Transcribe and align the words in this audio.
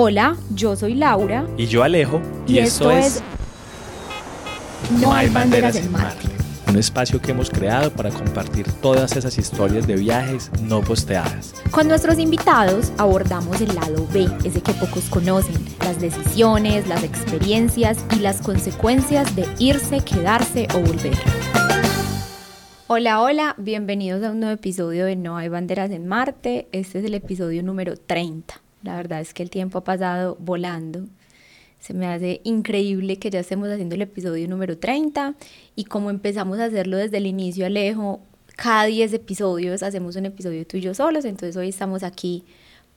Hola, 0.00 0.36
yo 0.54 0.76
soy 0.76 0.94
Laura. 0.94 1.44
Y 1.56 1.66
yo 1.66 1.82
Alejo. 1.82 2.22
Y, 2.46 2.58
esto, 2.58 2.88
es... 2.88 3.20
No 5.00 5.12
hay 5.12 5.28
banderas 5.28 5.74
en 5.74 5.90
Marte. 5.90 6.28
Un 6.68 6.76
espacio 6.76 7.20
que 7.20 7.32
hemos 7.32 7.50
creado 7.50 7.90
para 7.90 8.10
compartir 8.10 8.70
todas 8.80 9.16
esas 9.16 9.36
historias 9.38 9.88
de 9.88 9.96
viajes 9.96 10.52
no 10.62 10.82
posteadas. 10.82 11.52
Con 11.72 11.88
nuestros 11.88 12.20
invitados 12.20 12.92
abordamos 12.96 13.60
el 13.60 13.74
lado 13.74 14.06
B, 14.12 14.28
ese 14.44 14.60
que 14.60 14.72
pocos 14.74 15.06
conocen, 15.06 15.56
las 15.80 16.00
decisiones, 16.00 16.86
las 16.86 17.02
experiencias 17.02 17.98
y 18.14 18.20
las 18.20 18.40
consecuencias 18.40 19.34
de 19.34 19.48
irse, 19.58 19.98
quedarse 19.98 20.68
o 20.76 20.78
volver. 20.78 21.18
Hola, 22.86 23.20
hola, 23.20 23.56
bienvenidos 23.58 24.22
a 24.22 24.30
un 24.30 24.38
nuevo 24.38 24.54
episodio 24.54 25.06
de 25.06 25.16
No 25.16 25.36
hay 25.36 25.48
banderas 25.48 25.90
en 25.90 26.06
Marte. 26.06 26.68
Este 26.70 27.00
es 27.00 27.04
el 27.04 27.14
episodio 27.14 27.64
número 27.64 27.96
30. 27.96 28.67
La 28.82 28.96
verdad 28.96 29.20
es 29.20 29.34
que 29.34 29.42
el 29.42 29.50
tiempo 29.50 29.78
ha 29.78 29.84
pasado 29.84 30.36
volando. 30.40 31.04
Se 31.80 31.94
me 31.94 32.06
hace 32.06 32.40
increíble 32.44 33.18
que 33.18 33.30
ya 33.30 33.40
estemos 33.40 33.68
haciendo 33.68 33.94
el 33.94 34.02
episodio 34.02 34.48
número 34.48 34.78
30 34.78 35.34
y 35.76 35.84
como 35.84 36.10
empezamos 36.10 36.58
a 36.58 36.64
hacerlo 36.64 36.96
desde 36.96 37.18
el 37.18 37.26
inicio, 37.26 37.66
Alejo, 37.66 38.20
cada 38.56 38.86
10 38.86 39.12
episodios 39.12 39.82
hacemos 39.84 40.16
un 40.16 40.26
episodio 40.26 40.66
tú 40.66 40.76
y 40.76 40.80
yo 40.80 40.94
solos, 40.94 41.24
entonces 41.24 41.56
hoy 41.56 41.68
estamos 41.68 42.02
aquí 42.02 42.44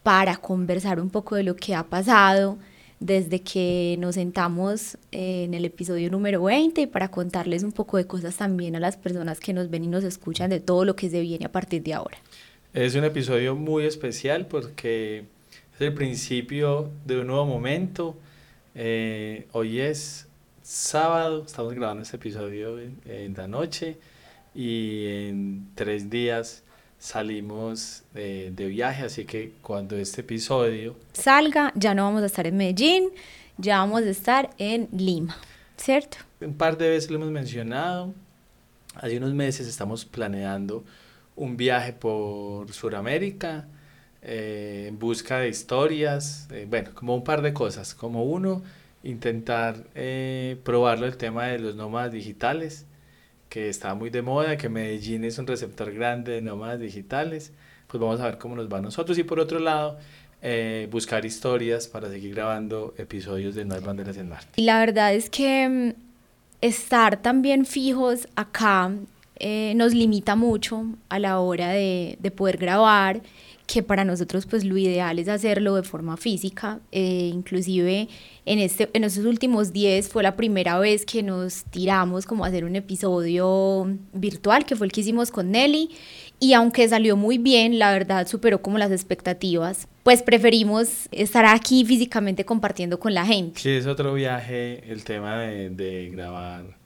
para 0.02 0.38
conversar 0.38 1.00
un 1.00 1.12
poco 1.12 1.36
de 1.36 1.44
lo 1.44 1.56
que 1.56 1.76
ha 1.76 1.84
pasado 1.84 2.58
desde 3.00 3.42
que 3.42 3.96
nos 4.00 4.16
sentamos 4.16 4.98
en 5.12 5.54
el 5.56 5.66
episodio 5.66 6.10
número 6.12 6.44
20 6.44 6.82
y 6.82 6.88
para 6.88 7.10
contarles 7.10 7.64
un 7.64 7.72
poco 7.72 7.98
de 7.98 8.06
cosas 8.06 8.38
también 8.38 8.76
a 8.76 8.80
las 8.80 8.96
personas 8.96 9.40
que 9.40 9.54
nos 9.54 9.70
ven 9.70 9.84
y 9.84 9.88
nos 9.88 10.04
escuchan 10.04 10.52
de 10.52 10.60
todo 10.60 10.86
lo 10.86 10.96
que 10.96 11.10
se 11.10 11.20
viene 11.22 11.46
a 11.46 11.52
partir 11.52 11.82
de 11.82 11.96
ahora. 11.96 12.18
Es 12.74 12.96
un 12.96 13.04
episodio 13.04 13.56
muy 13.56 13.86
especial 13.86 14.46
porque 14.46 15.26
el 15.86 15.94
principio 15.94 16.92
de 17.06 17.20
un 17.20 17.28
nuevo 17.28 17.46
momento. 17.46 18.18
Eh, 18.76 19.48
hoy 19.52 19.80
es 19.80 20.28
sábado, 20.62 21.44
estamos 21.46 21.74
grabando 21.74 22.04
este 22.04 22.18
episodio 22.18 22.80
en, 22.80 23.34
la 23.36 23.48
noche 23.48 23.98
y 24.54 25.06
en 25.08 25.68
tres 25.76 26.10
días 26.10 26.64
salimos 27.00 28.04
de, 28.14 28.52
de, 28.52 28.68
viaje, 28.68 29.04
así 29.04 29.26
que 29.26 29.54
cuando 29.62 29.98
este 29.98 30.22
episodio 30.22 30.96
salga, 31.14 31.72
ya 31.76 31.96
no 31.96 32.04
vamos 32.04 32.22
a 32.22 32.28
estar 32.28 32.46
en 32.46 32.58
Medellín, 32.58 33.10
ya 33.58 33.80
vamos 33.80 34.04
a 34.04 34.10
estar 34.10 34.52
en 34.60 34.88
Lima, 34.92 35.36
¿cierto? 35.78 36.18
Un 36.40 36.54
par 36.54 36.78
de 36.78 36.90
veces 36.90 37.10
lo 37.10 37.18
hemos 37.18 37.32
mencionado, 37.32 38.14
hace 38.96 39.18
unos 39.18 39.34
meses 39.34 39.68
estamos 39.68 40.06
planeando 40.06 40.84
un 41.36 41.58
viaje 41.58 41.92
por 41.94 42.72
Sudamérica, 42.72 43.68
eh, 44.24 44.86
en 44.88 45.00
busca 45.00 45.40
de 45.40 45.50
historias, 45.50 46.48
eh, 46.52 46.68
bueno, 46.70 46.92
como 46.94 47.16
un 47.16 47.24
par 47.24 47.42
de 47.42 47.54
cosas. 47.54 47.96
Como 47.96 48.24
uno, 48.24 48.62
intentar 49.04 49.84
eh, 49.96 50.58
probarlo 50.64 51.08
el 51.08 51.18
tema 51.18 51.48
de 51.48 51.58
los 51.58 51.76
nómadas 51.76 52.12
digitales, 52.12 52.86
que 53.50 53.68
está 53.68 53.96
muy 53.96 54.12
de 54.12 54.22
moda, 54.22 54.58
que 54.58 54.70
Medellín 54.70 55.24
es 55.24 55.40
un 55.40 55.48
receptor 55.48 55.92
grande 55.92 56.34
de 56.34 56.42
nómadas 56.42 56.80
digitales. 56.80 57.52
Pues 57.88 58.00
vamos 58.00 58.22
a 58.22 58.26
ver 58.26 58.38
cómo 58.38 58.56
nos 58.56 58.72
va 58.72 58.78
a 58.78 58.82
nosotros. 58.82 59.18
Y 59.18 59.24
por 59.24 59.40
otro 59.40 59.60
lado, 59.60 59.98
buscar 60.92 61.26
historias 61.26 61.88
para 61.88 62.10
seguir 62.10 62.34
grabando 62.36 62.94
episodios 62.98 63.54
de 63.56 63.66
No 63.66 63.76
hay 63.76 63.82
banderas 63.82 64.18
en 64.18 64.30
Marte. 64.30 64.50
Y 64.56 64.64
la 64.64 64.80
verdad 64.80 65.14
es 65.14 65.30
que 65.30 65.68
mm, 65.68 66.02
estar 66.62 67.22
también 67.22 67.66
fijos 67.66 68.28
acá 68.36 68.92
nos 69.76 69.96
limita 69.96 70.36
mucho 70.36 70.86
a 71.10 71.18
la 71.18 71.40
hora 71.40 71.70
de, 71.70 72.18
de 72.22 72.32
poder 72.32 72.58
grabar 72.58 73.22
que 73.72 73.84
para 73.84 74.04
nosotros 74.04 74.46
pues 74.46 74.66
lo 74.66 74.78
ideal 74.78 75.18
es 75.18 75.30
hacerlo 75.30 75.76
de 75.76 75.84
forma 75.84 76.18
física, 76.18 76.80
eh, 76.92 77.32
inclusive 77.34 78.10
en, 78.46 78.60
este, 78.60 78.90
en 78.94 79.06
estos 79.06 79.24
últimos 79.24 79.72
10 79.72 80.10
fue 80.10 80.24
la 80.24 80.36
primera 80.36 80.78
vez 80.78 81.06
que 81.06 81.24
nos 81.24 81.64
tiramos 81.66 82.26
como 82.26 82.44
a 82.44 82.50
hacer 82.50 82.66
un 82.66 82.76
episodio 82.76 83.98
virtual, 84.12 84.66
que 84.66 84.76
fue 84.76 84.88
el 84.88 84.92
que 84.92 85.02
hicimos 85.02 85.32
con 85.32 85.52
Nelly, 85.52 85.90
y 86.40 86.52
aunque 86.52 86.90
salió 86.90 87.16
muy 87.16 87.38
bien, 87.38 87.80
la 87.80 87.94
verdad 87.94 88.28
superó 88.28 88.62
como 88.62 88.78
las 88.78 88.92
expectativas, 88.92 89.88
pues 90.04 90.22
preferimos 90.22 91.08
estar 91.12 91.46
aquí 91.46 91.86
físicamente 91.86 92.44
compartiendo 92.44 93.00
con 93.00 93.14
la 93.14 93.26
gente. 93.26 93.62
Sí, 93.62 93.70
es 93.70 93.86
otro 93.86 94.14
viaje 94.14 94.84
el 94.92 95.06
tema 95.06 95.38
de, 95.38 95.70
de 95.70 96.10
grabar 96.10 96.78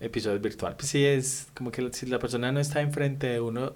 episodios 0.00 0.40
virtual. 0.40 0.74
Pues 0.76 0.88
sí, 0.88 1.04
es 1.04 1.46
como 1.54 1.70
que 1.70 1.88
si 1.92 2.06
la 2.06 2.18
persona 2.18 2.50
no 2.50 2.58
está 2.58 2.80
enfrente 2.80 3.28
de 3.28 3.40
uno, 3.40 3.74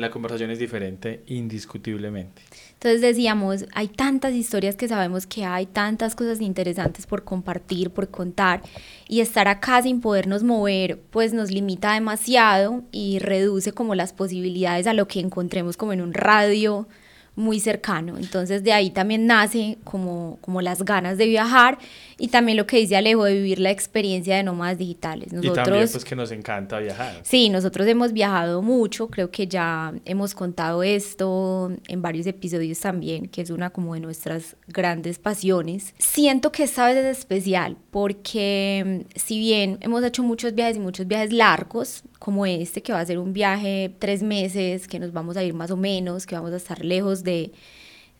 la 0.00 0.10
conversación 0.10 0.50
es 0.50 0.58
diferente 0.58 1.22
indiscutiblemente. 1.26 2.42
Entonces 2.74 3.00
decíamos, 3.00 3.66
hay 3.74 3.88
tantas 3.88 4.34
historias 4.34 4.74
que 4.74 4.88
sabemos 4.88 5.26
que 5.26 5.44
hay, 5.44 5.66
tantas 5.66 6.14
cosas 6.14 6.40
interesantes 6.40 7.06
por 7.06 7.24
compartir, 7.24 7.90
por 7.90 8.08
contar, 8.08 8.62
y 9.08 9.20
estar 9.20 9.48
acá 9.48 9.82
sin 9.82 10.00
podernos 10.00 10.42
mover, 10.42 11.00
pues 11.10 11.32
nos 11.32 11.50
limita 11.50 11.94
demasiado 11.94 12.82
y 12.90 13.18
reduce 13.18 13.72
como 13.72 13.94
las 13.94 14.12
posibilidades 14.12 14.86
a 14.86 14.94
lo 14.94 15.06
que 15.06 15.20
encontremos 15.20 15.76
como 15.76 15.92
en 15.92 16.00
un 16.00 16.14
radio 16.14 16.88
muy 17.34 17.60
cercano. 17.60 18.18
Entonces 18.18 18.62
de 18.62 18.72
ahí 18.72 18.90
también 18.90 19.26
nace 19.26 19.78
como, 19.84 20.38
como 20.40 20.60
las 20.60 20.84
ganas 20.84 21.18
de 21.18 21.26
viajar 21.26 21.78
y 22.18 22.28
también 22.28 22.56
lo 22.56 22.66
que 22.66 22.76
dice 22.76 22.96
Alejo 22.96 23.24
de 23.24 23.34
vivir 23.34 23.58
la 23.58 23.70
experiencia 23.70 24.36
de 24.36 24.42
nómadas 24.42 24.78
digitales. 24.78 25.32
Nosotros, 25.32 25.52
y 25.52 25.64
también 25.64 25.88
pues 25.90 26.04
que 26.04 26.16
nos 26.16 26.30
encanta 26.30 26.78
viajar. 26.78 27.20
Sí, 27.22 27.48
nosotros 27.48 27.86
hemos 27.88 28.12
viajado 28.12 28.62
mucho, 28.62 29.08
creo 29.08 29.30
que 29.30 29.46
ya 29.46 29.92
hemos 30.04 30.34
contado 30.34 30.82
esto 30.82 31.72
en 31.88 32.02
varios 32.02 32.26
episodios 32.26 32.78
también, 32.80 33.28
que 33.28 33.42
es 33.42 33.50
una 33.50 33.70
como 33.70 33.94
de 33.94 34.00
nuestras 34.00 34.56
grandes 34.68 35.18
pasiones. 35.18 35.94
Siento 35.98 36.52
que 36.52 36.64
esta 36.64 36.86
vez 36.86 36.96
es 36.96 37.18
especial 37.18 37.76
porque 37.90 39.04
mm, 39.04 39.18
si 39.18 39.38
bien 39.38 39.78
hemos 39.80 40.04
hecho 40.04 40.22
muchos 40.22 40.54
viajes 40.54 40.76
y 40.76 40.80
muchos 40.80 41.06
viajes 41.06 41.32
largos, 41.32 42.04
como 42.18 42.46
este, 42.46 42.82
que 42.82 42.92
va 42.92 43.00
a 43.00 43.06
ser 43.06 43.18
un 43.18 43.32
viaje 43.32 43.92
tres 43.98 44.22
meses, 44.22 44.86
que 44.86 45.00
nos 45.00 45.12
vamos 45.12 45.36
a 45.36 45.42
ir 45.42 45.54
más 45.54 45.72
o 45.72 45.76
menos, 45.76 46.24
que 46.24 46.36
vamos 46.36 46.52
a 46.52 46.56
estar 46.56 46.84
lejos 46.84 47.21
de, 47.22 47.52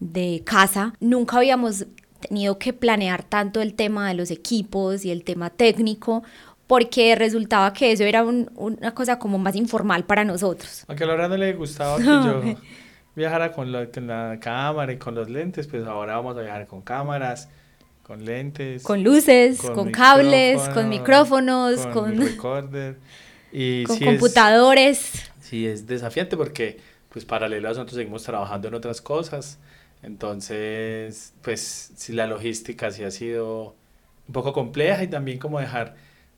de 0.00 0.42
casa. 0.44 0.94
Nunca 1.00 1.38
habíamos 1.38 1.86
tenido 2.20 2.58
que 2.58 2.72
planear 2.72 3.22
tanto 3.24 3.60
el 3.60 3.74
tema 3.74 4.08
de 4.08 4.14
los 4.14 4.30
equipos 4.30 5.04
y 5.04 5.10
el 5.10 5.24
tema 5.24 5.50
técnico, 5.50 6.22
porque 6.66 7.14
resultaba 7.16 7.72
que 7.72 7.92
eso 7.92 8.04
era 8.04 8.24
una 8.24 8.94
cosa 8.94 9.18
como 9.18 9.38
más 9.38 9.56
informal 9.56 10.04
para 10.04 10.24
nosotros. 10.24 10.84
Aunque 10.88 11.04
a 11.04 11.06
Laura 11.06 11.28
no 11.28 11.36
le 11.36 11.52
gustaba 11.54 11.96
que 11.98 12.04
yo 12.04 12.42
viajara 13.14 13.52
con 13.52 13.72
la, 13.72 13.86
con 13.90 14.06
la 14.06 14.38
cámara 14.40 14.92
y 14.92 14.98
con 14.98 15.14
los 15.14 15.28
lentes, 15.28 15.66
pues 15.66 15.84
ahora 15.86 16.16
vamos 16.16 16.36
a 16.36 16.42
viajar 16.42 16.66
con 16.66 16.82
cámaras 16.82 17.48
con 18.02 18.24
lentes, 18.24 18.82
con 18.82 19.02
luces, 19.02 19.60
con, 19.60 19.90
cables, 19.90 20.60
con 20.70 20.88
micrófonos, 20.88 21.86
con, 21.86 21.92
con 21.92 22.18
recorder. 22.18 22.96
Y 23.52 23.84
con 23.84 23.98
computadores. 23.98 25.12
sí, 25.40 25.66
es 25.66 25.86
desafiante 25.86 26.36
porque, 26.36 26.80
pues, 27.12 27.24
paralelo 27.24 27.68
a 27.68 27.70
nosotros 27.72 27.96
seguimos 27.96 28.22
trabajando 28.22 28.68
en 28.68 28.74
otras 28.74 29.00
cosas. 29.00 29.58
Entonces, 30.02 31.34
pues, 31.42 31.92
si 31.94 32.12
la 32.12 32.26
logística 32.26 32.90
sí 32.90 33.04
ha 33.04 33.10
sido 33.10 33.76
un 34.26 34.32
poco 34.32 34.52
compleja 34.52 35.02
y 35.04 35.08
también 35.08 35.38
como 35.38 35.60
dejar 35.60 35.94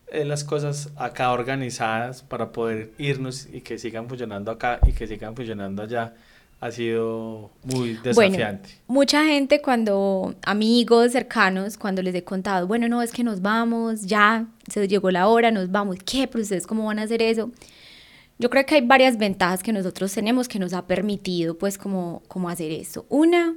eh, 0.09 0.25
las 0.25 0.45
cosas 0.45 0.91
acá 0.97 1.33
organizadas 1.33 2.23
para 2.23 2.53
poder 2.53 2.93
irnos 2.99 3.49
y 3.53 3.61
que 3.61 3.79
sigan 3.79 4.09
funcionando 4.09 4.51
acá 4.51 4.81
y 4.87 4.93
que 4.93 5.07
sigan 5.07 5.35
funcionando 5.35 5.83
allá 5.83 6.15
ha 6.61 6.71
sido 6.71 7.51
muy 7.63 7.95
desafiante. 8.03 8.71
mucha 8.87 9.25
gente 9.25 9.61
cuando, 9.61 10.35
amigos 10.47 11.13
cercanos, 11.13 11.77
cuando 11.77 12.01
les 12.01 12.15
he 12.15 12.25
contado, 12.25 12.67
bueno, 12.67 12.89
no, 12.89 13.03
es 13.03 13.13
que 13.13 13.23
nos 13.23 13.43
vamos, 13.43 14.07
ya, 14.07 14.47
se 14.71 14.89
llegó 14.89 15.11
la 15.11 15.29
hora, 15.29 15.51
nos 15.51 15.71
vamos, 15.71 15.99
¿qué? 16.07 16.27
¿Pero 16.27 16.43
ustedes 16.43 16.67
cómo 16.67 16.87
van 16.87 16.99
a 16.99 17.03
hacer 17.03 17.21
eso? 17.21 17.51
Yo 18.39 18.51
creo 18.51 18.67
que 18.67 18.75
hay 18.75 18.81
varias 18.81 19.17
ventajas 19.17 19.63
que 19.63 19.73
nosotros 19.73 20.13
tenemos 20.13 20.49
que 20.49 20.59
nos 20.59 20.73
ha 20.73 20.87
permitido, 20.87 21.57
pues, 21.57 21.79
como, 21.79 22.23
como 22.27 22.49
hacer 22.49 22.73
eso. 22.73 23.07
Una 23.09 23.55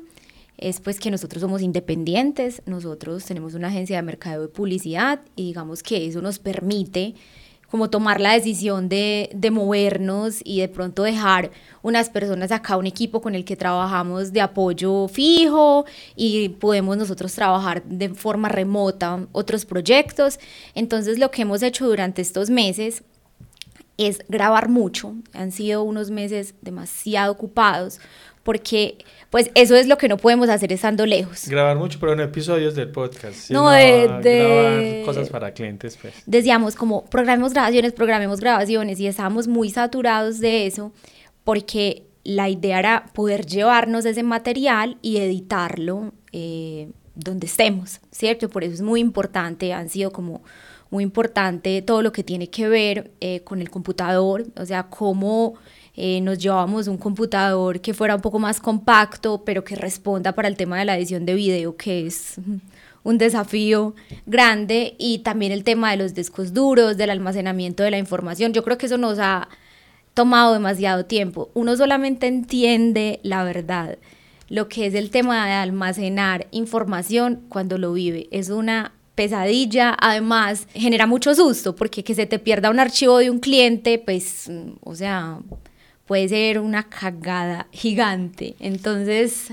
es, 0.58 0.80
pues, 0.80 1.00
que 1.00 1.10
nosotros 1.10 1.42
somos 1.42 1.64
independientes, 1.64 2.62
nosotros 2.68 3.25
tenemos 3.25 3.56
una 3.56 3.69
agencia 3.69 3.96
de 3.96 4.04
mercado 4.04 4.44
de 4.44 4.48
publicidad 4.50 5.22
y 5.36 5.46
digamos 5.48 5.81
que 5.81 6.06
eso 6.06 6.22
nos 6.22 6.38
permite 6.38 7.16
como 7.72 7.90
tomar 7.90 8.22
la 8.22 8.34
decisión 8.34 8.88
de, 8.88 9.30
de, 9.34 9.51
movernos 9.51 10.40
y 10.44 10.62
de 10.62 10.69
pronto 10.69 11.04
dejar 11.04 11.51
unas 11.81 12.10
personas 12.10 12.51
acá, 12.54 12.78
un 12.78 12.88
equipo 12.88 13.22
con 13.22 13.36
el 13.36 13.44
que 13.44 13.57
trabajamos 13.57 14.31
de 14.31 14.40
apoyo 14.40 15.10
fijo 15.10 15.86
y 16.16 16.50
podemos 16.50 16.96
nosotros 16.96 17.34
trabajar 17.34 17.84
de 17.84 18.10
forma 18.10 18.48
remota 18.48 19.28
otros 19.34 19.66
proyectos. 19.66 20.40
Entonces 20.75 21.19
lo 21.19 21.30
que 21.30 21.42
hemos 21.42 21.62
hecho 21.62 21.86
durante 21.88 22.22
estos 22.22 22.50
meses 22.50 23.04
es 23.98 24.20
grabar 24.28 24.70
mucho. 24.70 25.16
Han 25.34 25.52
sido 25.52 25.84
unos 25.84 26.12
meses 26.12 26.54
demasiado 26.62 27.32
ocupados 27.32 28.00
porque 28.44 29.00
pues 29.30 29.52
eso 29.56 29.76
es 29.76 29.88
lo 29.88 29.98
que 29.98 30.08
no 30.08 30.16
podemos 30.16 30.48
hacer 30.48 30.72
estando 30.72 31.06
lejos. 31.06 31.50
Grabar 31.50 31.76
mucho, 31.76 32.00
pero 32.00 32.14
en 32.14 32.22
episodios 32.22 32.76
del 32.76 32.90
podcast. 32.92 33.52
No, 33.52 33.70
de, 33.70 34.08
Grabar 34.08 35.06
cosas 35.06 35.30
para 35.30 35.52
clientes, 35.54 35.98
pues. 36.02 36.14
Decíamos 36.26 36.76
como 36.76 37.04
programemos 37.06 37.52
grabaciones, 37.52 37.92
programemos 37.92 38.40
grabaciones 38.40 39.02
y 39.02 39.08
estábamos 39.08 39.50
muy 39.50 39.70
saturados 39.70 40.40
de 40.40 40.66
eso 40.66 40.94
porque 41.44 42.08
la 42.24 42.48
idea 42.48 42.80
era 42.80 43.06
poder 43.14 43.46
llevarnos 43.46 44.06
ese 44.06 44.24
material 44.24 44.98
y 45.02 45.18
editarlo 45.18 46.14
eh, 46.32 46.90
donde 47.16 47.48
estemos, 47.48 48.00
¿cierto? 48.12 48.48
Por 48.48 48.64
eso 48.64 48.76
es 48.76 48.82
muy 48.82 49.02
importante, 49.02 49.74
han 49.74 49.90
sido 49.90 50.12
como 50.12 50.42
muy 50.89 51.04
importante 51.04 51.81
todo 51.81 52.01
lo 52.01 52.12
que 52.12 52.24
tiene 52.24 52.50
que 52.50 52.69
ver 52.69 53.12
eh, 53.19 53.42
con 53.42 53.62
el 53.62 53.69
computador, 53.69 54.45
o 54.56 54.66
sea, 54.66 54.84
cómo 54.84 55.56
eh, 55.95 56.22
nos 56.22 56.38
llevábamos 56.38 56.88
un 56.88 56.98
computador 56.98 57.81
que 57.81 57.94
fuera 57.94 58.16
un 58.16 58.22
poco 58.22 58.39
más 58.39 58.60
compacto, 58.60 59.44
pero 59.44 59.63
que 59.63 59.75
responda 59.75 60.34
para 60.34 60.48
el 60.48 60.56
tema 60.56 60.78
de 60.78 60.86
la 60.86 60.95
edición 60.95 61.25
de 61.25 61.34
video, 61.34 61.75
que 61.75 62.06
es 62.06 62.36
un 63.04 63.18
desafío 63.18 63.95
grande, 64.25 64.95
y 65.00 65.19
también 65.19 65.51
el 65.51 65.63
tema 65.63 65.92
de 65.92 65.98
los 65.98 66.13
discos 66.13 66.54
duros, 66.54 66.98
del 66.98 67.10
almacenamiento 67.10 67.84
de 67.84 67.92
la 67.92 67.98
información. 67.98 68.54
Yo 68.54 68.63
creo 68.63 68.78
que 68.78 68.86
eso 68.86 68.98
nos 68.98 69.18
ha 69.18 69.50
tomado 70.13 70.54
demasiado 70.54 71.06
tiempo. 71.06 71.50
Uno 71.54 71.75
solamente 71.75 72.28
entiende 72.28 73.19
la 73.24 73.44
verdad, 73.44 73.98
lo 74.50 74.69
que 74.69 74.86
es 74.86 74.94
el 74.94 75.10
tema 75.10 75.45
de 75.45 75.54
almacenar 75.54 76.48
información 76.51 77.44
cuando 77.50 77.78
lo 77.78 77.94
vive. 77.94 78.28
Es 78.31 78.50
una 78.50 78.94
pesadilla, 79.18 79.98
además 80.00 80.68
genera 80.75 81.08
mucho 81.08 81.34
susto 81.34 81.75
porque 81.75 82.04
que 82.04 82.14
se 82.14 82.28
te 82.28 82.38
pierda 82.38 82.69
un 82.69 82.80
archivo 82.80 83.18
de 83.18 83.31
un 83.31 83.40
cliente, 83.40 83.98
pues, 83.98 84.48
o 84.84 84.94
sea, 84.94 85.40
puede 86.06 86.30
ser 86.30 86.60
una 86.60 86.88
cagada 86.88 87.68
gigante. 87.72 88.56
Entonces, 88.60 89.48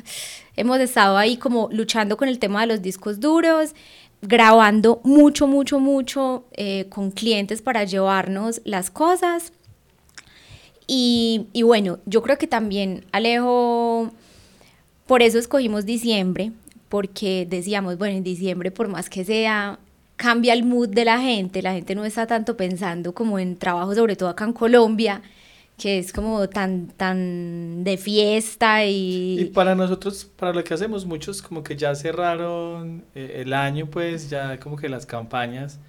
hemos 0.54 0.78
estado 0.80 1.16
ahí 1.16 1.38
como 1.38 1.70
luchando 1.72 2.18
con 2.18 2.28
el 2.28 2.38
tema 2.38 2.60
de 2.60 2.66
los 2.66 2.82
discos 2.82 3.20
duros, 3.20 3.74
grabando 4.20 5.00
mucho, 5.02 5.46
mucho, 5.46 5.80
mucho 5.80 6.44
eh, 6.52 6.84
con 6.90 7.10
clientes 7.10 7.62
para 7.62 7.84
llevarnos 7.84 8.60
las 8.66 8.90
cosas. 8.90 9.50
Y 10.86 11.46
bueno, 11.62 12.00
yo 12.04 12.22
creo 12.22 12.36
que 12.36 12.46
también 12.46 13.06
Alejo, 13.12 14.12
por 15.06 15.22
eso 15.22 15.38
escogimos 15.38 15.86
diciembre, 15.86 16.52
porque 16.88 17.46
decíamos, 17.48 17.98
bueno, 17.98 18.16
en 18.16 18.24
diciembre, 18.24 18.70
por 18.70 18.88
más 18.88 19.08
que 19.10 19.24
sea, 19.24 19.78
cambia 20.16 20.52
el 20.52 20.64
mood 20.64 20.88
de 20.88 21.04
la 21.04 21.20
gente, 21.20 21.62
la 21.62 21.72
gente 21.72 21.94
no 21.94 22.04
está 22.04 22.26
tanto 22.26 22.56
pensando 22.56 23.12
como 23.14 23.38
en 23.38 23.56
trabajo, 23.56 23.94
sobre 23.94 24.16
todo 24.16 24.28
acá 24.28 24.44
en 24.44 24.52
Colombia, 24.52 25.22
que 25.76 25.98
es 25.98 26.12
como 26.12 26.48
tan, 26.48 26.88
tan 26.88 27.82
de 27.82 27.96
fiesta 27.96 28.84
y... 28.84 29.40
Y 29.40 29.44
para 29.46 29.74
nosotros, 29.74 30.24
para 30.36 30.52
lo 30.52 30.62
que 30.62 30.72
hacemos, 30.72 31.04
muchos 31.04 31.42
como 31.42 31.64
que 31.64 31.76
ya 31.76 31.94
cerraron 31.94 33.04
eh, 33.14 33.42
el 33.44 33.52
año, 33.52 33.86
pues 33.86 34.30
ya 34.30 34.58
como 34.60 34.76
que 34.76 34.88
las 34.88 35.04
campañas, 35.04 35.80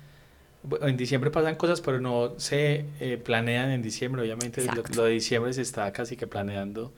en 0.82 0.98
diciembre 0.98 1.30
pasan 1.30 1.56
cosas, 1.56 1.82
pero 1.82 2.02
no 2.02 2.34
se 2.38 2.86
eh, 3.00 3.22
planean 3.24 3.70
en 3.70 3.84
diciembre, 3.84 4.24
obviamente 4.24 4.66
lo, 4.96 5.04
de 5.04 5.12
diciembre 5.12 5.54
se 5.54 5.62
está 5.62 5.92
casi 5.94 6.18
que 6.18 6.26
planeando 6.26 6.92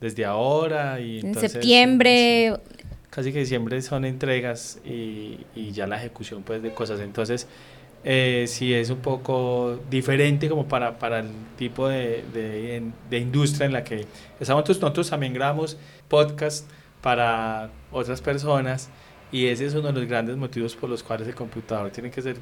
desde 0.00 0.26
ahora 0.26 1.00
y... 1.00 1.20
En 1.20 1.34
septiembre... 1.34 2.58
casi 3.14 3.32
que 3.32 3.38
diciembre 3.38 3.80
son 3.80 4.04
entregas 4.04 4.80
y, 4.84 5.38
y 5.54 5.70
ya 5.70 5.86
la 5.86 5.98
ejecución 5.98 6.42
pues 6.42 6.60
de 6.62 6.74
cosas, 6.74 6.98
entonces 6.98 7.46
eh, 8.02 8.44
es 8.44 8.90
un 8.90 8.98
poco 8.98 9.78
diferente 9.88 10.48
como 10.48 10.66
para, 10.66 10.98
para 10.98 11.20
el 11.20 11.28
tipo 11.56 11.86
de, 11.86 12.24
de, 12.34 12.82
de, 13.08 13.18
industria 13.18 13.66
en 13.66 13.72
la 13.72 13.84
que 13.84 14.06
estamos. 14.40 14.68
Nosotros 14.68 15.08
también 15.08 15.32
grabamos 15.32 15.78
podcast 16.08 16.68
para 17.00 17.70
otras 17.92 18.20
personas 18.20 18.90
y 19.30 19.46
ese 19.46 19.66
es 19.66 19.74
uno 19.74 19.92
de 19.92 20.00
los 20.00 20.06
grandes 20.06 20.36
motivos 20.36 20.74
por 20.74 20.90
los 20.90 21.04
cuales 21.04 21.28
el 21.28 21.36
computador 21.36 21.90
tiene 21.90 22.10
que 22.10 22.20
ser 22.20 22.36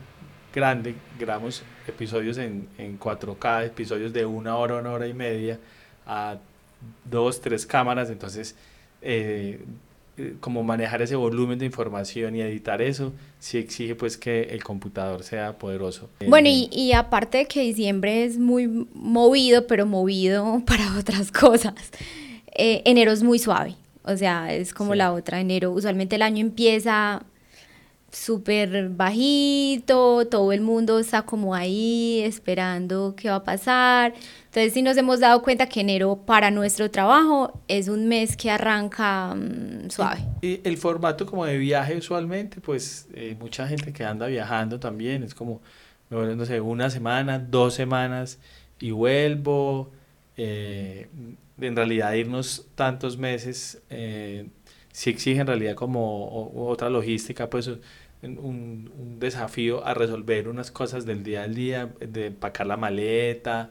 grande. 0.55 0.95
Grabamos 1.19 1.63
episodios 1.87 2.39
en, 2.39 2.67
en 2.79 2.99
4K, 2.99 3.67
episodios 3.67 4.13
de 4.15 4.25
una 4.25 4.57
hora, 4.57 4.77
una 4.77 4.91
hora 4.93 5.07
y 5.07 5.13
media 5.13 5.61
a 6.07 6.39
dos, 7.05 7.43
tres 7.43 7.67
cámaras, 7.67 8.09
entonces... 8.09 8.57
Eh, 9.03 9.63
eh, 10.23 10.35
como 10.41 10.63
manejar 10.63 11.03
ese 11.03 11.17
volumen 11.17 11.59
de 11.59 11.67
información 11.67 12.37
y 12.37 12.41
editar 12.41 12.81
eso, 12.81 13.13
sí 13.39 13.59
exige 13.59 13.95
pues 13.95 14.17
que 14.17 14.43
el 14.45 14.63
computador 14.63 15.23
sea 15.25 15.59
poderoso. 15.59 16.09
Bueno, 16.27 16.49
y, 16.49 16.69
y 16.71 16.93
aparte 16.93 17.39
de 17.39 17.47
que 17.47 17.61
diciembre 17.61 18.25
es 18.25 18.39
muy 18.39 18.87
movido, 18.95 19.67
pero 19.67 19.87
movido 19.87 20.63
para 20.67 20.97
otras 20.97 21.33
cosas, 21.33 21.75
eh, 22.55 22.83
enero 22.85 23.13
es 23.13 23.23
muy 23.23 23.39
suave, 23.39 23.75
o 24.05 24.17
sea, 24.17 24.55
es 24.55 24.73
como 24.73 24.95
la 24.95 25.13
otra, 25.13 25.41
enero, 25.41 25.73
usualmente 25.73 26.17
el 26.17 26.23
año 26.23 26.41
empieza 26.41 27.23
súper 28.13 28.91
bajito, 28.91 30.27
todo 30.27 30.53
el 30.53 30.61
mundo 30.61 30.99
está 30.99 31.23
como 31.23 31.55
ahí 31.55 32.21
esperando 32.21 33.15
qué 33.17 33.31
va 33.31 33.37
a 33.37 33.45
pasar. 33.45 34.13
Entonces 34.45 34.75
sí 34.75 34.83
nos 34.83 34.97
hemos 34.99 35.21
dado 35.21 35.43
cuenta 35.43 35.67
que 35.67 35.81
enero 35.81 36.17
para 36.27 36.51
nuestro 36.51 36.91
trabajo 36.91 37.61
es 37.69 37.89
un 37.89 38.07
mes 38.07 38.37
que 38.37 38.51
arranca 38.51 39.35
mm, 39.35 39.91
suave. 39.91 40.21
Y, 40.43 40.61
el 40.63 40.77
formato 40.77 41.25
como 41.25 41.47
de 41.47 41.57
viaje 41.57 41.97
usualmente, 41.97 42.61
pues 42.61 43.09
eh, 43.15 43.35
mucha 43.41 43.67
gente 43.67 43.93
que 43.93 44.05
anda 44.05 44.27
viajando 44.27 44.79
también, 44.79 45.23
es 45.23 45.35
como, 45.35 45.63
no 46.11 46.45
sé, 46.45 46.61
una 46.61 46.91
semana, 46.91 47.39
dos 47.39 47.75
semanas 47.75 48.39
y 48.79 48.91
vuelvo. 48.91 49.91
Eh, 50.37 51.09
en 51.61 51.77
realidad 51.77 52.13
irnos 52.15 52.67
tantos 52.75 53.17
meses 53.17 53.83
eh, 53.91 54.47
sí 54.93 55.11
exige 55.11 55.41
en 55.41 55.47
realidad 55.47 55.75
como 55.75 56.53
otra 56.55 56.91
logística, 56.91 57.49
pues 57.49 57.71
un, 58.23 58.93
un, 58.99 59.19
desafío 59.19 59.85
a 59.85 59.95
resolver 59.95 60.49
unas 60.49 60.71
cosas 60.71 61.05
del 61.07 61.23
día 61.23 61.45
al 61.45 61.55
día, 61.55 61.91
de 62.01 62.27
empacar 62.27 62.67
la 62.67 62.77
maleta, 62.77 63.71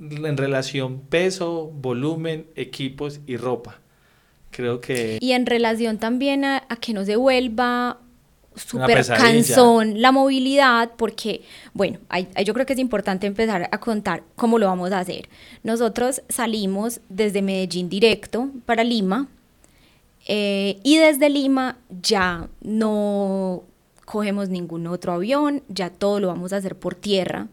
en 0.00 0.36
relación 0.36 1.00
peso, 1.00 1.70
volumen, 1.74 2.46
equipos 2.56 3.20
y 3.26 3.36
ropa. 3.36 3.78
Creo 4.50 4.80
que... 4.80 5.18
Y 5.20 5.32
en 5.32 5.46
relación 5.46 5.98
también 5.98 6.44
a, 6.44 6.66
que 6.80 6.92
no 6.92 7.04
se 7.04 7.16
vuelva 7.16 7.98
súper 8.54 9.06
cansón 9.06 10.02
la 10.02 10.12
movilidad, 10.12 10.92
porque, 10.96 11.42
bueno, 11.72 12.00
yo 12.44 12.52
creo 12.52 12.66
que 12.66 12.74
es 12.74 12.78
importante 12.78 13.26
empezar 13.26 13.68
a 13.72 13.80
contar 13.80 14.24
cómo 14.36 14.58
lo 14.58 14.66
vamos 14.66 14.92
a 14.92 14.98
hacer. 14.98 15.28
Nosotros 15.62 16.22
salimos 16.28 17.00
desde 17.08 17.40
Medellín 17.40 17.88
directo 17.88 18.50
para 18.66 18.84
Lima, 18.84 19.28
eh, 20.26 20.78
y 20.82 20.98
desde 20.98 21.28
Lima 21.28 21.78
ya 22.00 22.48
no 22.60 23.64
cogemos 24.04 24.48
ningún 24.48 24.86
otro 24.86 25.12
avión, 25.12 25.62
ya 25.68 25.90
todo 25.90 26.20
lo 26.20 26.28
vamos 26.28 26.52
a 26.52 26.56
hacer 26.56 26.76
por 26.76 26.94
tierra. 26.94 27.48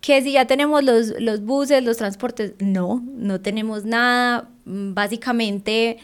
Que 0.00 0.22
si 0.22 0.32
ya 0.32 0.46
tenemos 0.46 0.82
los, 0.82 1.14
los 1.20 1.44
buses, 1.44 1.84
los 1.84 1.98
transportes, 1.98 2.54
no, 2.58 3.02
no 3.06 3.40
tenemos 3.40 3.84
nada. 3.84 4.48
Mm, 4.64 4.94
básicamente 4.94 5.98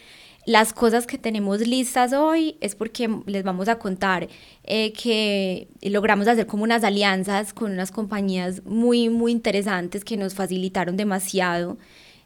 las 0.47 0.73
cosas 0.73 1.09
que 1.09 1.19
tenemos 1.19 1.67
listas 1.67 2.13
hoy 2.13 2.57
es 2.61 2.77
porque 2.77 3.11
les 3.27 3.43
vamos 3.43 3.69
a 3.69 3.81
contar 3.81 4.29
eh, 4.63 4.93
que 4.93 5.67
logramos 5.83 6.29
hacer 6.29 6.47
como 6.47 6.63
unas 6.63 6.85
alianzas 6.85 7.53
con 7.53 7.73
unas 7.73 7.91
compañías 7.91 8.65
muy, 8.65 9.09
muy 9.09 9.33
interesantes 9.33 10.05
que 10.05 10.17
nos 10.17 10.35
facilitaron 10.35 10.97
demasiado 10.97 11.79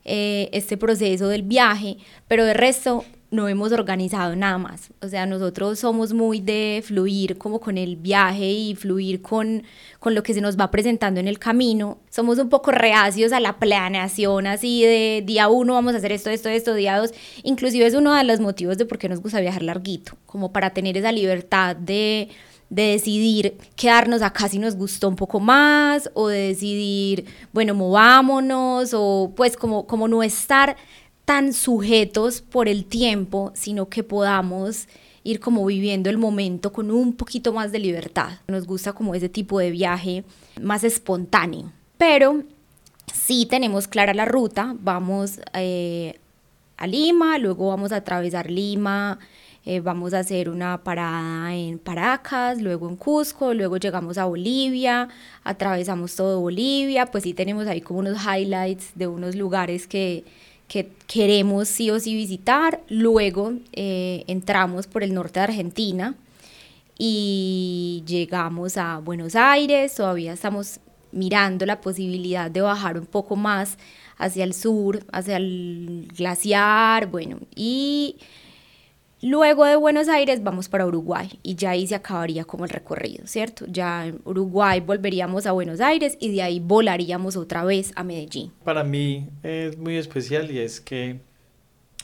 eh, 0.05 0.51
este 0.53 0.77
proceso 0.77 1.29
del 1.29 1.43
viaje, 1.43 1.97
pero 2.29 2.45
de 2.45 2.53
resto 2.53 3.05
no 3.31 3.47
hemos 3.49 3.73
organizado 3.73 4.35
nada 4.35 4.59
más. 4.59 4.91
O 5.01 5.09
sea, 5.09 5.27
nosotros 5.27 5.79
somos 5.79 6.13
muy 6.13 6.41
de 6.41 6.83
fluir 6.85 7.39
como 7.39 7.61
con 7.61 7.79
el 7.79 7.97
viaje 7.97 8.51
y 8.51 8.75
fluir 8.75 9.23
con, 9.23 9.63
con 9.99 10.15
lo 10.15 10.23
que 10.23 10.35
se 10.35 10.41
nos 10.41 10.59
va 10.59 10.71
presentando 10.71 11.21
en 11.21 11.29
el 11.29 11.39
camino. 11.39 11.99
Somos 12.11 12.39
un 12.39 12.49
poco 12.49 12.73
reacios 12.73 13.33
a 13.33 13.41
la 13.41 13.59
planeación 13.59 14.47
así 14.47 14.83
de 14.83 15.23
día 15.25 15.49
uno 15.49 15.75
vamos 15.75 15.95
a 15.95 15.99
hacer 15.99 16.13
esto, 16.13 16.31
esto, 16.31 16.49
esto, 16.49 16.75
día 16.75 16.99
dos. 16.99 17.13
Inclusive 17.45 17.87
es 17.87 17.95
uno 17.95 18.15
de 18.15 18.25
los 18.25 18.41
motivos 18.41 18.79
de 18.79 18.87
por 18.87 18.99
qué 18.99 19.09
nos 19.09 19.21
gusta 19.21 19.41
viajar 19.41 19.63
larguito, 19.63 20.17
como 20.27 20.53
para 20.53 20.71
tener 20.71 20.97
esa 20.97 21.13
libertad 21.13 21.77
de 21.77 22.31
de 22.71 22.93
decidir 22.93 23.59
quedarnos 23.75 24.23
acá 24.23 24.49
si 24.49 24.59
nos 24.59 24.77
gustó 24.77 25.09
un 25.09 25.17
poco 25.17 25.41
más 25.41 26.09
o 26.15 26.29
de 26.29 26.49
decidir, 26.49 27.27
bueno, 27.53 27.75
movámonos 27.75 28.93
o 28.95 29.33
pues 29.37 29.57
como, 29.57 29.87
como 29.89 30.07
no 30.07 30.23
estar 30.23 30.77
tan 31.31 31.53
sujetos 31.53 32.41
por 32.41 32.67
el 32.67 32.85
tiempo, 32.85 33.53
sino 33.55 33.89
que 33.89 34.03
podamos 34.03 34.89
ir 35.23 35.39
como 35.39 35.65
viviendo 35.65 36.11
el 36.11 36.19
momento 36.19 36.73
con 36.73 36.91
un 36.91 37.13
poquito 37.13 37.53
más 37.53 37.71
de 37.71 37.79
libertad. 37.79 38.41
Nos 38.49 38.67
gusta 38.67 38.95
como 38.95 39.15
ese 39.15 39.29
tipo 39.29 39.61
de 39.61 39.71
viaje 39.71 40.25
más 40.61 40.83
espontáneo. 40.83 41.71
Pero 41.97 42.43
sí 43.15 43.47
tenemos 43.47 43.87
clara 43.87 44.13
la 44.13 44.25
ruta, 44.25 44.75
vamos 44.81 45.39
eh, 45.55 46.19
a 46.77 46.89
Lima, 46.89 47.39
luego 47.39 47.69
vamos 47.69 47.93
a 47.93 47.99
atravesar 47.99 48.51
Lima, 48.51 49.21
eh, 49.65 49.79
vamos 49.79 50.15
a 50.15 50.19
hacer 50.19 50.51
una 50.51 50.83
parada 50.83 51.55
en 51.55 51.79
Paracas, 51.79 52.61
luego 52.61 52.89
en 52.89 52.97
Cusco, 52.97 53.55
luego 53.55 53.77
llegamos 53.77 54.19
a 54.19 54.25
Bolivia, 54.25 55.07
atravesamos 55.45 56.17
todo 56.17 56.41
Bolivia, 56.41 57.07
pues 57.07 57.23
sí 57.23 57.35
tenemos 57.35 57.69
ahí 57.69 57.83
como 57.83 58.01
unos 58.01 58.19
highlights 58.21 58.91
de 58.97 59.07
unos 59.07 59.37
lugares 59.37 59.87
que, 59.87 60.25
que 60.71 60.89
queremos 61.09 61.67
sí 61.67 61.91
o 61.91 61.99
sí 61.99 62.15
visitar. 62.15 62.81
Luego 62.89 63.55
eh, 63.73 64.23
entramos 64.29 64.87
por 64.87 65.03
el 65.03 65.13
norte 65.13 65.41
de 65.41 65.45
Argentina 65.45 66.15
y 66.97 68.05
llegamos 68.07 68.77
a 68.77 68.99
Buenos 68.99 69.35
Aires. 69.35 69.97
Todavía 69.97 70.33
estamos 70.33 70.79
mirando 71.11 71.67
la 71.67 71.81
posibilidad 71.81 72.53
de 72.53 72.61
bajar 72.61 72.97
un 72.97 73.07
poco 73.07 73.35
más 73.35 73.79
hacia 74.17 74.45
el 74.45 74.55
sur, 74.55 75.05
hacia 75.11 75.39
el 75.39 76.07
glaciar, 76.17 77.09
bueno, 77.09 77.41
y 77.57 78.19
luego 79.23 79.65
de 79.65 79.77
Buenos 79.77 80.09
Aires 80.09 80.43
vamos 80.43 80.69
para 80.69 80.87
Uruguay 80.87 81.39
y 81.43 81.55
ya 81.55 81.71
ahí 81.71 81.87
se 81.87 81.95
acabaría 81.95 82.45
como 82.45 82.65
el 82.65 82.71
recorrido, 82.71 83.27
¿cierto? 83.27 83.67
Ya 83.69 84.07
en 84.07 84.21
Uruguay 84.25 84.81
volveríamos 84.81 85.47
a 85.47 85.53
Buenos 85.53 85.81
Aires 85.81 86.17
y 86.21 86.33
de 86.33 86.43
ahí 86.43 86.61
volaríamos 86.61 87.37
otra 87.37 87.65
vez 87.65 87.93
a 87.97 88.05
Medellín. 88.05 88.53
Para 88.65 88.85
mí 88.85 89.29
es 89.43 89.77
muy 89.77 89.97
especial 89.97 90.51
y 90.51 90.59
es 90.59 90.81
que 90.81 91.21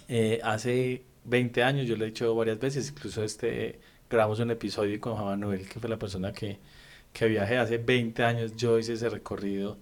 eh, 0.08 0.40
hace 0.42 1.02
20 1.24 1.62
años, 1.62 1.86
yo 1.86 1.96
lo 1.96 2.04
he 2.04 2.08
dicho 2.08 2.34
varias 2.34 2.58
veces, 2.58 2.88
incluso 2.88 3.24
este 3.24 3.78
grabamos 4.08 4.38
un 4.38 4.50
episodio 4.50 5.00
con 5.00 5.14
Juan 5.14 5.40
Manuel, 5.40 5.68
que 5.68 5.80
fue 5.80 5.90
la 5.90 5.98
persona 5.98 6.32
que, 6.32 6.58
que 7.12 7.26
viajé 7.26 7.58
hace 7.58 7.78
20 7.78 8.22
años, 8.22 8.56
yo 8.56 8.78
hice 8.78 8.92
ese 8.92 9.08
recorrido 9.08 9.76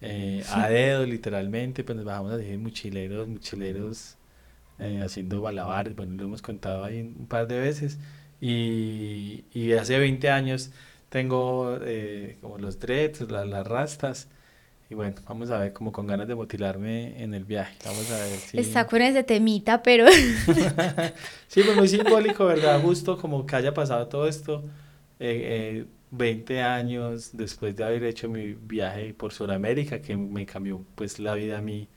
eh, 0.00 0.44
a 0.50 0.68
dedo 0.68 1.06
literalmente, 1.06 1.84
pues 1.84 1.96
nos 1.96 2.04
bajamos 2.04 2.32
así 2.32 2.56
mochileros, 2.56 3.28
mochileros 3.28 4.16
eh, 4.78 5.02
haciendo 5.04 5.40
balabares, 5.40 5.96
bueno, 5.96 6.14
lo 6.16 6.24
hemos 6.24 6.42
contado 6.42 6.84
ahí 6.84 7.00
un 7.00 7.26
par 7.26 7.46
de 7.48 7.58
veces, 7.60 7.98
y, 8.40 9.44
y 9.52 9.72
hace 9.72 9.98
20 9.98 10.30
años 10.30 10.70
tengo 11.08 11.78
eh, 11.82 12.38
como 12.40 12.58
los 12.58 12.78
dreads, 12.78 13.22
las 13.30 13.66
rastas, 13.66 14.28
y 14.88 14.94
bueno, 14.94 15.16
vamos 15.26 15.50
a 15.50 15.58
ver, 15.58 15.72
como 15.72 15.90
con 15.90 16.06
ganas 16.06 16.28
de 16.28 16.36
motilarme 16.36 17.20
en 17.20 17.34
el 17.34 17.44
viaje. 17.44 17.76
Vamos 17.84 18.08
a 18.12 18.18
ver 18.18 18.38
si... 18.38 18.58
Está 18.58 18.86
con 18.86 19.02
ese 19.02 19.24
temita, 19.24 19.82
pero... 19.82 20.06
sí, 21.48 21.62
pues 21.64 21.76
muy 21.76 21.88
simbólico, 21.88 22.46
¿verdad? 22.46 22.80
Justo 22.80 23.18
como 23.18 23.44
que 23.44 23.56
haya 23.56 23.74
pasado 23.74 24.06
todo 24.06 24.28
esto. 24.28 24.62
Eh, 25.18 25.82
eh, 25.82 25.86
20 26.12 26.62
años 26.62 27.30
después 27.32 27.74
de 27.74 27.82
haber 27.82 28.04
hecho 28.04 28.28
mi 28.28 28.52
viaje 28.54 29.12
por 29.12 29.32
Sudamérica, 29.32 30.00
que 30.00 30.16
me 30.16 30.46
cambió 30.46 30.84
pues 30.94 31.18
la 31.18 31.34
vida 31.34 31.58
a 31.58 31.62
mí 31.62 31.88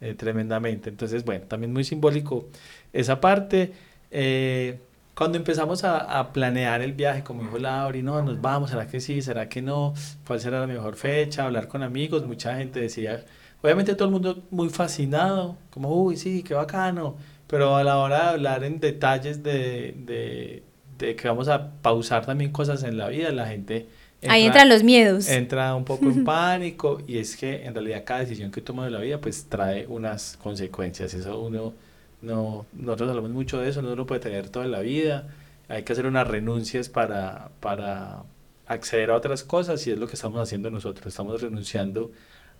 eh, 0.00 0.14
tremendamente. 0.14 0.90
Entonces, 0.90 1.24
bueno, 1.24 1.46
también 1.46 1.72
muy 1.72 1.84
simbólico 1.84 2.48
esa 2.92 3.20
parte. 3.20 3.72
Eh, 4.10 4.78
cuando 5.14 5.36
empezamos 5.36 5.82
a, 5.82 6.32
planear 6.32 6.80
el 6.80 6.92
viaje, 6.92 7.24
como 7.24 7.42
dijo 7.42 7.58
Laura, 7.58 7.98
no, 8.02 8.22
nos 8.22 8.40
vamos, 8.40 8.70
¿será 8.70 8.86
que 8.86 9.00
sí? 9.00 9.20
¿Será 9.20 9.48
que 9.48 9.60
no? 9.60 9.92
¿Cuál 10.26 10.38
será 10.40 10.60
la 10.60 10.68
mejor 10.68 10.94
fecha? 10.94 11.44
Hablar 11.44 11.66
con 11.66 11.82
amigos, 11.82 12.24
mucha 12.24 12.56
gente 12.56 12.80
decía, 12.80 13.24
obviamente 13.60 13.96
todo 13.96 14.06
el 14.06 14.12
mundo 14.12 14.44
muy 14.52 14.68
fascinado, 14.70 15.56
como, 15.70 15.92
uy, 16.04 16.16
sí, 16.16 16.44
qué 16.44 16.54
bacano, 16.54 17.16
pero 17.48 17.74
a 17.74 17.82
la 17.82 17.98
hora 17.98 18.22
de 18.24 18.28
hablar 18.30 18.62
en 18.62 18.78
detalles 18.78 19.42
de, 19.42 19.94
de, 20.06 20.62
de 20.98 21.16
que 21.16 21.26
vamos 21.28 21.48
a 21.48 21.72
pausar 21.82 22.24
también 22.24 22.52
cosas 22.52 22.84
en 22.84 22.96
la 22.98 23.08
vida, 23.08 23.32
la 23.32 23.46
gente... 23.48 23.88
Entra, 24.20 24.34
Ahí 24.34 24.46
entran 24.46 24.68
los 24.68 24.82
miedos. 24.82 25.28
Entra 25.28 25.74
un 25.74 25.84
poco 25.84 26.06
en 26.06 26.24
pánico 26.26 27.00
y 27.06 27.18
es 27.18 27.36
que 27.36 27.64
en 27.64 27.74
realidad 27.74 28.02
cada 28.04 28.20
decisión 28.20 28.50
que 28.50 28.60
tomo 28.60 28.82
de 28.82 28.90
la 28.90 28.98
vida 28.98 29.20
pues 29.20 29.46
trae 29.48 29.86
unas 29.86 30.36
consecuencias, 30.42 31.14
eso 31.14 31.40
uno 31.40 31.74
no, 32.20 32.66
nosotros 32.72 33.10
hablamos 33.10 33.30
mucho 33.30 33.60
de 33.60 33.68
eso, 33.68 33.82
no 33.82 33.94
lo 33.94 34.06
puede 34.06 34.20
tener 34.20 34.48
toda 34.48 34.66
la 34.66 34.80
vida, 34.80 35.28
hay 35.68 35.84
que 35.84 35.92
hacer 35.92 36.06
unas 36.06 36.26
renuncias 36.26 36.88
para, 36.88 37.50
para 37.60 38.24
acceder 38.66 39.10
a 39.10 39.16
otras 39.16 39.44
cosas 39.44 39.86
y 39.86 39.92
es 39.92 39.98
lo 39.98 40.08
que 40.08 40.14
estamos 40.14 40.40
haciendo 40.40 40.70
nosotros, 40.70 41.06
estamos 41.06 41.40
renunciando 41.40 42.10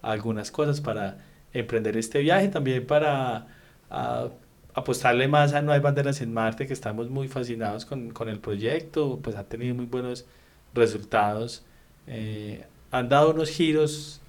a 0.03 0.13
algunas 0.13 0.51
cosas 0.51 0.81
para 0.81 1.19
emprender 1.53 1.97
este 1.97 2.21
viaje, 2.21 2.49
también 2.49 2.87
para 2.87 3.49
a, 3.91 4.29
apostarle 4.75 5.27
más 5.27 5.55
a 5.55 5.63
No 5.63 5.73
hay 5.73 5.81
banderas 5.81 6.21
en 6.21 6.33
Marte, 6.33 6.67
que 6.67 6.73
estamos 6.73 7.11
muy 7.11 7.27
fascinados 7.29 7.85
con, 7.85 8.11
con 8.11 8.29
el 8.29 8.39
proyecto, 8.39 9.19
pues 9.23 9.37
ha 9.37 9.45
tenido 9.45 9.75
muy 9.75 9.87
buenos 9.87 10.27
resultados, 10.75 11.65
eh, 12.07 12.65
han 12.91 13.09
dado 13.09 13.31
unos 13.31 13.51
giros 13.51 14.21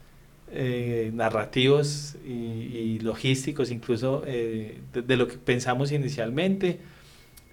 eh, 0.51 1.11
narrativos 1.13 2.15
y, 2.25 2.31
y, 2.31 2.99
logísticos, 2.99 3.71
incluso 3.71 4.23
eh, 4.25 4.81
de, 4.93 5.01
de, 5.01 5.17
lo 5.17 5.27
que 5.27 5.37
pensamos 5.37 5.91
inicialmente, 5.91 6.79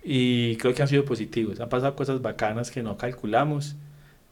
y 0.02 0.56
creo 0.56 0.74
que 0.74 0.82
han 0.82 0.88
sido 0.88 1.04
positivos. 1.04 1.60
Han 1.60 1.68
pasado 1.68 1.94
cosas 1.96 2.22
bacanas 2.22 2.70
que 2.70 2.82
no 2.82 2.96
calculamos, 2.96 3.76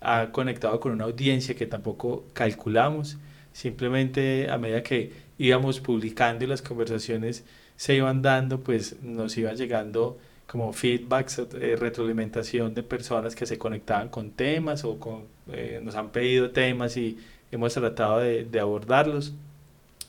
ha 0.00 0.30
conectado 0.32 0.80
con 0.80 0.92
una 0.92 1.04
audiencia 1.04 1.54
que 1.56 1.66
tampoco 1.66 2.24
calculamos. 2.32 3.18
Simplemente 3.52 4.50
a 4.50 4.58
medida 4.58 4.82
que 4.82 5.12
íbamos 5.38 5.80
publicando 5.80 6.44
y 6.44 6.48
las 6.48 6.62
conversaciones 6.62 7.44
se 7.76 7.94
iban 7.96 8.22
dando, 8.22 8.60
pues 8.60 9.02
nos 9.02 9.36
iba 9.36 9.52
llegando 9.54 10.18
como 10.46 10.72
feedbacks, 10.72 11.38
eh, 11.38 11.76
retroalimentación 11.78 12.74
de 12.74 12.82
personas 12.82 13.34
que 13.34 13.46
se 13.46 13.58
conectaban 13.58 14.08
con 14.08 14.30
temas 14.30 14.84
o 14.84 14.98
con, 14.98 15.24
eh, 15.52 15.80
nos 15.82 15.94
han 15.94 16.10
pedido 16.10 16.50
temas 16.50 16.96
y 16.96 17.18
hemos 17.50 17.74
tratado 17.74 18.18
de, 18.18 18.44
de, 18.44 18.60
abordarlos. 18.60 19.32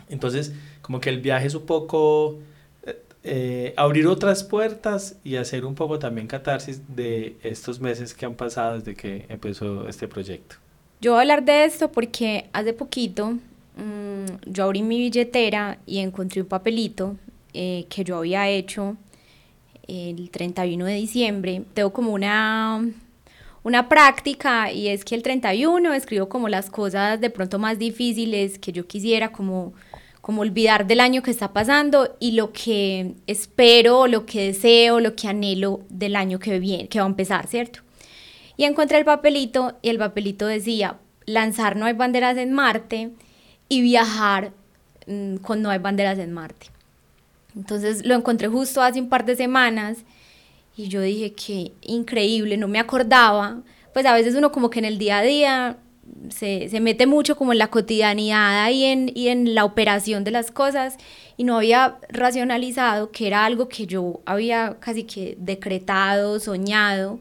Entonces, 0.10 0.54
como 0.82 1.00
que 1.00 1.10
el 1.10 1.20
viaje 1.20 1.48
es 1.48 1.56
un 1.56 1.66
poco 1.66 2.40
eh, 3.28 3.74
abrir 3.76 4.06
otras 4.06 4.44
puertas 4.44 5.16
y 5.24 5.38
hacer 5.38 5.66
un 5.66 5.74
poco 5.74 5.98
también 5.98 6.28
catarsis 6.28 6.84
de 6.96 7.36
estos 7.42 7.80
meses 7.80 8.14
que 8.14 8.24
han 8.24 8.36
pasado 8.36 8.78
desde 8.78 8.94
que 8.94 9.26
empezó 9.30 9.88
este 9.88 10.08
proyecto. 10.08 10.58
Yo 11.02 11.14
voy 11.14 11.18
a 11.18 11.22
hablar 11.22 11.44
de 11.44 11.66
esto 11.66 11.92
porque 11.92 12.46
hace 12.54 12.74
poquito 12.74 13.32
mmm, 13.32 14.26
yo 14.46 14.66
abrí 14.66 14.84
mi 14.84 15.00
billetera 15.00 15.80
y 15.88 16.02
encontré 16.02 16.42
un 16.42 16.48
papelito 16.48 17.18
eh, 17.56 17.88
que 17.90 18.04
yo 18.04 18.18
había 18.18 18.48
hecho 18.48 18.96
el 19.88 20.30
31 20.30 20.86
de 20.86 20.94
diciembre. 20.94 21.64
Tengo 21.74 21.94
como 21.94 22.14
una 22.14 22.82
una 23.66 23.90
práctica 23.90 24.72
y 24.72 24.90
es 24.90 25.04
que 25.04 25.16
el 25.16 25.24
31 25.24 25.92
escribo 25.96 26.30
como 26.30 26.48
las 26.50 26.70
cosas 26.70 27.20
de 27.20 27.32
pronto 27.32 27.58
más 27.58 27.80
difíciles 27.80 28.60
que 28.60 28.72
yo 28.72 28.86
quisiera 28.86 29.32
como, 29.32 29.74
como 30.22 30.44
olvidar 30.44 30.86
del 30.86 31.00
año 31.00 31.24
que 31.24 31.32
está 31.32 31.52
pasando 31.52 32.16
y 32.20 32.34
lo 32.34 32.54
que 32.54 33.16
espero, 33.26 34.06
lo 34.06 34.28
que 34.28 34.46
deseo, 34.46 35.00
lo 35.00 35.16
que 35.16 35.28
anhelo 35.28 35.82
del 35.90 36.16
año 36.16 36.38
que 36.38 36.60
viene, 36.60 36.88
que 36.88 37.00
va 37.00 37.06
a 37.06 37.10
empezar, 37.10 37.48
¿cierto? 37.48 37.80
Y 38.56 38.66
encontré 38.66 39.00
el 39.00 39.06
papelito 39.06 39.74
y 39.82 39.90
el 39.90 39.98
papelito 39.98 40.46
decía 40.46 41.00
lanzar 41.26 41.76
No 41.76 41.88
hay 41.88 41.94
banderas 41.94 42.38
en 42.38 42.54
Marte 42.54 43.10
y 43.68 43.82
viajar 43.82 44.52
mmm, 45.08 45.38
con 45.38 45.64
No 45.64 45.72
hay 45.72 45.80
banderas 45.80 46.20
en 46.20 46.32
Marte. 46.32 46.68
Entonces 47.56 48.06
lo 48.06 48.16
encontré 48.16 48.48
justo 48.48 48.82
hace 48.82 49.00
un 49.00 49.10
par 49.10 49.26
de 49.26 49.36
semanas 49.36 50.00
y 50.76 50.88
yo 50.88 51.02
dije 51.02 51.34
que 51.34 51.72
increíble, 51.82 52.58
no 52.58 52.68
me 52.68 52.80
acordaba. 52.80 53.62
Pues 53.94 54.06
a 54.06 54.14
veces 54.14 54.36
uno 54.36 54.52
como 54.52 54.70
que 54.70 54.80
en 54.80 54.86
el 54.86 54.98
día 54.98 55.20
a 55.20 55.24
día 55.24 55.78
se, 56.30 56.70
se 56.70 56.80
mete 56.80 57.08
mucho 57.08 57.36
como 57.36 57.54
en 57.54 57.60
la 57.60 57.70
cotidianidad 57.70 58.70
y 58.70 58.84
en, 58.84 59.12
y 59.16 59.30
en 59.30 59.56
la 59.56 59.66
operación 59.66 60.24
de 60.24 60.32
las 60.32 60.52
cosas 60.52 60.98
y 61.38 61.44
no 61.44 61.58
había 61.58 61.98
racionalizado 62.10 63.12
que 63.12 63.28
era 63.28 63.46
algo 63.46 63.68
que 63.70 63.88
yo 63.88 64.22
había 64.26 64.78
casi 64.80 65.04
que 65.04 65.38
decretado, 65.40 66.40
soñado 66.40 67.20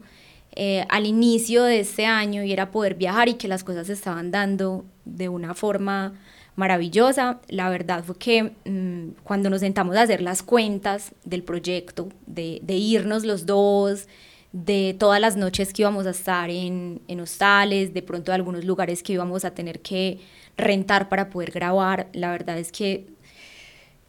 eh, 0.55 0.85
al 0.89 1.05
inicio 1.05 1.63
de 1.63 1.79
este 1.79 2.05
año 2.05 2.43
y 2.43 2.51
era 2.51 2.71
poder 2.71 2.95
viajar 2.95 3.29
y 3.29 3.33
que 3.35 3.47
las 3.47 3.63
cosas 3.63 3.87
se 3.87 3.93
estaban 3.93 4.31
dando 4.31 4.85
de 5.03 5.29
una 5.29 5.53
forma 5.53 6.13
maravillosa. 6.55 7.39
La 7.47 7.69
verdad 7.69 8.03
fue 8.03 8.17
que 8.17 8.51
mmm, 8.65 9.11
cuando 9.23 9.49
nos 9.49 9.61
sentamos 9.61 9.95
a 9.95 10.03
hacer 10.03 10.21
las 10.21 10.43
cuentas 10.43 11.13
del 11.23 11.43
proyecto, 11.43 12.09
de, 12.25 12.61
irnos 12.67 13.25
los 13.25 13.45
dos, 13.45 14.07
de 14.51 14.95
todas 14.97 15.19
las 15.19 15.35
noches 15.35 15.73
que 15.73 15.81
íbamos 15.81 16.07
a 16.07 16.11
estar 16.11 16.49
en, 16.49 17.01
en 17.07 17.19
hostales, 17.19 17.93
de 17.93 18.01
pronto 18.01 18.31
de 18.31 18.35
algunos 18.35 18.63
lugares 18.63 19.03
que 19.03 19.13
íbamos 19.13 19.45
a 19.45 19.51
tener 19.51 19.81
que 19.81 20.19
rentar 20.57 21.09
para 21.09 21.29
poder 21.29 21.51
grabar, 21.51 22.07
la 22.13 22.31
verdad 22.31 22.57
es 22.57 22.71
que 22.71 23.05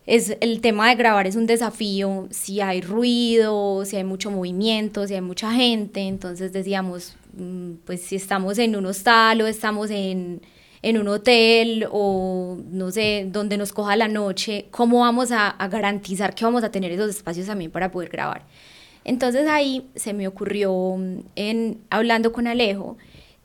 es, 0.07 0.37
el 0.41 0.61
tema 0.61 0.89
de 0.89 0.95
grabar 0.95 1.27
es 1.27 1.35
un 1.35 1.47
desafío, 1.47 2.29
si 2.31 2.61
hay 2.61 2.81
ruido, 2.81 3.85
si 3.85 3.97
hay 3.97 4.05
mucho 4.05 4.31
movimiento, 4.31 5.05
si 5.07 5.15
hay 5.15 5.21
mucha 5.21 5.53
gente, 5.53 6.01
entonces 6.03 6.53
decíamos, 6.53 7.17
mmm, 7.37 7.73
pues 7.85 8.03
si 8.03 8.15
estamos 8.15 8.59
en 8.59 8.77
un 8.77 8.87
hostal 8.87 9.43
o 9.43 9.49
estamos 9.49 9.91
en 9.91 10.43
en 10.87 10.99
un 10.99 11.09
hotel 11.09 11.89
o 11.91 12.59
no 12.71 12.93
sé, 12.93 13.27
donde 13.29 13.57
nos 13.57 13.73
coja 13.73 13.97
la 13.97 14.07
noche, 14.07 14.67
¿cómo 14.71 15.01
vamos 15.01 15.33
a, 15.33 15.57
garantizar 15.69 16.33
que 16.33 16.45
vamos 16.45 16.63
a 16.63 16.71
tener 16.71 16.93
esos 16.93 17.11
espacios 17.11 17.49
también 17.49 17.73
para 17.73 17.91
poder 17.91 18.09
grabar? 18.09 18.47
Entonces 19.03 19.49
ahí 19.49 19.89
se 19.97 20.13
me 20.13 20.29
ocurrió, 20.29 20.95
en, 21.35 21.81
hablando 21.91 22.31
con 22.31 22.47
Alejo, 22.47 22.99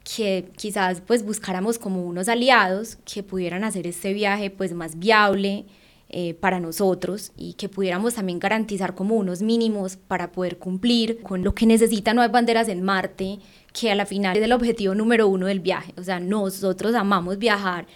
que 0.03 0.51
quizás 0.55 1.01
pues 1.01 1.25
buscáramos 1.25 1.79
como 1.79 2.03
unos 2.05 2.29
aliados 2.29 2.97
que 3.11 3.23
pudieran 3.23 3.63
hacer 3.63 3.87
este 3.87 4.13
viaje 4.13 4.51
pues 4.51 4.73
más 4.73 4.99
viable, 4.99 5.65
eh, 6.13 6.33
para 6.33 6.59
nosotros 6.59 7.31
y 7.37 7.53
que 7.53 7.69
pudiéramos 7.69 8.15
también 8.15 8.37
garantizar 8.37 8.95
como 8.95 9.15
unos 9.15 9.41
mínimos 9.41 9.95
para 9.95 10.33
poder 10.33 10.57
cumplir 10.57 11.21
con 11.21 11.41
lo 11.41 11.55
que 11.55 11.65
necesita 11.65 12.13
No 12.13 12.21
hay 12.21 12.27
banderas 12.27 12.67
en 12.67 12.83
Marte, 12.83 13.39
que 13.71 13.91
a 13.91 13.95
la 13.95 14.05
final 14.05 14.35
es 14.35 14.43
el 14.43 14.51
objetivo 14.51 14.93
número 14.93 15.29
uno 15.29 15.45
del 15.45 15.61
viaje. 15.61 15.93
O 15.97 16.03
sea, 16.03 16.19
nosotros 16.19 16.95
amamos 16.95 17.37
viajar, 17.37 17.87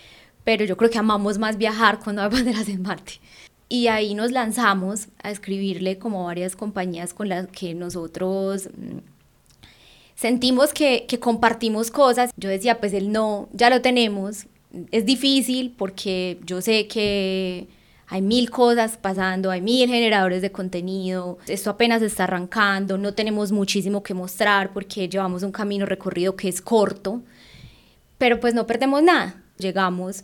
pero 0.45 0.63
yo 0.63 0.77
creo 0.77 0.89
que 0.89 0.98
amamos 0.98 1.38
más 1.39 1.57
viajar 1.57 2.00
cuando 2.01 2.22
hay 2.22 2.29
banderas 2.31 2.69
en 2.69 2.84
Marte. 2.84 3.19
Y 3.67 3.88
ahí 3.88 4.15
nos 4.15 4.31
lanzamos 4.31 5.10
a 5.22 5.29
escribirle 5.29 5.98
como 5.98 6.24
varias 6.24 6.55
compañías 6.55 7.13
con 7.13 7.27
las 7.27 7.48
que 7.48 7.74
nosotros 7.74 8.69
mmm, 8.77 9.00
sentimos 10.15 10.72
que, 10.72 11.05
que 11.05 11.19
compartimos 11.19 11.91
cosas. 11.91 12.31
Yo 12.38 12.48
decía, 12.48 12.79
pues 12.79 12.93
el 12.93 13.12
no, 13.12 13.50
ya 13.51 13.69
lo 13.69 13.81
tenemos, 13.81 14.45
es 14.91 15.05
difícil 15.05 15.74
porque 15.77 16.39
yo 16.45 16.62
sé 16.62 16.88
que 16.88 17.67
hay 18.07 18.21
mil 18.21 18.50
cosas 18.50 18.97
pasando, 18.97 19.50
hay 19.50 19.62
mil 19.62 19.89
generadores 19.89 20.41
de 20.41 20.51
contenido, 20.51 21.39
esto 21.47 21.69
apenas 21.69 22.01
está 22.01 22.25
arrancando, 22.25 22.97
no 22.97 23.13
tenemos 23.13 23.51
muchísimo 23.51 24.03
que 24.03 24.13
mostrar 24.13 24.74
porque 24.74 25.09
llevamos 25.09 25.43
un 25.43 25.51
camino 25.51 25.85
recorrido 25.85 26.35
que 26.35 26.47
es 26.47 26.62
corto, 26.62 27.24
pero 28.17 28.39
pues 28.39 28.53
no 28.53 28.67
perdemos 28.67 29.01
nada. 29.03 29.41
Llegamos 29.57 30.24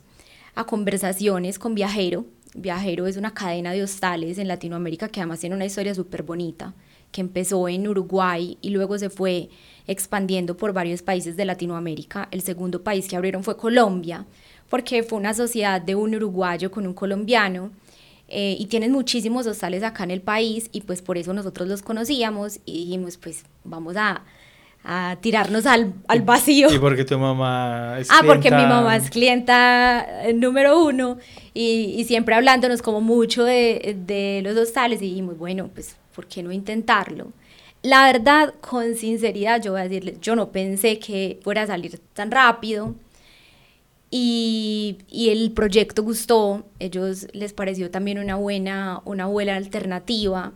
a 0.55 0.65
conversaciones 0.65 1.57
con 1.57 1.75
Viajero. 1.75 2.25
Viajero 2.53 3.07
es 3.07 3.17
una 3.17 3.33
cadena 3.33 3.71
de 3.71 3.83
hostales 3.83 4.38
en 4.38 4.47
Latinoamérica 4.47 5.07
que 5.07 5.21
además 5.21 5.39
tiene 5.39 5.55
una 5.55 5.65
historia 5.65 5.95
súper 5.95 6.23
bonita, 6.23 6.73
que 7.11 7.21
empezó 7.21 7.67
en 7.67 7.88
Uruguay 7.88 8.57
y 8.61 8.69
luego 8.69 8.97
se 8.97 9.09
fue 9.09 9.50
expandiendo 9.88 10.57
por 10.57 10.73
varios 10.73 11.01
países 11.01 11.38
de 11.38 11.45
Latinoamérica. 11.45 12.27
El 12.31 12.41
segundo 12.41 12.83
país 12.83 13.07
que 13.07 13.15
abrieron 13.15 13.43
fue 13.43 13.57
Colombia 13.57 14.25
porque 14.71 15.03
fue 15.03 15.19
una 15.19 15.33
sociedad 15.33 15.81
de 15.81 15.95
un 15.95 16.15
uruguayo 16.15 16.71
con 16.71 16.87
un 16.87 16.93
colombiano 16.93 17.71
eh, 18.29 18.55
y 18.57 18.67
tienen 18.67 18.93
muchísimos 18.93 19.45
hostales 19.45 19.83
acá 19.83 20.05
en 20.05 20.11
el 20.11 20.21
país 20.21 20.69
y 20.71 20.81
pues 20.81 21.01
por 21.01 21.17
eso 21.17 21.33
nosotros 21.33 21.67
los 21.67 21.81
conocíamos 21.81 22.61
y 22.65 22.85
dijimos 22.85 23.17
pues 23.17 23.43
vamos 23.65 23.97
a, 23.97 24.21
a 24.85 25.17
tirarnos 25.19 25.65
al, 25.65 25.93
al, 26.07 26.21
vacío. 26.21 26.73
¿Y 26.73 26.79
porque 26.79 27.03
tu 27.03 27.19
mamá 27.19 27.97
es 27.99 28.07
Ah, 28.09 28.21
porque 28.25 28.49
mi 28.49 28.63
mamá 28.63 28.95
es 28.95 29.09
clienta 29.09 30.23
eh, 30.23 30.31
número 30.33 30.81
uno 30.81 31.17
y, 31.53 31.93
y 31.97 32.05
siempre 32.05 32.33
hablándonos 32.33 32.81
como 32.81 33.01
mucho 33.01 33.43
de, 33.43 33.97
de, 34.07 34.39
los 34.41 34.55
hostales 34.55 35.01
y 35.01 35.09
dijimos, 35.09 35.37
bueno, 35.37 35.69
pues, 35.73 35.97
¿por 36.15 36.27
qué 36.27 36.41
no 36.43 36.53
intentarlo? 36.53 37.27
La 37.83 38.05
verdad, 38.05 38.53
con 38.61 38.95
sinceridad, 38.95 39.61
yo 39.61 39.73
voy 39.73 39.81
a 39.81 39.83
decirles, 39.83 40.21
yo 40.21 40.37
no 40.37 40.49
pensé 40.53 40.97
que 40.97 41.41
fuera 41.43 41.63
a 41.63 41.67
salir 41.67 41.99
tan 42.13 42.31
rápido. 42.31 42.95
Y, 44.13 44.97
y, 45.09 45.29
el 45.29 45.51
proyecto 45.53 46.03
gustó, 46.03 46.65
ellos 46.79 47.27
les 47.31 47.53
pareció 47.53 47.89
también 47.89 48.19
una 48.19 48.35
buena, 48.35 49.01
una 49.05 49.25
buena 49.25 49.55
alternativa, 49.55 50.51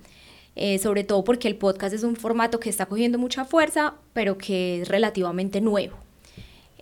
eh, 0.57 0.77
sobre 0.77 1.05
todo 1.05 1.24
porque 1.24 1.47
el 1.47 1.55
podcast 1.55 1.93
es 1.93 2.03
un 2.03 2.17
formato 2.17 2.59
que 2.59 2.69
está 2.69 2.85
cogiendo 2.85 3.17
mucha 3.17 3.45
fuerza, 3.45 3.95
pero 4.13 4.38
que 4.38 4.81
es 4.81 4.89
relativamente 4.89 5.62
nuevo. 5.62 5.97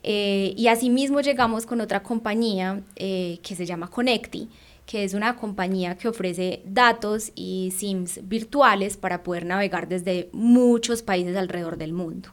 Eh, 0.03 0.53
y 0.57 0.67
asimismo 0.67 1.21
llegamos 1.21 1.65
con 1.65 1.79
otra 1.79 2.03
compañía 2.03 2.81
eh, 2.97 3.39
que 3.41 3.55
se 3.55 3.65
llama 3.65 3.89
Connecti, 3.89 4.49
que 4.85 5.03
es 5.03 5.13
una 5.13 5.37
compañía 5.37 5.97
que 5.97 6.09
ofrece 6.09 6.61
datos 6.65 7.31
y 7.35 7.73
SIMs 7.75 8.19
virtuales 8.27 8.97
para 8.97 9.23
poder 9.23 9.45
navegar 9.45 9.87
desde 9.87 10.29
muchos 10.33 11.01
países 11.01 11.37
alrededor 11.37 11.77
del 11.77 11.93
mundo. 11.93 12.29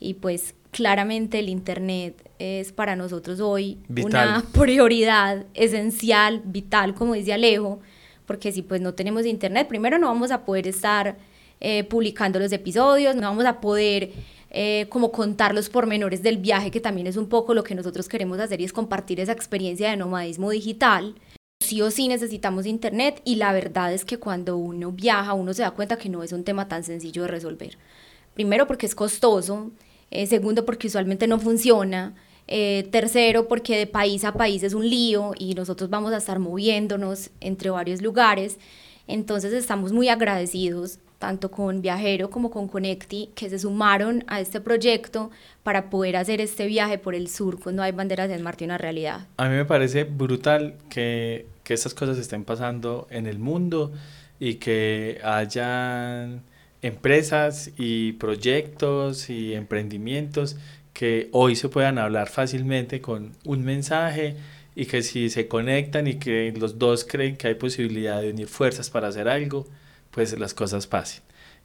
Y 0.00 0.14
pues 0.14 0.54
claramente 0.74 1.38
el 1.38 1.48
Internet 1.48 2.28
es 2.40 2.72
para 2.72 2.96
nosotros 2.96 3.38
hoy 3.38 3.78
una 3.88 4.44
prioridad 4.52 5.46
esencial, 5.54 6.42
vital, 6.44 6.94
como 6.94 7.14
dice 7.14 7.32
Alejo, 7.32 7.78
porque 8.26 8.50
si 8.50 8.62
pues 8.62 8.80
no 8.80 8.92
tenemos 8.92 9.24
Internet, 9.24 9.68
primero 9.68 9.98
no 9.98 10.08
vamos 10.08 10.32
a 10.32 10.44
poder 10.44 10.66
estar 10.66 11.16
eh, 11.60 11.84
publicando 11.84 12.40
los 12.40 12.50
episodios, 12.50 13.14
no 13.14 13.22
vamos 13.22 13.44
a 13.44 13.60
poder 13.60 14.10
eh, 14.50 14.86
como 14.88 15.12
contar 15.12 15.54
los 15.54 15.68
pormenores 15.68 16.24
del 16.24 16.38
viaje, 16.38 16.72
que 16.72 16.80
también 16.80 17.06
es 17.06 17.16
un 17.16 17.28
poco 17.28 17.54
lo 17.54 17.62
que 17.62 17.76
nosotros 17.76 18.08
queremos 18.08 18.40
hacer 18.40 18.60
y 18.60 18.64
es 18.64 18.72
compartir 18.72 19.20
esa 19.20 19.32
experiencia 19.32 19.90
de 19.90 19.96
nomadismo 19.96 20.50
digital. 20.50 21.14
Sí 21.60 21.82
o 21.82 21.90
sí 21.92 22.08
necesitamos 22.08 22.66
internet 22.66 23.22
y 23.24 23.36
la 23.36 23.52
verdad 23.52 23.92
es 23.92 24.04
que 24.04 24.18
cuando 24.18 24.56
uno 24.56 24.90
viaja 24.90 25.34
uno 25.34 25.54
se 25.54 25.62
da 25.62 25.70
cuenta 25.70 25.96
que 25.96 26.08
no 26.08 26.24
es 26.24 26.32
un 26.32 26.42
tema 26.42 26.66
tan 26.66 26.82
sencillo 26.82 27.22
de 27.22 27.28
resolver. 27.28 27.78
Primero 28.34 28.66
porque 28.66 28.86
es 28.86 28.96
costoso, 28.96 29.70
eh, 30.10 30.26
segundo 30.26 30.64
porque 30.64 30.86
usualmente 30.86 31.26
no 31.26 31.38
funciona, 31.38 32.14
eh, 32.46 32.86
tercero 32.90 33.48
porque 33.48 33.76
de 33.78 33.86
país 33.86 34.24
a 34.24 34.32
país 34.32 34.62
es 34.62 34.74
un 34.74 34.88
lío 34.88 35.32
y 35.38 35.54
nosotros 35.54 35.88
vamos 35.88 36.12
a 36.12 36.18
estar 36.18 36.38
moviéndonos 36.38 37.30
entre 37.40 37.70
varios 37.70 38.02
lugares. 38.02 38.58
Entonces 39.06 39.52
estamos 39.52 39.92
muy 39.92 40.08
agradecidos 40.08 40.98
tanto 41.18 41.50
con 41.50 41.80
Viajero 41.80 42.28
como 42.28 42.50
con 42.50 42.68
Conecti, 42.68 43.30
que 43.34 43.48
se 43.48 43.58
sumaron 43.58 44.24
a 44.26 44.40
este 44.40 44.60
proyecto 44.60 45.30
para 45.62 45.88
poder 45.88 46.16
hacer 46.16 46.42
este 46.42 46.66
viaje 46.66 46.98
por 46.98 47.14
el 47.14 47.28
sur 47.28 47.58
cuando 47.58 47.82
hay 47.82 47.92
banderas 47.92 48.28
en 48.30 48.42
Marte 48.42 48.66
una 48.66 48.76
realidad. 48.76 49.26
A 49.38 49.48
mí 49.48 49.54
me 49.54 49.64
parece 49.64 50.04
brutal 50.04 50.74
que, 50.90 51.46
que 51.62 51.72
estas 51.72 51.94
cosas 51.94 52.18
estén 52.18 52.44
pasando 52.44 53.06
en 53.08 53.26
el 53.26 53.38
mundo 53.38 53.92
y 54.38 54.56
que 54.56 55.18
hayan 55.24 56.42
empresas 56.84 57.70
y 57.78 58.12
proyectos 58.12 59.30
y 59.30 59.54
emprendimientos 59.54 60.56
que 60.92 61.28
hoy 61.32 61.56
se 61.56 61.70
puedan 61.70 61.98
hablar 61.98 62.28
fácilmente 62.28 63.00
con 63.00 63.32
un 63.44 63.64
mensaje 63.64 64.36
y 64.76 64.84
que 64.84 65.02
si 65.02 65.30
se 65.30 65.48
conectan 65.48 66.06
y 66.06 66.16
que 66.16 66.52
los 66.54 66.78
dos 66.78 67.04
creen 67.04 67.36
que 67.36 67.48
hay 67.48 67.54
posibilidad 67.54 68.20
de 68.20 68.30
unir 68.30 68.48
fuerzas 68.48 68.90
para 68.90 69.08
hacer 69.08 69.28
algo, 69.28 69.66
pues 70.10 70.38
las 70.38 70.52
cosas 70.52 70.86
pasen. 70.86 71.22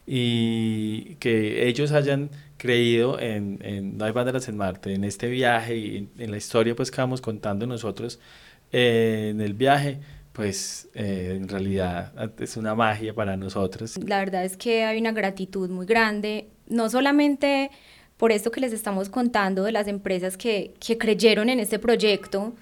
Y 0.08 1.16
que 1.16 1.68
ellos 1.68 1.92
hayan 1.92 2.30
creído 2.58 3.20
en, 3.20 3.60
en 3.62 3.98
No 3.98 4.06
hay 4.06 4.14
banderas 4.14 4.48
en 4.48 4.56
Marte, 4.56 4.94
en 4.94 5.04
este 5.04 5.28
viaje 5.28 5.76
y 5.76 6.10
en, 6.18 6.32
la 6.32 6.38
historia 6.38 6.76
pues 6.76 6.92
que 6.92 7.02
vamos 7.02 7.20
contando 7.20 7.68
nosotros 7.68 8.20
eh, 8.72 9.30
en 9.32 9.42
el 9.42 9.54
viaje, 9.54 10.00
pues 10.40 10.88
eh, 10.94 11.34
en 11.36 11.50
realidad 11.50 12.14
es 12.40 12.56
una 12.56 12.74
magia 12.74 13.14
para 13.14 13.36
nosotros. 13.36 13.98
La 13.98 14.20
verdad 14.20 14.46
es 14.46 14.56
que 14.56 14.86
hay 14.86 14.98
una 14.98 15.12
gratitud 15.12 15.70
muy 15.70 15.86
grande, 15.86 16.48
no 16.70 16.90
solamente 16.90 17.72
por 18.16 18.32
esto 18.32 18.50
que 18.50 18.62
les 18.62 18.72
estamos 18.72 19.10
contando 19.10 19.64
de 19.64 19.74
las 19.74 19.90
empresas 19.90 20.38
que, 20.38 20.74
que 20.80 20.98
creyeron 20.98 21.50
en 21.50 21.60
este 21.60 21.78
proyecto 21.78 22.54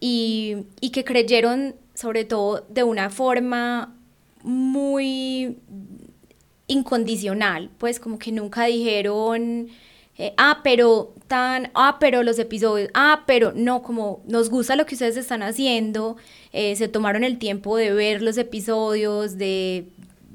y, 0.00 0.66
y, 0.80 0.90
que 0.90 1.04
creyeron 1.04 1.76
sobre 1.94 2.24
todo 2.24 2.66
de 2.68 2.82
una 2.82 3.10
forma 3.10 3.94
muy 4.42 5.58
incondicional, 6.66 7.70
pues 7.78 8.00
como 8.00 8.18
que 8.18 8.32
nunca 8.32 8.64
dijeron 8.64 9.68
eh, 10.16 10.32
ah, 10.36 10.60
pero 10.62 11.12
tan, 11.26 11.70
ah, 11.74 11.96
pero 11.98 12.22
los 12.22 12.38
episodios, 12.38 12.90
ah, 12.94 13.24
pero 13.26 13.52
no, 13.54 13.82
como 13.82 14.22
nos 14.26 14.48
gusta 14.48 14.76
lo 14.76 14.86
que 14.86 14.94
ustedes 14.94 15.16
están 15.16 15.42
haciendo, 15.42 16.16
eh, 16.52 16.76
se 16.76 16.88
tomaron 16.88 17.24
el 17.24 17.38
tiempo 17.38 17.76
de 17.76 17.92
ver 17.92 18.22
los 18.22 18.38
episodios, 18.38 19.38
de, 19.38 19.88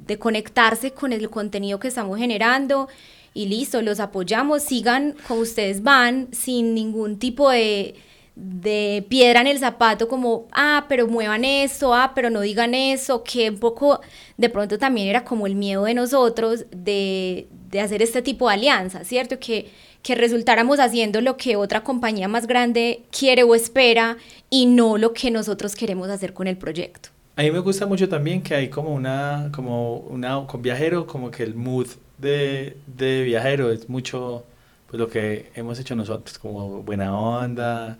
de 0.05 0.17
conectarse 0.19 0.91
con 0.91 1.13
el 1.13 1.29
contenido 1.29 1.79
que 1.79 1.87
estamos 1.87 2.17
generando 2.17 2.89
y 3.33 3.45
listo, 3.45 3.81
los 3.81 3.99
apoyamos, 3.99 4.63
sigan 4.63 5.15
como 5.27 5.41
ustedes 5.41 5.83
van, 5.83 6.27
sin 6.33 6.73
ningún 6.73 7.19
tipo 7.19 7.49
de, 7.49 7.95
de 8.35 9.05
piedra 9.07 9.41
en 9.41 9.47
el 9.47 9.59
zapato, 9.59 10.07
como, 10.07 10.47
ah, 10.51 10.85
pero 10.89 11.07
muevan 11.07 11.45
eso, 11.45 11.93
ah, 11.93 12.11
pero 12.15 12.29
no 12.29 12.41
digan 12.41 12.73
eso, 12.73 13.23
que 13.23 13.49
un 13.49 13.59
poco 13.59 14.01
de 14.37 14.49
pronto 14.49 14.77
también 14.77 15.07
era 15.07 15.23
como 15.23 15.47
el 15.47 15.55
miedo 15.55 15.83
de 15.83 15.93
nosotros 15.93 16.65
de, 16.71 17.47
de 17.69 17.81
hacer 17.81 18.01
este 18.01 18.21
tipo 18.21 18.47
de 18.47 18.55
alianzas, 18.55 19.07
¿cierto? 19.07 19.39
Que, 19.39 19.69
que 20.01 20.15
resultáramos 20.15 20.79
haciendo 20.79 21.21
lo 21.21 21.37
que 21.37 21.55
otra 21.55 21.83
compañía 21.83 22.27
más 22.27 22.47
grande 22.47 23.03
quiere 23.17 23.43
o 23.43 23.55
espera 23.55 24.17
y 24.49 24.65
no 24.65 24.97
lo 24.97 25.13
que 25.13 25.31
nosotros 25.31 25.75
queremos 25.75 26.09
hacer 26.09 26.33
con 26.33 26.47
el 26.47 26.57
proyecto. 26.57 27.09
A 27.35 27.43
mí 27.43 27.51
me 27.51 27.59
gusta 27.59 27.85
mucho 27.85 28.09
también 28.09 28.41
que 28.41 28.53
hay 28.55 28.69
como 28.69 28.93
una, 28.93 29.49
como 29.53 29.97
una, 29.97 30.45
con 30.45 30.61
viajero, 30.61 31.05
como 31.07 31.31
que 31.31 31.43
el 31.43 31.55
mood 31.55 31.87
de, 32.17 32.75
de 32.85 33.23
viajero 33.23 33.71
es 33.71 33.87
mucho, 33.87 34.43
pues 34.87 34.99
lo 34.99 35.07
que 35.07 35.51
hemos 35.55 35.79
hecho 35.79 35.95
nosotros, 35.95 36.37
como 36.37 36.83
buena 36.83 37.17
onda, 37.17 37.97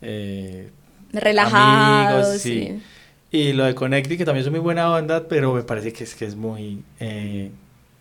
eh, 0.00 0.70
relajados, 1.12 2.38
sí. 2.40 2.80
Y 3.30 3.52
lo 3.52 3.64
de 3.64 3.74
Connecti, 3.74 4.16
que 4.16 4.24
también 4.24 4.46
es 4.46 4.50
muy 4.50 4.60
buena 4.60 4.90
onda, 4.90 5.28
pero 5.28 5.52
me 5.52 5.62
parece 5.62 5.92
que 5.92 6.04
es, 6.04 6.14
que 6.14 6.24
es 6.24 6.34
muy... 6.34 6.82
Eh, 6.98 7.50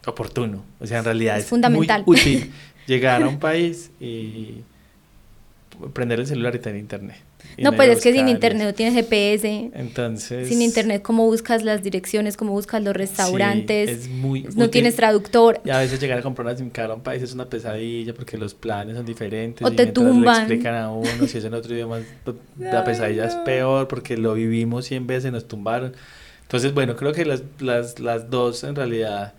oportuno. 0.10 0.64
O 0.80 0.88
sea, 0.88 1.00
en 1.00 1.06
realidad 1.06 1.38
es, 1.38 1.46
fundamental. 1.46 2.04
muy 2.06 2.18
útil 2.18 2.52
llegar 2.88 3.24
a 3.24 3.28
un 3.28 3.40
país 3.40 3.92
y 4.00 4.64
prender 5.94 6.20
el 6.20 6.28
celular 6.28 6.56
y 6.56 6.60
tener 6.60 6.80
internet. 6.80 7.18
no, 7.58 7.74
pues 7.74 7.90
es 7.90 8.02
que 8.02 8.12
sin 8.12 8.28
internet 8.28 8.68
no 8.68 8.74
tienes 8.74 8.96
GPS. 8.96 9.72
Entonces. 9.74 10.48
Sin 10.48 10.62
internet, 10.62 11.02
¿cómo 11.02 11.26
buscas 11.26 11.64
las 11.64 11.84
direcciones? 11.84 12.38
¿Cómo 12.38 12.52
buscas 12.52 12.84
los 12.84 12.96
restaurantes? 12.96 13.90
es 13.90 14.10
muy 14.10 14.48
No 14.56 14.70
tienes 14.70 14.96
traductor. 14.96 15.62
Y 15.64 15.70
a 15.70 15.80
veces 15.80 16.00
llegar 16.00 16.20
a 16.20 16.22
comprar 16.22 16.48
una 16.48 16.58
SIM 16.58 16.70
card 16.70 16.92
a 16.92 16.94
un 16.96 17.02
país 17.02 17.22
es 17.22 17.34
una 17.34 17.46
pesadilla 17.46 18.14
porque 18.14 18.38
los 18.38 18.54
planes 18.54 18.96
son 18.96 19.06
diferentes. 19.06 19.66
O 19.66 19.72
te 19.72 19.86
tumban. 19.86 20.48
Le 20.48 20.56
explican 20.56 20.76
a 20.76 20.92
uno, 20.92 21.28
si 21.28 21.38
es 21.38 21.46
en 21.46 21.54
otro 21.54 21.74
idioma, 21.74 22.00
la 22.58 22.84
pesadilla 22.84 23.26
es 23.26 23.36
peor 23.36 23.88
porque 23.88 24.18
lo 24.18 24.34
vivimos 24.34 24.86
100 24.86 25.06
veces, 25.06 25.32
nos 25.32 25.48
tumbaron. 25.48 25.94
Entonces, 26.44 26.74
bueno, 26.74 26.96
creo 26.96 27.12
que 27.12 27.26
las, 27.26 27.44
las, 27.60 28.00
las 28.00 28.30
dos 28.30 28.64
en 28.64 28.76
realidad 28.76 29.34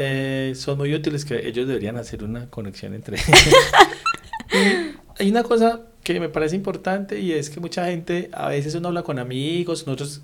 eh, 0.00 0.52
son 0.56 0.78
muy 0.78 0.94
útiles 0.94 1.24
que 1.24 1.46
ellos 1.46 1.68
deberían 1.68 1.96
hacer 1.96 2.24
una 2.24 2.48
conexión 2.48 2.94
entre 2.94 3.18
hay 5.18 5.30
una 5.30 5.42
cosa 5.42 5.82
que 6.02 6.18
me 6.18 6.28
parece 6.28 6.56
importante 6.56 7.20
y 7.20 7.32
es 7.32 7.50
que 7.50 7.60
mucha 7.60 7.86
gente, 7.86 8.30
a 8.32 8.48
veces 8.48 8.74
uno 8.74 8.88
habla 8.88 9.02
con 9.02 9.18
amigos, 9.18 9.86
nosotros 9.86 10.22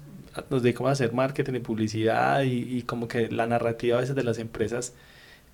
nos 0.51 0.62
dedicamos 0.62 0.89
a 0.89 0.93
hacer 0.93 1.12
marketing 1.12 1.55
y 1.55 1.61
publicidad 1.61 2.43
y, 2.43 2.79
y 2.79 2.83
como 2.83 3.07
que 3.07 3.31
la 3.31 3.47
narrativa 3.47 3.99
a 3.99 4.01
veces 4.01 4.17
de 4.17 4.25
las 4.25 4.39
empresas 4.39 4.95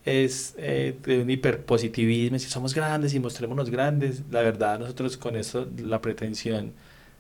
es 0.05 0.55
eh, 0.59 0.97
de 1.05 1.23
un 1.23 1.31
hiperpositivismo, 1.31 2.39
si 2.39 2.49
somos 2.49 2.75
grandes 2.75 3.15
y 3.15 3.21
mostrémonos 3.21 3.71
grandes, 3.71 4.23
la 4.31 4.43
verdad 4.43 4.79
nosotros 4.79 5.17
con 5.17 5.37
eso, 5.37 5.67
la 5.79 6.01
pretensión 6.01 6.73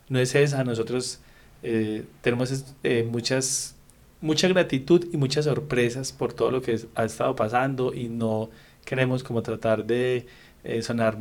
no 0.08 0.18
es 0.18 0.34
esa, 0.34 0.64
nosotros 0.64 1.20
eh, 1.62 2.04
tenemos 2.20 2.64
eh, 2.82 3.06
muchas, 3.08 3.76
mucha 4.22 4.48
gratitud 4.48 5.06
y 5.12 5.16
muchas 5.18 5.44
sorpresas 5.44 6.12
por 6.12 6.32
todo 6.32 6.50
lo 6.50 6.62
que 6.62 6.80
ha 6.94 7.04
estado 7.04 7.36
pasando 7.36 7.92
y 7.94 8.08
no 8.08 8.50
queremos 8.84 9.22
como 9.22 9.42
tratar 9.42 9.84
de 9.84 10.26
sonar 10.82 11.18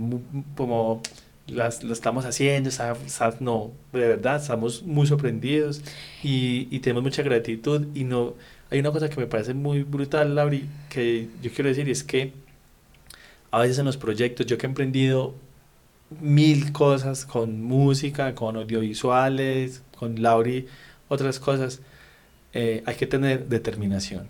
como 0.55 1.01
las, 1.47 1.83
lo 1.83 1.93
estamos 1.93 2.25
haciendo, 2.25 2.69
no, 3.39 3.71
de 3.91 3.99
verdad, 4.07 4.37
estamos 4.37 4.83
muy 4.83 5.07
sorprendidos 5.07 5.81
y, 6.23 6.67
y 6.71 6.79
tenemos 6.79 7.03
mucha 7.03 7.23
gratitud 7.23 7.87
y 7.93 8.03
no 8.03 8.35
hay 8.71 8.79
una 8.79 8.91
cosa 8.91 9.09
que 9.09 9.19
me 9.19 9.27
parece 9.27 9.53
muy 9.53 9.83
brutal, 9.83 10.33
Lauri, 10.33 10.65
que 10.89 11.27
yo 11.41 11.51
quiero 11.51 11.67
decir, 11.69 11.89
y 11.89 11.91
es 11.91 12.03
que 12.03 12.31
a 13.51 13.59
veces 13.59 13.77
en 13.79 13.85
los 13.85 13.97
proyectos, 13.97 14.45
yo 14.45 14.57
que 14.57 14.65
he 14.65 14.69
emprendido 14.69 15.35
mil 16.21 16.71
cosas 16.71 17.25
con 17.25 17.61
música, 17.61 18.33
con 18.33 18.55
audiovisuales, 18.55 19.83
con 19.97 20.21
Lauri, 20.21 20.67
otras 21.09 21.39
cosas, 21.39 21.81
eh, 22.53 22.83
hay 22.85 22.95
que 22.95 23.07
tener 23.07 23.47
determinación. 23.47 24.27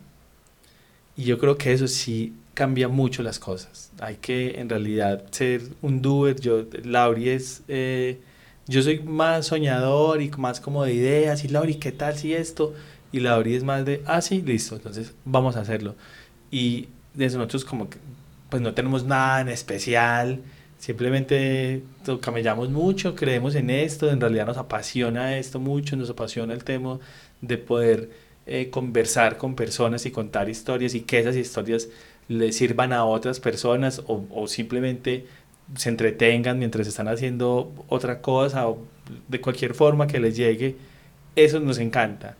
Y 1.16 1.24
yo 1.24 1.38
creo 1.38 1.58
que 1.58 1.74
eso 1.74 1.88
sí 1.88 2.34
cambia 2.54 2.88
mucho 2.88 3.24
las 3.24 3.40
cosas. 3.40 3.92
Hay 4.00 4.16
que 4.16 4.60
en 4.60 4.70
realidad 4.70 5.24
ser 5.32 5.62
un 5.82 6.02
doer. 6.02 6.40
Yo, 6.40 6.66
Lauri 6.84 7.30
es, 7.30 7.64
eh, 7.68 8.20
yo 8.68 8.82
soy 8.82 9.00
más 9.00 9.48
soñador 9.48 10.22
y 10.22 10.30
más 10.32 10.60
como 10.60 10.84
de 10.84 10.94
ideas. 10.94 11.44
Y 11.44 11.50
Lauri, 11.50 11.76
¿qué 11.76 11.92
tal 11.92 12.16
si 12.16 12.34
esto? 12.34 12.74
y 13.12 13.20
la 13.20 13.34
abrí 13.34 13.56
es 13.56 13.64
más 13.64 13.86
de, 13.86 14.02
ah, 14.06 14.22
sí, 14.22 14.42
listo, 14.42 14.76
entonces 14.76 15.14
vamos 15.26 15.56
a 15.56 15.62
hacerlo. 15.62 15.96
Y 16.50 16.88
de 17.14 17.26
nosotros 17.26 17.66
como 17.66 17.90
que, 17.90 17.98
pues 18.50 18.62
no 18.62 18.74
tenemos 18.74 19.04
nada 19.04 19.42
en 19.42 19.50
especial, 19.50 20.40
simplemente 20.80 21.84
camellamos 22.22 22.70
mucho, 22.70 23.16
creemos 23.16 23.56
en 23.56 23.70
esto, 23.70 24.10
en 24.10 24.22
realidad 24.22 24.48
nos 24.48 24.58
apasiona 24.58 25.38
esto 25.38 25.60
mucho, 25.60 25.96
nos 25.96 26.10
apasiona 26.10 26.54
el 26.54 26.64
tema 26.64 27.00
de 27.42 27.58
poder 27.58 28.10
eh, 28.46 28.70
conversar 28.70 29.38
con 29.38 29.56
personas 29.56 30.06
y 30.06 30.12
contar 30.12 30.50
historias 30.50 30.96
y 30.96 31.02
que 31.02 31.20
esas 31.20 31.36
historias 31.36 31.90
le 32.28 32.52
sirvan 32.54 32.94
a 32.94 33.06
otras 33.06 33.40
personas 33.40 34.02
o, 34.08 34.26
o 34.32 34.48
simplemente 34.48 35.26
se 35.76 35.90
entretengan 35.90 36.60
mientras 36.60 36.88
están 36.88 37.08
haciendo 37.08 37.72
otra 37.88 38.22
cosa 38.22 38.68
o 38.68 38.80
de 39.28 39.42
cualquier 39.42 39.74
forma 39.74 40.08
que 40.08 40.20
les 40.20 40.36
llegue, 40.36 40.76
eso 41.36 41.60
nos 41.60 41.78
encanta. 41.78 42.38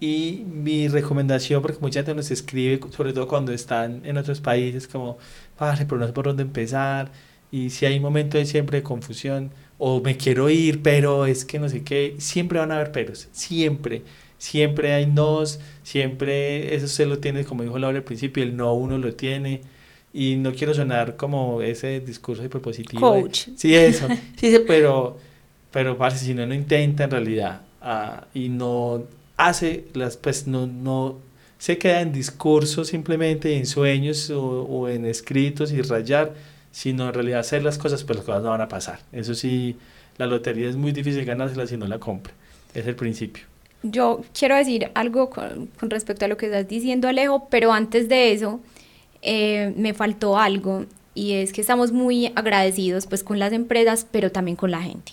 Y 0.00 0.44
mi 0.50 0.88
recomendación, 0.88 1.60
porque 1.62 1.78
mucha 1.80 2.00
gente 2.00 2.14
nos 2.14 2.30
escribe, 2.30 2.80
sobre 2.90 3.12
todo 3.12 3.28
cuando 3.28 3.52
están 3.52 4.00
en 4.06 4.16
otros 4.16 4.40
países, 4.40 4.88
como, 4.88 5.18
padre, 5.58 5.84
pero 5.86 6.00
no 6.00 6.06
sé 6.06 6.12
por 6.14 6.24
dónde 6.24 6.42
empezar. 6.42 7.12
Y 7.50 7.70
si 7.70 7.84
hay 7.86 8.00
momentos 8.00 8.48
siempre 8.48 8.78
de 8.78 8.82
confusión, 8.82 9.50
o 9.82 10.00
me 10.00 10.16
quiero 10.16 10.48
ir, 10.50 10.82
pero 10.82 11.26
es 11.26 11.44
que 11.44 11.58
no 11.58 11.68
sé 11.68 11.82
qué, 11.82 12.14
siempre 12.18 12.58
van 12.58 12.70
a 12.70 12.76
haber 12.76 12.92
peros, 12.92 13.28
siempre. 13.32 14.02
Siempre 14.38 14.92
hay 14.94 15.06
nos, 15.06 15.58
siempre 15.82 16.74
eso 16.74 16.86
se 16.86 17.04
lo 17.04 17.18
tiene, 17.18 17.44
como 17.44 17.62
dijo 17.62 17.78
Laura 17.78 17.98
al 17.98 18.04
principio, 18.04 18.42
el 18.42 18.56
no 18.56 18.72
uno 18.74 18.96
lo 18.96 19.14
tiene. 19.14 19.62
Y 20.12 20.36
no 20.36 20.52
quiero 20.52 20.74
sonar 20.74 21.16
como 21.16 21.62
ese 21.62 22.00
discurso 22.00 22.44
hiperpositivo. 22.44 23.00
Coach. 23.00 23.48
sí, 23.56 23.74
eso. 23.74 24.06
Sí, 24.36 24.58
pero, 24.66 25.18
pero, 25.70 25.96
parce, 25.96 26.24
si 26.24 26.34
no, 26.34 26.46
no 26.46 26.54
intenta 26.54 27.04
en 27.04 27.10
realidad. 27.10 27.62
Ah, 27.80 28.26
y 28.34 28.48
no 28.48 29.04
hace, 29.36 29.84
las, 29.94 30.16
pues 30.16 30.46
no, 30.46 30.66
no 30.66 31.18
se 31.58 31.76
queda 31.76 32.00
en 32.00 32.12
discursos 32.12 32.88
simplemente, 32.88 33.56
en 33.56 33.66
sueños 33.66 34.30
o, 34.30 34.88
en 34.88 35.04
escritos 35.04 35.72
y 35.72 35.82
rayar, 35.82 36.34
sino 36.72 37.08
en 37.08 37.14
realidad 37.14 37.40
hacer 37.40 37.62
las 37.62 37.78
cosas, 37.78 38.04
pues 38.04 38.16
las 38.18 38.26
cosas 38.26 38.42
no 38.42 38.50
van 38.50 38.60
a 38.60 38.68
pasar. 38.68 39.00
Eso 39.12 39.34
sí, 39.34 39.76
la 40.18 40.26
lotería 40.26 40.68
es 40.68 40.76
muy 40.76 40.92
difícil 40.92 41.24
ganársela 41.24 41.66
si 41.66 41.76
no 41.76 41.86
la 41.86 41.98
compra. 41.98 42.32
Es 42.74 42.86
el 42.86 42.96
principio. 42.96 43.44
Yo 43.82 44.22
quiero 44.38 44.56
decir 44.56 44.90
algo 44.94 45.30
con, 45.30 45.68
con 45.78 45.90
respecto 45.90 46.26
a 46.26 46.28
lo 46.28 46.36
que 46.36 46.46
estás 46.46 46.68
diciendo, 46.68 47.08
Alejo, 47.08 47.48
pero 47.50 47.72
antes 47.72 48.08
de 48.08 48.32
eso, 48.32 48.60
eh, 49.22 49.72
me 49.76 49.94
faltó 49.94 50.38
algo 50.38 50.86
y 51.14 51.32
es 51.32 51.52
que 51.52 51.60
estamos 51.60 51.92
muy 51.92 52.32
agradecidos 52.36 53.06
pues 53.06 53.22
con 53.24 53.38
las 53.38 53.52
empresas, 53.52 54.06
pero 54.10 54.30
también 54.30 54.56
con 54.56 54.70
la 54.70 54.82
gente. 54.82 55.12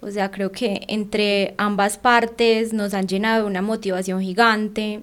O 0.00 0.10
sea, 0.10 0.30
creo 0.30 0.52
que 0.52 0.82
entre 0.88 1.54
ambas 1.58 1.98
partes 1.98 2.72
nos 2.72 2.94
han 2.94 3.06
llenado 3.06 3.46
una 3.46 3.62
motivación 3.62 4.20
gigante 4.22 5.02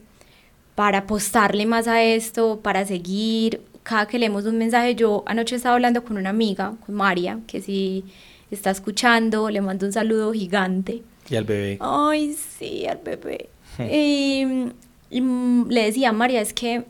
para 0.75 0.99
apostarle 0.99 1.65
más 1.65 1.87
a 1.87 2.03
esto, 2.03 2.59
para 2.61 2.85
seguir. 2.85 3.61
Cada 3.83 4.07
que 4.07 4.17
leemos 4.17 4.45
un 4.45 4.57
mensaje, 4.57 4.95
yo 4.95 5.23
anoche 5.25 5.55
estaba 5.55 5.75
hablando 5.75 6.03
con 6.03 6.17
una 6.17 6.29
amiga, 6.29 6.73
con 6.85 6.95
María, 6.95 7.39
que 7.47 7.61
si 7.61 8.05
está 8.49 8.71
escuchando, 8.71 9.49
le 9.49 9.61
mando 9.61 9.85
un 9.85 9.91
saludo 9.91 10.31
gigante. 10.31 11.03
Y 11.29 11.35
al 11.35 11.43
bebé. 11.43 11.77
Ay, 11.81 12.33
sí, 12.33 12.85
al 12.87 12.99
bebé. 13.03 13.49
y, 13.79 14.45
y 15.09 15.21
le 15.69 15.83
decía 15.83 16.09
a 16.09 16.13
María, 16.13 16.41
es 16.41 16.53
que 16.53 16.85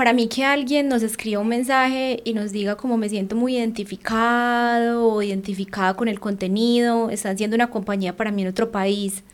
para 0.00 0.14
mí 0.14 0.28
que 0.28 0.44
alguien 0.44 0.88
nos 0.88 1.02
escriba 1.02 1.42
un 1.42 1.48
mensaje 1.48 2.22
y 2.24 2.32
nos 2.32 2.52
diga 2.52 2.76
como 2.76 2.96
me 2.96 3.10
siento 3.10 3.36
muy 3.36 3.58
identificado 3.58 5.06
o 5.06 5.22
identificada 5.22 5.92
con 5.92 6.08
el 6.08 6.18
contenido, 6.18 7.10
están 7.10 7.36
siendo 7.36 7.54
una 7.54 7.68
compañía 7.68 8.16
para 8.16 8.30
mí 8.30 8.40
en 8.40 8.48
otro 8.48 8.70
país, 8.70 9.24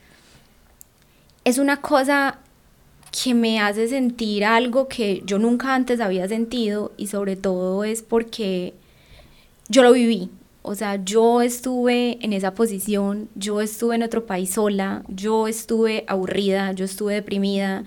es 1.44 1.58
una 1.58 1.80
cosa 1.80 2.40
que 3.22 3.34
me 3.34 3.60
hace 3.60 3.88
sentir 3.88 4.44
algo 4.44 4.88
que 4.88 5.22
yo 5.24 5.38
nunca 5.38 5.74
antes 5.74 6.00
había 6.00 6.28
sentido 6.28 6.92
y 6.96 7.06
sobre 7.06 7.36
todo 7.36 7.84
es 7.84 8.02
porque 8.02 8.74
yo 9.68 9.82
lo 9.82 9.92
viví. 9.92 10.30
O 10.62 10.74
sea, 10.74 11.02
yo 11.04 11.42
estuve 11.42 12.18
en 12.20 12.32
esa 12.32 12.54
posición, 12.54 13.28
yo 13.36 13.60
estuve 13.60 13.94
en 13.94 14.02
otro 14.02 14.26
país 14.26 14.50
sola, 14.50 15.04
yo 15.08 15.46
estuve 15.46 16.04
aburrida, 16.08 16.72
yo 16.72 16.84
estuve 16.84 17.14
deprimida, 17.14 17.84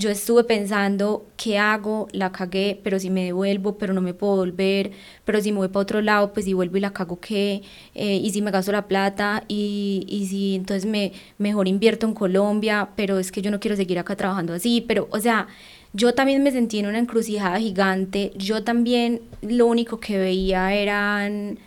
yo 0.00 0.08
estuve 0.08 0.44
pensando, 0.44 1.26
¿qué 1.36 1.58
hago? 1.58 2.08
La 2.12 2.32
cagué, 2.32 2.80
pero 2.82 2.98
si 2.98 3.10
me 3.10 3.24
devuelvo, 3.26 3.76
pero 3.76 3.92
no 3.92 4.00
me 4.00 4.14
puedo 4.14 4.36
volver, 4.36 4.92
pero 5.26 5.40
si 5.42 5.52
me 5.52 5.58
voy 5.58 5.68
para 5.68 5.82
otro 5.82 6.00
lado, 6.00 6.32
pues 6.32 6.46
si 6.46 6.54
vuelvo 6.54 6.78
y 6.78 6.80
la 6.80 6.92
cago, 6.92 7.20
¿qué? 7.20 7.62
Eh, 7.94 8.16
y 8.16 8.30
si 8.30 8.40
me 8.40 8.50
gasto 8.50 8.72
la 8.72 8.88
plata, 8.88 9.44
y, 9.46 10.06
y 10.08 10.26
si 10.26 10.54
entonces 10.56 10.86
me 10.86 11.12
mejor 11.36 11.68
invierto 11.68 12.06
en 12.06 12.14
Colombia, 12.14 12.88
pero 12.96 13.18
es 13.18 13.30
que 13.30 13.42
yo 13.42 13.50
no 13.50 13.60
quiero 13.60 13.76
seguir 13.76 13.98
acá 13.98 14.16
trabajando 14.16 14.54
así, 14.54 14.82
pero, 14.88 15.06
o 15.10 15.20
sea, 15.20 15.48
yo 15.92 16.14
también 16.14 16.42
me 16.42 16.50
sentí 16.50 16.78
en 16.78 16.86
una 16.86 16.98
encrucijada 16.98 17.58
gigante, 17.58 18.32
yo 18.36 18.64
también 18.64 19.20
lo 19.42 19.66
único 19.66 20.00
que 20.00 20.18
veía 20.18 20.72
eran... 20.74 21.58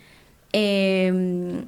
Eh, 0.54 1.64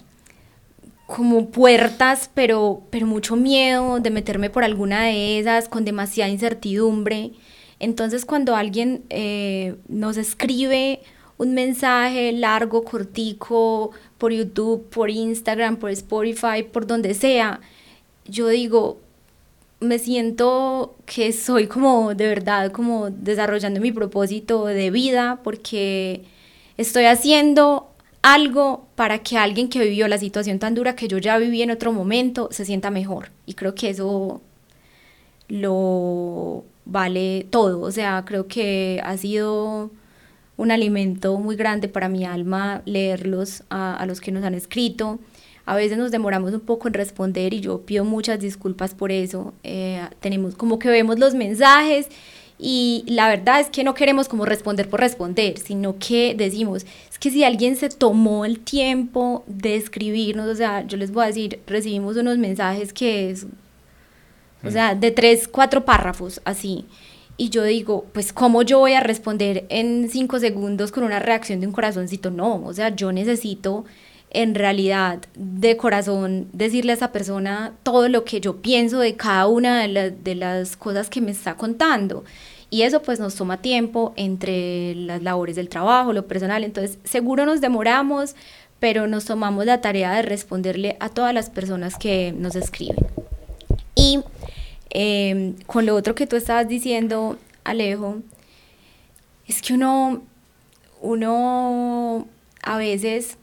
como 1.06 1.50
puertas, 1.50 2.30
pero, 2.34 2.82
pero 2.90 3.06
mucho 3.06 3.36
miedo 3.36 4.00
de 4.00 4.10
meterme 4.10 4.50
por 4.50 4.64
alguna 4.64 5.04
de 5.04 5.40
esas, 5.40 5.70
con 5.70 5.86
demasiada 5.86 6.32
incertidumbre. 6.32 7.32
Entonces 7.80 8.26
cuando 8.26 8.56
alguien 8.56 9.04
eh, 9.10 9.76
nos 9.88 10.18
escribe 10.18 11.02
un 11.38 11.54
mensaje 11.54 12.32
largo, 12.32 12.84
cortico, 12.84 13.92
por 14.18 14.32
YouTube, 14.32 14.90
por 14.90 15.10
Instagram, 15.10 15.78
por 15.78 15.92
Spotify, 15.92 16.64
por 16.72 16.88
donde 16.88 17.14
sea, 17.14 17.60
yo 18.26 18.48
digo, 18.48 19.00
me 19.80 20.00
siento 20.00 20.96
que 21.06 21.34
soy 21.34 21.68
como 21.68 22.16
de 22.16 22.28
verdad, 22.28 22.72
como 22.72 23.10
desarrollando 23.10 23.82
mi 23.82 23.92
propósito 23.92 24.66
de 24.66 24.90
vida, 24.90 25.42
porque 25.44 26.24
estoy 26.78 27.06
haciendo 27.06 27.92
algo 28.26 28.88
para 28.96 29.20
que 29.20 29.38
alguien 29.38 29.70
que 29.70 29.78
vivió 29.78 30.08
la 30.08 30.18
situación 30.18 30.58
tan 30.58 30.74
dura 30.74 30.96
que 30.96 31.08
yo 31.08 31.20
ya 31.20 31.38
viví 31.38 31.62
en 31.62 31.70
otro 31.70 31.94
momento 31.94 32.50
se 32.52 32.66
sienta 32.66 32.90
mejor. 32.90 33.30
Y 33.46 33.54
creo 33.54 33.76
que 33.76 33.92
eso 33.92 34.42
lo 35.48 36.64
vale 36.86 37.46
todo. 37.52 37.82
O 37.82 37.92
sea, 37.92 38.24
creo 38.26 38.48
que 38.48 39.00
ha 39.04 39.16
sido 39.18 39.92
un 40.58 40.72
alimento 40.72 41.38
muy 41.38 41.56
grande 41.56 41.88
para 41.88 42.10
mi 42.10 42.26
alma 42.26 42.82
leerlos 42.86 43.62
a, 43.70 44.04
los 44.08 44.22
que 44.22 44.32
nos 44.32 44.44
han 44.44 44.56
escrito. 44.56 45.20
A 45.68 45.76
veces 45.76 46.00
nos 46.00 46.10
demoramos 46.10 46.52
un 46.52 46.62
poco 46.62 46.88
en 46.88 46.96
responder 46.96 47.54
y 47.54 47.60
yo 47.60 47.82
pido 47.82 48.06
muchas 48.06 48.40
disculpas 48.40 48.96
por 48.96 49.12
eso. 49.12 49.54
Eh, 49.62 50.02
tenemos 50.20 50.56
como 50.56 50.80
que 50.80 50.90
vemos 50.90 51.20
los 51.20 51.36
mensajes 51.36 52.10
y 52.58 53.04
la 53.08 53.28
verdad 53.28 53.60
es 53.60 53.70
que 53.70 53.84
no 53.84 53.94
queremos 53.94 54.30
como 54.30 54.46
responder 54.46 54.90
por 54.90 55.02
responder, 55.02 55.58
sino 55.58 55.98
que 56.00 56.36
decimos, 56.36 56.86
es 57.12 57.20
que 57.20 57.30
si 57.30 57.44
alguien 57.44 57.76
se 57.76 57.90
tomó 57.90 58.46
el 58.46 58.60
tiempo 58.60 59.44
de 59.48 59.76
escribirnos, 59.76 60.48
o 60.48 60.56
sea, 60.56 60.86
yo 60.88 60.98
les 60.98 61.12
voy 61.12 61.24
a 61.24 61.28
decir, 61.28 61.60
recibimos 61.68 62.16
unos 62.16 62.38
mensajes 62.38 62.94
que 62.94 63.30
es, 63.30 63.46
o 64.64 64.72
sea, 64.72 64.96
de 64.96 65.12
tres, 65.12 65.48
cuatro 65.48 65.86
párrafos, 65.86 66.42
así. 66.46 66.86
Y 67.38 67.50
yo 67.50 67.64
digo, 67.64 68.06
pues, 68.14 68.32
¿cómo 68.32 68.62
yo 68.62 68.80
voy 68.80 68.94
a 68.94 69.02
responder 69.02 69.66
en 69.68 70.10
cinco 70.10 70.40
segundos 70.40 70.94
con 70.94 71.04
una 71.04 71.20
reacción 71.20 71.60
de 71.60 71.68
un 71.68 71.74
corazoncito? 71.74 72.32
No, 72.32 72.64
o 72.64 72.74
sea, 72.74 72.96
yo 72.96 73.12
necesito 73.12 73.84
en 74.36 74.54
realidad 74.54 75.20
de 75.36 75.78
corazón 75.78 76.50
decirle 76.52 76.92
a 76.92 76.96
esa 76.96 77.12
persona 77.12 77.74
todo 77.84 78.10
lo 78.10 78.26
que 78.26 78.42
yo 78.42 78.58
pienso 78.58 79.00
de 79.00 79.16
cada 79.16 79.48
una 79.48 79.88
de, 79.88 80.12
de 80.12 80.36
las 80.36 80.76
cosas 80.76 81.10
que 81.10 81.22
me 81.22 81.32
está 81.32 81.56
contando. 81.56 82.24
Y 82.70 82.82
eso 82.82 83.02
pues 83.02 83.20
nos 83.20 83.36
toma 83.36 83.62
tiempo 83.62 84.14
entre 84.18 84.94
las 84.96 85.24
labores 85.24 85.56
del 85.56 85.70
trabajo, 85.70 86.12
lo 86.12 86.28
personal. 86.28 86.66
Entonces 86.66 86.98
seguro 87.06 87.46
nos 87.46 87.62
demoramos, 87.62 88.36
pero 88.80 89.08
nos 89.08 89.24
tomamos 89.24 89.66
la 89.66 89.80
tarea 89.80 90.14
de 90.14 90.24
responderle 90.24 90.98
a 91.00 91.08
todas 91.08 91.34
las 91.34 91.50
personas 91.50 91.98
que 91.98 92.34
nos 92.38 92.56
escriben. 92.56 93.06
Y 93.96 94.20
em, 94.90 95.56
con 95.66 95.86
lo 95.86 95.96
otro 95.96 96.14
que 96.14 96.28
tú 96.28 96.36
estabas 96.36 96.68
diciendo, 96.68 97.38
Alejo, 97.64 98.18
es 99.48 99.62
que 99.62 99.74
uno, 99.74 100.24
uno 101.02 102.28
a 102.62 102.78
veces 102.78 103.38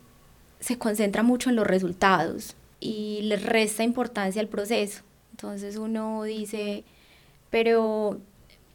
se 0.62 0.79
concentra 0.79 1.25
mucho 1.25 1.51
en 1.51 1.57
los 1.57 1.66
resultados 1.66 2.55
y 2.79 3.20
le 3.22 3.37
resta 3.37 3.83
importancia 3.83 4.40
al 4.40 4.48
proceso. 4.48 5.03
Entonces 5.33 5.77
uno 5.77 6.22
dice, 6.22 6.85
pero 7.51 8.20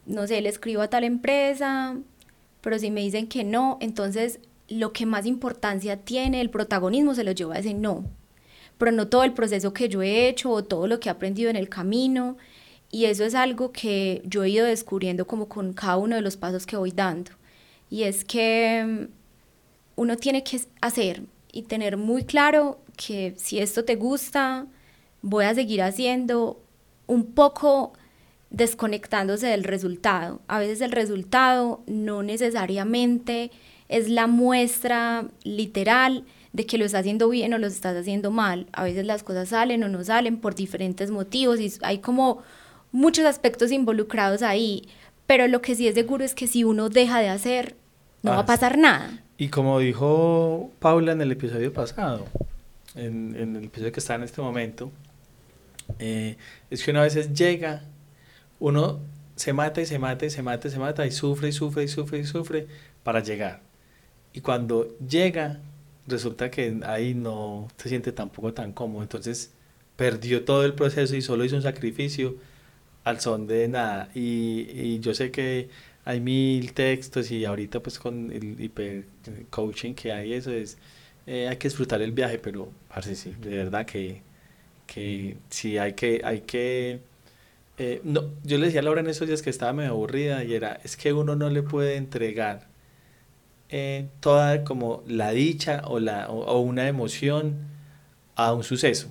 no 0.04 0.26
sé, 0.26 0.40
le 0.42 0.50
escribo 0.50 0.82
a 0.82 0.90
tal 0.90 1.04
empresa, 1.04 1.96
pero 2.60 2.78
si 2.78 2.90
me 2.90 3.00
dicen 3.00 3.26
que 3.26 3.42
no, 3.42 3.78
entonces 3.80 4.38
lo 4.68 4.92
que 4.92 5.06
más 5.06 5.24
importancia 5.24 5.96
tiene, 5.96 6.42
el 6.42 6.50
protagonismo 6.50 7.14
se 7.14 7.24
lo 7.24 7.32
lleva 7.32 7.54
a 7.54 7.60
ese 7.60 7.72
no. 7.72 8.04
Pero 8.76 8.92
no 8.92 9.08
todo 9.08 9.24
el 9.24 9.32
proceso 9.32 9.72
que 9.72 9.88
yo 9.88 10.02
he 10.02 10.28
hecho 10.28 10.50
o 10.50 10.62
todo 10.62 10.86
lo 10.86 11.00
que 11.00 11.08
he 11.08 11.12
aprendido 11.12 11.48
en 11.48 11.56
el 11.56 11.70
camino. 11.70 12.36
Y 12.90 13.06
eso 13.06 13.24
es 13.24 13.34
algo 13.34 13.72
que 13.72 14.22
yo 14.26 14.44
he 14.44 14.50
ido 14.50 14.66
descubriendo 14.66 15.26
como 15.26 15.48
con 15.48 15.72
cada 15.72 15.96
uno 15.96 16.16
de 16.16 16.22
los 16.22 16.36
pasos 16.36 16.66
que 16.66 16.76
voy 16.76 16.92
dando. 16.92 17.30
Y 17.90 18.02
es 18.02 18.24
que 18.24 18.84
mm, 18.86 19.12
uno 19.96 20.16
tiene 20.16 20.44
que 20.44 20.60
hacer 20.80 21.22
y 21.52 21.62
tener 21.62 21.96
muy 21.96 22.24
claro 22.24 22.80
que 22.96 23.34
si 23.36 23.58
esto 23.58 23.84
te 23.84 23.96
gusta, 23.96 24.66
voy 25.22 25.44
a 25.44 25.54
seguir 25.54 25.82
haciendo 25.82 26.60
un 27.06 27.32
poco 27.32 27.92
desconectándose 28.50 29.46
del 29.46 29.64
resultado. 29.64 30.40
A 30.48 30.58
veces 30.58 30.80
el 30.80 30.92
resultado 30.92 31.82
no 31.86 32.22
necesariamente 32.22 33.50
es 33.88 34.08
la 34.08 34.26
muestra 34.26 35.26
literal 35.44 36.24
de 36.52 36.66
que 36.66 36.78
lo 36.78 36.84
estás 36.84 37.00
haciendo 37.00 37.28
bien 37.28 37.52
o 37.54 37.58
lo 37.58 37.66
estás 37.66 37.96
haciendo 37.96 38.30
mal. 38.30 38.66
A 38.72 38.84
veces 38.84 39.06
las 39.06 39.22
cosas 39.22 39.50
salen 39.50 39.82
o 39.84 39.88
no 39.88 40.02
salen 40.04 40.38
por 40.38 40.54
diferentes 40.54 41.10
motivos 41.10 41.60
y 41.60 41.72
hay 41.82 41.98
como 41.98 42.42
muchos 42.92 43.26
aspectos 43.26 43.70
involucrados 43.70 44.42
ahí. 44.42 44.88
Pero 45.26 45.46
lo 45.46 45.60
que 45.60 45.74
sí 45.74 45.86
es 45.86 45.94
seguro 45.94 46.24
es 46.24 46.34
que 46.34 46.46
si 46.46 46.64
uno 46.64 46.88
deja 46.88 47.20
de 47.20 47.28
hacer, 47.28 47.76
no 48.22 48.32
va 48.32 48.40
a 48.40 48.46
pasar 48.46 48.78
nada. 48.78 49.22
Y 49.38 49.48
como 49.48 49.78
dijo 49.78 50.70
Paula 50.80 51.12
en 51.12 51.20
el 51.20 51.30
episodio 51.30 51.72
pasado, 51.72 52.26
en, 52.96 53.36
en 53.36 53.54
el 53.56 53.64
episodio 53.66 53.92
que 53.92 54.00
está 54.00 54.16
en 54.16 54.24
este 54.24 54.42
momento, 54.42 54.90
eh, 56.00 56.36
es 56.70 56.84
que 56.84 56.90
una 56.90 57.02
vez 57.02 57.32
llega, 57.32 57.82
uno 58.58 58.98
se 59.36 59.52
mata 59.52 59.80
y 59.80 59.86
se 59.86 59.98
mata 60.00 60.26
y 60.26 60.30
se 60.30 60.42
mata 60.42 60.66
y 60.68 60.70
se 60.72 60.78
mata 60.78 61.06
y 61.06 61.12
sufre 61.12 61.48
y 61.48 61.52
sufre 61.52 61.84
y 61.84 61.88
sufre 61.88 62.18
y 62.18 62.24
sufre 62.24 62.66
para 63.04 63.20
llegar. 63.20 63.62
Y 64.32 64.40
cuando 64.40 64.96
llega, 64.98 65.60
resulta 66.08 66.50
que 66.50 66.80
ahí 66.84 67.14
no 67.14 67.68
se 67.76 67.88
siente 67.88 68.12
tampoco 68.12 68.52
tan 68.52 68.72
cómodo. 68.72 69.02
Entonces 69.02 69.52
perdió 69.96 70.44
todo 70.44 70.64
el 70.64 70.74
proceso 70.74 71.14
y 71.16 71.22
solo 71.22 71.44
hizo 71.44 71.56
un 71.56 71.62
sacrificio 71.62 72.36
al 73.04 73.20
son 73.20 73.46
de 73.46 73.68
nada. 73.68 74.10
Y, 74.14 74.68
y 74.72 75.00
yo 75.00 75.14
sé 75.14 75.30
que 75.30 75.68
hay 76.08 76.20
mil 76.20 76.72
textos 76.72 77.30
y 77.30 77.44
ahorita 77.44 77.80
pues 77.80 77.98
con 77.98 78.32
el 78.32 78.58
hiper 78.58 79.04
coaching 79.50 79.92
que 79.92 80.10
hay 80.10 80.32
eso 80.32 80.50
es 80.50 80.78
eh, 81.26 81.48
hay 81.48 81.58
que 81.58 81.68
disfrutar 81.68 82.00
el 82.00 82.12
viaje 82.12 82.38
pero 82.38 82.70
parece 82.88 83.14
sí. 83.14 83.34
de 83.38 83.58
verdad 83.58 83.84
que 83.84 84.22
que 84.86 85.36
sí 85.50 85.76
hay 85.76 85.92
que 85.92 86.22
hay 86.24 86.40
que 86.40 87.00
eh, 87.76 88.00
no 88.04 88.24
yo 88.42 88.56
le 88.56 88.66
decía 88.66 88.80
a 88.80 88.84
Laura 88.84 89.02
en 89.02 89.08
esos 89.08 89.28
días 89.28 89.42
que 89.42 89.50
estaba 89.50 89.74
medio 89.74 89.90
aburrida 89.90 90.44
y 90.44 90.54
era 90.54 90.80
es 90.82 90.96
que 90.96 91.12
uno 91.12 91.36
no 91.36 91.50
le 91.50 91.62
puede 91.62 91.96
entregar 91.96 92.66
eh, 93.68 94.08
toda 94.20 94.64
como 94.64 95.02
la 95.06 95.32
dicha 95.32 95.82
o 95.84 96.00
la 96.00 96.30
o 96.30 96.58
una 96.60 96.88
emoción 96.88 97.54
a 98.34 98.54
un 98.54 98.64
suceso 98.64 99.10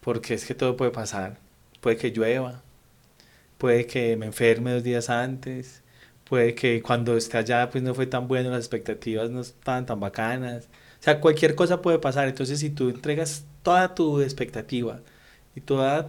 porque 0.00 0.34
es 0.34 0.44
que 0.44 0.54
todo 0.54 0.76
puede 0.76 0.92
pasar 0.92 1.38
puede 1.80 1.96
que 1.96 2.12
llueva 2.12 2.62
puede 3.58 3.86
que 3.86 4.16
me 4.16 4.26
enferme 4.26 4.72
dos 4.72 4.84
días 4.84 5.10
antes, 5.10 5.82
puede 6.24 6.54
que 6.54 6.82
cuando 6.82 7.16
esté 7.16 7.38
allá 7.38 7.70
pues 7.70 7.82
no 7.84 7.94
fue 7.94 8.06
tan 8.06 8.28
bueno, 8.28 8.50
las 8.50 8.60
expectativas 8.60 9.30
no 9.30 9.40
estaban 9.42 9.86
tan 9.86 10.00
bacanas. 10.00 10.68
O 11.00 11.02
sea, 11.02 11.20
cualquier 11.20 11.54
cosa 11.54 11.82
puede 11.82 11.98
pasar. 11.98 12.28
Entonces, 12.28 12.60
si 12.60 12.70
tú 12.70 12.88
entregas 12.90 13.44
toda 13.62 13.94
tu 13.94 14.20
expectativa 14.20 15.00
y 15.54 15.60
todas 15.60 16.06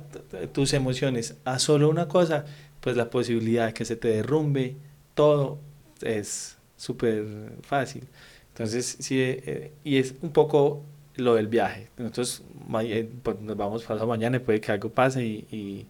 tus 0.54 0.74
emociones 0.74 1.38
a 1.46 1.60
solo 1.60 1.90
una 1.90 2.08
cosa, 2.08 2.46
pues 2.82 2.96
la 2.98 3.10
posibilidad 3.10 3.68
de 3.68 3.74
que 3.74 3.86
se 3.86 3.96
te 3.96 4.10
derrumbe 4.10 4.78
todo 5.16 5.60
es 6.02 6.58
súper 6.78 7.26
fácil. 7.64 8.08
Entonces, 8.54 8.98
sí, 9.00 9.20
eh, 9.22 9.72
y 9.84 9.98
es 9.98 10.16
un 10.22 10.32
poco 10.32 10.84
lo 11.16 11.36
del 11.36 11.48
viaje. 11.48 11.90
Nosotros 11.98 12.44
eh, 12.82 13.10
pues, 13.24 13.40
nos 13.42 13.58
vamos 13.58 13.84
pasado 13.84 14.08
mañana 14.08 14.38
y 14.38 14.40
puede 14.40 14.62
que 14.62 14.72
algo 14.72 14.90
pase 14.90 15.26
y 15.26 15.88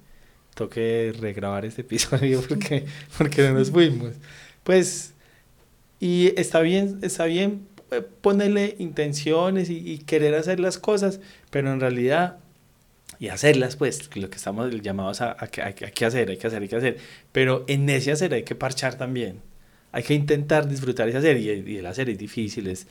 toque 0.60 1.14
regrabar 1.18 1.66
este 1.66 1.82
episodio 1.82 2.42
porque, 2.50 2.86
porque 3.18 3.42
no 3.44 3.54
nos 3.54 3.72
fuimos. 3.72 4.14
Pues, 4.64 5.14
y 6.02 6.34
está 6.40 6.60
bien, 6.60 7.00
está 7.02 7.26
bien 7.26 7.66
eh, 7.92 8.02
ponerle 8.02 8.76
intenciones 8.78 9.70
y, 9.70 10.00
querer 10.00 10.36
hacer 10.36 10.60
las 10.60 10.78
cosas, 10.78 11.22
pero 11.50 11.72
en 11.72 11.80
realidad, 11.80 12.40
y 13.20 13.30
hacerlas, 13.30 13.78
pues, 13.78 14.14
lo 14.18 14.30
que 14.30 14.36
estamos 14.36 14.70
llamados 14.82 15.22
a, 15.22 15.36
que 15.48 15.62
hay, 15.62 15.74
que 15.74 16.06
hacer, 16.06 16.30
hay 16.30 16.38
que 16.38 16.48
hacer, 16.48 16.62
hay 16.62 16.68
que 16.68 16.76
hacer, 16.76 16.98
pero 17.32 17.64
en 17.68 17.90
ese 17.90 18.12
hacer 18.12 18.34
hay 18.34 18.44
que 18.44 18.56
parchar 18.56 18.96
también. 18.96 19.42
Hay 19.92 20.04
que 20.04 20.14
intentar 20.14 20.68
disfrutar 20.68 21.08
ese 21.08 21.18
hacer, 21.18 21.38
y, 21.38 21.50
y 21.50 21.78
el 21.78 21.86
hacer 21.86 22.10
es 22.10 22.18
difícil, 22.18 22.68
es 22.68 22.86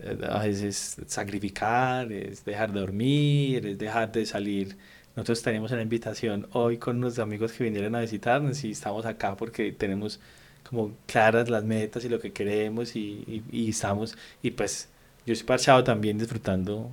eh, 0.00 0.18
a 0.26 0.38
veces 0.38 0.96
sacrificar, 1.06 2.10
es 2.10 2.44
dejar 2.44 2.72
de 2.72 2.80
dormir, 2.80 3.66
es 3.66 3.78
dejar 3.78 4.10
de 4.10 4.24
salir 4.24 4.76
nosotros 5.16 5.42
tenemos 5.42 5.72
una 5.72 5.82
invitación 5.82 6.46
hoy 6.52 6.78
con 6.78 6.98
unos 6.98 7.18
amigos 7.18 7.52
que 7.52 7.64
vinieron 7.64 7.94
a 7.94 8.00
visitarnos 8.00 8.62
y 8.64 8.70
estamos 8.70 9.04
acá 9.06 9.36
porque 9.36 9.72
tenemos 9.72 10.20
como 10.68 10.92
claras 11.06 11.50
las 11.50 11.64
metas 11.64 12.04
y 12.04 12.08
lo 12.08 12.20
que 12.20 12.32
queremos 12.32 12.94
y, 12.94 13.42
y, 13.50 13.70
estamos, 13.70 14.16
y 14.42 14.52
pues 14.52 14.88
yo 15.26 15.32
estoy 15.32 15.46
parchado 15.46 15.82
también 15.82 16.16
disfrutando 16.16 16.90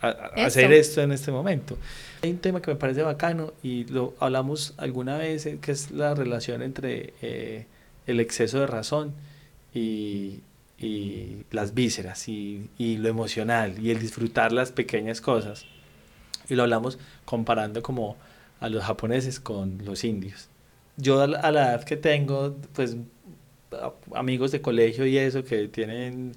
hacer 0.00 0.72
esto 0.72 1.00
en 1.00 1.12
este 1.12 1.32
momento. 1.32 1.76
Hay 2.22 2.30
un 2.30 2.38
tema 2.38 2.62
que 2.62 2.70
me 2.70 2.76
parece 2.76 3.02
bacano 3.02 3.52
y 3.62 3.84
lo 3.84 4.14
hablamos 4.20 4.74
alguna 4.76 5.16
vez, 5.18 5.46
eh, 5.46 5.58
que 5.60 5.72
es 5.72 5.90
la 5.90 6.14
relación 6.14 6.62
entre 6.62 7.14
eh, 7.22 7.66
el 8.06 8.20
exceso 8.20 8.60
de 8.60 8.66
razón 8.68 9.14
y, 9.74 10.40
y 10.78 11.44
las 11.50 11.74
vísceras 11.74 12.28
y, 12.28 12.68
y, 12.78 12.98
lo 12.98 13.08
emocional 13.08 13.78
y 13.80 13.90
el 13.90 13.98
disfrutar 13.98 14.52
las 14.52 14.70
pequeñas 14.70 15.20
cosas 15.20 15.66
y 16.52 16.54
lo 16.54 16.64
hablamos 16.64 16.98
comparando 17.24 17.82
como 17.82 18.16
a 18.60 18.68
los 18.68 18.84
japoneses 18.84 19.40
con 19.40 19.78
los 19.84 20.04
indios. 20.04 20.48
Yo 20.98 21.22
a 21.22 21.26
la, 21.26 21.38
edad 21.48 21.84
que 21.84 21.96
tengo, 21.96 22.54
pues 22.74 22.96
amigos 24.14 24.52
de 24.52 24.60
colegio 24.60 25.06
y 25.06 25.16
eso 25.16 25.42
que 25.44 25.66
tienen, 25.68 26.36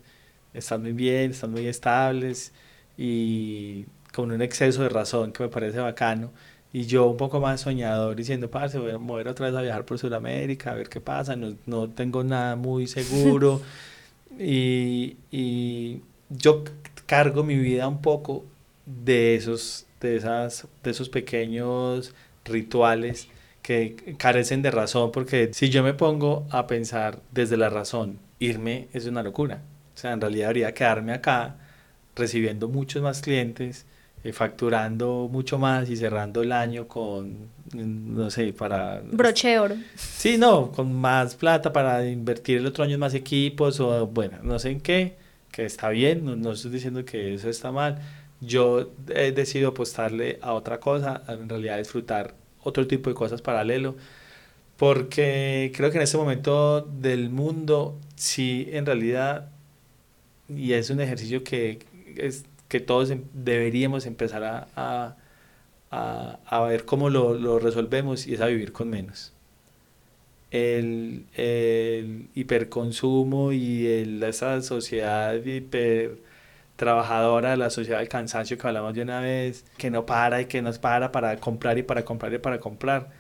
están 0.53 0.81
muy 0.83 0.93
bien, 0.93 1.31
están 1.31 1.51
muy 1.51 1.67
estables 1.67 2.53
y 2.97 3.85
con 4.13 4.31
un 4.31 4.41
exceso 4.41 4.83
de 4.83 4.89
razón 4.89 5.33
que 5.33 5.43
me 5.43 5.49
parece 5.49 5.79
bacano. 5.79 6.31
Y 6.71 6.85
yo 6.85 7.07
un 7.07 7.17
poco 7.17 7.41
más 7.41 7.61
soñador 7.61 8.15
diciendo, 8.15 8.49
parce, 8.49 8.77
voy 8.79 8.91
a 8.91 8.97
mover 8.97 9.27
otra 9.27 9.47
vez 9.47 9.55
a 9.55 9.61
viajar 9.61 9.85
por 9.85 9.99
Sudamérica, 9.99 10.71
a 10.71 10.75
ver 10.75 10.87
qué 10.89 11.01
pasa, 11.01 11.35
no, 11.35 11.55
no 11.65 11.89
tengo 11.89 12.23
nada 12.23 12.55
muy 12.55 12.87
seguro. 12.87 13.61
y, 14.39 15.17
y 15.31 16.01
yo 16.29 16.63
cargo 17.05 17.43
mi 17.43 17.57
vida 17.57 17.87
un 17.87 18.01
poco 18.01 18.45
de 18.85 19.35
esos 19.35 19.84
de, 20.01 20.15
esas, 20.17 20.67
de 20.83 20.91
esos 20.91 21.09
pequeños 21.09 22.13
rituales 22.43 23.27
que 23.61 24.15
carecen 24.17 24.61
de 24.61 24.69
razón, 24.69 25.11
porque 25.11 25.51
si 25.53 25.69
yo 25.69 25.81
me 25.83 25.93
pongo 25.93 26.45
a 26.51 26.67
pensar 26.67 27.19
desde 27.31 27.57
la 27.57 27.69
razón, 27.69 28.19
irme 28.39 28.87
es 28.93 29.07
una 29.07 29.23
locura. 29.23 29.61
O 29.95 29.97
sea, 29.97 30.11
en 30.11 30.21
realidad 30.21 30.47
debería 30.49 30.73
quedarme 30.73 31.13
acá 31.13 31.55
recibiendo 32.15 32.67
muchos 32.67 33.01
más 33.01 33.21
clientes, 33.21 33.85
eh, 34.23 34.33
facturando 34.33 35.29
mucho 35.31 35.57
más 35.57 35.89
y 35.89 35.97
cerrando 35.97 36.41
el 36.41 36.51
año 36.51 36.87
con, 36.87 37.49
no 37.73 38.29
sé, 38.29 38.53
para... 38.53 39.01
Broche 39.11 39.57
oro. 39.59 39.75
Sí, 39.95 40.37
no, 40.37 40.71
con 40.71 40.93
más 40.93 41.35
plata 41.35 41.71
para 41.71 42.05
invertir 42.07 42.57
el 42.57 42.65
otro 42.65 42.83
año 42.83 42.95
en 42.95 42.99
más 42.99 43.13
equipos 43.13 43.79
o, 43.79 44.07
bueno, 44.07 44.37
no 44.43 44.59
sé 44.59 44.71
en 44.71 44.81
qué, 44.81 45.15
que 45.51 45.65
está 45.65 45.89
bien, 45.89 46.25
no, 46.25 46.35
no 46.35 46.51
estoy 46.51 46.71
diciendo 46.71 47.05
que 47.05 47.33
eso 47.35 47.49
está 47.49 47.71
mal, 47.71 47.99
yo 48.45 48.91
he 49.09 49.31
decidido 49.31 49.69
apostarle 49.69 50.39
a 50.41 50.53
otra 50.53 50.79
cosa, 50.79 51.23
en 51.27 51.49
realidad 51.49 51.77
disfrutar 51.77 52.35
otro 52.63 52.87
tipo 52.87 53.09
de 53.09 53.15
cosas 53.15 53.41
paralelo, 53.41 53.95
porque 54.77 55.71
creo 55.75 55.91
que 55.91 55.97
en 55.97 56.03
este 56.03 56.17
momento 56.17 56.81
del 56.81 57.29
mundo, 57.29 57.97
sí, 58.15 58.69
en 58.71 58.85
realidad, 58.85 59.49
y 60.49 60.73
es 60.73 60.89
un 60.89 61.01
ejercicio 61.01 61.43
que, 61.43 61.79
es, 62.17 62.45
que 62.67 62.79
todos 62.79 63.11
em, 63.11 63.23
deberíamos 63.33 64.05
empezar 64.05 64.43
a, 64.43 64.67
a, 64.75 66.39
a, 66.45 66.61
ver 66.63 66.85
cómo 66.85 67.09
lo, 67.09 67.35
lo, 67.35 67.59
resolvemos 67.59 68.27
y 68.27 68.33
es 68.35 68.41
a 68.41 68.47
vivir 68.47 68.71
con 68.73 68.89
menos. 68.89 69.33
el, 70.51 71.25
el 71.35 72.29
hiperconsumo 72.35 73.51
y 73.53 73.87
el, 73.87 74.23
esa 74.23 74.61
sociedad 74.61 75.35
hiper 75.43 76.19
trabajadora, 76.75 77.55
la 77.55 77.69
sociedad 77.69 77.99
del 77.99 78.09
cansancio 78.09 78.57
que 78.57 78.67
hablamos 78.67 78.93
de 78.93 79.01
una 79.01 79.19
vez, 79.19 79.65
que 79.77 79.89
no 79.89 80.05
para 80.05 80.41
y 80.41 80.45
que 80.45 80.61
nos 80.61 80.79
para 80.79 81.11
para 81.11 81.37
comprar 81.37 81.77
y 81.77 81.83
para 81.83 82.03
comprar 82.05 82.33
y 82.33 82.37
para 82.39 82.59
comprar. 82.59 83.11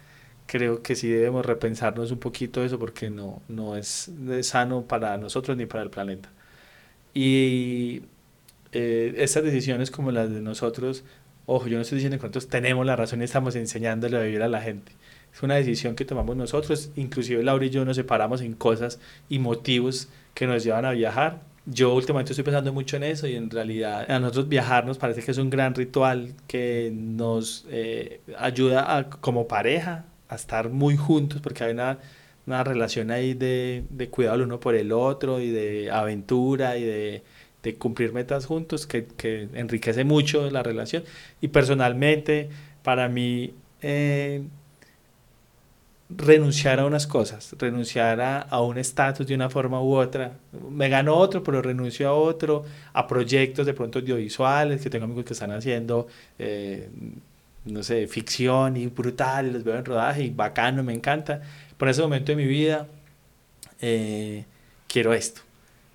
Creo 0.47 0.83
que 0.83 0.95
sí 0.95 1.09
debemos 1.09 1.45
repensarnos 1.45 2.11
un 2.11 2.19
poquito 2.19 2.63
eso 2.63 2.79
porque 2.79 3.09
no, 3.09 3.41
no 3.47 3.75
es, 3.77 4.11
sano 4.41 4.83
para 4.83 5.17
nosotros 5.17 5.57
ni 5.57 5.65
para 5.65 5.83
el 5.83 5.89
planeta. 5.89 6.29
Y 7.13 8.03
eh, 8.73 9.13
estas 9.17 9.43
decisiones 9.43 9.91
como 9.91 10.11
las 10.11 10.29
de 10.31 10.41
nosotros, 10.41 11.03
ojo, 11.45 11.67
yo 11.67 11.77
no 11.77 11.81
estoy 11.83 11.97
diciendo 11.97 12.17
que 12.17 12.23
nosotros 12.23 12.49
tenemos 12.49 12.85
la 12.85 12.95
razón 12.95 13.21
y 13.21 13.25
estamos 13.25 13.55
enseñándole 13.55 14.17
a 14.17 14.21
vivir 14.21 14.43
a 14.43 14.49
la 14.49 14.61
gente. 14.61 14.91
Es 15.33 15.43
una 15.43 15.55
decisión 15.55 15.95
que 15.95 16.05
tomamos 16.05 16.35
nosotros, 16.37 16.91
inclusive 16.95 17.43
Laura 17.43 17.65
y 17.65 17.69
yo 17.69 17.85
nos 17.85 17.97
separamos 17.97 18.41
en 18.41 18.53
cosas 18.53 18.99
y 19.29 19.39
motivos 19.39 20.09
que 20.33 20.47
nos 20.47 20.63
llevan 20.63 20.85
a 20.85 20.91
viajar 20.91 21.41
yo 21.65 21.93
últimamente 21.93 22.31
estoy 22.31 22.43
pensando 22.43 22.71
mucho 22.73 22.97
en 22.97 23.03
eso 23.03 23.27
y 23.27 23.35
en 23.35 23.49
realidad 23.49 24.09
a 24.09 24.19
nosotros 24.19 24.47
viajar 24.49 24.85
nos 24.85 24.97
parece 24.97 25.23
que 25.23 25.31
es 25.31 25.37
un 25.37 25.49
gran 25.49 25.73
ritual 25.73 26.33
que 26.47 26.91
nos 26.93 27.65
eh, 27.69 28.21
ayuda 28.37 28.97
a, 28.97 29.09
como 29.09 29.47
pareja 29.47 30.05
a 30.29 30.35
estar 30.35 30.69
muy 30.69 30.95
juntos 30.95 31.41
porque 31.41 31.63
hay 31.63 31.71
una, 31.73 31.97
una 32.45 32.63
relación 32.63 33.11
ahí 33.11 33.33
de, 33.33 33.83
de, 33.89 34.09
cuidado 34.09 34.35
el 34.35 34.41
uno 34.43 34.59
por 34.59 34.75
el 34.75 34.91
otro 34.91 35.39
y 35.39 35.49
de 35.49 35.89
aventura 35.91 36.77
y 36.77 36.83
de, 36.83 37.23
de 37.63 37.75
cumplir 37.75 38.13
metas 38.13 38.45
juntos 38.45 38.85
que, 38.85 39.05
que, 39.05 39.49
enriquece 39.53 40.03
mucho 40.03 40.49
la 40.51 40.61
relación. 40.61 41.03
Y 41.41 41.47
personalmente 41.49 42.49
para 42.83 43.09
mí 43.09 43.53
eh, 43.81 44.43
renunciar 46.09 46.79
a 46.79 46.85
unas 46.85 47.07
cosas, 47.07 47.55
renunciar 47.57 48.21
a, 48.21 48.39
a 48.39 48.61
un 48.61 48.77
estatus 48.77 49.25
de 49.25 49.35
una 49.35 49.49
forma 49.49 49.81
u 49.81 49.95
otra. 49.95 50.33
Me 50.69 50.87
gano 50.89 51.15
otro, 51.15 51.43
pero 51.43 51.61
renuncio 51.61 52.07
a 52.07 52.13
otro, 52.13 52.63
a 52.93 53.07
proyectos 53.07 53.65
de 53.65 53.73
pronto 53.73 53.99
audiovisuales, 53.99 54.81
que 54.81 54.89
tengo 54.89 55.05
amigos 55.05 55.25
que 55.25 55.33
están 55.33 55.51
haciendo, 55.51 56.07
eh, 56.37 56.89
no 57.65 57.81
sé, 57.83 58.07
ficción 58.07 58.77
y 58.77 58.87
brutal, 58.87 59.53
los 59.53 59.63
veo 59.63 59.77
en 59.77 59.85
rodaje 59.85 60.23
y 60.23 60.29
bacano, 60.29 60.83
me 60.83 60.93
encanta. 60.93 61.41
Por 61.77 61.89
ese 61.89 62.01
momento 62.01 62.31
de 62.31 62.35
mi 62.35 62.45
vida, 62.45 62.87
eh, 63.81 64.45
quiero 64.87 65.13
esto. 65.13 65.41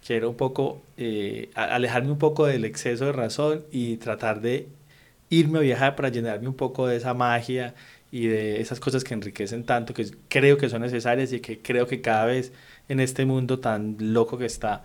Quiero 0.05 0.31
un 0.31 0.37
poco, 0.37 0.83
eh, 0.97 1.51
alejarme 1.55 2.11
un 2.11 2.19
poco 2.19 2.47
del 2.47 2.65
exceso 2.65 3.07
de 3.07 3.13
razón 3.13 3.65
y 3.71 3.97
tratar 3.99 4.41
de 4.41 4.67
irme 5.29 5.59
a 5.59 5.63
viajar 5.63 5.95
para 5.95 6.09
llenarme 6.09 6.49
un 6.49 6.55
poco 6.55 6.87
de 6.89 6.97
esa 6.97 7.15
magia 7.15 7.75
y 8.11 8.27
de 8.27 8.61
esas 8.61 8.81
cosas 8.81 9.05
que 9.05 9.15
enriquecen 9.15 9.65
tanto, 9.65 9.95
que 9.95 10.07
creo 10.29 10.57
que 10.59 10.69
son 10.69 10.83
necesarias 10.83 11.33
y 11.33 11.41
que 11.41 11.61
creo 11.61 11.87
que 11.87 12.01
cada 12.01 12.27
vez 12.27 12.53
en 12.89 13.01
este 13.01 13.25
mundo 13.25 13.61
tan 13.61 13.97
loco 14.01 14.37
que 14.37 14.47
está, 14.47 14.85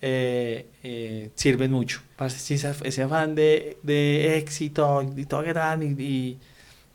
eh, 0.00 0.66
eh, 0.82 1.30
sirven 1.34 1.70
mucho. 1.70 2.00
Ese, 2.18 2.54
ese 2.54 3.02
afán 3.02 3.34
de, 3.34 3.76
de, 3.82 4.36
éxito 4.38 5.02
y 5.16 5.26
todo 5.26 5.44
que 5.44 5.52
dan 5.52 5.96
y, 5.98 6.38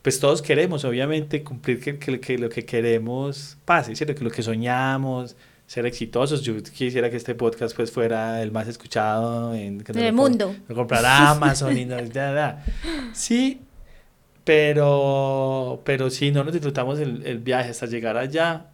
pues 0.02 0.20
todos 0.20 0.42
queremos 0.42 0.86
obviamente 0.86 1.44
cumplir 1.44 1.80
que, 1.80 1.98
que, 1.98 2.38
lo 2.38 2.50
que 2.50 2.66
queremos 2.66 3.58
pase, 3.66 3.96
¿cierto? 3.96 4.16
que 4.16 4.24
lo 4.24 4.32
que 4.32 4.42
soñamos, 4.42 5.36
ser 5.68 5.86
exitosos. 5.86 6.42
Yo 6.42 6.56
quisiera 6.64 7.10
que 7.10 7.18
este 7.18 7.36
podcast 7.36 7.76
pues 7.76 7.92
fuera 7.92 8.42
el 8.42 8.52
más 8.52 8.68
escuchado 8.68 9.54
en, 9.54 9.84
el 9.94 10.14
mundo. 10.14 10.56
Comprar 10.74 11.06
Amazon 11.06 11.78
y 11.78 11.86
no, 11.86 11.98
Sí, 13.14 13.62
pero, 14.48 15.82
pero 15.84 16.10
si 16.10 16.32
no 16.32 16.42
nos 16.46 16.54
disfrutamos 16.54 17.00
el, 17.00 17.26
el 17.26 17.40
viaje 17.40 17.72
hasta 17.72 17.86
llegar 17.86 18.16
allá, 18.16 18.68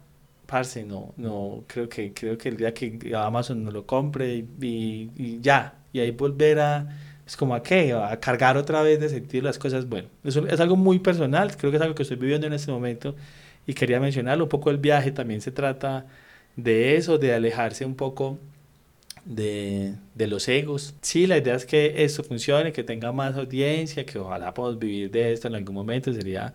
parce, 0.46 0.84
no, 0.84 1.12
no, 1.16 1.64
creo 1.66 1.88
que, 1.88 2.12
creo 2.14 2.38
que 2.38 2.48
el 2.50 2.56
día 2.56 2.72
que 2.72 2.96
Amazon 3.16 3.64
nos 3.64 3.74
lo 3.74 3.84
compre 3.84 4.36
y, 4.36 5.10
y, 5.16 5.40
ya, 5.40 5.74
y 5.92 5.98
ahí 5.98 6.12
volver 6.12 6.60
a, 6.60 6.96
es 7.26 7.36
como 7.36 7.56
a 7.56 7.62
qué, 7.64 7.92
a 7.92 8.20
cargar 8.20 8.56
otra 8.56 8.82
vez 8.82 9.00
de 9.00 9.08
sentir 9.08 9.42
las 9.42 9.58
cosas, 9.58 9.88
bueno, 9.88 10.06
eso 10.22 10.46
es 10.46 10.60
algo 10.60 10.76
muy 10.76 11.00
personal, 11.00 11.56
creo 11.56 11.72
que 11.72 11.78
es 11.78 11.82
algo 11.82 11.96
que 11.96 12.04
estoy 12.04 12.18
viviendo 12.18 12.46
en 12.46 12.52
este 12.52 12.70
momento. 12.70 13.16
Y 13.66 13.74
quería 13.74 13.98
mencionarlo, 13.98 14.44
un 14.44 14.50
poco 14.50 14.70
el 14.70 14.78
viaje 14.78 15.10
también 15.10 15.40
se 15.40 15.50
trata 15.50 16.06
de 16.54 16.96
eso, 16.96 17.18
de 17.18 17.34
alejarse 17.34 17.84
un 17.84 17.96
poco 17.96 18.38
de, 19.24 19.94
de, 20.14 20.26
los 20.26 20.48
egos. 20.48 20.94
Sí, 21.00 21.26
la 21.26 21.38
idea 21.38 21.54
es 21.54 21.66
que 21.66 22.04
esto 22.04 22.22
funcione, 22.22 22.72
que 22.72 22.84
tenga 22.84 23.12
más 23.12 23.36
audiencia, 23.36 24.04
que 24.04 24.18
ojalá 24.18 24.52
podamos 24.54 24.78
vivir 24.78 25.10
de 25.10 25.32
esto 25.32 25.48
en 25.48 25.54
algún 25.54 25.74
momento, 25.74 26.12
sería 26.12 26.54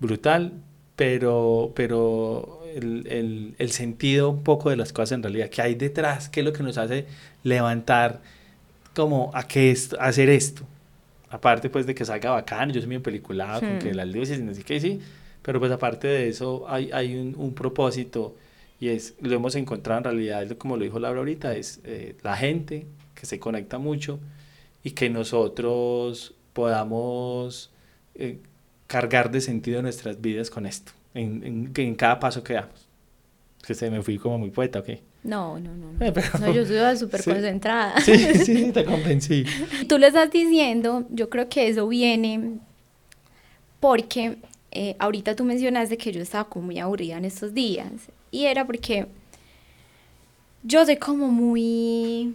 brutal, 0.00 0.52
pero, 0.96 1.72
pero 1.74 2.62
el, 2.74 3.06
el, 3.08 3.54
el, 3.58 3.70
sentido 3.70 4.30
un 4.30 4.42
poco 4.42 4.70
de 4.70 4.76
las 4.76 4.92
cosas 4.92 5.12
en 5.12 5.22
realidad, 5.22 5.48
que 5.50 5.62
hay 5.62 5.74
detrás, 5.74 6.28
qué 6.28 6.40
es 6.40 6.46
lo 6.46 6.52
que 6.52 6.62
nos 6.62 6.78
hace 6.78 7.06
levantar 7.42 8.20
como 8.94 9.30
a 9.34 9.46
qué 9.46 9.70
esto, 9.70 9.96
hacer 10.00 10.30
esto. 10.30 10.62
Aparte 11.28 11.68
pues 11.68 11.86
de 11.86 11.94
que 11.94 12.04
salga 12.04 12.30
bacán, 12.30 12.72
yo 12.72 12.80
soy 12.80 12.88
bien 12.88 13.02
peliculado, 13.02 13.60
con 13.60 13.78
que 13.78 13.92
las 13.92 14.08
luces 14.08 14.38
y 14.38 14.42
no 14.42 14.54
sé 14.54 14.62
qué, 14.62 14.80
sí, 14.80 15.00
pero 15.42 15.60
pues 15.60 15.70
aparte 15.70 16.08
de 16.08 16.28
eso 16.28 16.64
hay, 16.68 16.90
hay 16.92 17.14
un, 17.16 17.34
un 17.36 17.52
propósito 17.52 18.34
y 18.78 18.88
es, 18.88 19.14
lo 19.20 19.34
hemos 19.34 19.54
encontrado 19.54 19.98
en 19.98 20.04
realidad, 20.04 20.56
como 20.58 20.76
lo 20.76 20.84
dijo 20.84 20.98
Laura 20.98 21.20
ahorita, 21.20 21.54
es 21.56 21.80
eh, 21.84 22.16
la 22.22 22.36
gente 22.36 22.86
que 23.14 23.26
se 23.26 23.38
conecta 23.38 23.78
mucho 23.78 24.20
y 24.82 24.90
que 24.90 25.08
nosotros 25.08 26.34
podamos 26.52 27.70
eh, 28.14 28.38
cargar 28.86 29.30
de 29.30 29.40
sentido 29.40 29.80
nuestras 29.82 30.20
vidas 30.20 30.50
con 30.50 30.66
esto, 30.66 30.92
en, 31.14 31.42
en, 31.44 31.72
en, 31.74 31.94
cada 31.94 32.20
paso 32.20 32.42
que 32.42 32.54
damos. 32.54 32.86
Que 33.66 33.74
se 33.74 33.90
me 33.90 34.00
fui 34.02 34.16
como 34.18 34.38
muy 34.38 34.50
poeta, 34.50 34.78
¿ok? 34.78 34.90
No, 35.24 35.58
no, 35.58 35.74
no. 35.74 35.92
No, 35.92 36.46
no 36.46 36.52
yo 36.52 36.64
soy 36.64 36.96
súper 36.98 37.24
concentrada. 37.24 38.00
Sí, 38.00 38.16
sí, 38.16 38.70
te 38.72 38.84
convencí. 38.84 39.44
Tú 39.88 39.98
le 39.98 40.08
estás 40.08 40.30
diciendo, 40.30 41.04
yo 41.10 41.28
creo 41.28 41.48
que 41.48 41.66
eso 41.66 41.88
viene 41.88 42.58
porque 43.80 44.38
eh, 44.70 44.94
ahorita 44.98 45.34
tú 45.34 45.44
mencionaste 45.44 45.96
que 45.96 46.12
yo 46.12 46.22
estaba 46.22 46.48
como 46.48 46.66
muy 46.66 46.78
aburrida 46.78 47.16
en 47.18 47.24
estos 47.24 47.54
días 47.54 47.90
y 48.30 48.46
era 48.46 48.66
porque 48.66 49.06
yo 50.62 50.84
soy 50.84 50.96
como 50.96 51.28
muy, 51.28 52.34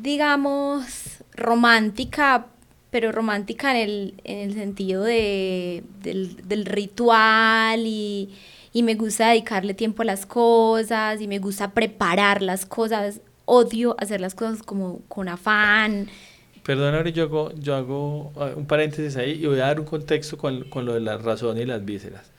digamos, 0.00 1.22
romántica, 1.34 2.46
pero 2.90 3.12
romántica 3.12 3.70
en 3.70 3.76
el, 3.76 4.14
en 4.24 4.38
el 4.38 4.54
sentido 4.54 5.04
de, 5.04 5.84
del, 6.02 6.48
del 6.48 6.66
ritual 6.66 7.86
y, 7.86 8.30
y 8.72 8.82
me 8.82 8.96
gusta 8.96 9.28
dedicarle 9.28 9.74
tiempo 9.74 10.02
a 10.02 10.04
las 10.04 10.26
cosas 10.26 11.20
y 11.20 11.28
me 11.28 11.38
gusta 11.38 11.70
preparar 11.72 12.42
las 12.42 12.66
cosas. 12.66 13.20
Odio 13.44 13.96
hacer 13.98 14.20
las 14.20 14.34
cosas 14.34 14.62
como 14.62 15.00
con 15.08 15.28
afán. 15.28 16.08
Perdón, 16.64 17.04
yo 17.12 17.24
hago, 17.24 17.52
yo 17.54 17.74
hago 17.74 18.32
ah, 18.36 18.50
un 18.56 18.66
paréntesis 18.66 19.16
ahí 19.16 19.32
y 19.42 19.46
voy 19.46 19.60
a 19.60 19.66
dar 19.66 19.80
un 19.80 19.86
contexto 19.86 20.36
con, 20.36 20.64
con 20.64 20.84
lo 20.84 20.94
de 20.94 21.00
la 21.00 21.16
razón 21.16 21.58
y 21.58 21.64
las 21.64 21.84
vísceras. 21.84 22.31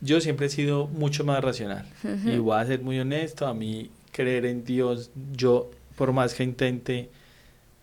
Yo 0.00 0.20
siempre 0.20 0.46
he 0.46 0.48
sido 0.50 0.86
mucho 0.88 1.24
más 1.24 1.42
racional. 1.42 1.86
Y 2.24 2.38
voy 2.38 2.58
a 2.58 2.66
ser 2.66 2.80
muy 2.82 2.98
honesto, 2.98 3.46
a 3.46 3.54
mí 3.54 3.90
creer 4.12 4.46
en 4.46 4.64
Dios, 4.64 5.10
yo 5.32 5.70
por 5.96 6.12
más 6.12 6.34
que 6.34 6.44
intente, 6.44 7.10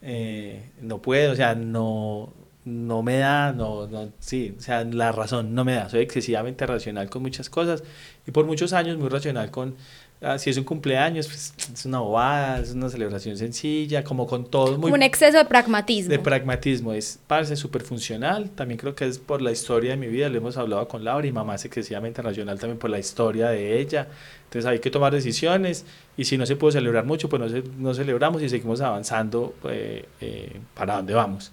eh, 0.01 0.69
no 0.81 1.01
puedo, 1.01 1.33
o 1.33 1.35
sea, 1.35 1.55
no, 1.55 2.33
no 2.65 3.03
me 3.03 3.17
da, 3.17 3.51
no, 3.53 3.87
no, 3.87 4.11
sí, 4.19 4.55
o 4.57 4.61
sea, 4.61 4.83
la 4.83 5.11
razón 5.11 5.53
no 5.53 5.65
me 5.65 5.73
da, 5.73 5.89
soy 5.89 6.01
excesivamente 6.01 6.65
racional 6.65 7.09
con 7.09 7.21
muchas 7.21 7.49
cosas 7.49 7.83
y 8.25 8.31
por 8.31 8.45
muchos 8.45 8.73
años 8.73 8.97
muy 8.97 9.09
racional 9.09 9.51
con 9.51 9.75
Ah, 10.25 10.37
si 10.39 10.49
es 10.49 10.57
un 10.57 10.63
cumpleaños, 10.63 11.27
pues 11.27 11.53
es 11.73 11.85
una 11.85 11.99
bobada, 11.99 12.59
es 12.59 12.71
una 12.71 12.87
celebración 12.87 13.35
sencilla, 13.35 14.05
como 14.05 14.25
con 14.25 14.49
todo. 14.49 14.77
Muy, 14.77 14.89
un 14.89 15.03
exceso 15.03 15.37
de 15.37 15.43
pragmatismo. 15.43 16.09
De 16.09 16.17
pragmatismo, 16.17 16.93
es, 16.93 17.19
parece 17.27 17.57
súper 17.57 17.81
funcional, 17.81 18.49
también 18.51 18.79
creo 18.79 18.95
que 18.95 19.05
es 19.05 19.19
por 19.19 19.41
la 19.41 19.51
historia 19.51 19.91
de 19.91 19.97
mi 19.97 20.07
vida, 20.07 20.29
lo 20.29 20.37
hemos 20.37 20.55
hablado 20.55 20.87
con 20.87 21.03
Laura 21.03 21.27
y 21.27 21.33
mamá 21.33 21.55
es 21.55 21.65
excesivamente 21.65 22.21
racional 22.21 22.57
también 22.57 22.79
por 22.79 22.89
la 22.89 22.99
historia 22.99 23.49
de 23.49 23.81
ella, 23.81 24.07
entonces 24.45 24.65
hay 24.65 24.79
que 24.79 24.89
tomar 24.89 25.11
decisiones 25.11 25.83
y 26.15 26.23
si 26.23 26.37
no 26.37 26.45
se 26.45 26.55
puede 26.55 26.71
celebrar 26.71 27.05
mucho, 27.05 27.27
pues 27.27 27.41
no, 27.41 27.63
no 27.77 27.93
celebramos 27.93 28.41
y 28.41 28.47
seguimos 28.47 28.79
avanzando 28.79 29.53
eh, 29.65 30.05
eh, 30.21 30.57
para 30.73 30.95
dónde 30.95 31.13
vamos. 31.13 31.51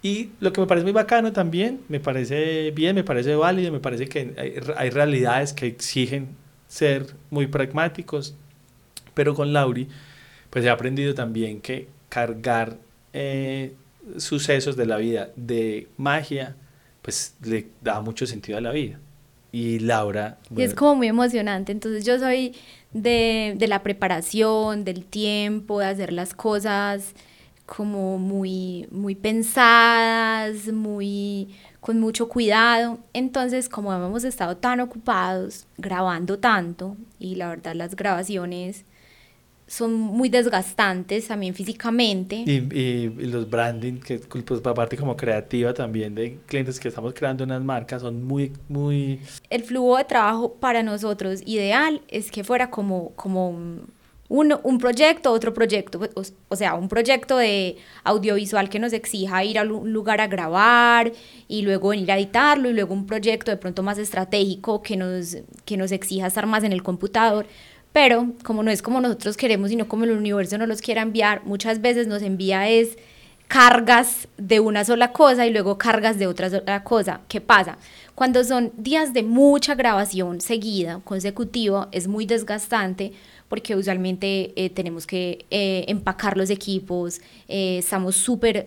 Y 0.00 0.30
lo 0.38 0.52
que 0.52 0.60
me 0.60 0.68
parece 0.68 0.84
muy 0.84 0.92
bacano 0.92 1.32
también, 1.32 1.80
me 1.88 1.98
parece 1.98 2.70
bien, 2.70 2.94
me 2.94 3.02
parece 3.02 3.34
válido, 3.34 3.72
me 3.72 3.80
parece 3.80 4.08
que 4.08 4.32
hay, 4.38 4.54
hay 4.76 4.90
realidades 4.90 5.52
que 5.52 5.66
exigen 5.66 6.45
ser 6.68 7.06
muy 7.30 7.46
pragmáticos, 7.46 8.34
pero 9.14 9.34
con 9.34 9.52
Lauri, 9.52 9.88
pues 10.50 10.64
he 10.64 10.70
aprendido 10.70 11.14
también 11.14 11.60
que 11.60 11.88
cargar 12.08 12.78
eh, 13.12 13.74
sucesos 14.16 14.76
de 14.76 14.86
la 14.86 14.96
vida 14.96 15.30
de 15.36 15.88
magia, 15.96 16.56
pues 17.02 17.34
le 17.42 17.68
da 17.82 18.00
mucho 18.00 18.26
sentido 18.26 18.58
a 18.58 18.60
la 18.60 18.72
vida. 18.72 18.98
Y 19.52 19.78
Laura... 19.78 20.38
y 20.54 20.62
es 20.62 20.74
como 20.74 20.96
muy 20.96 21.08
emocionante, 21.08 21.72
entonces 21.72 22.04
yo 22.04 22.18
soy 22.18 22.54
de, 22.92 23.54
de 23.56 23.68
la 23.68 23.82
preparación, 23.82 24.84
del 24.84 25.04
tiempo, 25.04 25.80
de 25.80 25.86
hacer 25.86 26.12
las 26.12 26.34
cosas 26.34 27.14
como 27.66 28.16
muy, 28.18 28.86
muy 28.90 29.14
pensadas, 29.14 30.72
muy 30.72 31.48
con 31.86 32.00
mucho 32.00 32.28
cuidado. 32.28 32.98
Entonces, 33.12 33.68
como 33.68 33.94
hemos 33.94 34.24
estado 34.24 34.56
tan 34.56 34.80
ocupados, 34.80 35.68
grabando 35.78 36.36
tanto, 36.36 36.96
y 37.20 37.36
la 37.36 37.48
verdad 37.48 37.76
las 37.76 37.94
grabaciones 37.94 38.84
son 39.68 39.94
muy 39.94 40.28
desgastantes 40.28 41.28
también 41.28 41.54
físicamente. 41.54 42.42
Y, 42.44 42.76
y, 42.76 43.08
los 43.26 43.48
branding, 43.48 44.00
que 44.00 44.18
pues 44.18 44.60
parte 44.60 44.96
como 44.96 45.16
creativa 45.16 45.72
también 45.74 46.16
de 46.16 46.40
clientes 46.46 46.80
que 46.80 46.88
estamos 46.88 47.14
creando 47.14 47.44
unas 47.44 47.62
marcas, 47.62 48.02
son 48.02 48.24
muy, 48.24 48.52
muy... 48.68 49.20
El 49.48 49.62
flujo 49.62 49.96
de 49.96 50.04
trabajo 50.06 50.54
para 50.54 50.82
nosotros 50.82 51.40
ideal 51.46 52.02
es 52.08 52.32
que 52.32 52.42
fuera 52.42 52.68
como, 52.68 53.10
como 53.10 53.50
un, 53.50 53.86
un 54.28 54.78
proyecto, 54.78 55.32
otro 55.32 55.54
proyecto, 55.54 56.00
o, 56.48 56.56
sea, 56.56 56.74
un 56.74 56.88
proyecto 56.88 57.36
de 57.36 57.76
audiovisual 58.04 58.68
que 58.68 58.78
nos 58.78 58.92
exija 58.92 59.44
ir 59.44 59.58
a 59.58 59.62
un 59.62 59.92
lugar 59.92 60.20
a 60.20 60.26
grabar 60.26 61.12
y 61.48 61.62
luego 61.62 61.90
venir 61.90 62.10
a 62.10 62.16
editarlo 62.16 62.68
y 62.70 62.72
luego 62.72 62.94
un 62.94 63.06
proyecto 63.06 63.50
de 63.50 63.56
pronto 63.56 63.82
más 63.82 63.98
estratégico 63.98 64.82
que 64.82 64.96
nos, 64.96 65.36
que 65.64 65.76
nos 65.76 65.92
exija 65.92 66.26
estar 66.26 66.46
más 66.46 66.64
en 66.64 66.72
el 66.72 66.82
computador 66.82 67.46
pero 67.92 68.34
como 68.42 68.62
no 68.62 68.70
es 68.70 68.82
como 68.82 69.00
nosotros 69.00 69.38
queremos, 69.38 69.70
sino 69.70 69.88
como 69.88 70.04
el 70.04 70.10
universo 70.10 70.58
nos 70.58 70.68
los 70.68 70.82
quiera 70.82 71.00
enviar, 71.00 71.46
muchas 71.46 71.80
veces 71.80 72.06
nos 72.06 72.20
envía 72.20 72.68
es 72.68 72.98
cargas 73.48 74.28
de 74.36 74.60
una 74.60 74.84
sola 74.84 75.12
cosa 75.12 75.46
y 75.46 75.50
luego 75.50 75.78
cargas 75.78 76.18
de 76.18 76.26
otra 76.26 76.84
cosa. 76.84 77.20
¿Qué 77.28 77.40
pasa? 77.40 77.78
Cuando 78.14 78.44
son 78.44 78.72
días 78.76 79.12
de 79.12 79.22
mucha 79.22 79.74
grabación 79.74 80.40
seguida, 80.40 81.00
consecutiva, 81.04 81.88
es 81.92 82.08
muy 82.08 82.26
desgastante 82.26 83.12
porque 83.48 83.76
usualmente 83.76 84.52
eh, 84.56 84.70
tenemos 84.70 85.06
que 85.06 85.46
eh, 85.50 85.84
empacar 85.88 86.36
los 86.36 86.50
equipos, 86.50 87.20
eh, 87.48 87.78
estamos 87.78 88.16
súper 88.16 88.66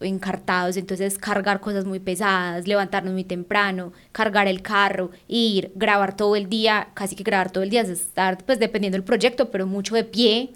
encartados, 0.00 0.76
entonces 0.76 1.16
cargar 1.16 1.60
cosas 1.60 1.84
muy 1.84 2.00
pesadas, 2.00 2.66
levantarnos 2.66 3.12
muy 3.12 3.24
temprano, 3.24 3.92
cargar 4.12 4.46
el 4.46 4.62
carro, 4.62 5.10
ir, 5.28 5.72
grabar 5.74 6.16
todo 6.16 6.36
el 6.36 6.48
día, 6.48 6.88
casi 6.94 7.16
que 7.16 7.22
grabar 7.22 7.50
todo 7.50 7.64
el 7.64 7.70
día, 7.70 7.82
estar 7.82 8.44
pues 8.44 8.58
dependiendo 8.58 8.96
del 8.96 9.04
proyecto, 9.04 9.50
pero 9.50 9.66
mucho 9.66 9.94
de 9.94 10.04
pie. 10.04 10.50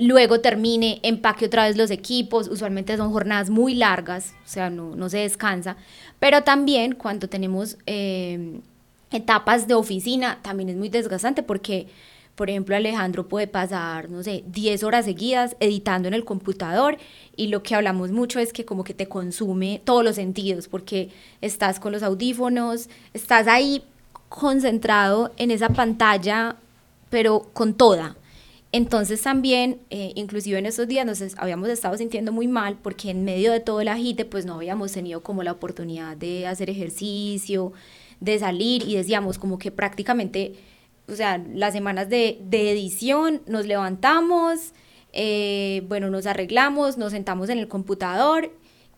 luego 0.00 0.40
termine, 0.40 1.00
empaque 1.02 1.46
otra 1.46 1.66
vez 1.66 1.76
los 1.76 1.90
equipos, 1.90 2.48
usualmente 2.48 2.96
son 2.96 3.12
jornadas 3.12 3.50
muy 3.50 3.74
largas, 3.74 4.34
o 4.44 4.48
sea, 4.48 4.70
no, 4.70 4.94
no 4.94 5.08
se 5.08 5.18
descansa, 5.18 5.76
pero 6.20 6.42
también 6.42 6.94
cuando 6.94 7.28
tenemos 7.28 7.76
etapas 9.10 9.66
de 9.66 9.74
oficina, 9.74 10.38
también 10.42 10.68
es 10.68 10.76
muy 10.76 10.88
desgastante 10.88 11.42
porque 11.42 11.86
por 12.34 12.50
ejemplo, 12.50 12.74
Alejandro 12.74 13.28
puede 13.28 13.46
pasar, 13.46 14.10
no 14.10 14.22
sé, 14.22 14.42
10 14.48 14.82
horas 14.82 15.04
seguidas 15.04 15.56
editando 15.60 16.08
en 16.08 16.14
el 16.14 16.24
computador 16.24 16.98
y 17.36 17.46
lo 17.46 17.62
que 17.62 17.74
hablamos 17.74 18.10
mucho 18.10 18.40
es 18.40 18.52
que 18.52 18.64
como 18.64 18.82
que 18.82 18.94
te 18.94 19.06
consume 19.06 19.80
todos 19.84 20.02
los 20.02 20.16
sentidos 20.16 20.66
porque 20.66 21.10
estás 21.40 21.78
con 21.78 21.92
los 21.92 22.02
audífonos, 22.02 22.88
estás 23.12 23.46
ahí 23.46 23.84
concentrado 24.28 25.32
en 25.36 25.52
esa 25.52 25.68
pantalla, 25.68 26.56
pero 27.08 27.48
con 27.52 27.74
toda. 27.74 28.16
Entonces 28.72 29.22
también, 29.22 29.78
eh, 29.90 30.10
inclusive 30.16 30.58
en 30.58 30.66
esos 30.66 30.88
días 30.88 31.06
nos 31.06 31.22
habíamos 31.38 31.68
estado 31.68 31.96
sintiendo 31.96 32.32
muy 32.32 32.48
mal 32.48 32.76
porque 32.82 33.10
en 33.10 33.24
medio 33.24 33.52
de 33.52 33.60
todo 33.60 33.80
el 33.80 33.86
agite 33.86 34.24
pues 34.24 34.44
no 34.44 34.54
habíamos 34.54 34.90
tenido 34.90 35.22
como 35.22 35.44
la 35.44 35.52
oportunidad 35.52 36.16
de 36.16 36.48
hacer 36.48 36.68
ejercicio, 36.68 37.72
de 38.18 38.36
salir 38.40 38.82
y 38.82 38.96
decíamos 38.96 39.38
como 39.38 39.58
que 39.58 39.70
prácticamente 39.70 40.56
o 41.08 41.14
sea, 41.14 41.38
las 41.52 41.72
semanas 41.72 42.08
de, 42.08 42.38
de 42.42 42.70
edición, 42.72 43.42
nos 43.46 43.66
levantamos, 43.66 44.72
eh, 45.12 45.82
bueno, 45.88 46.10
nos 46.10 46.26
arreglamos, 46.26 46.98
nos 46.98 47.12
sentamos 47.12 47.48
en 47.48 47.58
el 47.58 47.68
computador 47.68 48.50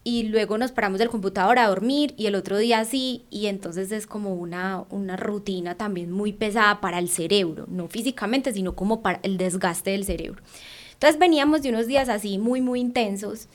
y 0.02 0.22
luego 0.22 0.57
nos 0.57 0.70
paramos 0.70 1.00
del 1.00 1.11
computador 1.11 1.59
a 1.59 1.66
dormir 1.66 2.14
y 2.16 2.26
el 2.26 2.36
otro 2.36 2.59
día 2.59 2.84
sí, 2.84 3.24
y 3.28 3.46
entonces 3.46 3.90
es 3.90 4.07
como 4.07 4.34
una, 4.34 4.84
una 4.90 5.16
rutina 5.16 5.74
también 5.74 6.12
muy 6.12 6.32
pesada 6.32 6.80
para 6.80 7.00
el 7.00 7.09
cerebro, 7.09 7.66
no 7.68 7.88
físicamente, 7.88 8.52
sino 8.52 8.76
como 8.76 9.02
para 9.02 9.18
el 9.24 9.36
desgaste 9.36 9.90
del 9.90 10.04
cerebro. 10.04 10.42
Entonces 10.92 11.18
veníamos 11.18 11.62
de 11.62 11.70
unos 11.70 11.88
días 11.88 12.09
así 12.09 12.38
muy, 12.38 12.61
muy 12.61 12.80
intensos 12.80 13.48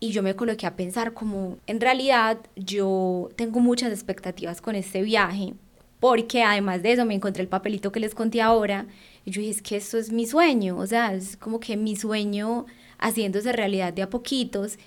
y 0.00 0.12
yo 0.12 0.22
me 0.22 0.34
coloqué 0.34 0.66
a 0.66 0.74
pensar 0.74 1.12
como, 1.12 1.58
en 1.66 1.80
realidad 1.80 2.38
yo 2.56 3.28
tengo 3.36 3.60
muchas 3.60 3.92
expectativas 3.92 4.62
con 4.62 4.74
este 4.74 5.02
viaje, 5.02 5.52
porque 6.00 6.42
además 6.42 6.82
de 6.82 6.92
eso 6.92 7.04
me 7.04 7.14
encontré 7.14 7.42
el 7.42 7.48
papelito 7.48 7.92
que 7.92 8.00
les 8.00 8.14
conté 8.14 8.40
ahora 8.40 8.86
y 9.24 9.30
yo 9.30 9.40
dije, 9.40 9.52
es 9.52 9.62
que 9.62 9.76
esto 9.76 9.98
es 9.98 10.10
mi 10.10 10.26
sueño, 10.26 10.78
o 10.78 10.86
sea, 10.86 11.14
es 11.14 11.36
como 11.36 11.60
que 11.60 11.76
mi 11.76 11.94
sueño 11.94 12.66
haciéndose 12.98 13.52
realidad 13.52 13.92
de 13.92 14.02
a 14.02 14.10
poquitos 14.10 14.78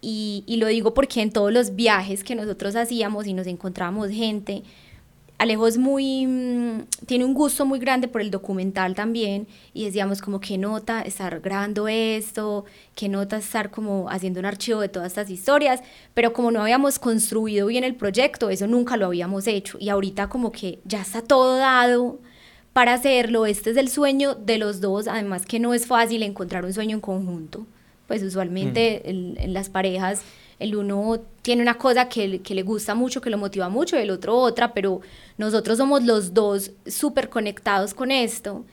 y, 0.00 0.44
y 0.46 0.56
lo 0.56 0.68
digo 0.68 0.94
porque 0.94 1.20
en 1.20 1.32
todos 1.32 1.52
los 1.52 1.74
viajes 1.74 2.24
que 2.24 2.36
nosotros 2.36 2.76
hacíamos 2.76 3.26
y 3.26 3.34
nos 3.34 3.48
encontrábamos 3.48 4.10
gente, 4.10 4.62
Alejo 5.40 5.66
es 5.66 5.78
muy, 5.78 6.26
mm, 6.26 6.82
tiene 7.06 7.24
un 7.24 7.32
gusto 7.32 7.64
muy 7.64 7.78
grande 7.78 8.08
por 8.08 8.20
el 8.20 8.30
documental 8.30 8.94
también 8.94 9.48
y 9.72 9.86
decíamos 9.86 10.20
como 10.20 10.38
qué 10.38 10.58
nota 10.58 11.00
estar 11.00 11.40
grabando 11.40 11.88
esto, 11.88 12.66
qué 12.94 13.08
nota 13.08 13.38
estar 13.38 13.70
como 13.70 14.10
haciendo 14.10 14.38
un 14.38 14.44
archivo 14.44 14.82
de 14.82 14.90
todas 14.90 15.06
estas 15.06 15.30
historias, 15.30 15.80
pero 16.12 16.34
como 16.34 16.50
no 16.50 16.60
habíamos 16.60 16.98
construido 16.98 17.68
bien 17.68 17.84
el 17.84 17.94
proyecto, 17.94 18.50
eso 18.50 18.66
nunca 18.66 18.98
lo 18.98 19.06
habíamos 19.06 19.46
hecho 19.46 19.78
y 19.80 19.88
ahorita 19.88 20.28
como 20.28 20.52
que 20.52 20.80
ya 20.84 21.00
está 21.00 21.22
todo 21.22 21.56
dado 21.56 22.18
para 22.74 22.92
hacerlo, 22.92 23.46
este 23.46 23.70
es 23.70 23.78
el 23.78 23.88
sueño 23.88 24.34
de 24.34 24.58
los 24.58 24.82
dos, 24.82 25.08
además 25.08 25.46
que 25.46 25.58
no 25.58 25.72
es 25.72 25.86
fácil 25.86 26.22
encontrar 26.22 26.66
un 26.66 26.74
sueño 26.74 26.96
en 26.96 27.00
conjunto, 27.00 27.66
pues 28.08 28.22
usualmente 28.22 29.02
mm. 29.06 29.38
en 29.38 29.54
las 29.54 29.70
parejas 29.70 30.20
el 30.58 30.76
uno 30.76 31.18
tiene 31.42 31.62
una 31.62 31.74
cosa 31.74 32.08
que, 32.08 32.40
que, 32.42 32.54
le 32.54 32.62
gusta 32.62 32.94
mucho, 32.94 33.20
que 33.20 33.30
lo 33.30 33.38
motiva 33.38 33.68
mucho, 33.68 33.96
y 33.96 34.00
el 34.00 34.10
otro 34.10 34.36
otra, 34.36 34.74
pero 34.74 35.00
nosotros 35.38 35.78
somos 35.78 36.04
los 36.04 36.34
dos 36.34 36.72
súper 36.86 37.30
conectados 37.30 37.94
con 37.94 38.10
esto. 38.10 38.64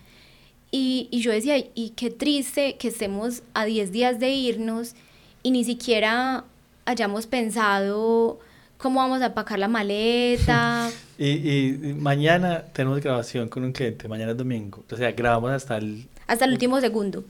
Y, 0.70 1.08
y, 1.12 1.22
yo 1.22 1.32
decía, 1.32 1.58
y 1.58 1.92
qué 1.96 2.10
triste 2.10 2.76
que 2.76 2.90
estemos 2.90 3.42
a 3.54 3.64
10 3.66 3.92
días 3.92 4.20
de 4.20 4.32
irnos 4.32 4.96
y 5.42 5.52
ni 5.52 5.64
siquiera 5.64 6.44
hayamos 6.86 7.26
pensado 7.26 8.40
cómo 8.78 9.00
vamos 9.00 9.22
a 9.22 9.28
empacar 9.28 9.60
la 9.60 9.70
maleta. 9.70 10.90
y, 11.18 11.30
y, 11.30 11.94
mañana 11.94 12.66
tenemos 12.74 13.00
grabación 13.00 13.48
con 13.48 13.64
un 13.64 13.72
cliente, 13.72 14.10
mañana 14.10 14.32
es 14.32 14.38
domingo, 14.38 14.84
o 14.92 14.96
sea, 14.96 15.12
grabamos 15.14 15.52
hasta 15.52 15.78
el... 15.78 16.08
Hasta 16.28 16.44
el 16.44 16.52
último 16.52 16.82
segundo. 16.82 17.24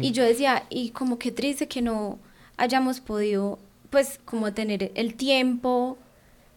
y 0.00 0.12
yo 0.12 0.22
decía, 0.22 0.62
y 0.70 0.90
como 0.90 1.18
qué 1.18 1.32
triste 1.32 1.66
que 1.66 1.82
no 1.82 2.20
hayamos 2.56 3.00
podido 3.00 3.58
pues 3.94 4.18
como 4.24 4.52
tener 4.52 4.90
el 4.96 5.14
tiempo 5.14 5.96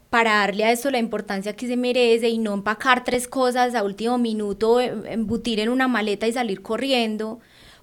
para 0.10 0.38
darle 0.38 0.64
a 0.64 0.72
eso 0.72 0.90
la 0.90 0.98
importancia 0.98 1.56
que 1.56 1.68
se 1.68 1.78
merece 1.78 2.30
y 2.30 2.40
no 2.40 2.56
empacar 2.56 3.04
tres 3.04 3.28
cosas 3.28 3.76
a 3.76 3.84
último 3.84 4.18
minuto, 4.18 4.82
em, 4.82 5.06
embutir 5.06 5.60
en 5.60 5.70
una 5.70 5.88
maleta 5.88 6.26
y 6.28 6.34
salir 6.34 6.64
corriendo, 6.64 7.40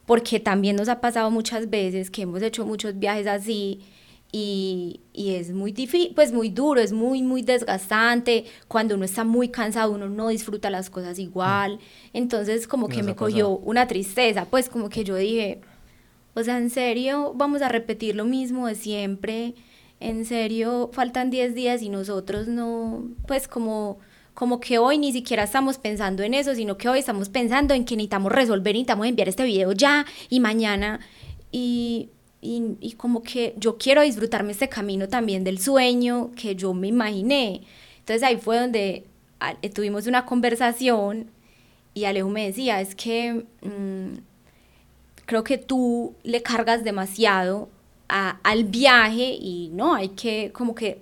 porque 0.06 0.40
también 0.40 0.74
nos 0.74 0.88
ha 0.88 1.00
pasado 1.00 1.30
muchas 1.30 1.70
veces 1.70 2.10
que 2.10 2.22
hemos 2.22 2.42
hecho 2.42 2.66
muchos 2.66 2.98
viajes 2.98 3.28
así 3.28 3.82
y, 4.32 5.02
y 5.12 5.36
es 5.36 5.52
muy 5.52 5.70
difícil, 5.70 6.12
pues 6.16 6.32
muy 6.32 6.48
duro, 6.48 6.80
es 6.80 6.90
muy, 6.90 7.22
muy 7.22 7.42
desgastante, 7.42 8.46
cuando 8.66 8.96
uno 8.96 9.04
está 9.04 9.22
muy 9.22 9.50
cansado 9.50 9.92
uno 9.92 10.08
no 10.08 10.30
disfruta 10.30 10.68
las 10.68 10.90
cosas 10.90 11.20
igual, 11.20 11.78
entonces 12.12 12.66
como 12.66 12.88
que 12.88 13.04
me 13.04 13.14
cogió 13.14 13.50
una 13.50 13.86
tristeza, 13.86 14.46
pues 14.46 14.68
como 14.68 14.88
que 14.88 15.04
yo 15.04 15.14
dije, 15.14 15.60
o 16.34 16.42
sea, 16.42 16.58
en 16.58 16.70
serio, 16.70 17.32
vamos 17.34 17.62
a 17.62 17.68
repetir 17.68 18.16
lo 18.16 18.24
mismo 18.24 18.66
de 18.66 18.74
siempre. 18.74 19.54
En 20.00 20.24
serio, 20.24 20.90
faltan 20.92 21.30
10 21.30 21.54
días 21.54 21.82
y 21.82 21.88
nosotros 21.88 22.48
no, 22.48 23.04
pues 23.28 23.46
como, 23.46 23.98
como 24.34 24.58
que 24.58 24.78
hoy 24.78 24.98
ni 24.98 25.12
siquiera 25.12 25.44
estamos 25.44 25.78
pensando 25.78 26.24
en 26.24 26.34
eso, 26.34 26.54
sino 26.54 26.76
que 26.76 26.88
hoy 26.88 26.98
estamos 26.98 27.28
pensando 27.28 27.72
en 27.72 27.84
que 27.84 27.94
necesitamos 27.94 28.32
resolver, 28.32 28.74
necesitamos 28.74 29.06
enviar 29.06 29.28
este 29.28 29.44
video 29.44 29.72
ya 29.72 30.06
y 30.28 30.40
mañana. 30.40 30.98
Y, 31.52 32.10
y, 32.40 32.76
y 32.80 32.92
como 32.94 33.22
que 33.22 33.54
yo 33.56 33.78
quiero 33.78 34.02
disfrutarme 34.02 34.52
este 34.52 34.68
camino 34.68 35.08
también 35.08 35.44
del 35.44 35.60
sueño 35.60 36.32
que 36.34 36.56
yo 36.56 36.74
me 36.74 36.88
imaginé. 36.88 37.62
Entonces 38.00 38.24
ahí 38.24 38.36
fue 38.38 38.58
donde 38.58 39.04
ah, 39.38 39.54
tuvimos 39.72 40.08
una 40.08 40.26
conversación 40.26 41.30
y 41.94 42.06
Alejo 42.06 42.28
me 42.28 42.46
decía, 42.46 42.80
es 42.80 42.96
que... 42.96 43.46
Mm, 43.62 44.33
creo 45.26 45.44
que 45.44 45.58
tú 45.58 46.14
le 46.22 46.42
cargas 46.42 46.84
demasiado 46.84 47.68
al 48.08 48.64
viaje 48.64 49.36
y 49.40 49.70
no, 49.72 49.94
hay 49.94 50.10
que 50.10 50.52
como 50.52 50.74
que 50.74 51.00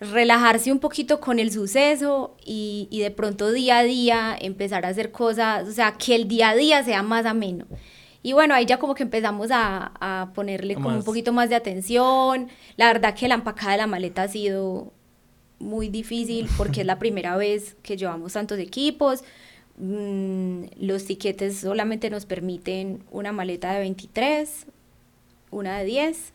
relajarse 0.00 0.72
un 0.72 0.78
poquito 0.78 1.20
con 1.20 1.38
el 1.38 1.52
suceso 1.52 2.36
y, 2.44 2.88
y, 2.90 3.00
de 3.00 3.10
pronto 3.10 3.52
día 3.52 3.78
a 3.78 3.82
día 3.84 4.36
empezar 4.40 4.84
a 4.86 4.88
hacer 4.88 5.12
cosas, 5.12 5.68
o 5.68 5.72
sea, 5.72 5.92
que 5.92 6.14
el 6.14 6.26
día 6.26 6.50
a 6.50 6.54
día 6.56 6.82
sea 6.82 7.02
más 7.02 7.26
ameno. 7.26 7.66
Y 8.22 8.32
bueno, 8.32 8.54
ahí 8.54 8.66
ya 8.66 8.78
como 8.78 8.94
que 8.94 9.04
empezamos 9.04 9.50
a, 9.52 9.92
a 10.00 10.32
ponerle 10.34 10.74
como 10.74 10.90
un 10.90 11.04
poquito 11.04 11.32
más 11.32 11.48
de 11.48 11.54
atención. 11.54 12.48
La 12.76 12.86
verdad 12.92 13.14
que 13.14 13.28
la 13.28 13.36
empacada 13.36 13.72
de 13.72 13.78
la 13.78 13.86
maleta 13.86 14.22
ha 14.22 14.28
sido 14.28 14.92
muy 15.60 15.88
difícil 15.88 16.48
porque 16.56 16.80
es 16.80 16.86
la 16.86 16.98
primera 16.98 17.36
vez 17.36 17.76
que 17.82 17.96
llevamos 17.96 18.32
tantos 18.32 18.58
equipos. 18.58 19.22
Mm, 19.80 20.64
los 20.80 21.04
tiquetes 21.04 21.58
solamente 21.58 22.10
nos 22.10 22.26
permiten 22.26 23.00
una 23.10 23.32
maleta 23.32 23.72
de 23.74 23.80
23, 23.80 24.66
una 25.50 25.78
de 25.78 25.84
10 25.84 26.32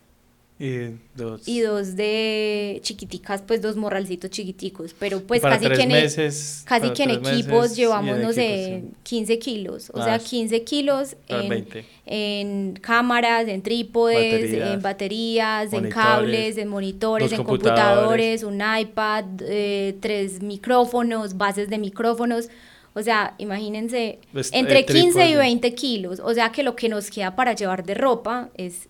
Y 0.60 0.92
dos. 1.16 1.46
y 1.48 1.60
dos 1.60 1.96
de 1.98 2.80
chiquiticas, 2.84 3.42
pues 3.42 3.62
dos 3.62 3.76
morralcitos 3.76 4.30
chiquiticos, 4.30 4.96
pero 4.98 5.20
pues 5.24 5.42
casi 5.42 5.68
que 5.68 5.74
en, 5.82 5.92
e- 5.92 6.02
meses, 6.04 6.64
casi 6.66 6.92
que 6.92 7.04
en 7.04 7.10
equipos 7.10 7.76
llevamos, 7.76 8.16
en 8.16 8.22
no 8.22 8.32
sé, 8.32 8.76
equipos, 8.78 8.92
sí. 8.92 8.98
15 9.04 9.40
kilos, 9.40 9.90
o 9.94 10.00
Ah, 10.00 10.04
sea, 10.06 10.20
sí. 10.20 10.30
15 10.30 10.64
kilos 10.64 11.18
en, 11.28 11.50
20. 11.50 11.86
en 12.06 12.74
cámaras, 12.82 13.48
en 13.50 13.62
trípodes, 13.62 14.32
Baterías, 14.42 14.74
en 14.74 14.82
baterías, 14.82 15.74
en 15.74 15.90
cables, 15.90 16.58
en 16.58 16.68
monitores, 16.70 17.32
en 17.34 17.44
computadores. 17.44 18.40
computadores, 18.40 18.44
un 18.44 18.62
iPad, 18.80 19.26
eh, 19.42 19.98
tres 20.00 20.42
micrófonos, 20.42 21.36
bases 21.36 21.68
de 21.70 21.78
micrófonos. 21.78 22.48
O 22.96 23.02
sea, 23.02 23.34
imagínense, 23.40 24.20
Pues, 24.32 24.52
entre 24.54 24.80
el 24.80 24.86
15 24.86 25.02
y 25.02 25.12
trípode. 25.12 25.36
20 25.38 25.74
kilos. 25.76 26.20
O 26.24 26.34
sea, 26.34 26.52
que 26.52 26.64
lo 26.64 26.76
que 26.76 26.90
nos 26.90 27.10
queda 27.10 27.36
para 27.36 27.54
llevar 27.54 27.84
de 27.86 27.94
ropa 27.96 28.50
es 28.56 28.88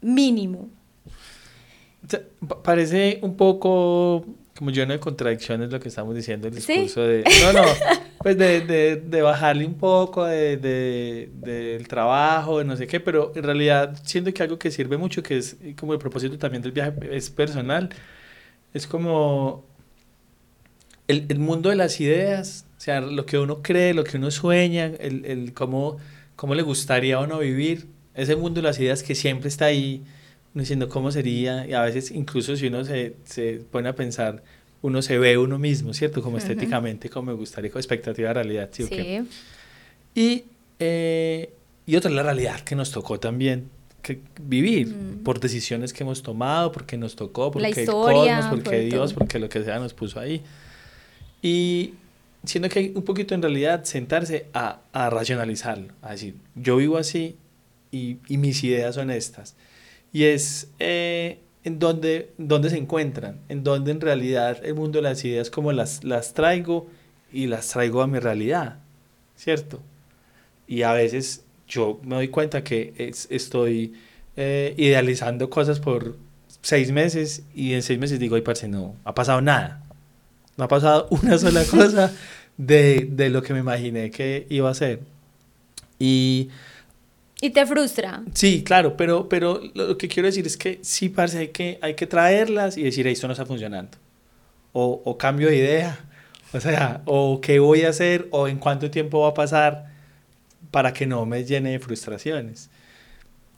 mínimo. 0.00 0.68
Parece 2.64 3.20
un 3.22 3.36
poco 3.36 4.24
como 4.56 4.70
lleno 4.70 4.92
de 4.92 5.00
contradicciones 5.00 5.70
lo 5.70 5.78
que 5.80 5.88
estamos 5.88 6.14
diciendo, 6.14 6.48
el 6.48 6.60
¿Sí? 6.60 6.72
discurso 6.72 7.02
de... 7.02 7.24
No, 7.42 7.52
no, 7.52 7.62
pues 8.18 8.36
de, 8.36 8.60
de, 8.60 8.96
de 8.96 9.22
bajarle 9.22 9.64
un 9.66 9.74
poco 9.74 10.24
de, 10.24 10.56
de- 10.56 11.30
del 11.34 11.88
trabajo, 11.88 12.58
de 12.58 12.64
no 12.64 12.76
sé 12.76 12.86
qué, 12.86 13.00
pero 13.00 13.32
en 13.34 13.42
realidad 13.44 13.96
siento 14.04 14.32
que 14.34 14.42
algo 14.42 14.58
que 14.58 14.70
sirve 14.70 14.96
mucho, 14.98 15.22
que 15.22 15.38
es 15.38 15.56
como 15.78 15.92
el 15.94 15.98
propósito 15.98 16.36
también 16.38 16.62
del 16.62 16.72
viaje, 16.72 16.92
es 17.12 17.30
personal, 17.30 17.88
es 18.74 18.86
como 18.86 19.64
el, 21.12 21.26
el 21.28 21.38
mundo 21.38 21.70
de 21.70 21.76
las 21.76 22.00
ideas, 22.00 22.64
o 22.76 22.80
sea, 22.80 23.00
lo 23.00 23.24
que 23.26 23.38
uno 23.38 23.62
cree, 23.62 23.94
lo 23.94 24.02
que 24.04 24.16
uno 24.16 24.30
sueña, 24.30 24.86
el, 24.98 25.24
el 25.24 25.52
cómo, 25.52 25.98
cómo 26.36 26.54
le 26.54 26.62
gustaría 26.62 27.16
a 27.16 27.20
uno 27.20 27.38
vivir, 27.38 27.86
ese 28.14 28.34
mundo 28.36 28.60
de 28.60 28.66
las 28.66 28.78
ideas 28.80 29.02
que 29.02 29.14
siempre 29.14 29.48
está 29.48 29.66
ahí, 29.66 30.02
uno 30.54 30.62
diciendo 30.62 30.88
cómo 30.88 31.10
sería, 31.12 31.66
y 31.66 31.72
a 31.72 31.82
veces 31.82 32.10
incluso 32.10 32.56
si 32.56 32.66
uno 32.66 32.84
se, 32.84 33.14
se 33.24 33.62
pone 33.70 33.88
a 33.88 33.94
pensar, 33.94 34.42
uno 34.82 35.00
se 35.00 35.16
ve 35.18 35.38
uno 35.38 35.58
mismo, 35.58 35.94
¿cierto? 35.94 36.20
Como 36.22 36.36
Ujú. 36.36 36.42
estéticamente, 36.44 37.08
como 37.08 37.30
me 37.32 37.38
gustaría, 37.38 37.70
como 37.70 37.78
expectativa 37.80 38.28
de 38.28 38.34
realidad, 38.34 38.68
¿sí? 38.72 38.84
Sí. 38.84 39.20
Y, 40.14 40.44
eh, 40.78 41.50
y 41.86 41.96
otra 41.96 42.10
es 42.10 42.16
la 42.16 42.22
realidad 42.22 42.60
que 42.60 42.74
nos 42.74 42.90
tocó 42.90 43.18
también 43.20 43.68
que 44.02 44.18
vivir 44.42 44.88
Mm. 44.88 45.22
por 45.22 45.38
decisiones 45.38 45.92
que 45.92 46.02
hemos 46.02 46.22
tomado, 46.24 46.72
porque 46.72 46.96
nos 46.96 47.14
tocó, 47.14 47.52
porque 47.52 47.62
La 47.62 47.68
el 47.76 47.78
historia, 47.84 48.36
cosmos, 48.36 48.46
porque 48.48 48.76
por 48.76 48.84
Dios, 48.86 49.10
todo. 49.12 49.18
porque 49.20 49.38
lo 49.38 49.48
que 49.48 49.62
sea 49.62 49.78
nos 49.78 49.94
puso 49.94 50.18
ahí. 50.18 50.42
Y 51.42 51.94
siendo 52.44 52.68
que 52.68 52.78
hay 52.78 52.92
un 52.94 53.02
poquito 53.02 53.34
en 53.34 53.42
realidad 53.42 53.84
sentarse 53.84 54.46
a, 54.54 54.80
a 54.92 55.10
racionalizarlo, 55.10 55.92
a 56.02 56.12
decir, 56.12 56.36
yo 56.54 56.76
vivo 56.76 56.96
así 56.96 57.36
y, 57.90 58.18
y 58.28 58.38
mis 58.38 58.62
ideas 58.64 58.94
son 58.94 59.10
estas. 59.10 59.54
Y 60.12 60.24
es 60.24 60.68
eh, 60.78 61.38
en 61.64 61.78
donde, 61.78 62.32
donde 62.38 62.70
se 62.70 62.78
encuentran, 62.78 63.38
en 63.48 63.64
donde 63.64 63.90
en 63.92 64.00
realidad 64.00 64.58
el 64.64 64.74
mundo 64.74 64.98
de 64.98 65.02
las 65.02 65.24
ideas 65.24 65.50
como 65.50 65.72
las, 65.72 66.04
las 66.04 66.34
traigo 66.34 66.86
y 67.32 67.46
las 67.46 67.68
traigo 67.68 68.02
a 68.02 68.06
mi 68.06 68.18
realidad, 68.18 68.78
¿cierto? 69.36 69.80
Y 70.66 70.82
a 70.82 70.92
veces 70.92 71.44
yo 71.68 72.00
me 72.04 72.16
doy 72.16 72.28
cuenta 72.28 72.64
que 72.64 72.94
es- 72.98 73.26
estoy 73.30 73.94
eh, 74.36 74.74
idealizando 74.78 75.50
cosas 75.50 75.80
por 75.80 76.16
seis 76.62 76.92
meses 76.92 77.42
y 77.54 77.74
en 77.74 77.82
seis 77.82 77.98
meses 77.98 78.18
digo, 78.18 78.36
ay, 78.36 78.42
parce, 78.42 78.68
no 78.68 78.96
ha 79.04 79.14
pasado 79.14 79.40
nada. 79.40 79.81
No 80.56 80.64
ha 80.64 80.68
pasado 80.68 81.08
una 81.10 81.38
sola 81.38 81.64
cosa 81.64 82.12
de, 82.56 83.08
de 83.10 83.30
lo 83.30 83.42
que 83.42 83.52
me 83.54 83.60
imaginé 83.60 84.10
que 84.10 84.46
iba 84.50 84.70
a 84.70 84.74
ser. 84.74 85.00
Y 85.98 86.50
Y 87.40 87.50
te 87.50 87.66
frustra. 87.66 88.22
sí, 88.34 88.62
claro, 88.64 88.96
pero, 88.96 89.28
pero 89.28 89.60
lo 89.74 89.98
que 89.98 90.08
quiero 90.08 90.26
decir 90.28 90.46
es 90.46 90.56
que 90.56 90.78
sí, 90.82 91.08
parce, 91.08 91.38
hay 91.38 91.48
que, 91.48 91.78
hay 91.82 91.94
que 91.94 92.06
traerlas 92.06 92.76
y 92.76 92.82
decir, 92.84 93.06
"Ey, 93.06 93.14
esto 93.14 93.26
no 93.26 93.32
está 93.32 93.46
funcionando. 93.46 93.98
O, 94.72 95.02
o 95.04 95.18
cambio 95.18 95.48
de 95.48 95.56
idea. 95.56 95.98
O 96.52 96.60
sea, 96.60 97.02
o 97.06 97.40
qué 97.40 97.58
voy 97.60 97.82
a 97.82 97.90
hacer, 97.90 98.28
o 98.30 98.48
en 98.48 98.58
cuánto 98.58 98.90
tiempo 98.90 99.20
va 99.22 99.30
a 99.30 99.34
pasar 99.34 99.86
para 100.70 100.92
que 100.92 101.06
no 101.06 101.26
me 101.26 101.44
llene 101.44 101.72
de 101.72 101.78
frustraciones. 101.80 102.70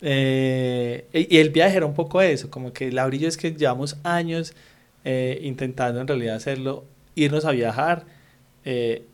Eh, 0.00 1.06
y 1.12 1.38
el 1.38 1.50
viaje 1.50 1.76
era 1.78 1.86
un 1.86 1.94
poco 1.94 2.20
eso, 2.20 2.50
como 2.50 2.72
que 2.72 2.92
la 2.92 3.06
brillo 3.06 3.28
es 3.28 3.36
que 3.36 3.52
llevamos 3.52 3.96
años 4.04 4.54
eh, 5.04 5.38
intentando 5.42 6.00
en 6.00 6.06
realidad 6.08 6.36
hacerlo, 6.36 6.84
irnos 7.14 7.44
a 7.44 7.50
viajar 7.52 8.04
eh, 8.64 9.04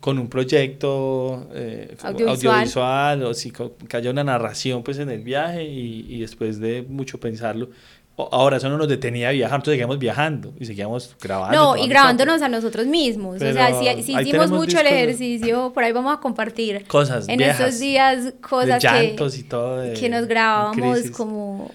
con 0.00 0.18
un 0.18 0.28
proyecto 0.28 1.48
eh, 1.52 1.96
Audiovisual. 2.02 2.54
audiovisual, 2.54 3.22
o 3.24 3.34
si 3.34 3.50
que 3.50 3.96
haya 3.96 4.10
una 4.10 4.22
narración 4.24 4.82
pues 4.82 4.98
en 4.98 5.10
el 5.10 5.22
viaje 5.22 5.64
y, 5.64 6.06
y 6.08 6.20
después 6.20 6.60
de 6.60 6.82
mucho 6.88 7.18
pensarlo, 7.18 7.70
ahora 8.16 8.58
eso 8.58 8.68
no 8.68 8.76
nos 8.76 8.86
detenía 8.86 9.28
de 9.28 9.34
viajar, 9.34 9.56
entonces 9.56 9.72
seguíamos 9.72 9.98
viajando 9.98 10.52
y 10.60 10.66
seguíamos 10.66 11.16
grabando. 11.20 11.56
No, 11.56 11.76
y 11.76 11.88
grabándonos 11.88 12.42
a 12.42 12.48
nosotros 12.50 12.86
mismos. 12.86 13.36
o 13.36 13.38
sea, 13.38 13.66
Pero 13.68 13.96
si, 13.96 14.02
si 14.02 14.12
hicimos 14.20 14.50
mucho 14.50 14.78
el 14.78 14.86
ejercicio, 14.88 15.72
por 15.72 15.82
ahí 15.84 15.92
vamos 15.92 16.16
a 16.16 16.20
compartir 16.20 16.84
cosas 16.86 17.28
en 17.28 17.38
viejas, 17.38 17.60
estos 17.60 17.80
días 17.80 18.34
cosas 18.42 18.82
que, 18.82 19.16
y 19.38 19.42
todo. 19.44 19.78
de- 19.78 19.94
que 19.94 20.08
nos 20.10 20.26
grabábamos 20.28 21.10
como, 21.10 21.70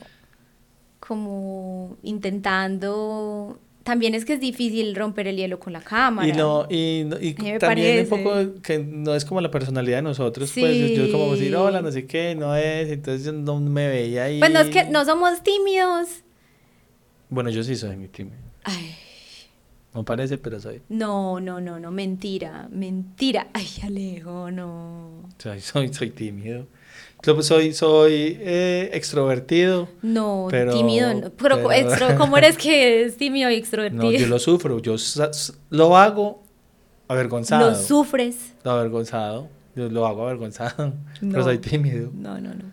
como 0.99 1.97
intentando... 2.03 3.59
También 3.86 4.15
es 4.15 4.25
que 4.25 4.33
es 4.33 4.39
difícil 4.39 4.95
romper 4.95 5.27
el 5.27 5.38
hielo 5.38 5.59
con 5.59 5.71
la 5.71 5.79
cámara. 5.79 6.27
Y, 6.27 6.31
no, 6.33 6.65
y, 6.69 7.03
no- 7.05 7.17
y 7.21 7.33
también 7.36 7.53
un 7.53 7.59
parece. 7.59 8.05
poco 8.07 8.61
que 8.63 8.79
no 8.79 9.13
es 9.13 9.23
como 9.25 9.39
la 9.41 9.51
personalidad 9.51 9.99
de 9.99 10.01
nosotros, 10.01 10.51
pues 10.59 10.91
yo 10.97 11.11
como 11.11 11.31
decir, 11.33 11.49
Sí. 11.49 11.53
hola, 11.53 11.81
no 11.83 11.91
sé 11.91 12.07
qué, 12.07 12.33
no 12.36 12.55
es, 12.55 12.89
entonces 12.89 13.23
yo 13.25 13.31
no 13.31 13.59
me 13.59 13.88
veía 13.88 14.23
ahí. 14.23 14.39
Pues 14.39 14.51
no 14.51 14.59
es 14.59 14.69
que 14.71 14.86
no 14.86 15.05
somos 15.05 15.43
tímidos. 15.43 16.07
Bueno, 17.29 17.51
yo 17.51 17.63
sí 17.63 17.75
soy 17.75 17.95
mi 17.95 18.07
tímido. 18.07 18.38
Ay, 18.63 18.95
No 19.93 20.03
parece, 20.03 20.39
pero 20.39 20.59
soy. 20.59 20.81
no, 20.89 21.39
no, 21.39 21.61
no, 21.61 21.79
no, 21.79 21.91
mentira, 21.91 22.67
mentira. 22.71 23.47
Ay, 23.53 23.67
Alejo, 23.83 24.49
no. 24.49 25.29
Soy, 25.38 25.61
soy, 25.61 25.93
soy 25.93 26.09
tímido. 26.09 26.65
Soy, 27.41 27.73
soy 27.73 28.38
eh, 28.39 28.89
extrovertido. 28.93 29.89
No, 30.01 30.47
Pero- 30.49 30.73
tímido. 30.73 31.13
no. 31.13 31.30
Pero, 31.32 31.55
pero- 31.57 31.71
extro- 31.71 32.15
¿cómo 32.17 32.38
eres 32.38 32.57
que 32.57 33.03
es 33.03 33.17
tímido 33.17 33.49
y 33.49 33.55
extrovertido? 33.55 34.03
No, 34.03 34.11
yo 34.11 34.28
lo 34.28 34.39
sufro. 34.39 34.80
Yo 34.80 34.95
lo 35.71 35.97
hago 35.97 36.43
avergonzado. 37.07 37.71
Lo 37.71 37.76
sufres. 37.76 38.53
Lo 38.63 38.71
avergonzado. 38.71 39.49
Yo 39.76 39.89
lo 39.89 40.05
hago 40.05 40.23
avergonzado. 40.23 40.93
No. 41.21 41.32
Pero 41.32 41.43
soy 41.45 41.57
tímido. 41.57 42.11
No, 42.13 42.39
no, 42.39 42.53
no. 42.53 42.65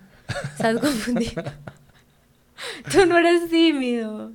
Estás 0.53 0.76
confundido. 0.80 1.42
Tú 2.92 3.07
no 3.07 3.18
eres 3.18 3.48
tímido. 3.50 4.30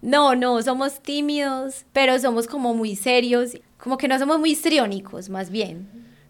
No, 0.00 0.34
no, 0.36 0.62
somos 0.62 1.00
tímidos, 1.02 1.84
pero 1.92 2.18
somos 2.20 2.46
como 2.46 2.72
muy 2.74 2.94
serios, 2.94 3.56
como 3.78 3.98
que 3.98 4.06
no 4.06 4.18
somos 4.18 4.38
muy 4.38 4.50
histriónicos, 4.52 5.28
más 5.28 5.50
bien. 5.50 5.88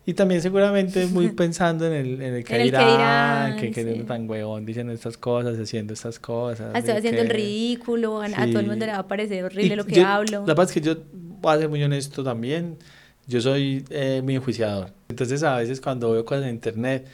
Y 0.08 0.14
también 0.14 0.40
seguramente 0.40 1.06
muy 1.06 1.28
pensando 1.42 1.86
en 1.86 1.92
el, 1.92 2.22
en 2.22 2.34
el 2.36 2.44
que 2.44 2.54
En 2.54 2.60
el 2.62 2.70
que 2.70 2.76
dirán, 2.78 3.56
dirán, 3.56 3.56
que, 3.58 3.70
que 3.70 3.94
sí. 3.94 4.04
tan 4.04 4.28
huevón 4.28 4.64
diciendo 4.64 4.90
estas 4.94 5.18
cosas, 5.18 5.58
haciendo 5.58 5.92
estas 5.92 6.18
cosas. 6.18 6.74
Estoy 6.74 6.94
y 6.94 6.96
haciendo 6.96 7.20
el 7.20 7.28
ridículo, 7.28 8.22
a, 8.22 8.24
a 8.24 8.46
todo 8.46 8.60
el 8.60 8.66
mundo 8.68 8.86
le 8.86 8.92
va 8.92 8.98
a 9.00 9.06
parecer 9.06 9.44
horrible 9.44 9.74
Y 9.74 9.76
lo 9.76 9.84
que 9.84 9.96
yo- 9.96 10.06
hablo. 10.06 10.40
La 10.40 10.54
verdad 10.54 10.64
es 10.64 10.72
que 10.72 10.80
yo 10.80 10.96
voy 11.12 11.54
a 11.54 11.58
ser 11.58 11.68
muy 11.68 11.82
honesto 11.82 12.24
también. 12.24 12.78
Yo 13.26 13.42
soy 13.42 13.84
eh, 13.90 14.22
muy 14.24 14.36
enjuiciador. 14.36 14.94
Entonces 15.10 15.42
a 15.42 15.56
veces 15.58 15.78
cuando 15.80 16.10
veo 16.12 16.24
cosas 16.24 16.44
en 16.44 16.50
internet 16.54 17.06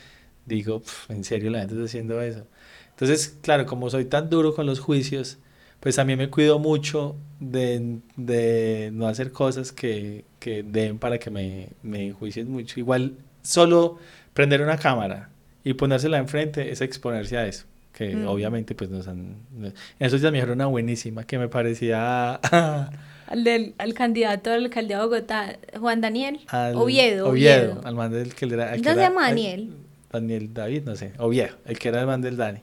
digo, 0.46 0.80
"Pf, 0.80 1.12
en 1.12 1.24
serio 1.24 1.50
la 1.50 1.58
gente 1.60 1.74
está 1.74 1.86
haciendo 1.86 2.22
eso. 2.22 2.46
Entonces, 2.90 3.36
claro, 3.42 3.66
como 3.66 3.90
soy 3.90 4.04
tan 4.04 4.30
duro 4.30 4.54
con 4.54 4.66
los 4.66 4.78
juicios, 4.78 5.38
pues 5.84 5.94
también 5.96 6.18
me 6.18 6.28
cuido 6.30 6.58
mucho 6.58 7.14
de, 7.38 7.98
de 8.16 8.90
no 8.92 9.06
hacer 9.06 9.30
cosas 9.32 9.70
que, 9.70 10.24
que 10.40 10.62
den 10.64 10.98
para 10.98 11.18
que 11.18 11.30
me, 11.30 11.68
me 11.82 12.06
enjuicien 12.08 12.50
mucho. 12.50 12.80
Igual 12.80 13.12
solo 13.42 13.98
prender 14.32 14.62
una 14.62 14.78
cámara 14.78 15.28
y 15.62 15.74
ponérsela 15.74 16.18
enfrente 16.18 16.72
es 16.72 16.80
exponerse 16.80 17.36
a 17.36 17.46
eso. 17.46 17.66
Que 17.92 18.16
Mm. 18.16 18.26
obviamente 18.26 18.74
pues 18.74 18.90
nos 18.90 19.06
han... 19.06 19.36
En 19.62 19.72
esos 20.00 20.20
días 20.20 20.32
me 20.32 20.38
dijeron 20.38 20.56
una 20.56 20.66
buenísima 20.66 21.24
que 21.24 21.38
me 21.38 21.48
parecía... 21.48 22.40
Al, 23.26 23.42
del, 23.44 23.74
al 23.78 23.94
candidato 23.94 24.50
al 24.52 24.64
alcalde 24.64 24.94
de 24.94 25.00
Bogotá, 25.00 25.56
Juan 25.80 26.00
Daniel. 26.02 26.40
al- 26.48 26.76
Oviedo, 26.76 27.28
Oviedo, 27.30 27.72
Oviedo. 27.72 27.80
al 27.84 27.94
man 27.94 28.10
del 28.12 28.34
que 28.34 28.44
era... 28.46 28.74
el 28.74 28.82
que 28.82 28.88
¿No 28.88 28.94
se 28.94 29.00
llama 29.00 29.28
el- 29.30 29.34
Daniel? 29.36 29.70
Daniel 30.12 30.54
David, 30.54 30.82
no 30.84 30.94
sé, 30.96 31.12
Oviedo, 31.18 31.54
el 31.66 31.78
que 31.78 31.88
era 31.88 32.00
el 32.00 32.06
man 32.06 32.20
del 32.20 32.36
Dani. 32.36 32.60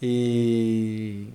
Y... 0.00 1.26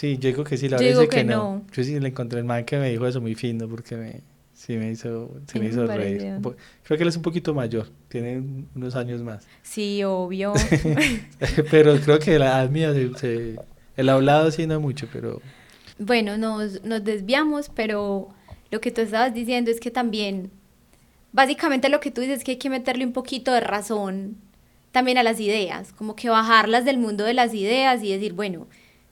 Sí, 0.00 0.16
yo 0.16 0.28
digo 0.30 0.44
que 0.44 0.56
sí, 0.56 0.66
la 0.70 0.78
verdad 0.78 1.02
es 1.02 1.08
que, 1.10 1.16
que 1.16 1.24
no. 1.24 1.56
no. 1.56 1.62
Yo 1.74 1.84
sí 1.84 2.00
le 2.00 2.08
encontré 2.08 2.38
el 2.38 2.46
man 2.46 2.64
que 2.64 2.78
me 2.78 2.88
dijo 2.88 3.06
eso 3.06 3.20
muy 3.20 3.34
fino 3.34 3.68
porque 3.68 3.96
me, 3.96 4.20
sí 4.54 4.78
me 4.78 4.90
hizo, 4.90 5.30
sí 5.52 5.58
me 5.58 5.66
hizo 5.66 5.86
reír. 5.86 6.36
po- 6.42 6.54
Creo 6.84 6.96
que 6.96 7.02
él 7.02 7.08
es 7.10 7.16
un 7.16 7.22
poquito 7.22 7.52
mayor, 7.52 7.86
tiene 8.08 8.42
unos 8.74 8.96
años 8.96 9.20
más. 9.20 9.46
Sí, 9.62 10.02
obvio. 10.02 10.54
pero 11.70 11.98
creo 12.00 12.18
que 12.18 12.38
la 12.38 12.66
mía, 12.68 12.94
se- 12.94 13.14
se- 13.18 13.56
el 13.98 14.08
hablado 14.08 14.50
sí 14.50 14.66
no 14.66 14.80
mucho, 14.80 15.06
pero... 15.12 15.42
Bueno, 15.98 16.38
nos, 16.38 16.82
nos 16.82 17.04
desviamos, 17.04 17.68
pero 17.74 18.28
lo 18.70 18.80
que 18.80 18.90
tú 18.90 19.02
estabas 19.02 19.34
diciendo 19.34 19.70
es 19.70 19.80
que 19.80 19.90
también, 19.90 20.50
básicamente 21.32 21.90
lo 21.90 22.00
que 22.00 22.10
tú 22.10 22.22
dices 22.22 22.38
es 22.38 22.44
que 22.44 22.52
hay 22.52 22.56
que 22.58 22.70
meterle 22.70 23.04
un 23.04 23.12
poquito 23.12 23.52
de 23.52 23.60
razón 23.60 24.36
también 24.92 25.18
a 25.18 25.22
las 25.22 25.38
ideas, 25.40 25.92
como 25.92 26.16
que 26.16 26.30
bajarlas 26.30 26.86
del 26.86 26.96
mundo 26.96 27.24
de 27.24 27.34
las 27.34 27.52
ideas 27.52 28.02
y 28.02 28.10
decir, 28.12 28.32
bueno, 28.32 28.66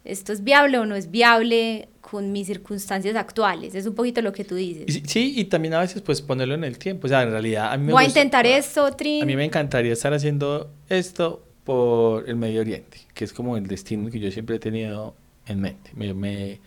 ¿esto 0.05 0.33
es 0.33 0.45
viable 0.45 0.79
o 0.79 0.87
no 0.87 0.95
es 0.95 1.11
viable 1.11 1.89
con 2.01 2.33
mis 2.33 2.47
circunstancias 2.47 3.17
actuales? 3.17 3.75
Es 3.75 3.87
un 3.87 3.95
poquito 3.95 4.23
lo 4.23 4.33
que 4.33 4.45
tú 4.45 4.55
dices. 4.55 5.03
Sí, 5.07 5.35
y 5.37 5.45
también 5.45 5.75
a 5.75 5.81
veces 5.81 6.03
pues 6.03 6.23
ponerlo 6.23 6.55
en 6.55 6.65
el 6.65 6.79
tiempo. 6.79 7.07
O 7.07 7.09
sea, 7.09 7.23
en 7.23 7.31
realidad 7.31 7.73
a 7.73 7.77
mí 7.77 7.87
me 7.87 7.93
Voy 7.93 8.05
a 8.05 8.09
intentar 8.09 8.47
esto, 8.47 8.91
Trin. 8.93 9.23
A 9.23 9.27
mí 9.27 9.37
me 9.37 9.45
encantaría 9.45 9.93
estar 9.93 10.13
haciendo 10.13 10.71
esto 10.89 11.45
por 11.65 12.29
el 12.29 12.37
Medio 12.37 12.61
Oriente, 12.61 12.99
que 13.15 13.25
es 13.25 13.33
como 13.33 13.57
el 13.57 13.67
destino 13.67 14.11
que 14.11 14.19
yo 14.19 14.31
siempre 14.31 14.57
he 14.57 14.59
tenido 14.59 15.15
en 15.47 15.61
mente. 15.61 15.91
Me, 15.95 16.15
me 16.15 16.61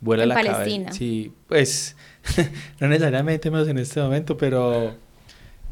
vuela 0.00 0.22
en 0.22 0.28
la 0.30 0.34
Palestina. 0.34 0.84
cabeza. 0.86 0.98
Sí, 0.98 1.32
pues 1.46 1.96
no 2.80 2.88
necesariamente 2.88 3.50
menos 3.50 3.68
en 3.68 3.78
este 3.78 4.00
momento, 4.00 4.36
pero 4.36 4.94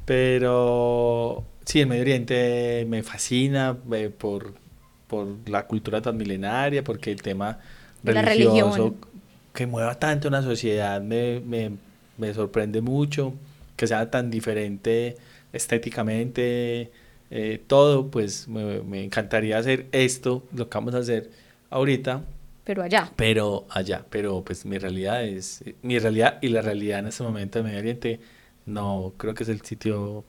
pero 0.05 1.45
sí, 1.65 1.81
el 1.81 1.87
Medio 1.87 2.03
Oriente 2.03 2.85
me 2.89 3.03
fascina 3.03 3.79
eh, 3.93 4.11
por, 4.17 4.55
por 5.15 5.49
la 5.49 5.67
cultura 5.67 6.01
tan 6.03 6.17
milenaria, 6.17 6.83
porque 6.85 7.11
el 7.12 7.23
tema 7.23 7.59
De 8.03 8.12
la 8.12 8.23
religioso 8.23 8.91
religión. 8.91 8.97
que 9.53 9.67
mueva 9.67 9.95
tanto 9.99 10.29
una 10.29 10.43
sociedad 10.43 11.01
me, 11.03 11.41
me, 11.41 11.73
me 12.19 12.35
sorprende 12.35 12.81
mucho, 12.81 13.35
que 13.77 13.87
sea 13.87 14.11
tan 14.11 14.31
diferente 14.31 15.17
estéticamente, 15.53 16.93
eh, 17.31 17.62
todo, 17.67 18.11
pues 18.11 18.49
me, 18.49 18.83
me 18.83 19.05
encantaría 19.05 19.59
hacer 19.59 19.87
esto, 19.93 20.45
lo 20.53 20.69
que 20.69 20.79
vamos 20.79 20.95
a 20.95 20.99
hacer 20.99 21.31
ahorita, 21.71 22.23
Pero 22.65 22.83
allá. 22.83 23.12
pero 23.17 23.67
allá, 23.71 24.05
pero 24.11 24.43
pues 24.45 24.65
mi 24.67 24.79
realidad 24.79 25.25
es, 25.25 25.62
mi 25.83 25.99
realidad 25.99 26.39
y 26.43 26.49
la 26.49 26.62
realidad 26.62 27.01
en 27.01 27.07
este 27.09 27.23
momento 27.23 27.59
del 27.59 27.67
Medio 27.67 27.79
Oriente, 27.81 28.21
no 28.67 29.12
creo 29.17 29.35
que 29.35 29.43
es 29.45 29.49
el 29.49 29.61
sitio, 29.62 30.25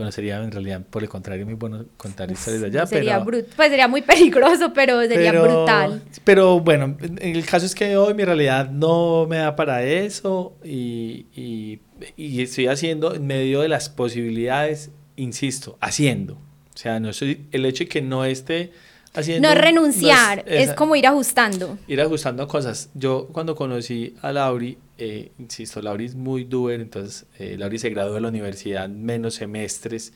bueno, 0.00 0.12
sería 0.12 0.42
en 0.42 0.50
realidad 0.50 0.82
por 0.88 1.02
el 1.02 1.08
contrario 1.10 1.44
muy 1.44 1.54
bueno 1.54 1.84
contar 1.98 2.30
historias 2.30 2.62
de 2.62 2.66
allá, 2.68 2.86
sería 2.86 3.22
pero... 3.22 3.38
brut- 3.42 3.48
pues 3.54 3.68
sería 3.68 3.86
muy 3.86 4.00
peligroso, 4.12 4.72
pero 4.72 5.00
sería 5.02 5.30
pero- 5.30 5.42
brutal. 5.42 6.02
Pero 6.24 6.58
bueno, 6.60 6.96
el 7.20 7.44
caso 7.44 7.66
es 7.66 7.74
que 7.74 7.96
hoy 7.98 8.14
mi 8.14 8.24
realidad 8.24 8.70
no 8.70 9.26
me 9.28 9.36
da 9.36 9.56
para 9.56 9.82
eso 9.84 10.56
y, 10.64 11.26
y, 11.36 11.80
y 12.16 12.40
estoy 12.42 12.66
haciendo 12.68 13.14
en 13.14 13.26
medio 13.26 13.60
de 13.60 13.68
las 13.68 13.90
posibilidades, 13.90 14.90
insisto, 15.16 15.76
haciendo. 15.80 16.34
O 16.74 16.78
sea, 16.82 16.98
no 16.98 17.12
soy, 17.12 17.46
el 17.52 17.66
hecho 17.66 17.84
de 17.84 17.88
que 17.88 18.00
no 18.00 18.24
esté 18.24 18.72
haciendo... 19.14 19.48
No 19.48 19.52
es 19.52 19.58
no 19.58 19.62
renunciar, 19.64 20.44
es, 20.46 20.72
como 20.74 20.96
ir 20.96 21.06
ajustando. 21.06 21.78
ir 21.86 22.00
ajustando 22.00 22.46
cosas. 22.46 22.90
Yo 22.94 23.28
cuando 23.32 23.54
conocí 23.54 24.14
a 24.22 24.32
Lauri, 24.32 24.78
eh, 24.98 25.32
insisto, 25.38 25.80
Lauri 25.82 26.06
es 26.06 26.14
muy 26.14 26.44
doer, 26.44 26.80
entonces 26.80 27.26
eh, 27.38 27.56
Lauri 27.58 27.78
se 27.78 27.90
graduó 27.90 28.14
de 28.14 28.20
la 28.20 28.28
universidad 28.28 28.84
en 28.84 29.04
menos 29.04 29.34
semestres 29.34 30.12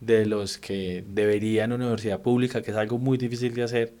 de 0.00 0.26
los 0.26 0.58
que 0.58 1.04
debería 1.08 1.64
en 1.64 1.72
una 1.72 1.84
universidad 1.86 2.20
pública, 2.20 2.62
que 2.62 2.70
es 2.70 2.76
algo 2.76 2.98
muy 2.98 3.18
difícil 3.18 3.54
de 3.54 3.62
hacer, 3.62 3.94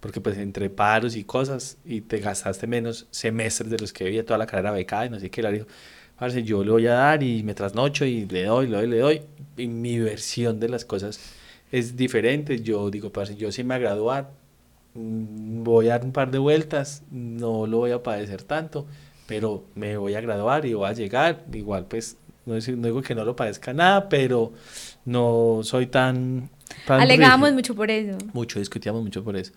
porque 0.00 0.20
pues 0.20 0.38
entre 0.38 0.70
paros 0.70 1.16
y 1.16 1.24
cosas, 1.24 1.78
y 1.84 2.02
te 2.02 2.18
gastaste 2.18 2.66
menos 2.66 3.06
semestres 3.10 3.70
de 3.70 3.78
los 3.78 3.92
que 3.92 4.04
debía 4.04 4.24
toda 4.24 4.38
la 4.38 4.46
carrera 4.46 4.70
becada, 4.70 5.06
y 5.06 5.10
no 5.10 5.18
sé 5.18 5.30
qué, 5.30 5.42
Lauri 5.42 5.58
dijo, 5.58 5.70
"Parce, 6.18 6.42
yo 6.42 6.62
le 6.62 6.70
voy 6.70 6.86
a 6.86 6.92
dar 6.94 7.22
y 7.22 7.42
me 7.42 7.54
trasnocho 7.54 8.04
y 8.04 8.26
le 8.26 8.44
doy, 8.44 8.66
le 8.66 8.76
doy, 8.76 8.86
le 8.86 8.98
doy, 8.98 9.22
y 9.56 9.66
mi 9.66 9.98
versión 9.98 10.60
de 10.60 10.68
las 10.68 10.84
cosas 10.84 11.18
es 11.72 11.96
diferente, 11.96 12.60
yo 12.62 12.90
digo, 12.90 13.10
parce, 13.10 13.36
yo 13.36 13.50
sí 13.52 13.62
me 13.64 13.74
voy 13.76 13.84
a 13.84 13.88
graduar, 13.90 14.30
mm, 14.94 15.62
voy 15.62 15.86
a 15.88 15.90
dar 15.92 16.04
un 16.04 16.12
par 16.12 16.30
de 16.30 16.38
vueltas, 16.38 17.02
no 17.10 17.66
lo 17.66 17.78
voy 17.78 17.92
a 17.92 18.02
padecer 18.02 18.42
tanto, 18.42 18.86
pero 19.26 19.64
me 19.74 19.96
voy 19.96 20.14
a 20.14 20.20
graduar 20.20 20.66
y 20.66 20.74
voy 20.74 20.88
a 20.88 20.92
llegar. 20.92 21.44
Igual, 21.52 21.86
pues, 21.86 22.16
no, 22.46 22.56
es- 22.56 22.68
no 22.68 22.86
digo 22.86 23.02
que 23.02 23.14
no 23.14 23.24
lo 23.24 23.36
padezca 23.36 23.72
nada, 23.72 24.08
pero 24.08 24.52
no 25.04 25.60
soy 25.62 25.86
tan... 25.86 26.50
tan 26.86 27.00
Alegábamos 27.00 27.52
mucho 27.52 27.74
por 27.74 27.90
eso. 27.90 28.18
Mucho, 28.32 28.58
discutíamos 28.58 29.02
mucho 29.02 29.22
por 29.22 29.36
eso. 29.36 29.52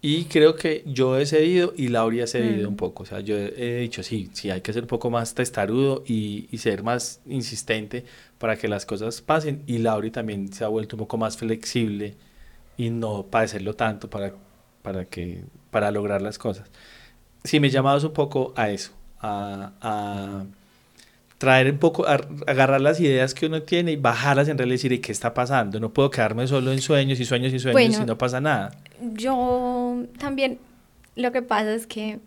Y 0.00 0.26
creo 0.26 0.54
que 0.54 0.84
yo 0.86 1.18
he 1.18 1.26
cedido 1.26 1.72
y 1.76 1.88
Lauri 1.88 2.20
ha 2.20 2.26
cedido 2.28 2.68
Mm. 2.68 2.72
un 2.72 2.76
poco. 2.76 3.02
O 3.02 3.06
sea, 3.06 3.20
yo 3.20 3.36
he 3.36 3.80
dicho, 3.80 4.02
sí, 4.04 4.30
sí, 4.32 4.50
hay 4.50 4.60
que 4.60 4.72
ser 4.72 4.82
un 4.84 4.88
poco 4.88 5.10
más 5.10 5.34
testarudo 5.34 6.04
y, 6.06 6.46
y 6.52 6.58
ser 6.58 6.84
más 6.84 7.20
insistente 7.26 8.04
para 8.38 8.56
que 8.56 8.68
las 8.68 8.86
cosas 8.86 9.20
pasen. 9.22 9.64
Y 9.66 9.78
Lauri 9.78 10.10
también 10.12 10.52
se 10.52 10.64
ha 10.64 10.68
vuelto 10.68 10.94
un 10.96 11.00
poco 11.00 11.16
más 11.18 11.36
flexible 11.36 12.16
y 12.76 12.90
no 12.90 13.26
padecerlo 13.26 13.74
tanto 13.74 14.08
para, 14.10 14.34
para, 14.82 15.04
que, 15.06 15.44
para 15.70 15.90
lograr 15.90 16.22
las 16.22 16.38
cosas. 16.38 16.70
Sí, 17.44 17.60
me 17.60 17.70
llamabas 17.70 18.04
un 18.04 18.12
poco 18.12 18.52
a 18.56 18.70
eso, 18.70 18.92
a, 19.20 19.72
a 19.80 20.44
traer 21.38 21.70
un 21.70 21.78
poco, 21.78 22.04
agarrar 22.06 22.80
las 22.80 22.98
ideas 23.00 23.32
que 23.32 23.46
uno 23.46 23.62
tiene 23.62 23.92
y 23.92 23.96
bajarlas 23.96 24.48
en 24.48 24.58
realidad 24.58 24.74
y 24.74 24.78
decir, 24.78 24.92
¿y 24.92 24.98
qué 24.98 25.12
está 25.12 25.32
pasando? 25.34 25.78
No 25.78 25.92
puedo 25.92 26.10
quedarme 26.10 26.46
solo 26.48 26.72
en 26.72 26.80
sueños 26.80 27.20
y 27.20 27.24
sueños 27.24 27.52
y 27.52 27.58
sueños 27.60 27.74
Bueno. 27.90 28.02
y 28.02 28.06
no 28.06 28.18
pasa 28.18 28.40
nada. 28.40 28.76
Yo 29.12 30.04
también, 30.18 30.58
lo 31.14 31.30
que 31.30 31.42
pasa 31.42 31.72
es 31.74 31.86
que 31.86 32.18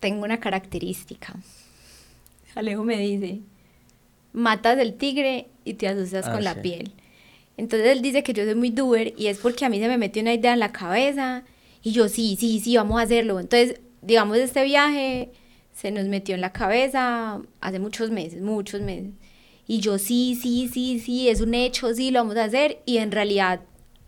tengo 0.00 0.24
una 0.24 0.40
característica. 0.40 1.34
Alejo 2.56 2.82
me 2.82 2.98
dice, 2.98 3.40
matas 4.32 4.78
el 4.78 4.94
tigre 4.94 5.46
y 5.64 5.74
te 5.74 5.86
asustas 5.88 6.26
Ah, 6.26 6.32
con 6.32 6.42
la 6.42 6.60
piel. 6.62 6.92
Entonces 7.56 7.88
él 7.90 8.02
dice 8.02 8.22
que 8.22 8.32
yo 8.32 8.44
soy 8.44 8.54
muy 8.54 8.70
doer 8.70 9.12
y 9.16 9.26
es 9.26 9.38
porque 9.38 9.64
a 9.64 9.68
mí 9.68 9.78
se 9.78 9.86
me 9.86 9.98
metió 9.98 10.22
una 10.22 10.32
idea 10.34 10.52
en 10.54 10.58
la 10.60 10.72
cabeza 10.72 11.44
y 11.82 11.92
yo 11.92 12.08
sí, 12.08 12.36
sí, 12.40 12.58
sí, 12.60 12.76
vamos 12.76 12.98
a 12.98 13.04
hacerlo. 13.04 13.38
Entonces, 13.38 13.80
digamos, 14.02 14.36
este 14.38 14.64
viaje 14.64 15.30
se 15.80 15.90
nos 15.90 16.04
metió 16.08 16.34
en 16.34 16.42
la 16.42 16.52
cabeza 16.52 17.40
hace 17.62 17.78
muchos 17.78 18.10
meses, 18.10 18.42
muchos 18.42 18.82
meses. 18.82 19.12
Y 19.66 19.80
yo 19.80 19.96
sí, 19.96 20.38
sí, 20.40 20.68
sí, 20.70 21.00
sí, 21.00 21.30
es 21.30 21.40
un 21.40 21.54
hecho, 21.54 21.94
sí, 21.94 22.10
lo 22.10 22.20
vamos 22.20 22.36
a 22.36 22.44
hacer. 22.44 22.82
Y 22.84 22.98
en 22.98 23.10
realidad 23.10 23.60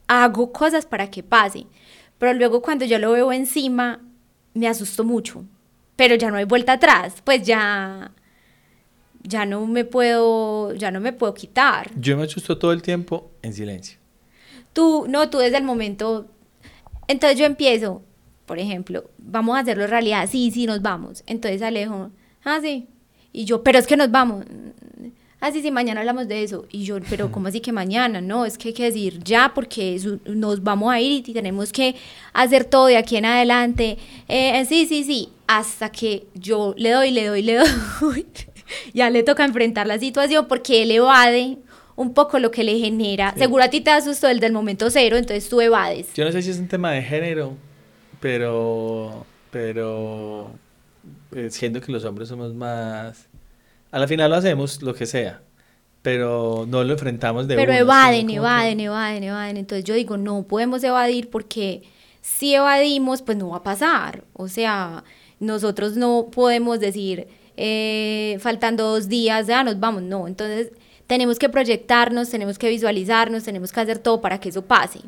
hago 0.07 0.53
cosas 0.53 0.85
para 0.85 1.11
que 1.11 1.23
pase. 1.23 1.65
Pero 2.19 2.35
luego 2.35 2.61
cuando 2.61 2.85
yo 2.85 2.99
lo 2.99 3.13
veo 3.13 3.33
encima, 3.33 4.03
me 4.53 4.69
asusto 4.69 5.03
mucho. 5.03 5.45
Pero 5.97 6.15
ya 6.15 6.31
no 6.31 6.37
hay 6.37 6.45
vuelta 6.45 6.75
atrás, 6.75 7.23
pues 7.25 7.43
ya, 7.43 8.13
ya 9.23 9.47
no 9.47 9.67
me 9.67 9.87
puedo, 9.87 10.75
ya 10.75 10.91
no 10.91 11.01
me 11.01 11.15
puedo 11.15 11.33
quitar. 11.33 11.91
Yo 11.97 12.19
me 12.19 12.25
asusto 12.25 12.59
todo 12.59 12.73
el 12.73 12.83
tiempo 12.83 13.31
en 13.41 13.55
silencio. 13.55 13.99
Tú, 14.75 15.07
no, 15.09 15.31
tú 15.31 15.39
desde 15.39 15.57
el 15.57 15.65
momento, 15.65 16.27
entonces 17.09 17.39
yo 17.39 17.47
empiezo, 17.47 18.03
por 18.53 18.59
ejemplo, 18.59 19.05
vamos 19.17 19.57
a 19.57 19.61
hacerlo 19.61 19.87
realidad, 19.87 20.29
sí, 20.31 20.51
sí, 20.51 20.67
nos 20.67 20.83
vamos. 20.83 21.25
Entonces 21.27 21.63
Alejo, 21.63 22.11
ah, 22.45 22.59
sí. 22.61 22.87
Y 23.33 23.47
yo, 23.47 23.63
pero 23.63 23.79
es 23.79 23.87
que 23.87 23.97
nos 23.97 24.11
vamos. 24.11 24.45
Ah, 25.41 25.51
sí, 25.51 25.63
sí, 25.63 25.71
mañana 25.71 26.01
hablamos 26.01 26.29
de 26.29 26.43
eso. 26.43 26.67
Y 26.71 26.85
yo, 26.85 26.99
pero 27.09 27.33
¿cómo 27.33 27.49
así 27.49 27.61
que 27.61 27.73
mañana? 27.73 28.21
No, 28.21 28.45
es 28.45 28.59
que 28.59 28.69
hay 28.69 28.75
que 28.75 28.85
decir 28.85 29.21
ya 29.25 29.53
porque 29.55 29.95
eso- 29.95 30.19
nos 30.27 30.63
vamos 30.63 30.93
a 30.93 31.01
ir 31.01 31.27
y 31.27 31.33
tenemos 31.33 31.73
que 31.73 31.95
hacer 32.35 32.67
todo 32.67 32.89
de 32.89 32.99
aquí 32.99 33.17
en 33.17 33.25
adelante. 33.25 33.97
Eh, 34.29 34.63
sí, 34.69 34.85
sí, 34.87 35.03
sí. 35.05 35.31
Hasta 35.47 35.91
que 35.91 36.27
yo 36.35 36.75
le 36.77 36.91
doy, 36.91 37.11
le 37.11 37.25
doy, 37.29 37.41
le 37.41 37.57
doy. 38.03 38.27
ya 38.93 39.09
le 39.09 39.23
toca 39.23 39.47
enfrentar 39.47 39.87
la 39.87 39.99
situación 39.99 40.47
porque 40.47 40.83
él 40.83 40.91
evade 40.91 41.57
un 41.97 42.13
poco 42.13 42.39
lo 42.39 42.51
que 42.51 42.65
le 42.65 42.79
genera. 42.79 43.33
Sí. 43.33 43.39
Seguro 43.41 43.65
a 43.65 43.69
ti 43.71 43.81
te 43.81 43.91
asustó 43.91 44.29
el 44.29 44.41
del 44.41 44.53
momento 44.53 44.91
cero, 44.91 45.17
entonces 45.17 45.49
tú 45.49 45.59
evades. 45.63 46.13
Yo 46.15 46.25
no 46.27 46.33
sé 46.33 46.43
si 46.43 46.51
es 46.51 46.59
un 46.59 46.69
tema 46.69 46.91
de 46.93 47.01
género, 47.03 47.55
pero, 48.23 49.27
pero 49.51 50.53
eh, 51.35 51.51
siento 51.51 51.81
que 51.81 51.93
los 51.93 52.05
hombres 52.05 52.29
somos 52.29 52.55
más... 52.55 53.27
A 53.91 53.99
la 53.99 54.09
final 54.09 54.31
lo 54.31 54.37
hacemos, 54.37 54.81
lo 54.81 54.95
que 54.95 55.05
sea, 55.05 55.43
pero 56.01 56.65
no 56.67 56.83
lo 56.85 56.93
enfrentamos 56.95 57.47
de 57.49 57.57
Pero 57.57 57.73
una, 57.73 57.81
evaden, 57.81 58.21
como 58.23 58.29
que- 58.31 58.37
evaden, 58.37 58.81
evaden, 58.81 59.23
evaden. 59.25 59.57
Entonces 59.59 59.85
yo 59.85 59.95
digo, 59.95 60.17
no 60.17 60.45
podemos 60.45 60.83
evadir 60.83 61.29
porque 61.29 61.83
si 62.23 62.55
evadimos, 62.55 63.21
pues 63.21 63.37
no 63.37 63.51
va 63.51 63.59
a 63.59 63.63
pasar. 63.63 64.25
O 64.33 64.49
sea, 64.49 65.05
nosotros 65.41 65.97
no 65.97 66.29
podemos 66.33 66.81
decir, 66.81 67.27
eh, 67.57 68.39
faltando 68.41 68.85
dos 68.93 69.09
días, 69.09 69.47
ya 69.49 69.63
nos 69.65 69.79
vamos. 69.79 70.03
No, 70.03 70.27
entonces 70.27 70.71
tenemos 71.07 71.39
que 71.39 71.51
proyectarnos, 71.51 72.31
tenemos 72.31 72.59
que 72.59 72.71
visualizarnos, 72.71 73.43
tenemos 73.45 73.73
que 73.73 73.81
hacer 73.81 73.99
todo 73.99 74.23
para 74.23 74.41
que 74.41 74.49
eso 74.49 74.63
pase. 74.63 75.01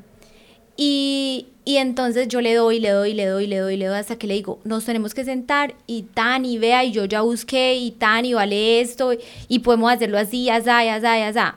Y, 0.77 1.49
y 1.65 1.77
entonces 1.77 2.29
yo 2.29 2.41
le 2.41 2.55
doy, 2.55 2.81
le 2.81 2.91
doy, 2.91 3.15
le 3.15 3.27
doy, 3.27 3.47
le 3.47 3.59
doy, 3.59 3.77
le 3.77 3.87
doy 3.87 3.97
hasta 3.97 4.17
que 4.17 4.27
le 4.27 4.35
digo, 4.35 4.61
nos 4.65 4.85
tenemos 4.85 5.15
que 5.15 5.25
sentar 5.25 5.75
y 5.87 6.03
tan 6.03 6.45
y 6.45 6.59
vea 6.59 6.85
y 6.85 6.93
yo 6.93 7.05
ya 7.05 7.23
busqué 7.23 7.75
y 7.77 7.93
tan 7.93 8.25
y 8.25 8.35
vale 8.35 8.81
esto 8.81 9.13
y, 9.13 9.19
y 9.49 9.61
podemos 9.61 9.93
hacerlo 9.93 10.19
así, 10.19 10.51
asá, 10.51 10.81
asá, 10.95 11.27
asá. 11.27 11.57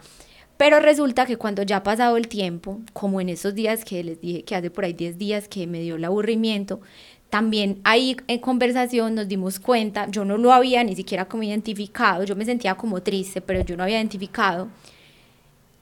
Pero 0.58 0.80
resulta 0.80 1.26
que 1.26 1.38
cuando 1.38 1.62
ya 1.62 1.78
ha 1.78 1.84
pasado 1.84 2.18
el 2.18 2.28
tiempo, 2.28 2.80
como 2.94 3.22
en 3.22 3.30
esos 3.30 3.54
días 3.54 3.86
que 3.86 4.04
les 4.04 4.20
dije 4.20 4.44
que 4.44 4.56
hace 4.56 4.72
por 4.72 4.86
ahí 4.86 4.94
10 4.94 5.18
días 5.18 5.48
que 5.48 5.68
me 5.68 5.82
dio 5.82 5.96
el 5.96 6.06
aburrimiento, 6.06 6.82
también 7.30 7.80
ahí 7.84 8.16
en 8.28 8.40
conversación 8.40 9.14
nos 9.14 9.28
dimos 9.28 9.60
cuenta, 9.60 10.08
yo 10.10 10.26
no 10.26 10.38
lo 10.38 10.54
había 10.54 10.84
ni 10.84 10.96
siquiera 10.96 11.26
como 11.26 11.44
identificado, 11.44 12.24
yo 12.24 12.36
me 12.36 12.46
sentía 12.46 12.76
como 12.76 13.04
triste, 13.04 13.42
pero 13.42 13.64
yo 13.64 13.78
no 13.78 13.84
había 13.84 13.98
identificado. 13.98 14.70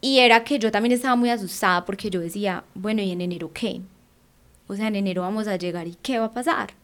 Y 0.06 0.20
era 0.20 0.44
que 0.44 0.60
yo 0.60 0.70
también 0.70 0.94
estaba 0.94 1.16
muy 1.16 1.32
asustada 1.32 1.84
porque 1.84 2.12
yo 2.12 2.20
decía, 2.20 2.64
bueno, 2.76 3.02
¿y 3.02 3.10
en 3.10 3.22
enero 3.22 3.50
qué? 3.52 3.82
O 4.68 4.76
sea, 4.76 4.88
en 4.88 4.96
enero 4.96 5.24
vamos 5.24 5.48
a 5.48 5.56
llegar 5.58 5.88
y 5.88 5.96
¿qué 5.96 6.20
va 6.20 6.26
a 6.26 6.32
pasar? 6.32 6.76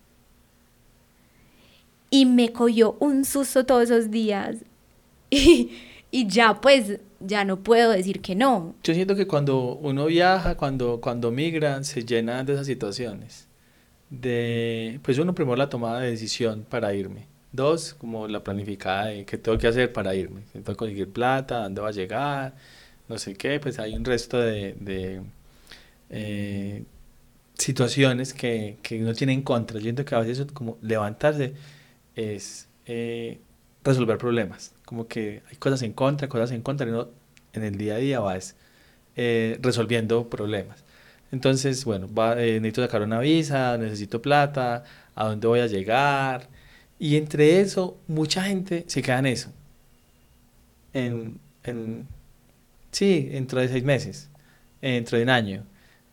Y 2.09 2.25
me 2.25 2.51
cogió 2.51 2.97
un 2.99 3.23
susto 3.23 3.63
todos 3.63 3.83
esos 3.83 4.09
días. 4.09 4.55
Y, 5.29 5.69
y 6.09 6.27
ya 6.27 6.59
pues, 6.59 6.99
ya 7.19 7.45
no 7.45 7.57
puedo 7.59 7.91
decir 7.91 8.21
que 8.21 8.33
no. 8.33 8.73
Yo 8.83 8.95
siento 8.95 9.15
que 9.15 9.27
cuando 9.27 9.75
uno 9.75 10.07
viaja, 10.07 10.57
cuando, 10.57 10.99
cuando 10.99 11.29
migra, 11.29 11.83
se 11.83 12.03
llena 12.03 12.43
de 12.43 12.53
esas 12.53 12.65
situaciones. 12.65 13.47
de, 14.09 14.99
pues 15.03 15.19
uno 15.19 15.35
primero 15.35 15.57
la 15.57 15.69
tomada 15.69 15.99
de 15.99 16.09
decisión 16.09 16.65
para 16.67 16.91
irme. 16.95 17.27
Dos, 17.51 17.93
como 17.93 18.27
la 18.27 18.43
planificada 18.43 19.05
de 19.05 19.25
qué 19.25 19.37
tengo 19.37 19.59
que 19.59 19.67
hacer 19.67 19.93
para 19.93 20.15
irme. 20.15 20.41
Tengo 20.51 20.65
que 20.65 20.75
conseguir 20.75 21.13
plata, 21.13 21.61
dónde 21.63 21.81
va 21.81 21.89
a 21.89 21.91
llegar, 21.91 22.55
no 23.11 23.19
sé 23.19 23.35
qué. 23.35 23.59
Pues 23.59 23.79
hay 23.79 23.95
un 23.95 24.05
resto 24.05 24.39
de, 24.39 25.21
eh, 26.09 26.83
situaciones 27.55 28.33
que, 28.33 28.77
que 28.81 29.01
uno 29.03 29.13
tiene 29.13 29.33
en 29.33 29.43
contra. 29.43 29.77
Yo 29.77 29.83
siento 29.83 30.05
que 30.05 30.15
a 30.15 30.19
veces 30.19 30.47
como 30.53 30.77
levantarse 30.81 31.53
es 32.15 32.67
eh, 32.85 33.39
resolver 33.83 34.17
problemas. 34.17 34.73
Como 34.85 35.07
que 35.07 35.43
hay 35.49 35.57
cosas 35.57 35.81
en 35.83 35.93
contra, 35.93 36.27
cosas 36.27 36.51
en 36.51 36.61
contra, 36.61 36.87
y 36.87 36.89
uno 36.89 37.09
en 37.53 37.63
el 37.63 37.77
día 37.77 37.95
a 37.95 37.97
día 37.97 38.19
vas 38.19 38.55
eh, 39.15 39.57
resolviendo 39.61 40.29
problemas. 40.29 40.83
Entonces, 41.31 41.85
bueno, 41.85 42.13
va, 42.13 42.35
necesito 42.35 42.81
sacar 42.81 43.01
una 43.03 43.19
visa, 43.19 43.77
necesito 43.77 44.21
plata, 44.21 44.83
a 45.15 45.25
dónde 45.25 45.47
voy 45.47 45.61
a 45.61 45.67
llegar. 45.67 46.49
Y 46.99 47.17
entre 47.17 47.61
eso, 47.61 47.97
mucha 48.07 48.43
gente 48.43 48.83
se 48.87 49.01
queda 49.01 49.19
en 49.19 49.25
eso. 49.27 49.51
En, 50.93 51.39
sí, 52.91 53.29
dentro 53.31 53.59
de 53.61 53.67
seis 53.67 53.83
meses, 53.83 54.29
dentro 54.81 55.17
de 55.17 55.23
un 55.23 55.29
año, 55.29 55.63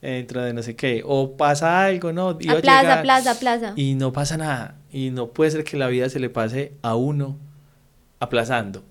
dentro 0.00 0.42
de 0.42 0.52
no 0.52 0.62
sé 0.62 0.76
qué. 0.76 1.02
O 1.04 1.36
pasa 1.36 1.84
algo, 1.84 2.12
¿no? 2.12 2.36
Iba 2.40 2.54
a 2.54 2.60
plaza, 2.60 3.02
plaza, 3.02 3.38
plaza. 3.38 3.72
Y 3.76 3.94
no 3.94 4.12
pasa 4.12 4.36
nada. 4.36 4.76
Y 4.92 5.10
no 5.10 5.28
puede 5.28 5.50
ser 5.50 5.64
que 5.64 5.76
la 5.76 5.88
vida 5.88 6.08
se 6.08 6.20
le 6.20 6.30
pase 6.30 6.72
a 6.82 6.94
uno 6.94 7.38
aplazando. 8.20 8.84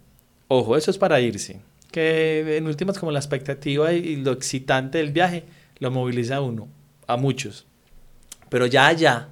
Ojo, 0.47 0.77
eso 0.77 0.91
es 0.91 0.97
para 0.97 1.19
irse. 1.19 1.61
Que 1.91 2.57
en 2.57 2.67
últimas 2.67 2.99
como 2.99 3.11
la 3.11 3.19
expectativa 3.19 3.93
y 3.93 4.17
lo 4.17 4.31
excitante 4.31 4.99
del 4.99 5.11
viaje 5.11 5.45
lo 5.79 5.91
moviliza 5.91 6.37
a 6.37 6.41
uno, 6.41 6.67
a 7.07 7.17
muchos. 7.17 7.65
Pero 8.49 8.65
ya 8.65 8.87
allá, 8.87 9.29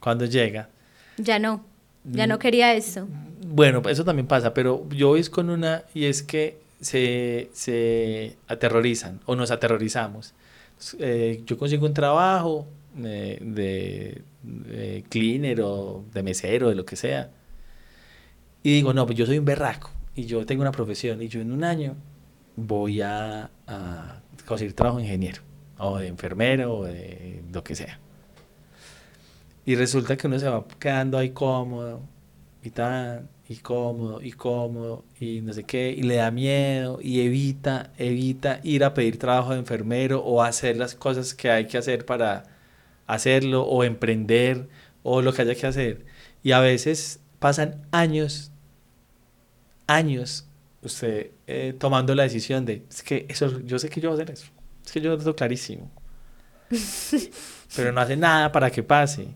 cuando 0.00 0.24
llega... 0.24 0.68
Ya 1.16 1.38
no, 1.38 1.64
ya 2.04 2.26
no 2.26 2.36
mm, 2.36 2.38
quería 2.38 2.74
eso. 2.74 3.06
Bueno, 3.46 3.82
eso 3.88 4.04
también 4.04 4.26
pasa, 4.26 4.52
pero 4.52 4.88
yo 4.90 5.08
voy 5.08 5.22
con 5.24 5.50
una 5.50 5.84
y 5.94 6.06
es 6.06 6.22
que 6.22 6.58
se, 6.84 7.50
se 7.52 8.36
aterrorizan 8.46 9.20
o 9.26 9.34
nos 9.34 9.50
aterrorizamos. 9.50 10.34
Eh, 10.98 11.42
yo 11.46 11.56
consigo 11.58 11.86
un 11.86 11.94
trabajo 11.94 12.66
de, 12.94 14.22
de, 14.42 15.04
cleaner 15.08 15.60
o 15.62 16.04
de 16.12 16.22
mesero, 16.22 16.68
de 16.68 16.74
lo 16.74 16.84
que 16.84 16.96
sea. 16.96 17.30
Y 18.62 18.72
digo, 18.74 18.94
no, 18.94 19.06
pues 19.06 19.18
yo 19.18 19.26
soy 19.26 19.38
un 19.38 19.44
berraco 19.44 19.90
y 20.14 20.26
yo 20.26 20.44
tengo 20.46 20.62
una 20.62 20.72
profesión 20.72 21.20
y 21.22 21.28
yo 21.28 21.40
en 21.40 21.52
un 21.52 21.64
año 21.64 21.96
voy 22.56 23.00
a, 23.00 23.50
a 23.66 24.20
conseguir 24.46 24.74
trabajo 24.74 24.98
de 24.98 25.04
ingeniero, 25.04 25.42
o 25.78 25.98
de 25.98 26.08
enfermero, 26.08 26.78
o 26.78 26.84
de 26.84 27.42
lo 27.52 27.64
que 27.64 27.74
sea. 27.74 27.98
Y 29.66 29.76
resulta 29.76 30.16
que 30.16 30.26
uno 30.26 30.38
se 30.38 30.48
va 30.48 30.64
quedando 30.78 31.18
ahí 31.18 31.30
cómodo, 31.30 32.00
y 32.62 32.70
tan, 32.70 33.28
y 33.48 33.56
cómodo, 33.56 34.22
y 34.22 34.32
cómodo, 34.32 35.04
y 35.20 35.40
no 35.42 35.52
sé 35.52 35.64
qué, 35.64 35.90
y 35.90 36.02
le 36.02 36.16
da 36.16 36.30
miedo, 36.30 36.98
y 37.02 37.20
evita, 37.20 37.92
evita 37.98 38.60
ir 38.62 38.84
a 38.84 38.94
pedir 38.94 39.18
trabajo 39.18 39.52
de 39.52 39.58
enfermero, 39.58 40.22
o 40.24 40.42
hacer 40.42 40.76
las 40.76 40.94
cosas 40.94 41.34
que 41.34 41.50
hay 41.50 41.66
que 41.66 41.76
hacer 41.76 42.06
para 42.06 42.44
hacerlo, 43.06 43.64
o 43.64 43.84
emprender, 43.84 44.68
o 45.02 45.20
lo 45.20 45.32
que 45.32 45.42
haya 45.42 45.54
que 45.54 45.66
hacer. 45.66 46.06
Y 46.42 46.52
a 46.52 46.60
veces 46.60 47.20
pasan 47.38 47.86
años, 47.92 48.50
años 49.86 50.46
usted 50.82 51.30
eh, 51.46 51.74
tomando 51.78 52.14
la 52.14 52.24
decisión 52.24 52.64
de, 52.64 52.84
es 52.88 53.02
que 53.02 53.26
eso, 53.28 53.60
yo 53.60 53.78
sé 53.78 53.88
que 53.88 54.00
yo 54.00 54.10
voy 54.10 54.18
a 54.20 54.22
hacer 54.22 54.34
eso, 54.34 54.46
es 54.84 54.92
que 54.92 55.00
yo 55.00 55.10
lo 55.10 55.18
tengo 55.18 55.34
clarísimo, 55.34 55.90
pero 57.76 57.92
no 57.92 58.00
hace 58.00 58.16
nada 58.16 58.52
para 58.52 58.70
que 58.70 58.82
pase. 58.82 59.28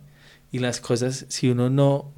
Y 0.51 0.61
las 0.61 0.81
cosas, 0.81 1.27
si 1.29 1.51
uno 1.51 1.69
no 1.69 2.11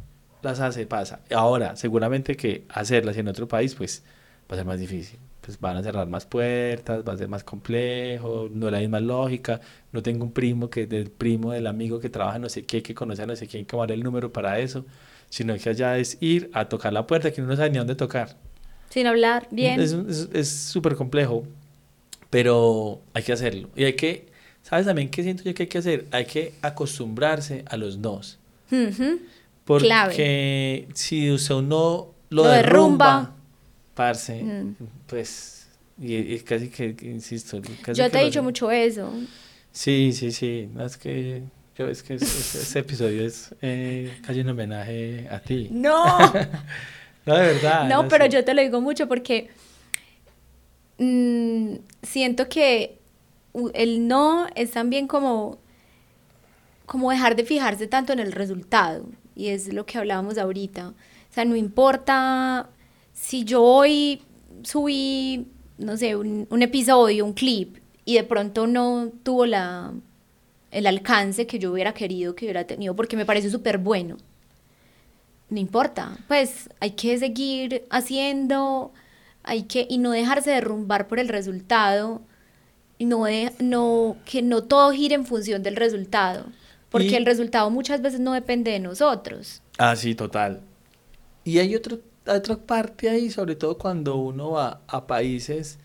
las 0.43 0.61
hace, 0.61 0.87
pasa. 0.87 1.21
Ahora, 1.35 1.77
seguramente 1.77 2.37
que 2.37 2.65
hacerlas 2.69 3.17
en 3.17 3.29
otro 3.29 3.49
país, 3.49 3.75
pues 3.75 4.03
va 4.51 4.55
a 4.55 4.57
ser 4.57 4.67
más 4.67 4.79
difícil. 4.79 5.19
Pues 5.41 5.59
van 5.59 5.77
a 5.77 5.83
cerrar 5.83 6.07
más 6.07 6.27
puertas, 6.27 7.03
va 7.07 7.15
a 7.15 7.17
ser 7.17 7.29
más 7.29 7.45
complejo, 7.45 8.49
no 8.53 8.67
es 8.67 8.73
la 8.73 8.81
misma 8.81 9.01
lógica. 9.01 9.61
No 9.93 10.03
tengo 10.03 10.25
un 10.25 10.33
primo 10.33 10.69
que 10.69 10.87
del 10.87 11.11
primo 11.11 11.53
del 11.53 11.67
amigo 11.67 11.99
que 11.99 12.11
trabaja 12.11 12.39
no 12.39 12.49
sé 12.49 12.65
qué, 12.65 12.83
que 12.83 12.95
conoce 12.95 13.23
a 13.23 13.27
no 13.27 13.35
sé 13.37 13.47
quién, 13.47 13.65
que 13.65 13.77
va 13.77 13.87
el 13.87 14.03
número 14.03 14.33
para 14.33 14.59
eso, 14.59 14.85
sino 15.31 15.57
que 15.57 15.71
allá 15.71 15.97
es 15.99 16.19
ir 16.21 16.51
a 16.53 16.69
tocar 16.69 16.93
la 16.93 17.07
puerta 17.07 17.31
que 17.31 17.41
uno 17.41 17.51
no 17.51 17.57
sabe 17.57 17.71
ni 17.71 17.79
dónde 17.79 17.95
tocar. 17.95 18.37
Sin 18.91 19.07
hablar 19.07 19.49
bien. 19.51 19.81
Es 19.81 20.49
súper 20.49 20.97
complejo, 20.97 21.45
pero 22.29 23.01
hay 23.15 23.23
que 23.23 23.33
hacerlo. 23.33 23.71
Y 23.77 23.85
hay 23.85 23.95
que, 23.95 24.27
¿sabes 24.63 24.87
también 24.87 25.09
qué 25.09 25.23
siento 25.23 25.45
yo 25.45 25.55
que 25.55 25.63
hay 25.63 25.69
que 25.69 25.79
hacer? 25.79 26.07
Hay 26.11 26.27
que 26.27 26.55
acostumbrarse 26.61 27.65
a 27.67 27.77
los 27.77 28.03
dos. 28.03 28.39
Porque 29.71 30.89
si 30.95 31.31
usted 31.31 31.55
no 31.63 32.13
lo, 32.29 32.43
derrumba, 32.43 33.33
parce, 33.95 34.43
mm. 34.43 34.75
pues, 35.07 35.69
y, 35.97 36.41
casi 36.41 36.71
que, 36.71 36.97
insisto, 37.03 37.61
yo 37.95 38.11
te 38.11 38.21
he 38.21 38.25
dicho 38.25 38.43
mucho 38.43 38.69
eso. 38.73 39.13
Sí, 39.71 40.13
sí, 40.13 40.33
sí, 40.33 40.69
es 40.81 40.97
que 40.97 41.45
yo 41.79 41.87
es 41.87 42.03
que 42.03 42.15
este 42.15 42.81
episodio 42.81 43.25
es 43.25 43.55
eh, 43.63 44.13
casi 44.27 44.41
un 44.41 44.49
homenaje 44.49 45.29
a 45.31 45.39
ti. 45.39 45.69
No. 45.71 46.05
No, 47.27 47.37
de 47.37 47.49
verdad. 47.49 47.87
No, 47.87 48.09
pero 48.09 48.25
yo 48.25 48.43
te 48.47 48.55
lo 48.55 48.63
digo 48.63 48.81
mucho 48.81 49.07
porque 49.07 49.51
mm, 50.97 51.75
siento 52.03 52.49
que 52.49 52.99
el 53.75 54.09
no 54.09 54.47
es 54.55 54.71
también 54.71 55.07
como, 55.07 55.59
como 56.87 57.11
dejar 57.11 57.37
de 57.37 57.45
fijarse 57.45 57.87
tanto 57.87 58.15
en 58.15 58.21
el 58.21 58.33
resultado. 58.33 59.05
Y 59.41 59.49
es 59.49 59.73
lo 59.73 59.87
que 59.87 59.99
hablábamos 59.99 60.39
ahorita. 60.39 60.89
O 60.89 61.33
sea, 61.33 61.45
no 61.45 61.57
importa 61.57 62.69
si 63.13 63.45
yo 63.45 63.63
hoy 63.63 64.23
subí, 64.63 65.47
no 65.79 65.97
sé, 65.97 66.17
un, 66.17 66.47
un 66.51 66.63
episodio, 66.63 67.25
un 67.25 67.33
clip, 67.33 67.79
y 68.05 68.15
de 68.15 68.25
pronto 68.25 68.67
no 68.67 69.11
tuvo 69.23 69.47
la, 69.47 69.93
el 70.71 70.87
alcance 70.87 71.47
que 71.47 71.59
yo 71.59 71.73
hubiera 71.73 71.95
querido 71.95 72.35
que 72.35 72.47
hubiera 72.47 72.65
tenido, 72.65 72.95
porque 72.97 73.17
me 73.17 73.27
parece 73.27 73.51
súper 73.51 73.79
bueno 73.79 74.17
no 75.51 75.59
importa, 75.59 76.17
pues 76.29 76.71
hay 76.79 76.93
que 76.93 77.19
seguir 77.19 77.85
haciendo, 77.91 78.93
hay 79.43 79.65
que, 79.65 79.87
y 79.91 79.99
no 79.99 80.13
dejarse 80.13 80.51
derrumbar 80.51 81.09
por 81.09 81.19
el 81.19 81.29
resultado, 81.29 82.23
no, 83.01 83.25
de, 83.25 83.53
no 83.59 84.17
que 84.25 84.43
no 84.43 84.63
todo 84.63 84.93
gire 84.93 85.17
en 85.17 85.27
función 85.27 85.63
del 85.63 85.77
resultado, 85.77 86.47
porque 86.91 87.17
el 87.17 87.25
resultado 87.25 87.71
muchas 87.71 88.03
veces 88.03 88.21
no 88.21 88.33
depende 88.33 88.71
de 88.71 88.81
nosotros. 88.81 89.63
Ah, 89.79 89.97
sí, 89.97 90.15
total. 90.15 90.61
Y 91.45 91.59
hay 91.59 91.75
otro, 91.75 92.01
otra 92.27 92.57
parte 92.57 93.09
ahí, 93.09 93.31
sobre 93.31 93.57
todo 93.57 93.79
cuando 93.79 94.17
uno 94.17 94.53
va 94.53 94.83
a 94.87 95.07
países 95.07 95.79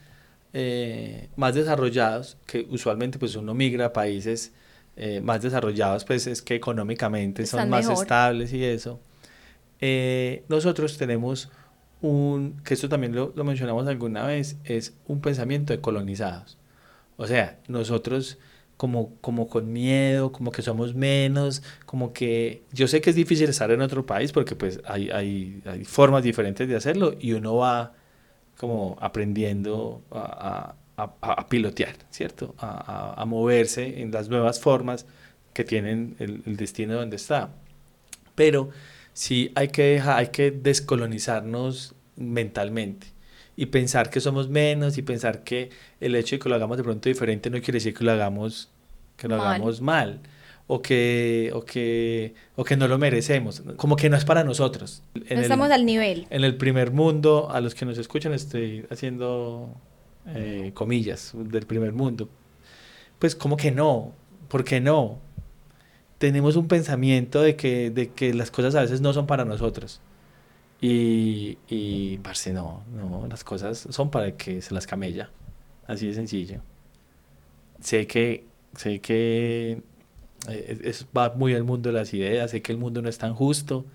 eh, 0.53 1.29
más 1.35 1.55
desarrollados, 1.55 2.37
que 2.45 2.67
usualmente 2.69 3.19
pues 3.19 3.35
uno 3.35 3.53
migra 3.53 3.85
a 3.85 3.93
países 3.93 4.51
eh, 4.97 5.21
más 5.21 5.41
desarrollados, 5.41 6.03
pues 6.03 6.27
es 6.27 6.41
que 6.41 6.55
económicamente 6.55 7.45
son 7.45 7.69
más 7.69 7.89
estables 7.89 8.51
y 8.53 8.63
eso 8.63 8.99
eh, 9.79 10.43
nosotros 10.47 10.97
tenemos 10.97 11.49
un, 12.01 12.61
que 12.63 12.73
esto 12.73 12.89
también 12.89 13.15
lo, 13.15 13.31
mencionamos 13.43 13.87
alguna 13.87 14.25
vez, 14.25 14.57
es 14.63 14.95
un 15.07 15.21
pensamiento 15.21 15.73
de 15.73 15.81
colonizados. 15.81 16.57
O 17.17 17.27
sea, 17.27 17.59
nosotros 17.67 18.37
como, 18.77 19.15
como 19.21 19.47
con 19.47 19.71
miedo, 19.71 20.31
como 20.31 20.51
que 20.51 20.61
somos 20.61 20.95
menos, 20.95 21.63
como 21.85 22.13
que 22.13 22.63
yo 22.71 22.87
sé 22.87 23.01
que 23.01 23.09
es 23.09 23.15
difícil 23.15 23.49
estar 23.49 23.71
en 23.71 23.81
otro 23.81 24.05
país 24.05 24.31
porque 24.31 24.55
pues 24.55 24.79
hay, 24.85 25.09
hay, 25.09 25.61
hay 25.65 25.85
formas 25.85 26.23
diferentes 26.23 26.67
de 26.67 26.75
hacerlo 26.75 27.15
y 27.19 27.33
uno 27.33 27.55
va 27.55 27.93
como 28.57 28.97
aprendiendo 29.01 30.01
a, 30.11 30.75
a, 30.97 31.03
a 31.21 31.47
pilotear, 31.47 31.95
¿cierto? 32.09 32.55
A, 32.57 33.23
moverse 33.25 34.01
en 34.01 34.11
las 34.11 34.29
nuevas 34.29 34.59
formas 34.59 35.05
que 35.53 35.63
tienen 35.63 36.15
el, 36.19 36.41
el 36.45 36.57
destino 36.57 36.95
donde 36.95 37.15
está. 37.17 37.49
Pero 38.35 38.69
sí 39.13 39.51
hay 39.55 39.69
que, 39.69 39.83
dejar, 39.83 40.19
hay 40.19 40.27
que 40.27 40.51
descolonizarnos 40.51 41.95
mentalmente 42.17 43.14
y 43.55 43.67
pensar 43.67 44.09
que 44.09 44.19
somos 44.19 44.49
menos 44.49 44.97
y 44.97 45.01
pensar 45.01 45.43
que 45.43 45.69
el 45.99 46.15
hecho 46.15 46.35
de 46.35 46.39
que 46.39 46.49
lo 46.49 46.55
hagamos 46.55 46.77
de 46.77 46.83
pronto 46.83 47.09
diferente 47.09 47.49
no 47.49 47.59
quiere 47.61 47.77
decir 47.77 47.93
que 47.93 48.03
lo 48.03 48.11
hagamos 48.11 48.69
que 49.17 49.27
lo 49.27 49.37
mal. 49.37 49.47
hagamos 49.47 49.81
mal 49.81 50.19
o 50.67 50.81
que 50.81 51.51
o 51.53 51.63
que 51.63 52.33
o 52.55 52.63
que 52.63 52.75
no 52.75 52.87
lo 52.87 52.97
merecemos 52.97 53.63
como 53.77 53.95
que 53.95 54.09
no 54.09 54.17
es 54.17 54.25
para 54.25 54.43
nosotros 54.43 55.03
no 55.13 55.39
estamos 55.39 55.71
al 55.71 55.85
nivel 55.85 56.27
en 56.29 56.43
el 56.43 56.55
primer 56.57 56.91
mundo 56.91 57.49
a 57.51 57.61
los 57.61 57.75
que 57.75 57.85
nos 57.85 57.97
escuchan 57.97 58.33
estoy 58.33 58.85
haciendo 58.89 59.69
eh, 60.27 60.71
comillas 60.73 61.33
del 61.35 61.65
primer 61.65 61.93
mundo 61.93 62.27
pues 63.19 63.35
como 63.35 63.57
que 63.57 63.71
no 63.71 64.13
¿por 64.49 64.63
qué 64.63 64.81
no 64.81 65.19
tenemos 66.17 66.55
un 66.55 66.67
pensamiento 66.67 67.41
de 67.41 67.55
que, 67.55 67.89
de 67.89 68.09
que 68.09 68.33
las 68.33 68.51
cosas 68.51 68.75
a 68.75 68.81
veces 68.81 69.01
no 69.01 69.13
son 69.13 69.27
para 69.27 69.45
nosotros. 69.45 69.99
Y, 70.81 71.57
y 71.67 72.17
parce, 72.19 72.53
no, 72.53 72.83
no, 72.93 73.27
las 73.27 73.43
cosas 73.43 73.87
son 73.89 74.11
para 74.11 74.35
que 74.37 74.61
se 74.61 74.73
las 74.73 74.85
camella. 74.87 75.29
Así 75.87 76.07
de 76.07 76.13
sencillo. 76.13 76.61
Sé 77.81 78.07
que, 78.07 78.45
sé 78.75 78.99
que 79.01 79.81
Eh, 80.49 80.79
es, 80.83 81.07
va 81.15 81.33
muy 81.35 81.55
al 81.55 81.63
mundo 81.63 81.91
de 81.91 81.97
las 81.97 82.13
ideas, 82.13 82.51
sé 82.51 82.61
que 82.61 82.71
el 82.71 82.77
mundo 82.77 83.01
no 83.01 83.09
es 83.09 83.17
tan 83.17 83.33
justo, 83.33 83.85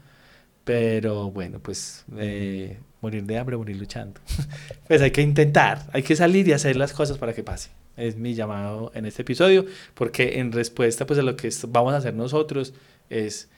pero 0.64 1.30
bueno, 1.30 1.60
pues 1.60 2.04
eh, 2.18 2.78
morir 3.00 3.24
de 3.24 3.38
hambre, 3.38 3.56
morir 3.56 3.76
luchando. 3.76 4.20
pues 4.88 5.00
hay 5.02 5.10
que 5.12 5.22
intentar, 5.22 5.88
hay 5.92 6.02
que 6.02 6.16
salir 6.16 6.48
y 6.48 6.52
hacer 6.52 6.76
las 6.76 6.92
cosas 6.92 7.18
para 7.18 7.34
que 7.34 7.42
pase. 7.42 7.70
Es 7.96 8.16
mi 8.16 8.34
llamado 8.34 8.92
en 8.94 9.06
este 9.06 9.22
episodio, 9.22 9.66
porque 9.94 10.40
en 10.40 10.52
respuesta 10.52 11.06
pues 11.06 11.18
a 11.18 11.22
lo 11.22 11.36
que 11.36 11.50
vamos 11.68 11.94
a 11.94 11.98
hacer 11.98 12.14
nosotros 12.14 12.74
es 13.10 13.48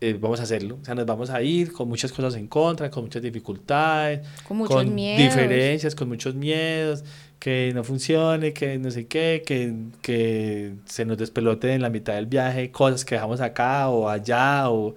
eh, 0.00 0.16
vamos 0.20 0.38
a 0.38 0.44
hacerlo. 0.44 0.78
O 0.80 0.84
sea, 0.84 0.94
nos 0.94 1.06
vamos 1.06 1.30
a 1.30 1.42
ir 1.42 1.72
con 1.72 1.88
muchas 1.88 2.12
cosas 2.12 2.36
en 2.36 2.46
contra, 2.46 2.90
con 2.90 3.04
muchas 3.04 3.20
dificultades, 3.20 4.26
con 4.46 4.58
muchos 4.58 4.86
miedos. 4.86 5.34
diferencias, 5.34 5.94
con 5.96 6.08
muchos 6.08 6.36
miedos, 6.36 7.02
que 7.40 7.72
no 7.74 7.82
funcione, 7.82 8.52
que 8.52 8.78
no 8.78 8.92
sé 8.92 9.06
qué, 9.08 9.42
que, 9.44 9.74
que 10.00 10.74
se 10.84 11.04
nos 11.04 11.18
despelote 11.18 11.72
en 11.72 11.82
la 11.82 11.90
mitad 11.90 12.14
del 12.14 12.26
viaje, 12.26 12.70
cosas 12.70 13.04
que 13.04 13.16
dejamos 13.16 13.40
acá 13.40 13.88
o 13.88 14.08
allá, 14.08 14.70
o, 14.70 14.94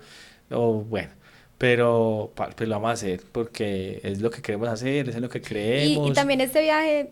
o 0.51 0.73
bueno. 0.83 1.09
Pero 1.57 2.31
pues 2.35 2.69
lo 2.69 2.75
vamos 2.75 2.89
a 2.89 2.93
hacer 2.93 3.21
porque 3.31 4.01
es 4.03 4.21
lo 4.21 4.29
que 4.29 4.41
queremos 4.41 4.67
hacer, 4.69 5.09
es 5.09 5.19
lo 5.19 5.29
que 5.29 5.41
creemos. 5.41 6.07
Y, 6.07 6.11
y 6.11 6.13
también 6.13 6.41
este 6.41 6.61
viaje, 6.61 7.11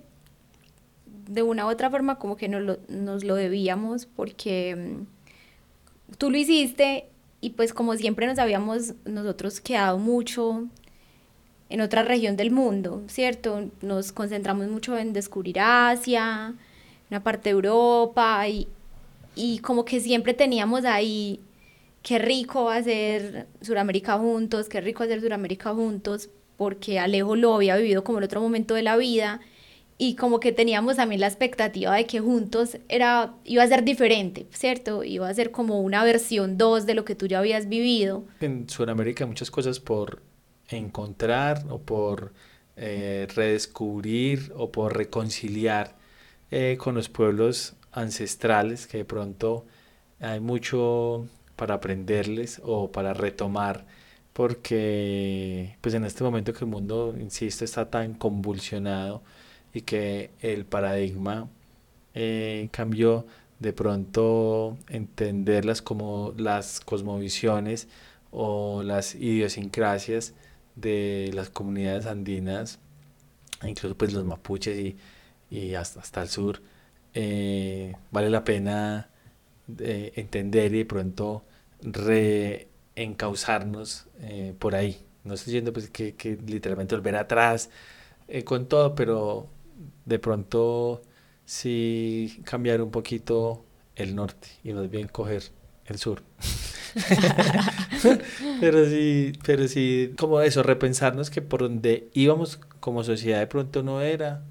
de 1.27 1.41
una 1.41 1.65
u 1.65 1.69
otra 1.69 1.89
forma, 1.89 2.19
como 2.19 2.35
que 2.35 2.47
nos 2.47 2.61
lo, 2.61 2.77
nos 2.87 3.23
lo 3.23 3.33
debíamos 3.33 4.05
porque 4.05 4.75
mm, 4.75 6.15
tú 6.17 6.29
lo 6.29 6.37
hiciste 6.37 7.09
y 7.41 7.51
pues 7.51 7.73
como 7.73 7.95
siempre 7.95 8.27
nos 8.27 8.39
habíamos 8.39 8.93
nosotros 9.05 9.61
quedado 9.61 9.97
mucho 9.97 10.67
en 11.69 11.81
otra 11.81 12.03
región 12.03 12.35
del 12.35 12.51
mundo, 12.51 13.03
¿cierto? 13.07 13.69
Nos 13.81 14.11
concentramos 14.11 14.67
mucho 14.67 14.97
en 14.97 15.13
descubrir 15.13 15.59
Asia, 15.59 16.55
una 17.09 17.23
parte 17.23 17.49
de 17.49 17.51
Europa 17.51 18.47
y, 18.47 18.67
y 19.35 19.59
como 19.59 19.85
que 19.85 19.99
siempre 19.99 20.33
teníamos 20.33 20.83
ahí, 20.85 21.39
qué 22.01 22.19
rico 22.19 22.65
va 22.65 22.77
a 22.77 22.83
ser 22.83 23.47
Suramérica 23.61 24.17
juntos, 24.17 24.67
qué 24.67 24.81
rico 24.81 25.03
hacer 25.03 25.21
Suramérica 25.21 25.73
juntos, 25.73 26.29
porque 26.57 26.99
Alejo 26.99 27.35
lo 27.35 27.55
había 27.55 27.77
vivido 27.77 28.03
como 28.03 28.17
en 28.17 28.25
otro 28.25 28.41
momento 28.41 28.73
de 28.73 28.83
la 28.83 28.97
vida 28.97 29.39
y 30.01 30.15
como 30.15 30.39
que 30.39 30.53
teníamos 30.53 30.95
también 30.95 31.19
la 31.19 31.27
expectativa 31.27 31.93
de 31.93 32.05
que 32.07 32.21
juntos 32.21 32.77
era, 32.87 33.35
iba 33.43 33.63
a 33.63 33.67
ser 33.67 33.83
diferente, 33.83 34.47
¿cierto? 34.51 35.03
Iba 35.03 35.27
a 35.27 35.33
ser 35.33 35.51
como 35.51 35.81
una 35.81 36.05
versión 36.05 36.57
2 36.57 36.85
de 36.85 36.93
lo 36.93 37.03
que 37.03 37.15
tú 37.15 37.27
ya 37.27 37.39
habías 37.39 37.67
vivido. 37.67 38.23
En 38.39 38.69
Sudamérica 38.69 39.25
muchas 39.25 39.51
cosas 39.51 39.81
por 39.81 40.21
encontrar 40.69 41.65
o 41.69 41.79
por 41.79 42.33
eh, 42.77 43.27
redescubrir 43.35 44.53
o 44.55 44.71
por 44.71 44.95
reconciliar 44.95 45.97
eh, 46.49 46.77
con 46.79 46.95
los 46.95 47.09
pueblos 47.09 47.75
ancestrales 47.91 48.87
que 48.87 48.99
de 48.99 49.05
pronto 49.05 49.65
hay 50.21 50.39
mucho 50.39 51.27
para 51.57 51.75
aprenderles 51.75 52.61
o 52.63 52.89
para 52.89 53.13
retomar 53.13 53.85
porque 54.31 55.75
pues 55.81 55.93
en 55.93 56.05
este 56.05 56.23
momento 56.23 56.53
que 56.53 56.63
el 56.63 56.71
mundo, 56.71 57.13
insisto, 57.19 57.65
está 57.65 57.89
tan 57.89 58.13
convulsionado, 58.13 59.21
y 59.73 59.81
que 59.81 60.31
el 60.41 60.65
paradigma 60.65 61.49
eh, 62.13 62.69
cambió 62.71 63.25
de 63.59 63.73
pronto 63.73 64.77
entenderlas 64.89 65.81
como 65.81 66.33
las 66.37 66.79
cosmovisiones 66.79 67.87
o 68.31 68.83
las 68.83 69.15
idiosincrasias 69.15 70.33
de 70.75 71.31
las 71.33 71.49
comunidades 71.49 72.05
andinas, 72.05 72.79
incluso 73.63 73.97
pues 73.97 74.13
los 74.13 74.23
mapuches 74.25 74.77
y, 74.77 74.97
y 75.49 75.73
hasta, 75.75 75.99
hasta 75.99 76.21
el 76.21 76.29
sur, 76.29 76.61
eh, 77.13 77.95
vale 78.11 78.29
la 78.29 78.43
pena 78.43 79.09
eh, 79.79 80.13
entender 80.15 80.73
y 80.73 80.79
de 80.79 80.85
pronto 80.85 81.43
reencauzarnos 81.81 84.07
por 84.59 84.75
ahí. 84.75 84.97
No 85.23 85.33
estoy 85.33 85.53
diciendo 85.53 85.73
pues 85.73 85.89
que, 85.89 86.15
que 86.15 86.37
literalmente 86.47 86.95
volver 86.95 87.15
atrás 87.15 87.69
con 88.45 88.67
todo, 88.67 88.95
pero 88.95 89.47
de 90.05 90.19
pronto 90.19 91.01
sí 91.45 92.41
cambiar 92.43 92.81
un 92.81 92.91
poquito 92.91 93.65
el 93.95 94.15
norte 94.15 94.47
y 94.63 94.73
más 94.73 94.89
bien 94.89 95.07
coger 95.07 95.43
el 95.85 95.97
sur. 95.97 96.21
pero 98.59 98.85
sí, 98.85 99.33
pero 99.45 99.67
sí, 99.67 100.13
como 100.17 100.41
eso, 100.41 100.63
repensarnos 100.63 101.29
que 101.29 101.41
por 101.41 101.61
donde 101.61 102.09
íbamos 102.13 102.57
como 102.79 103.03
sociedad 103.03 103.39
de 103.39 103.47
pronto 103.47 103.83
no 103.83 104.01
era 104.01 104.43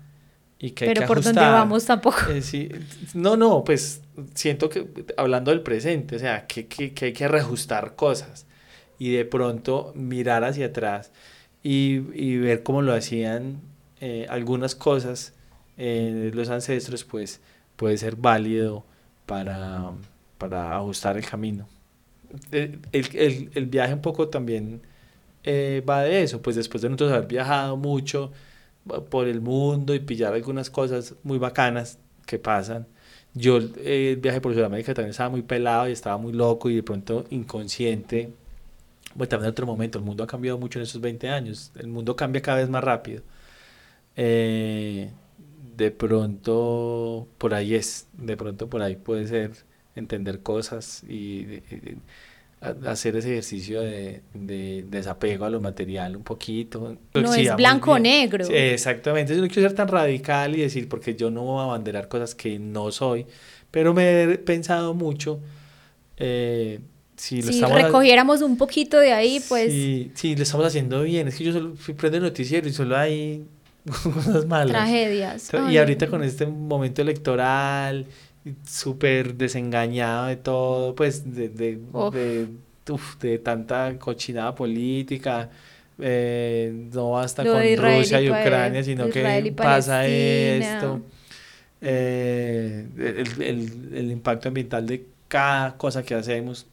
y 0.59 0.73
que 0.73 0.87
hay 0.87 0.95
pero 0.95 1.07
por 1.07 1.23
donde 1.23 1.41
vamos 1.41 1.85
tampoco. 1.85 2.19
Eh, 2.31 2.81
no, 3.15 3.37
no, 3.37 3.63
pues 3.65 4.01
siento 4.35 4.69
que 4.69 4.89
hablando 5.17 5.51
del 5.51 5.63
presente, 5.63 6.17
o 6.17 6.19
sea, 6.19 6.47
que, 6.47 6.67
que, 6.67 6.93
que 6.93 7.07
hay 7.07 7.13
que 7.13 7.29
reajustar 7.29 7.95
cosas 7.95 8.47
y 8.99 9.13
de 9.13 9.25
pronto 9.25 9.93
mirar 9.95 10.45
hacia 10.45 10.67
atrás 10.67 11.13
y, 11.63 12.03
y 12.13 12.39
ver 12.39 12.63
cómo 12.65 12.83
lo 12.83 12.93
hacían 12.93 13.61
eh, 14.01 14.27
algunas 14.29 14.75
cosas 14.75 15.35
eh, 15.77 16.31
los 16.35 16.51
ancestros, 16.51 17.05
pues 17.05 17.41
puede 17.77 17.97
ser 17.99 18.17
válido 18.17 18.85
para, 19.27 19.93
para 20.39 20.77
ajustar 20.77 21.17
el 21.17 21.25
camino. 21.25 21.69
El, 22.53 22.81
el, 22.93 23.51
el, 23.55 23.67
viaje 23.67 23.95
un 23.95 24.03
poco 24.03 24.29
también 24.29 24.83
eh, 25.45 25.83
va 25.89 26.03
de 26.03 26.23
eso, 26.23 26.43
pues 26.43 26.57
después 26.57 26.83
de 26.83 26.89
nosotros 26.91 27.13
haber 27.13 27.29
viajado 27.29 27.77
mucho 27.77 28.33
por 29.11 29.29
el 29.29 29.41
mundo 29.41 29.95
y 29.95 30.01
pillar 30.01 30.35
algunas 30.35 30.71
cosas 30.71 31.15
muy 31.23 31.39
bacanas 31.39 31.99
que 32.27 32.39
pasan. 32.39 32.87
Yo 33.35 33.59
el 33.59 34.17
viaje 34.17 34.41
por 34.41 34.55
Sudamérica 34.55 34.95
también 34.95 35.11
estaba 35.11 35.31
muy 35.31 35.43
pelado 35.43 35.89
y 35.89 35.93
estaba 35.93 36.19
muy 36.19 36.33
loco 36.33 36.71
y 36.71 36.77
de 36.77 36.83
pronto 36.83 37.25
inconsciente. 37.31 38.33
Bueno, 39.15 39.29
también 39.29 39.47
en 39.47 39.51
otro 39.53 39.67
momento, 39.67 39.99
el 39.99 40.05
mundo 40.05 40.25
ha 40.25 40.27
cambiado 40.27 40.59
mucho 40.59 40.79
en 40.79 40.85
esos 40.85 41.01
20 41.01 41.29
años, 41.29 41.73
el 41.77 41.89
mundo 41.89 42.17
cambia 42.17 42.43
cada 42.43 42.59
vez 42.59 42.69
más 42.69 42.83
rápido. 42.85 43.23
Eh, 44.21 45.13
de 45.77 45.93
pronto 45.93 47.29
por 47.39 47.55
ahí 47.55 47.77
es, 47.77 48.09
de 48.15 48.37
pronto 48.37 48.69
por 48.69 48.83
ahí 48.83 48.97
puede 48.97 49.29
ser 49.29 49.53
entender 49.95 50.41
cosas 50.41 51.05
y, 51.05 51.63
hacer 52.85 53.15
ese 53.15 53.31
ejercicio 53.31 53.81
de, 53.81 54.23
desapego 54.91 55.45
a 55.45 55.51
lo 55.51 55.61
material 55.61 56.17
un 56.17 56.25
poquito. 56.25 56.97
No 57.15 57.33
es 57.33 57.55
blanco 57.55 57.93
o 57.93 57.99
negro. 58.01 58.45
exactamente, 58.51 59.37
yo 59.37 59.41
no 59.41 59.47
quiero 59.47 59.69
ser 59.69 59.77
tan 59.77 59.87
radical 59.87 60.57
y 60.57 60.63
decir 60.63 60.89
porque 60.89 61.15
yo 61.15 61.31
no 61.31 61.45
voy 61.45 61.61
a 61.61 61.65
abanderar 61.67 62.09
cosas 62.09 62.35
que 62.35 62.59
no 62.59 62.91
soy, 62.91 63.25
pero 63.71 63.95
me 63.95 64.25
he 64.25 64.39
pensado 64.39 64.95
mucho. 64.95 65.39
Eh, 66.17 66.81
si, 67.15 67.41
lo 67.41 67.53
si 67.53 67.63
recogiéramos 67.63 68.43
un 68.43 68.57
poquito 68.57 68.99
de 68.99 69.13
ahí, 69.13 69.41
pues... 69.49 69.73
Sí, 69.73 70.35
lo 70.35 70.43
estamos 70.43 70.67
haciendo 70.67 71.03
bien. 71.03 71.29
Es 71.29 71.37
que 71.37 71.45
yo 71.45 71.53
solo 71.53 71.77
fui 71.77 71.95
prendo 71.95 72.17
el 72.17 72.25
noticiero 72.25 72.69
y 72.69 72.73
solo 72.73 72.97
hay 72.97 73.45
cosas 74.03 74.47
malas. 74.47 74.69
Tragedias. 74.69 75.51
Y 75.71 75.79
ahorita 75.79 76.09
con 76.09 76.23
este 76.23 76.47
momento 76.47 77.03
electoral, 77.03 78.07
súper 78.67 79.35
desengañado 79.35 80.27
de 80.27 80.37
todo, 80.37 80.95
pues 80.95 81.35
de, 81.35 81.49
de, 81.49 81.79
de, 83.21 83.39
tanta 83.39 83.99
cochinada 83.99 84.55
política. 84.55 85.51
Eh, 86.01 86.89
no 86.93 87.13
basta 87.13 87.45
con 87.45 87.57
Rusia 87.57 88.21
y 88.21 88.29
Ucrania, 88.29 88.83
sino 88.85 89.09
que 89.11 89.53
pasa 89.57 90.07
esto. 90.07 91.01
Eh, 91.81 92.87
el, 92.97 93.43
el, 93.43 93.91
el, 93.95 94.11
impacto 94.11 94.49
ambiental 94.49 94.87
de 94.87 95.07
cada 95.29 95.77
cosa 95.77 96.03
que 96.03 96.15
hacemos. 96.15 96.67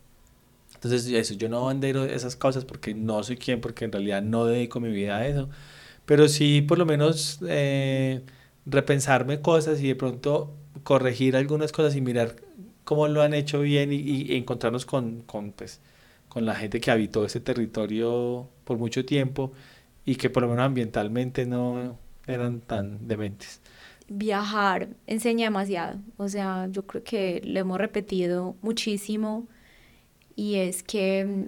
Entonces, 0.74 1.08
eso, 1.12 1.34
yo 1.36 1.48
no 1.48 1.66
bandero 1.66 2.06
esas 2.06 2.36
cosas 2.36 2.66
porque 2.66 2.94
no 2.94 3.22
soy 3.24 3.38
quien, 3.38 3.62
porque 3.62 3.86
en 3.86 3.92
realidad 3.92 4.22
no 4.22 4.46
dedico 4.46 4.80
mi 4.80 4.90
vida 4.92 5.18
a 5.18 5.28
eso 5.28 5.50
pero 6.06 6.28
sí 6.28 6.62
por 6.62 6.78
lo 6.78 6.86
menos 6.86 7.40
eh, 7.48 8.22
repensarme 8.66 9.42
cosas 9.42 9.82
y 9.82 9.88
de 9.88 9.96
pronto 9.96 10.54
corregir 10.84 11.36
algunas 11.36 11.72
cosas 11.72 11.96
y 11.96 12.02
mirar 12.02 12.36
cómo 12.84 13.08
lo 13.08 13.22
han 13.22 13.34
hecho 13.34 13.62
bien 13.62 13.92
y, 13.92 14.36
encontrarnos 14.36 14.86
con, 14.86 15.22
con, 15.22 15.52
pues, 15.52 15.82
con 16.30 16.46
la 16.46 16.56
gente 16.56 16.80
que 16.80 16.92
habitó 16.92 17.26
ese 17.26 17.40
territorio 17.40 18.48
por 18.64 18.78
mucho 18.78 19.06
tiempo 19.06 19.52
y 20.06 20.16
que 20.16 20.30
por 20.30 20.44
lo 20.44 20.50
menos 20.50 20.66
ambientalmente 20.66 21.46
no 21.46 21.98
eran 22.28 22.62
tan 22.62 23.08
dementes. 23.08 23.62
Viajar 24.08 24.90
enseña 25.08 25.46
demasiado, 25.46 26.00
o 26.18 26.30
sea, 26.30 26.68
yo 26.72 26.86
creo 26.86 27.04
que 27.04 27.42
lo 27.44 27.60
hemos 27.60 27.80
repetido 27.80 28.56
muchísimo 28.62 29.48
y 30.36 30.56
es 30.56 30.84
que 30.84 31.48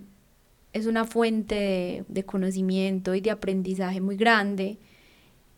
es 0.73 0.85
una 0.85 1.05
fuente 1.05 2.05
de, 2.07 2.23
conocimiento 2.23 3.15
y 3.15 3.21
de 3.21 3.31
aprendizaje 3.31 4.01
muy 4.01 4.15
grande. 4.15 4.77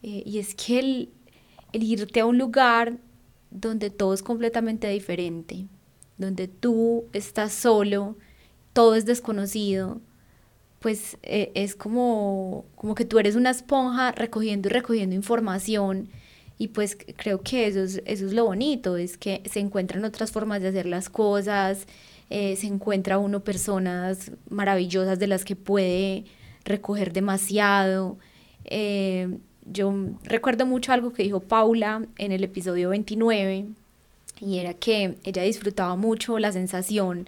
Eh, 0.04 0.24
y 0.26 0.40
es 0.40 0.56
que 0.56 0.80
el, 0.80 1.10
irte 1.74 2.22
a 2.22 2.26
un 2.26 2.38
lugar 2.38 2.98
donde 3.52 3.90
todo 3.90 4.14
es 4.14 4.24
completamente 4.24 4.88
diferente, 4.90 5.66
donde 6.18 6.48
tú 6.48 7.06
estás 7.14 7.54
solo, 7.54 8.18
todo 8.74 8.96
es 8.96 9.06
desconocido, 9.06 10.02
pues 10.80 11.18
eh, 11.24 11.52
es 11.56 11.76
como, 11.76 12.66
como 12.76 12.96
que 12.96 13.06
tú 13.06 13.20
eres 13.20 13.36
una 13.36 13.50
esponja 13.50 14.12
recogiendo 14.14 14.70
y 14.70 14.72
recogiendo 14.72 15.16
información 15.16 16.10
Y 16.58 16.70
pues 16.70 16.98
creo 17.18 17.42
que 17.42 17.68
eso 17.68 17.82
es, 17.84 18.02
eso 18.06 18.26
es 18.26 18.34
lo 18.34 18.46
bonito, 18.46 18.98
es 18.98 19.18
que 19.18 19.42
se 19.52 19.60
encuentran 19.60 20.06
otras 20.06 20.32
formas 20.32 20.62
de 20.62 20.70
hacer 20.70 20.86
las 20.86 21.10
cosas, 21.10 21.86
eh, 22.30 22.56
se 22.56 22.68
encuentra 22.68 23.18
uno 23.18 23.44
personas 23.44 24.32
maravillosas 24.50 25.20
de 25.20 25.28
las 25.28 25.46
que 25.46 25.56
puede 25.56 26.26
recoger 26.64 27.14
demasiado. 27.14 28.18
Eh, 28.66 29.38
yo 29.66 29.94
recuerdo 30.24 30.66
mucho 30.66 30.94
algo 30.94 31.14
que 31.14 31.24
dijo 31.24 31.40
Paula 31.40 32.06
en 32.18 32.32
el 32.32 32.44
episodio 32.44 32.90
29 32.90 33.68
y 34.42 34.58
era 34.58 34.74
que 34.74 35.18
ella 35.24 35.44
disfrutaba 35.44 35.96
mucho 35.96 36.40
la 36.40 36.52
sensación 36.52 37.28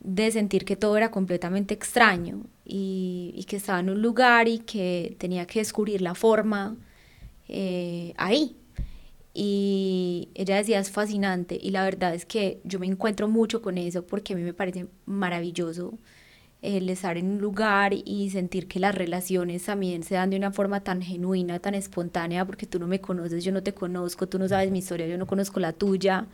de 0.00 0.30
sentir 0.30 0.64
que 0.64 0.76
todo 0.76 0.96
era 0.96 1.10
completamente 1.10 1.74
extraño 1.74 2.42
y, 2.64 3.44
que 3.48 3.56
estaba 3.56 3.80
en 3.80 3.90
un 3.90 4.00
lugar 4.00 4.48
y 4.48 4.60
que 4.60 5.16
tenía 5.18 5.46
que 5.46 5.58
descubrir 5.58 6.00
la 6.00 6.14
forma 6.14 6.76
eh, 7.48 8.14
ahí. 8.16 8.56
Y 9.32 10.28
ella 10.34 10.56
decía, 10.56 10.80
es 10.80 10.90
fascinante 10.90 11.58
y 11.60 11.70
la 11.70 11.84
verdad 11.84 12.14
es 12.14 12.26
que 12.26 12.60
yo 12.64 12.80
me 12.80 12.86
encuentro 12.86 13.28
mucho 13.28 13.62
con 13.62 13.78
eso 13.78 14.04
porque 14.04 14.32
a 14.32 14.36
mí 14.36 14.42
me 14.42 14.54
parece 14.54 14.86
maravilloso 15.06 15.98
el 16.62 16.90
estar 16.90 17.16
en 17.16 17.30
un 17.30 17.38
lugar 17.38 17.92
y 17.94 18.28
sentir 18.30 18.66
que 18.66 18.80
las 18.80 18.94
relaciones 18.94 19.64
también 19.64 20.02
se 20.02 20.14
dan 20.14 20.30
de 20.30 20.36
una 20.36 20.50
forma 20.50 20.80
tan 20.80 21.00
genuina, 21.00 21.58
tan 21.58 21.74
espontánea, 21.74 22.44
porque 22.44 22.66
tú 22.66 22.78
no 22.78 22.86
me 22.86 23.00
conoces, 23.00 23.44
yo 23.44 23.52
no 23.52 23.62
te 23.62 23.72
conozco, 23.72 24.28
tú 24.28 24.38
no 24.38 24.46
sabes 24.46 24.70
mi 24.70 24.80
historia, 24.80 25.06
yo 25.06 25.16
no 25.16 25.26
conozco 25.26 25.58
la 25.58 25.72
tuya, 25.72 26.26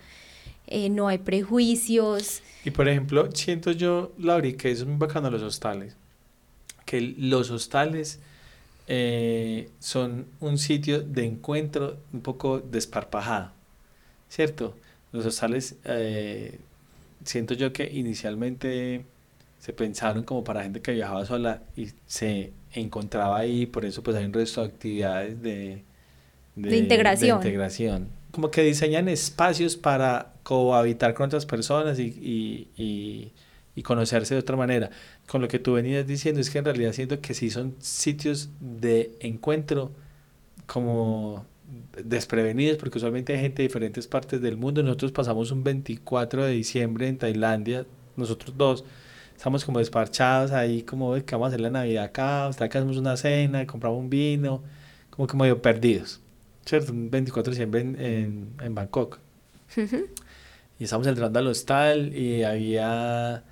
eh, 0.67 0.89
no 0.89 1.07
hay 1.07 1.19
prejuicios. 1.19 2.43
Y 2.65 2.71
por 2.73 2.89
ejemplo, 2.89 3.31
siento 3.33 3.71
yo, 3.71 4.13
Lauri, 4.19 4.55
que 4.55 4.71
es 4.73 4.85
muy 4.85 4.97
bacano 4.97 5.31
los 5.31 5.43
hostales, 5.43 5.95
que 6.85 7.01
los 7.01 7.51
hostales 7.51 8.19
eh, 8.89 9.69
son 9.79 10.27
un 10.41 10.59
sitio 10.59 11.01
de 11.03 11.25
encuentro 11.25 11.99
un 12.13 12.21
poco 12.21 12.61
desparpajado, 12.61 13.53
¿cierto? 14.29 14.77
Los 15.13 15.27
hostales, 15.27 15.77
eh, 15.85 16.59
siento 17.25 17.55
yo 17.55 17.73
que 17.73 17.91
inicialmente 17.93 19.05
se 19.59 19.73
pensaron 19.73 20.23
como 20.23 20.45
para 20.45 20.63
gente 20.63 20.81
que 20.81 20.93
viajaba 20.93 21.25
sola 21.25 21.63
y 21.77 21.89
se 22.07 22.53
encontraba 22.73 23.39
ahí, 23.39 23.67
por 23.67 23.85
eso 23.85 24.03
pues 24.03 24.17
hay 24.17 24.25
un 24.27 24.33
resto 24.33 24.61
de 24.63 24.69
actividades 24.69 25.43
de, 25.43 25.83
de, 26.55 26.77
integración. 26.77 27.41
de 27.41 27.49
integración. 27.49 28.09
Como 28.31 28.51
que 28.51 28.63
diseñan 28.63 29.09
espacios 29.09 29.77
para 29.77 30.35
cohabitar 30.43 31.15
con 31.15 31.27
otras 31.27 31.47
personas 31.47 31.99
y, 31.99 32.05
y, 32.05 32.69
y, 32.83 33.33
y, 33.77 33.83
conocerse 33.83 34.35
de 34.35 34.41
otra 34.41 34.57
manera. 34.57 34.91
Con 35.29 35.41
lo 35.41 35.49
que 35.49 35.59
tú 35.61 35.75
venías 35.75 36.07
diciendo 36.07 36.41
es 36.41 36.51
que 36.51 36.59
en 36.59 36.65
realidad 36.65 36.93
siento 36.93 37.21
que 37.21 37.35
sí 37.35 37.51
son 37.51 37.77
sitios 37.79 38.49
de 38.59 39.13
encuentro 39.21 39.93
como 40.67 41.47
desprevenidos, 42.03 42.79
porque 42.79 42.99
usualmente 42.99 43.35
hay 43.35 43.41
gente 43.41 43.63
de 43.63 43.69
diferentes 43.69 44.09
partes 44.09 44.41
del 44.41 44.57
mundo. 44.57 44.83
Nosotros 44.83 45.13
pasamos 45.13 45.51
un 45.53 45.63
24 45.63 46.45
de 46.45 46.53
diciembre 46.53 47.09
en 47.09 47.19
Tailandia, 47.19 47.87
nosotros 48.17 48.57
dos 48.57 48.85
estamos 49.37 49.65
como 49.65 49.79
desparchados 49.79 50.51
ahí, 50.53 50.83
como 50.83 51.15
que 51.15 51.35
vamos 51.35 51.47
a 51.47 51.49
hacer 51.49 51.61
la 51.61 51.71
Navidad 51.71 52.05
acá, 52.05 52.47
hasta 52.47 52.69
que 52.69 52.79
hacemos 52.79 52.97
una 52.97 53.17
cena, 53.17 53.67
compramos 53.67 54.01
un 54.01 54.11
vino, 54.11 54.63
como 55.11 55.27
que 55.29 55.37
medio 55.37 55.61
perdidos, 55.61 56.21
¿cierto? 56.65 56.93
Un 56.93 57.11
24 57.11 57.51
de 57.53 57.55
diciembre 57.55 57.81
en, 57.83 58.55
en, 58.61 58.75
Bangkok. 58.75 59.19
y 60.79 60.85
estamos 60.85 61.07
entrando 61.07 61.39
al 61.39 61.47
hostal 61.49 62.17
y 62.17 62.43
había 62.43 63.45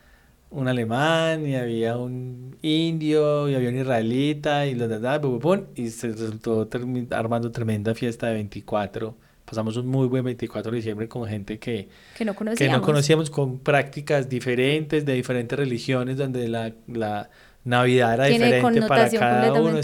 un 0.55 0.69
alemán 0.69 1.47
y 1.47 1.57
había 1.57 1.97
un 1.97 2.57
indio 2.63 3.49
y 3.49 3.55
había 3.55 3.69
un 3.69 3.79
israelita 3.79 4.67
y 4.67 4.75
los 4.75 4.89
de 4.89 5.73
y 5.75 5.91
se 5.91 6.09
resultó 6.09 6.69
armando 7.11 7.51
tremenda 7.51 7.95
fiesta 7.95 8.29
de 8.29 8.35
24 8.35 9.17
pasamos 9.45 9.77
un 9.77 9.87
muy 9.87 10.07
buen 10.09 10.25
24 10.25 10.71
de 10.71 10.77
diciembre 10.77 11.09
con 11.09 11.29
gente 11.29 11.59
que, 11.59 11.89
que, 12.17 12.25
no, 12.25 12.35
conocíamos. 12.35 12.75
que 12.75 12.81
no 12.81 12.85
conocíamos, 12.85 13.31
con 13.31 13.59
prácticas 13.59 14.29
diferentes, 14.29 15.05
de 15.05 15.13
diferentes 15.13 15.59
religiones, 15.59 16.17
donde 16.17 16.49
la, 16.49 16.73
la 16.87 17.29
Navidad 17.65 18.15
era 18.15 18.25
diferente 18.25 18.83
para 18.83 19.11
cada 19.11 19.53
uno. 19.53 19.81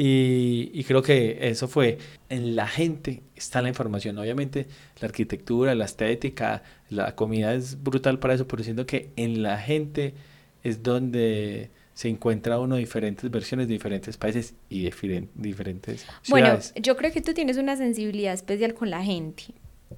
Y, 0.00 0.70
y, 0.72 0.84
creo 0.84 1.02
que 1.02 1.38
eso 1.40 1.66
fue, 1.66 1.98
en 2.28 2.54
la 2.54 2.68
gente 2.68 3.24
está 3.34 3.60
la 3.60 3.68
información. 3.68 4.16
Obviamente 4.16 4.68
la 5.00 5.08
arquitectura, 5.08 5.74
la 5.74 5.86
estética, 5.86 6.62
la 6.88 7.16
comida 7.16 7.52
es 7.52 7.82
brutal 7.82 8.20
para 8.20 8.34
eso, 8.34 8.46
pero 8.46 8.62
siento 8.62 8.86
que 8.86 9.10
en 9.16 9.42
la 9.42 9.58
gente 9.58 10.14
es 10.62 10.84
donde 10.84 11.70
se 11.98 12.08
encuentra 12.08 12.60
uno 12.60 12.76
diferentes 12.76 13.28
versiones 13.28 13.66
de 13.66 13.72
diferentes 13.72 14.16
países 14.16 14.54
y 14.70 14.88
diferentes 15.34 16.06
ciudades. 16.22 16.28
Bueno, 16.28 16.58
yo 16.76 16.96
creo 16.96 17.10
que 17.10 17.20
tú 17.20 17.34
tienes 17.34 17.56
una 17.56 17.76
sensibilidad 17.76 18.34
especial 18.34 18.74
con 18.74 18.90
la 18.90 19.02
gente. 19.02 19.46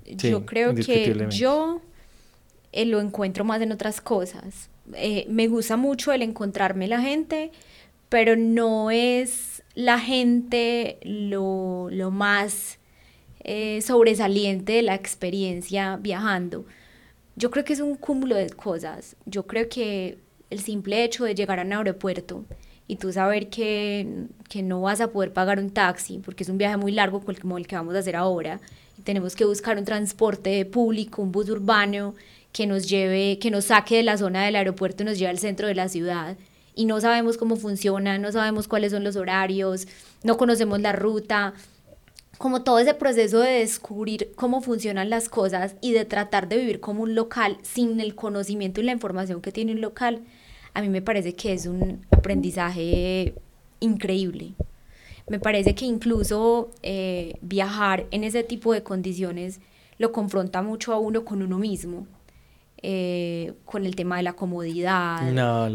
yo 0.07 0.47
creo 0.47 0.75
que 0.75 1.27
yo 1.29 1.83
eh, 2.73 2.87
lo 2.87 3.01
encuentro 3.01 3.45
más 3.45 3.61
en 3.61 3.71
otras 3.73 4.01
cosas. 4.01 4.71
Eh, 4.95 5.27
me 5.29 5.47
gusta 5.49 5.77
mucho 5.77 6.11
el 6.13 6.23
encontrarme 6.23 6.89
la 6.89 7.03
gente, 7.03 7.51
pero 8.09 8.35
no 8.35 8.91
es 8.91 9.50
la 9.81 9.99
gente 9.99 10.99
lo, 11.03 11.89
lo 11.91 12.11
más 12.11 12.79
eh, 13.43 13.81
sobresaliente 13.81 14.75
de 14.75 14.83
la 14.83 14.95
experiencia 14.95 15.97
viajando. 15.97 16.67
Yo 17.37 17.51
creo 17.51 17.65
que 17.65 17.73
es 17.73 17.81
un 17.81 17.95
cúmulo 17.95 18.37
de 18.37 18.51
cosas. 18.51 19.17
Yo 19.25 19.47
creo 19.47 19.69
que 19.69 20.19
el 20.51 20.61
simple 20.61 21.03
hecho 21.03 21.25
de 21.25 21.35
llegar 21.35 21.59
a 21.59 21.63
un 21.63 21.73
aeropuerto 21.73 22.45
y 22.87 22.97
tú 22.97 23.13
saber 23.13 23.49
que, 23.49 24.27
que, 24.49 24.63
no 24.63 24.83
vas 24.83 25.01
a 25.01 25.11
poder 25.13 25.33
pagar 25.33 25.59
un 25.59 25.71
taxi 25.71 26.19
porque 26.19 26.43
es 26.43 26.51
un 26.51 26.59
viaje 26.59 26.77
muy 26.77 26.93
largo 26.93 27.23
como 27.41 27.57
el 27.57 27.67
que 27.67 27.77
vamos 27.77 27.95
a 27.95 28.01
hacer 28.01 28.17
ahora 28.17 28.61
y 28.99 29.03
tenemos 29.03 29.37
que 29.37 29.45
buscar 29.45 29.79
un 29.79 29.85
transporte 29.85 30.65
público, 30.67 31.23
un 31.23 31.33
bus 31.33 31.49
urbano 31.49 32.15
que 32.53 32.67
nos 32.67 32.89
lleve, 32.89 33.39
que 33.39 33.51
nos 33.51 33.67
saque 33.67 33.99
de 33.99 34.03
la 34.03 34.19
zona 34.19 34.45
del 34.45 34.57
aeropuerto 34.57 35.05
y 35.05 35.07
nos 35.07 35.19
lleve 35.19 35.31
al 35.31 35.39
centro 35.39 35.69
de 35.69 35.77
la 35.77 35.89
ciudad 35.89 36.37
y 36.81 36.87
no 36.87 36.99
sabemos 36.99 37.37
cómo 37.37 37.57
funciona, 37.57 38.17
no 38.17 38.33
sabemos 38.33 38.67
cuáles 38.67 38.93
son 38.93 39.05
los 39.05 39.15
horarios, 39.15 39.87
no 40.25 40.39
conocemos 40.39 40.81
la 40.81 40.93
ruta, 40.93 41.53
como 42.39 42.63
todo 42.63 42.79
ese 42.79 42.95
proceso 42.95 43.41
de 43.41 43.51
descubrir 43.59 44.33
cómo 44.35 44.63
funcionan 44.63 45.11
las 45.11 45.29
cosas 45.29 45.77
y 45.83 45.93
de 45.93 46.07
tratar 46.07 46.49
de 46.49 46.57
vivir 46.57 46.81
como 46.81 47.03
un 47.03 47.15
local 47.15 47.59
sin 47.61 48.01
el 48.01 48.15
conocimiento 48.15 48.81
y 48.81 48.85
la 48.85 48.93
información 48.93 49.43
que 49.43 49.53
tiene 49.53 49.73
un 49.73 49.83
local, 49.83 50.23
a 50.73 50.81
mí 50.81 50.89
me 50.89 51.03
parece 51.03 51.35
que 51.35 51.53
es 51.53 51.67
un 51.67 52.01
aprendizaje 52.11 53.35
increíble. 53.81 54.55
Me 55.29 55.39
parece 55.39 55.75
que 55.75 55.85
incluso 55.85 56.71
eh, 56.83 57.35
viajar 57.43 58.07
en 58.11 58.25
ese 58.25 58.43
tipo 58.43 58.73
de 58.73 58.83
condiciones 58.83 59.61
lo 59.99 60.13
confronta 60.13 60.63
mucho 60.63 60.95
a 60.95 60.99
uno 60.99 61.27
con 61.27 61.43
uno 61.43 61.59
mismo. 61.59 62.07
Eh, 62.83 63.53
con 63.67 63.85
el 63.85 63.95
tema 63.95 64.17
de 64.17 64.23
la 64.23 64.33
comodidad, 64.33 65.19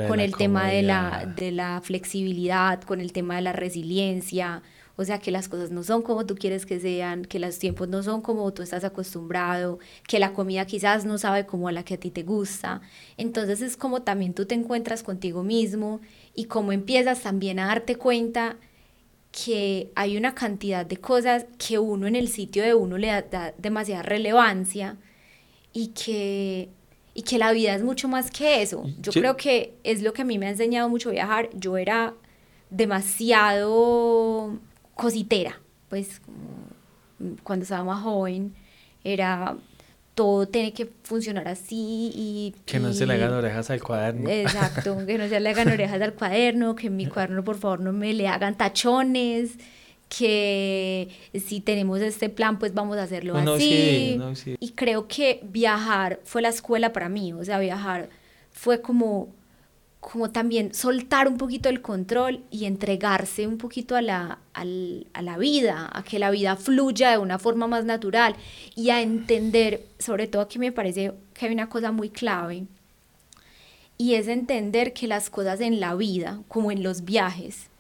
con 0.07 0.19
el 0.19 0.35
tema 0.35 0.67
de 0.67 0.81
la, 0.81 1.31
de 1.35 1.51
la 1.51 1.79
flexibilidad, 1.83 2.81
con 2.81 2.99
el 2.99 3.11
tema 3.13 3.35
de 3.35 3.43
la 3.43 3.53
resiliencia, 3.53 4.63
o 4.97 5.03
sea, 5.03 5.19
que 5.19 5.29
las 5.29 5.49
cosas 5.49 5.71
no 5.71 5.83
son 5.83 6.01
como 6.01 6.25
tú 6.25 6.35
quieres 6.35 6.65
que 6.65 6.79
sean, 6.79 7.25
que 7.25 7.37
los 7.37 7.59
tiempos 7.59 7.89
no 7.89 8.01
son 8.01 8.21
como 8.21 8.51
tú 8.53 8.63
estás 8.63 8.83
acostumbrado, 8.83 9.79
que 10.07 10.19
la 10.19 10.33
comida 10.33 10.65
quizás 10.65 11.05
no 11.05 11.17
sabe 11.17 11.45
como 11.45 11.67
a 11.67 11.71
la 11.71 11.83
que 11.83 11.95
a 11.95 11.99
ti 11.99 12.11
te 12.11 12.23
gusta. 12.23 12.81
Entonces 13.17 13.61
es 13.61 13.77
como 13.77 14.01
también 14.01 14.33
tú 14.33 14.45
te 14.45 14.55
encuentras 14.55 15.03
contigo 15.03 15.43
mismo 15.43 16.01
y 16.33 16.45
como 16.45 16.71
empiezas 16.71 17.21
también 17.21 17.59
a 17.59 17.67
darte 17.67 17.97
cuenta 17.97 18.57
que 19.31 19.91
hay 19.95 20.15
una 20.15 20.33
cantidad 20.33 20.85
de 20.85 20.97
cosas 20.97 21.45
que 21.57 21.77
uno 21.77 22.07
en 22.07 22.15
el 22.15 22.29
sitio 22.29 22.63
de 22.63 22.73
uno 22.73 22.97
le 22.97 23.07
da, 23.07 23.53
demasiada 23.57 24.01
relevancia 24.01 24.97
y 25.73 25.87
que 25.89 26.69
y 27.15 27.23
que 27.23 27.39
la 27.39 27.53
vida 27.53 27.73
es 27.73 27.81
mucho 27.81 28.07
más 28.07 28.29
que 28.29 28.61
eso. 28.61 28.83
Yo 28.99 29.13
creo 29.13 29.37
que 29.37 29.73
es 29.83 30.03
lo 30.03 30.13
que 30.13 30.21
a 30.21 30.25
mí 30.25 30.37
me 30.37 30.47
ha 30.47 30.49
enseñado 30.49 30.89
mucho 30.89 31.09
viajar. 31.09 31.49
Yo 31.53 31.77
era 31.77 32.13
demasiado 32.69 34.59
cositera, 34.93 35.59
pues 35.89 36.21
cuando 37.43 37.63
estaba 37.63 37.85
más 37.85 38.03
joven 38.03 38.53
era 39.03 39.55
todo 40.13 40.47
tiene 40.47 40.73
que 40.73 40.89
funcionar 41.03 41.47
así 41.47 42.11
y... 42.13 42.55
Que 42.65 42.79
no 42.79 42.93
se 42.93 43.05
le 43.05 43.13
hagan 43.13 43.33
orejas 43.33 43.69
al 43.69 43.81
cuaderno. 43.81 44.29
Exacto, 44.29 45.05
que 45.05 45.17
no 45.17 45.27
se 45.27 45.39
le 45.39 45.49
hagan 45.49 45.69
orejas 45.69 46.01
al 46.01 46.13
cuaderno, 46.13 46.75
que 46.75 46.87
en 46.87 46.97
mi 46.97 47.05
cuaderno 47.07 47.43
por 47.43 47.57
favor 47.57 47.79
no 47.79 47.93
me 47.93 48.13
le 48.13 48.27
hagan 48.27 48.55
tachones, 48.57 49.57
que 50.09 51.09
si 51.33 51.61
tenemos 51.61 51.99
este 52.01 52.29
plan 52.29 52.59
pues 52.59 52.73
vamos 52.73 52.97
a 52.97 53.03
hacerlo 53.03 53.35
así. 53.37 54.19
Y 54.59 54.71
creo 54.71 55.07
que 55.07 55.41
viajar 55.43 56.19
fue 56.23 56.41
la 56.41 56.49
escuela 56.49 56.93
para 56.93 57.09
mí, 57.09 57.33
o 57.33 57.43
sea, 57.43 57.59
viajar 57.59 58.09
fue 58.51 58.81
como 58.81 59.29
como 59.99 60.29
también 60.29 60.71
soltar 60.71 61.27
un 61.27 61.37
poquito 61.37 61.67
el 61.67 61.81
control 61.81 62.43
y 62.51 62.65
entregarse 62.65 63.47
un 63.47 63.57
poquito 63.57 63.95
a 63.95 64.03
la, 64.03 64.37
a 64.53 64.63
la 65.23 65.37
vida, 65.39 65.89
a 65.91 66.03
que 66.03 66.19
la 66.19 66.29
vida 66.29 66.55
fluya 66.55 67.09
de 67.09 67.17
una 67.17 67.39
forma 67.39 67.65
más 67.65 67.85
natural 67.85 68.35
y 68.75 68.91
a 68.91 69.01
entender, 69.01 69.83
sobre 69.97 70.27
todo 70.27 70.43
aquí 70.43 70.59
me 70.59 70.71
parece 70.71 71.11
que 71.33 71.47
hay 71.47 71.53
una 71.53 71.69
cosa 71.69 71.91
muy 71.91 72.11
clave, 72.11 72.65
y 73.97 74.13
es 74.13 74.27
entender 74.27 74.93
que 74.93 75.07
las 75.07 75.31
cosas 75.31 75.59
en 75.59 75.79
la 75.79 75.95
vida, 75.95 76.39
como 76.49 76.71
en 76.71 76.83
los 76.83 77.03
viajes, 77.03 77.71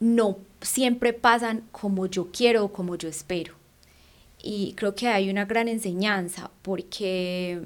no 0.00 0.38
siempre 0.62 1.12
pasan 1.12 1.64
como 1.72 2.06
yo 2.06 2.30
quiero 2.32 2.64
o 2.64 2.72
como 2.72 2.96
yo 2.96 3.08
espero. 3.08 3.54
y 4.42 4.74
creo 4.74 4.94
que 4.94 5.08
hay 5.08 5.30
una 5.30 5.44
gran 5.44 5.68
enseñanza 5.68 6.50
porque 6.62 7.62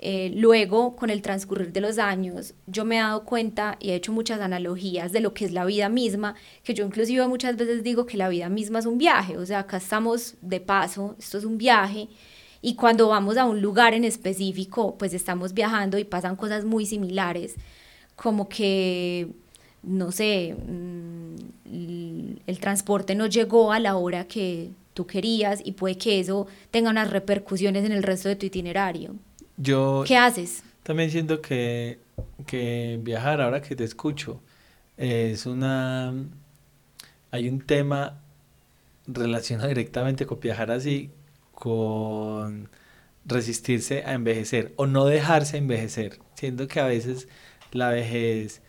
eh, 0.00 0.30
luego, 0.36 0.94
con 0.94 1.10
el 1.10 1.22
transcurrir 1.22 1.72
de 1.72 1.80
los 1.80 1.98
años, 1.98 2.54
yo 2.66 2.84
me 2.84 2.96
he 2.96 3.00
dado 3.00 3.24
cuenta 3.24 3.76
y 3.80 3.90
he 3.90 3.96
hecho 3.96 4.12
muchas 4.12 4.40
analogías 4.40 5.10
de 5.10 5.20
lo 5.20 5.34
que 5.34 5.44
es 5.44 5.52
la 5.52 5.64
vida 5.64 5.88
misma, 5.88 6.36
que 6.62 6.72
yo 6.72 6.86
inclusive 6.86 7.26
muchas 7.26 7.56
veces 7.56 7.82
digo 7.82 8.06
que 8.06 8.16
la 8.16 8.28
vida 8.28 8.48
misma 8.48 8.78
es 8.78 8.86
un 8.86 8.96
viaje, 8.98 9.36
o 9.36 9.44
sea, 9.44 9.60
acá 9.60 9.78
estamos 9.78 10.34
de 10.40 10.60
paso, 10.60 11.16
esto 11.18 11.38
es 11.38 11.44
un 11.44 11.58
viaje, 11.58 12.08
y 12.62 12.76
cuando 12.76 13.08
vamos 13.08 13.36
a 13.36 13.44
un 13.44 13.60
lugar 13.60 13.92
en 13.92 14.04
específico, 14.04 14.96
pues 14.96 15.14
estamos 15.14 15.52
viajando 15.52 15.98
y 15.98 16.04
pasan 16.04 16.36
cosas 16.36 16.64
muy 16.64 16.86
similares, 16.86 17.56
como 18.14 18.48
que, 18.48 19.28
no 19.82 20.12
sé, 20.12 20.54
mm, 20.54 21.36
el 22.46 22.58
transporte 22.60 23.14
no 23.14 23.26
llegó 23.26 23.72
a 23.72 23.80
la 23.80 23.96
hora 23.96 24.26
que 24.26 24.70
tú 24.94 25.06
querías 25.06 25.60
y 25.64 25.72
puede 25.72 25.96
que 25.96 26.20
eso 26.20 26.46
tenga 26.70 26.90
unas 26.90 27.10
repercusiones 27.10 27.84
en 27.84 27.92
el 27.92 28.02
resto 28.02 28.28
de 28.28 28.36
tu 28.36 28.46
itinerario. 28.46 29.14
Yo 29.56 30.04
¿Qué 30.06 30.16
haces? 30.16 30.62
También 30.82 31.10
siento 31.10 31.40
que, 31.40 31.98
que 32.46 32.98
viajar, 33.02 33.40
ahora 33.40 33.60
que 33.60 33.76
te 33.76 33.84
escucho, 33.84 34.40
es 34.96 35.46
una... 35.46 36.14
Hay 37.30 37.48
un 37.48 37.60
tema 37.60 38.20
relacionado 39.06 39.68
directamente 39.68 40.26
con 40.26 40.40
viajar 40.40 40.70
así, 40.70 41.10
con 41.52 42.70
resistirse 43.24 44.04
a 44.04 44.14
envejecer 44.14 44.72
o 44.76 44.86
no 44.86 45.04
dejarse 45.04 45.58
envejecer. 45.58 46.18
Siento 46.34 46.66
que 46.68 46.80
a 46.80 46.86
veces 46.86 47.28
la 47.72 47.90
vejez, 47.90 48.62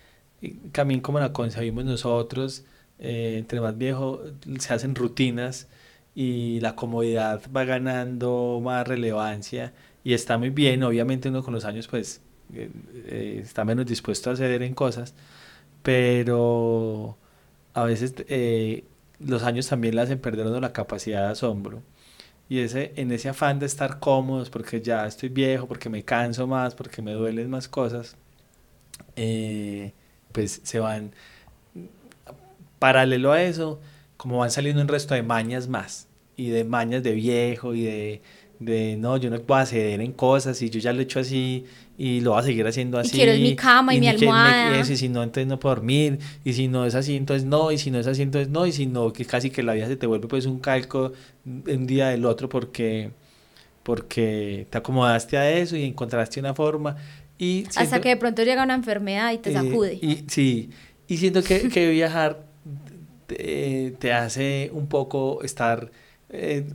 también 0.72 1.00
como 1.00 1.20
la 1.20 1.32
concebimos 1.34 1.86
nosotros, 1.86 2.66
eh, 3.00 3.38
entre 3.40 3.62
más 3.62 3.78
viejo 3.78 4.22
se 4.60 4.74
hacen 4.74 4.94
rutinas 4.94 5.68
y 6.16 6.60
la 6.60 6.76
comodidad 6.76 7.42
va 7.56 7.64
ganando 7.64 8.60
más 8.64 8.86
relevancia 8.88 9.74
y 10.04 10.14
está 10.14 10.38
muy 10.38 10.50
bien, 10.50 10.84
obviamente 10.84 11.30
uno 11.30 11.44
con 11.44 11.54
los 11.54 11.64
años 11.66 11.88
pues 11.88 12.22
eh, 12.54 12.70
eh, 13.06 13.40
está 13.44 13.64
menos 13.64 13.86
dispuesto 13.86 14.32
a 14.32 14.36
ceder 14.36 14.64
en 14.64 14.74
cosas, 14.74 15.14
pero 15.84 17.18
a 17.74 17.84
veces 17.84 18.16
los 19.20 19.44
años 19.44 19.68
también 19.68 19.96
le 19.96 20.02
hacen 20.02 20.20
perder 20.20 20.48
uno 20.48 20.60
la 20.60 20.74
capacidad 20.74 21.26
de 21.26 21.32
asombro. 21.34 21.84
Y 22.50 22.60
ese, 22.60 22.94
en 22.96 23.12
ese 23.12 23.30
afán 23.30 23.60
de 23.60 23.68
estar 23.68 24.00
cómodos, 24.00 24.50
porque 24.50 24.82
ya 24.82 25.06
estoy 25.06 25.30
viejo, 25.30 25.68
porque 25.68 25.90
me 25.90 26.04
canso 26.04 26.48
más, 26.48 26.76
porque 26.76 27.02
me 27.02 27.14
duelen 27.14 27.50
más 27.50 27.68
cosas, 27.70 28.18
pues 30.32 30.62
se 30.64 30.80
van, 30.80 31.12
paralelo 32.80 33.32
a 33.32 33.44
eso, 33.44 33.80
como 34.18 34.40
van 34.40 34.52
saliendo 34.52 34.82
un 34.82 34.88
resto 34.88 35.14
de 35.14 35.24
mañas 35.24 35.68
más, 35.68 36.08
y 36.36 36.50
de 36.50 36.64
mañas 36.64 37.04
de 37.04 37.12
viejo, 37.14 37.76
y 37.76 37.84
de 37.84 38.22
de 38.60 38.98
no, 38.98 39.16
yo 39.16 39.30
no 39.30 39.40
puedo 39.40 39.66
ceder 39.66 40.02
en 40.02 40.12
cosas 40.12 40.62
y 40.62 40.70
yo 40.70 40.80
ya 40.80 40.92
lo 40.92 41.00
he 41.00 41.04
hecho 41.04 41.22
así 41.22 41.66
y 41.98 42.20
lo 42.20 42.32
voy 42.32 42.42
a 42.42 42.44
seguir 42.44 42.68
haciendo 42.68 43.00
así. 43.00 43.16
Y 43.16 43.20
quiero 43.20 43.40
mi 43.40 43.56
cama 43.56 43.96
y, 43.96 44.02
mi 44.02 44.08
almohada. 44.08 44.80
y 44.80 44.98
si 44.98 45.10
no, 45.10 45.24
entonces 45.24 45.48
no 45.48 45.60
puedo 45.60 45.76
dormir. 45.76 46.20
Y 46.44 46.54
si 46.54 46.68
no 46.68 46.86
es 46.86 46.96
así, 46.96 47.16
entonces 47.16 47.46
no. 47.46 47.72
Y 47.72 47.78
si 47.78 47.90
no 47.90 48.00
es 48.00 48.08
así, 48.08 48.22
entonces 48.22 48.50
no. 48.50 48.66
Y 48.66 48.72
si 48.72 48.86
no, 48.86 49.12
que 49.12 49.26
casi 49.26 49.50
que 49.50 49.64
la 49.64 49.74
vida 49.74 49.88
se 49.88 49.96
te 49.96 50.08
vuelve 50.08 50.28
pues 50.28 50.46
un 50.46 50.60
calco 50.60 51.14
un 51.46 51.88
día 51.88 52.10
del 52.10 52.26
otro 52.26 52.48
porque, 52.48 53.12
porque 53.84 54.68
te 54.70 54.78
acomodaste 54.78 55.38
a 55.38 55.50
eso 55.52 55.76
y 55.76 55.86
encontraste 55.86 56.40
una 56.40 56.54
forma. 56.54 56.98
Y 57.38 57.66
Hasta 57.76 58.02
que 58.02 58.10
de 58.10 58.18
pronto 58.18 58.44
llega 58.44 58.64
una 58.64 58.76
enfermedad 58.76 59.32
y 59.32 59.38
te 59.38 59.52
eh, 59.52 59.54
sacude. 59.54 59.94
y, 59.94 60.26
sí, 60.28 60.70
y 61.08 61.18
siento 61.18 61.42
que, 61.44 61.70
que 61.70 61.90
viajar 61.90 62.49
te, 63.30 63.96
te, 64.00 64.14
hace 64.14 64.70
un 64.74 64.88
poco 64.88 65.44
estar... 65.44 65.92
Eh, 66.30 66.66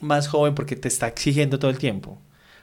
más 0.00 0.28
joven 0.28 0.54
porque 0.54 0.76
te 0.76 0.88
está 0.88 1.08
exigiendo 1.08 1.58
todo 1.58 1.70
el 1.70 1.78
tiempo 1.78 2.18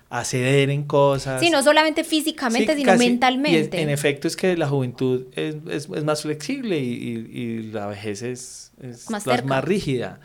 a 0.09 0.23
ceder 0.23 0.69
en 0.69 0.83
cosas. 0.83 1.41
Sí, 1.41 1.49
no 1.49 1.63
solamente 1.63 2.03
físicamente, 2.03 2.75
sino 2.75 2.95
mentalmente. 2.95 3.81
en 3.81 3.89
efecto 3.89 4.27
es 4.27 4.35
que 4.35 4.55
la 4.55 4.67
juventud 4.67 5.25
es, 5.35 5.55
es, 5.67 5.89
es 5.89 6.03
más 6.03 6.21
flexible 6.21 6.79
y, 6.79 7.27
y, 7.31 7.63
la 7.71 7.87
vejez 7.87 8.21
es, 8.21 8.71
es 8.81 9.09
más, 9.09 9.25
más, 9.25 9.63
rígida. 9.63 10.19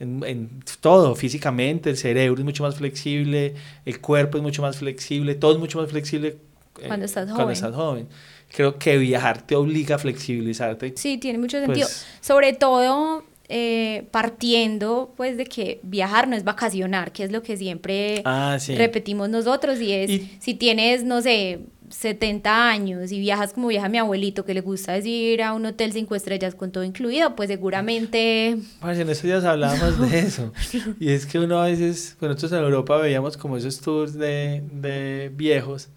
En, 0.00 0.22
en, 0.26 0.62
todo, 0.80 1.14
físicamente, 1.14 1.90
el 1.90 1.96
cerebro 1.96 2.40
es 2.40 2.44
mucho 2.44 2.62
más 2.62 2.76
flexible, 2.76 3.54
el 3.84 4.00
cuerpo 4.00 4.38
es 4.38 4.42
mucho 4.42 4.62
más 4.62 4.78
flexible, 4.78 5.34
todo 5.34 5.52
es 5.52 5.58
mucho 5.58 5.80
más 5.80 5.90
flexible 5.90 6.28
eh, 6.28 6.38
cuando, 6.86 7.06
estás 7.06 7.30
cuando 7.30 7.52
estás 7.52 7.74
joven. 7.74 8.08
Creo 8.54 8.78
que 8.78 8.96
viajar 8.98 9.42
te 9.42 9.56
obliga 9.56 9.96
a 9.96 9.98
flexibilizarte. 9.98 10.94
Sí, 10.96 11.18
tiene 11.18 11.38
mucho 11.38 11.58
sentido. 11.58 11.86
Pues 11.86 12.06
Sobre 12.20 12.52
todo 12.52 13.24
eh, 13.48 14.08
partiendo 14.10 15.12
pues 15.16 15.36
de 15.36 15.46
que 15.46 15.78
viajar 15.84 16.26
no 16.26 16.34
es 16.34 16.42
vacacionar, 16.42 17.12
que 17.12 17.22
es 17.22 17.30
lo 17.30 17.42
que 17.42 17.56
siempre 17.56 18.22
ah, 18.24 18.58
repetimos 18.76 19.28
nosotros 19.28 19.80
y 19.80 19.92
es 19.92 20.22
si 20.40 20.54
tienes, 20.54 21.04
no 21.04 21.22
sé, 21.22 21.60
70 21.90 22.68
años 22.68 23.12
y 23.12 23.20
viajas 23.20 23.52
como 23.52 23.68
viaja 23.68 23.88
mi 23.88 23.98
abuelito 23.98 24.44
que 24.44 24.52
le 24.52 24.62
gusta 24.62 24.94
decir 24.94 25.42
a 25.42 25.52
un 25.52 25.64
hotel 25.64 25.92
cinco 25.92 26.16
estrellas 26.16 26.56
con 26.56 26.72
todo 26.72 26.82
incluido, 26.82 27.36
pues 27.36 27.48
seguramente... 27.48 28.58
En 28.82 29.10
estos 29.10 29.22
días 29.22 29.44
hablábamos 29.44 30.10
de 30.10 30.18
eso 30.18 30.52
y 30.98 31.10
es 31.10 31.26
que 31.26 31.38
uno 31.38 31.60
a 31.60 31.66
veces, 31.66 32.16
pues 32.18 32.28
nosotros 32.28 32.52
en 32.52 32.64
Europa 32.64 32.96
veíamos 32.96 33.36
como 33.36 33.56
esos 33.56 33.80
tours 33.80 34.14
de, 34.14 34.64
de 34.72 35.30
viejos 35.34 35.88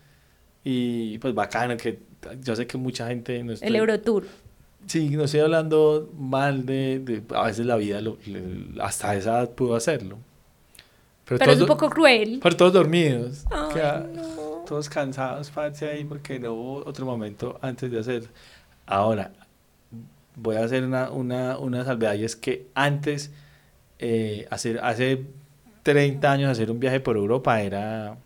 y 0.70 1.18
pues 1.18 1.34
bacano 1.34 1.76
que 1.78 2.00
yo 2.42 2.56
sé 2.56 2.68
que 2.68 2.78
mucha 2.78 3.08
gente... 3.08 3.44
No 3.44 3.54
El 3.60 3.76
Eurotour. 3.76 4.26
Sí, 4.86 5.10
no 5.10 5.24
estoy 5.24 5.42
hablando 5.42 6.10
mal 6.18 6.66
de, 6.66 7.24
a 7.36 7.46
veces 7.46 7.66
la 7.66 7.76
vida 7.76 8.02
hasta 8.82 9.16
esa 9.16 9.40
edad 9.42 9.52
pudo 9.52 9.76
hacerlo. 9.76 10.18
Pero, 11.26 11.52
es 11.52 11.62
un 11.62 11.68
poco 11.68 11.90
cruel. 11.90 12.40
Pero 12.42 12.58
todos 12.58 12.74
dormidos. 12.74 13.46
Todos 14.66 14.90
cansados, 14.90 15.50
parce, 15.50 15.90
ahí 15.90 16.04
porque 16.04 16.40
no 16.40 16.54
hubo 16.54 16.86
otro 16.86 17.06
momento 17.06 17.58
antes 17.62 17.92
de 17.92 18.00
hacer. 18.00 18.24
Ahora, 18.86 19.32
voy 20.36 20.56
a 20.56 20.64
hacer 20.64 20.84
una, 20.84 21.10
una, 21.12 21.58
una 21.58 21.84
salvedad 21.84 22.14
y 22.14 22.24
es 22.24 22.36
que 22.36 22.68
antes, 22.76 23.32
eh, 23.98 24.48
hacer, 24.50 24.80
hace 24.84 25.26
30 25.84 26.32
años 26.32 26.52
hacer 26.52 26.70
un 26.70 26.80
viaje 26.80 27.00
por 27.00 27.18
Europa 27.18 27.62
era 27.62 28.18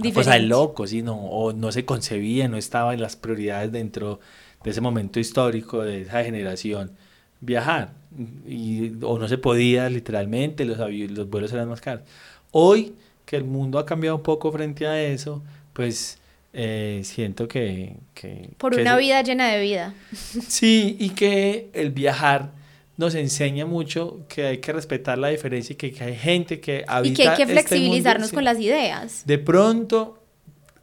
una 0.00 0.12
cosa 0.12 0.32
de 0.34 0.40
loco, 0.40 0.86
¿sí? 0.86 1.02
no, 1.02 1.16
o 1.16 1.52
no 1.52 1.72
se 1.72 1.84
concebía, 1.84 2.48
no 2.48 2.56
estaba 2.56 2.94
en 2.94 3.00
las 3.00 3.16
prioridades 3.16 3.72
dentro 3.72 4.20
de 4.62 4.70
ese 4.70 4.80
momento 4.80 5.20
histórico, 5.20 5.82
de 5.82 6.02
esa 6.02 6.22
generación, 6.24 6.92
viajar. 7.40 7.92
Y, 8.46 8.92
o 9.02 9.18
no 9.18 9.28
se 9.28 9.38
podía 9.38 9.88
literalmente, 9.88 10.64
los, 10.64 10.78
los 10.78 11.30
vuelos 11.30 11.52
eran 11.52 11.68
más 11.68 11.80
caros. 11.80 12.02
Hoy 12.50 12.94
que 13.24 13.36
el 13.36 13.44
mundo 13.44 13.78
ha 13.78 13.86
cambiado 13.86 14.16
un 14.16 14.22
poco 14.22 14.50
frente 14.50 14.86
a 14.86 15.00
eso, 15.00 15.42
pues 15.72 16.18
eh, 16.52 17.02
siento 17.04 17.46
que... 17.46 17.96
que 18.14 18.50
Por 18.58 18.74
una 18.74 18.96
vida 18.96 19.22
llena 19.22 19.48
de 19.48 19.60
vida. 19.60 19.94
Sí, 20.12 20.96
y 20.98 21.10
que 21.10 21.70
el 21.72 21.90
viajar 21.90 22.50
nos 23.00 23.14
enseña 23.14 23.64
mucho 23.64 24.26
que 24.28 24.44
hay 24.46 24.58
que 24.58 24.72
respetar 24.74 25.16
la 25.16 25.28
diferencia 25.28 25.72
y 25.72 25.76
que, 25.76 26.04
hay 26.04 26.14
gente 26.14 26.60
que 26.60 26.84
habita 26.86 27.12
Y 27.12 27.16
que 27.16 27.28
hay 27.28 27.36
que 27.36 27.42
este 27.44 27.54
flexibilizarnos 27.54 28.30
con 28.30 28.44
las 28.44 28.60
ideas. 28.60 29.22
De 29.24 29.38
pronto 29.38 30.18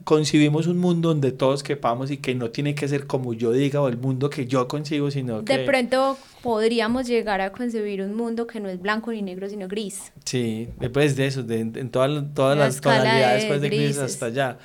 concibimos 0.02 0.66
un 0.66 0.78
mundo 0.78 1.10
donde 1.10 1.30
todos 1.30 1.62
quepamos 1.62 2.10
y 2.10 2.16
que 2.16 2.34
no 2.34 2.50
tiene 2.50 2.74
que 2.74 2.88
ser 2.88 3.06
como 3.06 3.34
yo 3.34 3.52
diga 3.52 3.80
o 3.80 3.86
el 3.86 3.98
mundo 3.98 4.30
que 4.30 4.46
yo 4.46 4.66
concibo, 4.66 5.12
sino 5.12 5.44
que... 5.44 5.58
De 5.58 5.64
pronto 5.64 6.18
podríamos 6.42 7.06
llegar 7.06 7.40
a 7.40 7.52
concebir 7.52 8.02
un 8.02 8.16
mundo 8.16 8.48
que 8.48 8.58
no 8.58 8.68
es 8.68 8.80
blanco 8.80 9.12
ni 9.12 9.22
negro, 9.22 9.48
sino 9.48 9.68
gris. 9.68 10.12
Sí, 10.24 10.68
después 10.80 11.14
de 11.14 11.26
eso, 11.26 11.44
de, 11.44 11.60
en 11.60 11.90
todas, 11.90 12.24
todas 12.34 12.58
las 12.58 12.80
tonalidades 12.80 13.42
después 13.42 13.60
de 13.60 13.68
gris 13.68 13.98
hasta 13.98 14.26
allá. 14.26 14.58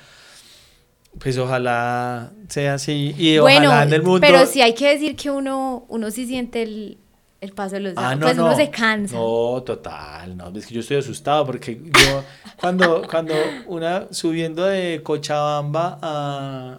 Pues 1.20 1.38
ojalá 1.38 2.32
sea 2.48 2.74
así 2.74 3.14
y 3.16 3.38
ojalá 3.38 3.84
en 3.84 3.92
el 3.92 4.02
mundo... 4.02 4.20
Pero 4.22 4.44
sí 4.46 4.60
hay 4.60 4.74
que 4.74 4.88
decir 4.88 5.14
que 5.14 5.30
uno, 5.30 5.84
uno 5.88 6.10
sí 6.10 6.26
siente 6.26 6.62
el, 6.62 6.98
el 7.44 7.52
paso 7.52 7.76
de 7.76 7.80
los 7.80 7.94
ah, 7.96 8.14
no, 8.14 8.26
pues 8.26 8.38
uno 8.38 8.56
se 8.56 8.70
cansa. 8.70 9.16
No, 9.16 9.62
total, 9.62 10.36
no, 10.36 10.48
es 10.56 10.66
que 10.66 10.74
yo 10.74 10.80
estoy 10.80 10.96
asustado 10.96 11.46
porque 11.46 11.80
yo 11.82 12.24
cuando, 12.60 13.06
cuando 13.08 13.34
una 13.66 14.12
subiendo 14.12 14.64
de 14.64 15.02
Cochabamba 15.02 15.98
a 16.02 16.78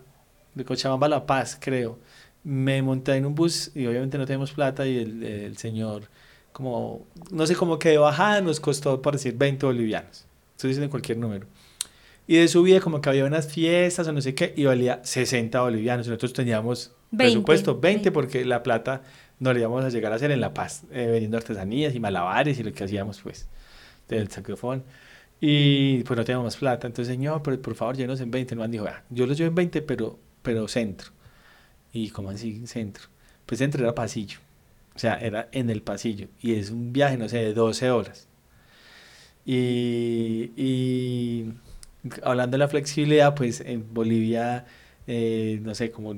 de 0.54 0.66
Cochabamba 0.66 1.08
a 1.08 1.10
La 1.10 1.26
Paz, 1.26 1.58
creo, 1.60 2.00
me 2.44 2.82
monté 2.82 3.16
en 3.16 3.26
un 3.26 3.36
bus 3.36 3.72
y 3.76 3.86
obviamente 3.86 4.18
no 4.18 4.26
tenemos 4.26 4.52
plata 4.52 4.86
y 4.86 4.98
el, 4.98 5.24
el 5.24 5.58
señor 5.58 6.04
como 6.56 7.06
no 7.32 7.46
sé 7.46 7.54
cómo 7.54 7.78
que 7.78 7.90
de 7.90 7.98
bajada 7.98 8.40
nos 8.40 8.62
costó 8.62 9.02
por 9.02 9.12
decir 9.12 9.36
20 9.36 9.66
bolivianos. 9.66 10.26
Estoy 10.52 10.70
diciendo 10.70 10.90
cualquier 10.90 11.18
número. 11.18 11.48
Y 12.28 12.38
de 12.38 12.48
subida 12.48 12.80
como 12.80 13.02
que 13.02 13.10
había 13.10 13.26
unas 13.26 13.52
fiestas 13.52 14.08
o 14.08 14.14
no 14.14 14.22
sé 14.22 14.34
qué 14.34 14.54
y 14.56 14.64
valía 14.64 15.02
60 15.04 15.60
bolivianos. 15.60 16.08
Nosotros 16.08 16.32
teníamos 16.32 16.94
presupuesto 17.16 17.78
20 17.78 18.10
porque 18.14 18.46
la 18.46 18.64
plata 18.64 19.04
no 19.40 19.54
le 19.54 19.60
íbamos 19.60 19.84
a 19.86 19.90
llegar 19.90 20.12
a 20.12 20.16
hacer 20.16 20.32
en 20.32 20.42
La 20.42 20.54
Paz, 20.54 20.84
eh, 20.92 21.08
vendiendo 21.08 21.38
artesanías 21.38 21.96
y 21.96 22.00
malabares 22.00 22.60
y 22.60 22.64
lo 22.64 22.74
que 22.74 22.84
hacíamos, 22.84 23.22
pues, 23.22 23.48
del 24.08 24.30
saxofón. 24.30 24.84
Y 25.42 26.04
pues 26.04 26.18
no 26.18 26.26
teníamos 26.26 26.56
plata. 26.58 26.88
Entonces, 26.88 27.14
señor, 27.14 27.44
por, 27.44 27.60
por 27.62 27.76
favor, 27.76 27.96
llenos 27.98 28.22
en 28.22 28.32
20. 28.32 28.54
El 28.56 28.60
man 28.60 28.72
dijo, 28.72 28.86
ah, 28.88 29.04
yo 29.10 29.26
los 29.28 29.38
llevo 29.38 29.50
en 29.50 29.56
20, 29.56 29.82
pero, 29.82 30.18
pero 30.42 30.68
centro. 30.68 31.12
Y 31.94 32.10
como 32.10 32.30
así, 32.30 32.66
centro. 32.68 33.06
Pues 33.46 33.60
centro 33.60 33.84
era 33.84 33.94
pasillo. 33.96 34.40
O 34.96 35.00
sea, 35.00 35.16
era 35.18 35.50
en 35.52 35.70
el 35.70 35.82
pasillo. 35.82 36.28
Y 36.42 36.54
es 36.56 36.72
un 36.72 36.94
viaje, 36.94 37.18
no 37.18 37.30
sé, 37.30 37.38
de 37.40 37.54
12 37.54 37.92
horas. 37.92 38.28
Y, 39.46 40.52
y 40.56 41.54
hablando 42.24 42.56
de 42.56 42.60
la 42.60 42.68
flexibilidad, 42.68 43.36
pues 43.36 43.62
en 43.62 43.94
Bolivia, 43.94 44.66
eh, 45.08 45.60
no 45.64 45.76
sé, 45.76 45.92
como 45.92 46.16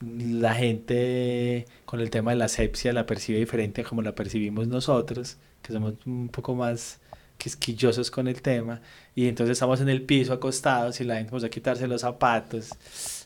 la 0.00 0.54
gente 0.54 1.66
con 1.84 2.00
el 2.00 2.10
tema 2.10 2.30
de 2.32 2.36
la 2.36 2.46
asepsia 2.46 2.92
la 2.92 3.06
percibe 3.06 3.38
diferente 3.38 3.82
a 3.82 3.84
como 3.84 4.02
la 4.02 4.14
percibimos 4.14 4.68
nosotros, 4.68 5.38
que 5.62 5.72
somos 5.72 5.94
un 6.06 6.28
poco 6.28 6.54
más 6.54 7.00
quisquillosos 7.36 8.10
con 8.10 8.28
el 8.28 8.42
tema. 8.42 8.80
Y 9.14 9.28
entonces 9.28 9.52
estamos 9.52 9.80
en 9.80 9.88
el 9.88 10.02
piso 10.02 10.32
acostados 10.32 11.00
y 11.00 11.04
la 11.04 11.16
gente 11.16 11.30
comienza 11.30 11.46
a 11.46 11.50
quitarse 11.50 11.86
los 11.88 12.02
zapatos 12.02 12.70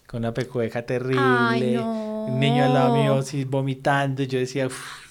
con 0.07 0.21
una 0.21 0.35
pecueca 0.35 0.85
terrible. 0.85 1.79
Un 1.79 2.39
niño 2.39 2.65
al 2.65 2.75
lado 2.75 2.97
mío 2.97 3.15
así 3.15 3.45
vomitando. 3.45 4.23
Y 4.23 4.27
yo 4.27 4.39
decía, 4.39 4.69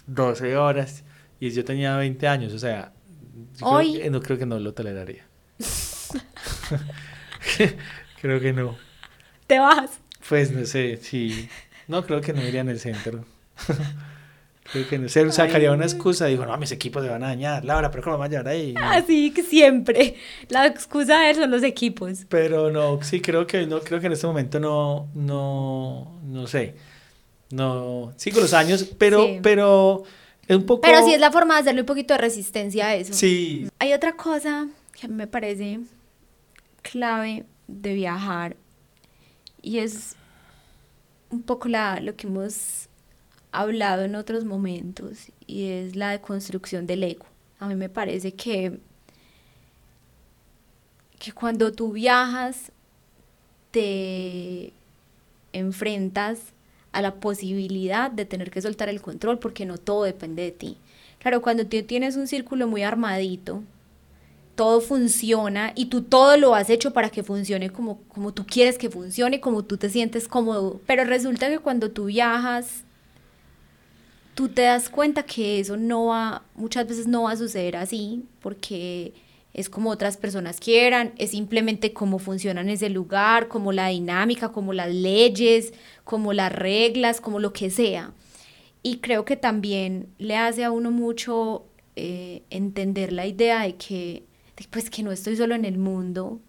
12 0.08 0.56
horas. 0.58 1.04
Y 1.40 1.50
yo 1.50 1.66
tenía 1.66 1.98
20 1.98 2.28
años, 2.28 2.54
o 2.54 2.60
sea, 2.60 2.94
Hoy... 3.62 4.00
Creo 4.00 4.12
no 4.12 4.22
creo 4.22 4.38
que 4.38 4.46
no 4.46 4.60
lo 4.60 4.74
toleraría. 4.74 5.26
creo 8.22 8.40
que 8.40 8.54
no. 8.54 8.78
¿Te 9.48 9.60
vas? 9.60 10.00
Pues 10.27 10.52
no 10.52 10.65
sé, 10.65 10.98
sí. 10.98 11.49
No, 11.88 12.06
creo 12.06 12.22
que 12.22 12.34
no 12.34 12.41
iría 12.41 12.61
en 12.61 12.69
el 12.69 12.80
centro. 12.80 13.26
creo 14.72 14.88
que 14.88 14.98
no. 14.98 15.10
Se 15.10 15.30
sacaría 15.31 15.72
una 15.72 15.85
excusa. 15.85 16.27
Dijo, 16.27 16.45
no, 16.45 16.57
mis 16.57 16.72
equipos 16.72 17.03
se 17.03 17.10
van 17.10 17.23
a 17.23 17.27
dañar. 17.27 17.65
Laura, 17.65 17.91
pero 17.91 18.03
¿cómo 18.03 18.18
me 18.18 18.26
a 18.26 18.30
llevar 18.30 18.48
ahí? 18.48 18.73
Así 18.77 19.31
que 19.31 19.43
siempre. 19.43 20.15
La 20.49 20.65
excusa 20.68 21.19
de 21.22 21.35
son 21.35 21.52
los 21.52 21.64
equipos. 21.64 22.26
Pero 22.30 22.72
no, 22.72 23.02
sí, 23.03 23.22
creo 23.22 23.45
que 23.48 23.65
no, 23.65 23.81
creo 23.81 23.99
que 23.99 24.07
en 24.07 24.14
este 24.14 24.27
momento 24.27 24.60
no, 24.60 25.10
no, 25.14 26.19
no 26.23 26.48
sé. 26.48 26.76
No, 27.52 28.14
sí, 28.15 28.31
con 28.31 28.43
los 28.43 28.53
años, 28.53 28.89
pero, 28.98 29.27
pero 29.43 30.03
es 30.48 30.56
un 30.56 30.65
poco... 30.65 30.81
Pero 30.81 31.03
sí 31.06 31.14
es 31.14 31.19
la 31.19 31.31
forma 31.31 31.56
de 31.56 31.61
hacerle 31.61 31.81
un 31.81 31.88
poquito 31.88 32.14
de 32.14 32.19
resistencia 32.19 32.88
a 32.88 32.95
eso. 32.95 33.14
Sí. 33.14 33.68
Hay 33.80 33.93
otra 33.93 34.15
cosa 34.15 34.68
que 34.99 35.10
me 35.10 35.27
parece 35.27 35.81
clave 36.81 37.45
de 37.68 37.93
viajar 37.93 38.56
y 39.62 39.80
es 39.80 40.16
un 41.30 41.44
poco 41.44 41.68
la, 41.68 42.00
lo 42.00 42.16
que 42.16 42.28
hemos 42.28 42.90
hablado 43.52 44.04
en 44.04 44.16
otros 44.16 44.46
momentos 44.46 45.32
y 45.48 45.66
es 45.68 45.96
la 45.96 46.12
deconstrucción 46.12 46.88
del 46.88 47.04
ego. 47.04 47.26
A 47.60 47.68
mí 47.68 47.76
me 47.76 47.90
parece 47.90 48.34
que, 48.34 48.80
que 51.20 51.32
cuando 51.32 51.72
tú 51.72 51.92
viajas 51.94 52.72
te 53.72 54.74
enfrentas 55.54 56.40
a 56.92 57.02
la 57.02 57.16
posibilidad 57.16 58.12
de 58.12 58.26
tener 58.26 58.52
que 58.52 58.62
soltar 58.62 58.90
el 58.90 59.02
control 59.02 59.40
porque 59.40 59.66
no 59.66 59.78
todo 59.78 60.04
depende 60.04 60.44
de 60.44 60.52
ti. 60.52 60.78
Claro, 61.20 61.42
cuando 61.42 61.66
tú 61.66 61.82
tienes 61.84 62.18
un 62.18 62.28
círculo 62.28 62.68
muy 62.68 62.84
armadito, 62.84 63.64
todo 64.62 64.80
funciona 64.80 65.74
y 65.74 65.86
tú 65.86 66.04
todo 66.04 66.38
lo 66.38 66.54
has 66.54 66.70
hecho 66.70 66.94
para 66.94 67.10
que 67.10 67.24
funcione 67.24 67.72
como, 67.72 68.04
como 68.04 68.32
tú 68.32 68.46
quieres 68.46 68.78
que 68.78 68.92
funcione, 68.92 69.40
como 69.40 69.64
tú 69.64 69.78
te 69.78 69.90
sientes 69.90 70.28
cómodo. 70.28 70.80
Pero 70.86 71.04
resulta 71.04 71.50
que 71.50 71.58
cuando 71.58 71.90
tú 71.90 72.06
viajas, 72.06 72.84
tú 74.36 74.50
te 74.50 74.62
das 74.62 74.88
cuenta 74.88 75.24
que 75.24 75.60
eso 75.60 75.78
no 75.78 76.06
va, 76.06 76.44
muchas 76.54 76.88
veces 76.88 77.08
no 77.08 77.24
va 77.24 77.32
a 77.32 77.38
suceder 77.38 77.76
así, 77.76 78.24
porque 78.40 79.16
es 79.52 79.68
como 79.68 79.90
otras 79.90 80.16
personas 80.16 80.60
quieran, 80.60 81.14
es 81.18 81.32
simplemente 81.32 81.92
cómo 81.92 82.20
funciona 82.20 82.62
en 82.62 82.70
ese 82.70 82.92
lugar, 82.92 83.48
como 83.48 83.72
la 83.72 83.88
dinámica, 83.88 84.50
como 84.50 84.74
las 84.74 84.94
leyes, 84.94 85.74
como 86.04 86.34
las 86.34 86.52
reglas, 86.52 87.20
como 87.20 87.40
lo 87.40 87.52
que 87.52 87.72
sea. 87.72 88.14
Y 88.84 88.98
creo 88.98 89.26
que 89.26 89.38
también 89.38 90.10
le 90.20 90.38
hace 90.38 90.64
a 90.64 90.70
uno 90.70 90.92
mucho 90.92 91.66
eh, 91.96 92.44
entender 92.52 93.12
la 93.12 93.26
idea 93.26 93.64
de 93.64 93.74
que, 93.74 94.30
pues, 94.69 94.90
que 94.90 95.03
no 95.03 95.11
estoy 95.11 95.36
solo 95.36 95.56
en 95.56 95.65
el 95.65 95.78
mundo 95.78 96.40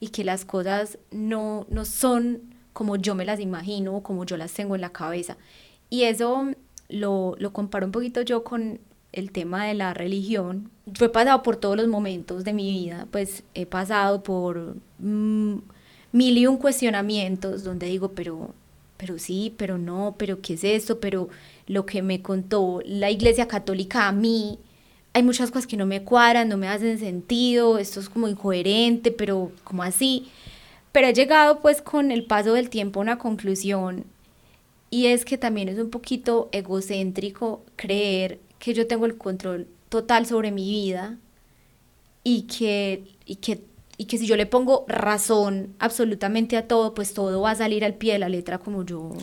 y 0.00 0.08
que 0.08 0.24
las 0.24 0.44
cosas 0.44 0.98
no, 1.10 1.66
no 1.70 1.84
son 1.84 2.42
como 2.72 2.96
yo 2.96 3.14
me 3.14 3.24
las 3.24 3.40
imagino 3.40 3.96
o 3.96 4.02
como 4.02 4.24
yo 4.24 4.36
las 4.36 4.52
tengo 4.52 4.74
en 4.74 4.82
la 4.82 4.90
cabeza. 4.90 5.36
Y 5.88 6.02
eso 6.02 6.50
lo, 6.88 7.34
lo 7.38 7.52
comparo 7.52 7.86
un 7.86 7.92
poquito 7.92 8.22
yo 8.22 8.44
con 8.44 8.80
el 9.12 9.32
tema 9.32 9.64
de 9.64 9.74
la 9.74 9.94
religión. 9.94 10.70
Yo 10.84 11.06
he 11.06 11.08
pasado 11.08 11.42
por 11.42 11.56
todos 11.56 11.76
los 11.76 11.88
momentos 11.88 12.44
de 12.44 12.52
mi 12.52 12.70
vida, 12.70 13.08
pues 13.10 13.44
he 13.54 13.64
pasado 13.64 14.22
por 14.22 14.76
mm, 14.98 15.56
mil 16.12 16.38
y 16.38 16.46
un 16.46 16.58
cuestionamientos 16.58 17.64
donde 17.64 17.86
digo, 17.86 18.12
pero, 18.12 18.54
pero 18.98 19.18
sí, 19.18 19.54
pero 19.56 19.78
no, 19.78 20.14
pero 20.18 20.42
¿qué 20.42 20.54
es 20.54 20.64
esto? 20.64 21.00
Pero 21.00 21.30
lo 21.66 21.86
que 21.86 22.02
me 22.02 22.20
contó 22.20 22.80
la 22.84 23.10
Iglesia 23.10 23.48
Católica 23.48 24.06
a 24.06 24.12
mí, 24.12 24.58
hay 25.16 25.22
muchas 25.22 25.50
cosas 25.50 25.66
que 25.66 25.78
no 25.78 25.86
me 25.86 26.02
cuadran, 26.02 26.50
no 26.50 26.58
me 26.58 26.68
hacen 26.68 26.98
sentido, 26.98 27.78
esto 27.78 28.00
es 28.00 28.10
como 28.10 28.28
incoherente, 28.28 29.10
pero 29.10 29.50
como 29.64 29.82
así. 29.82 30.28
Pero 30.92 31.06
he 31.06 31.14
llegado 31.14 31.60
pues 31.60 31.80
con 31.80 32.10
el 32.10 32.26
paso 32.26 32.52
del 32.52 32.68
tiempo 32.68 33.00
a 33.00 33.02
una 33.02 33.16
conclusión 33.16 34.04
y 34.90 35.06
es 35.06 35.24
que 35.24 35.38
también 35.38 35.70
es 35.70 35.78
un 35.78 35.88
poquito 35.88 36.50
egocéntrico 36.52 37.64
creer 37.76 38.40
que 38.58 38.74
yo 38.74 38.86
tengo 38.86 39.06
el 39.06 39.16
control 39.16 39.68
total 39.88 40.26
sobre 40.26 40.50
mi 40.50 40.70
vida 40.70 41.16
y 42.22 42.42
que, 42.42 43.04
y 43.24 43.36
que, 43.36 43.62
y 43.96 44.04
que 44.04 44.18
si 44.18 44.26
yo 44.26 44.36
le 44.36 44.44
pongo 44.44 44.84
razón 44.86 45.74
absolutamente 45.78 46.58
a 46.58 46.68
todo, 46.68 46.92
pues 46.92 47.14
todo 47.14 47.40
va 47.40 47.52
a 47.52 47.54
salir 47.54 47.86
al 47.86 47.94
pie 47.94 48.12
de 48.12 48.18
la 48.18 48.28
letra 48.28 48.58
como 48.58 48.84
yo, 48.84 49.14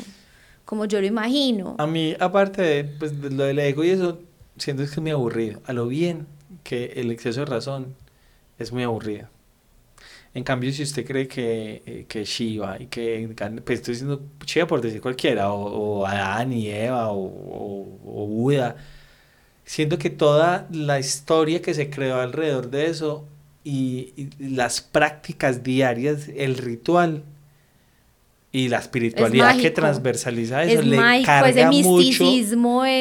como 0.65 0.85
yo 0.85 0.99
lo 0.99 1.05
imagino. 1.05 1.75
A 1.77 1.85
mí, 1.85 2.15
aparte 2.19 2.63
de, 2.63 2.83
pues, 2.83 3.21
de 3.21 3.29
lo 3.29 3.43
del 3.43 3.59
ego 3.59 3.83
y 3.83 3.91
eso, 3.91 4.17
siento 4.57 4.83
que 4.83 4.89
es 4.89 4.97
muy 4.99 5.11
aburrido. 5.11 5.61
A 5.65 5.73
lo 5.73 5.87
bien 5.87 6.27
que 6.63 6.93
el 6.95 7.11
exceso 7.11 7.41
de 7.41 7.45
razón 7.45 7.95
es 8.59 8.71
muy 8.71 8.83
aburrido. 8.83 9.27
En 10.33 10.43
cambio, 10.43 10.71
si 10.71 10.83
usted 10.83 11.05
cree 11.05 11.27
que, 11.27 11.83
eh, 11.85 12.05
que 12.07 12.25
Shiva 12.25 12.77
y 12.79 12.87
que, 12.87 13.29
pues 13.63 13.79
estoy 13.79 13.93
diciendo 13.93 14.21
Shiva 14.45 14.65
por 14.65 14.81
decir 14.81 14.99
cualquiera, 14.99 15.51
o, 15.51 15.99
o 15.99 16.05
Adán 16.07 16.51
y 16.53 16.69
Eva, 16.69 17.11
o, 17.11 17.19
o, 17.23 17.99
o 18.05 18.27
Buda, 18.27 18.75
siento 19.63 19.97
que 19.97 20.09
toda 20.09 20.67
la 20.71 20.99
historia 20.99 21.61
que 21.61 21.73
se 21.73 21.89
creó 21.89 22.19
alrededor 22.19 22.69
de 22.69 22.87
eso 22.87 23.25
y, 23.63 24.29
las 24.39 24.81
prácticas 24.81 25.63
diarias, 25.63 26.29
el 26.35 26.57
ritual 26.57 27.23
y 28.51 28.67
la 28.67 28.77
espiritualidad 28.77 29.57
que 29.57 29.71
transversaliza 29.71 30.63
eso 30.63 30.83
le 30.83 31.23
carga 31.23 31.71
mucho 31.71 32.25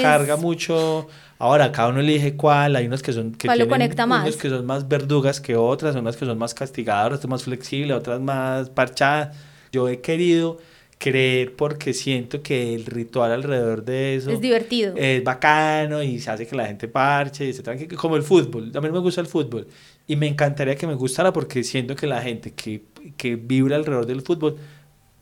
carga 0.00 0.36
mucho 0.36 1.08
ahora 1.42 1.72
cada 1.72 1.88
uno 1.88 2.00
elige 2.00 2.36
cuál 2.36 2.76
hay 2.76 2.86
unos 2.86 3.02
que 3.02 3.12
son 3.12 3.32
que 3.32 3.48
tienen, 3.48 3.68
conecta 3.68 4.06
más? 4.06 4.22
unos 4.22 4.36
que 4.36 4.48
son 4.48 4.64
más 4.64 4.86
verdugas 4.86 5.40
que 5.40 5.56
otras 5.56 5.96
unas 5.96 6.16
que 6.16 6.24
son 6.24 6.38
más 6.38 6.54
castigadoras 6.54 7.18
otras 7.18 7.30
más 7.30 7.42
flexibles 7.42 7.96
otras 7.96 8.20
más 8.20 8.70
parchadas 8.70 9.36
yo 9.72 9.88
he 9.88 10.00
querido 10.00 10.58
creer 10.98 11.56
porque 11.56 11.94
siento 11.94 12.42
que 12.42 12.74
el 12.76 12.86
ritual 12.86 13.32
alrededor 13.32 13.84
de 13.84 14.14
eso 14.14 14.30
es 14.30 14.40
divertido. 14.40 14.94
Es 14.96 15.24
bacano 15.24 16.00
y 16.00 16.20
se 16.20 16.30
hace 16.30 16.46
que 16.46 16.54
la 16.54 16.66
gente 16.66 16.86
parche 16.86 17.44
y 17.46 17.52
se 17.52 17.62
tranquila, 17.64 17.96
como 17.96 18.14
el 18.14 18.22
fútbol. 18.22 18.70
A 18.72 18.80
mí 18.80 18.88
me 18.88 19.00
gusta 19.00 19.20
el 19.20 19.26
fútbol 19.26 19.66
y 20.06 20.14
me 20.14 20.28
encantaría 20.28 20.76
que 20.76 20.86
me 20.86 20.94
gustara 20.94 21.32
porque 21.32 21.64
siento 21.64 21.96
que 21.96 22.06
la 22.06 22.22
gente 22.22 22.52
que, 22.52 22.84
que 23.16 23.34
vibra 23.34 23.74
alrededor 23.74 24.06
del 24.06 24.22
fútbol 24.22 24.58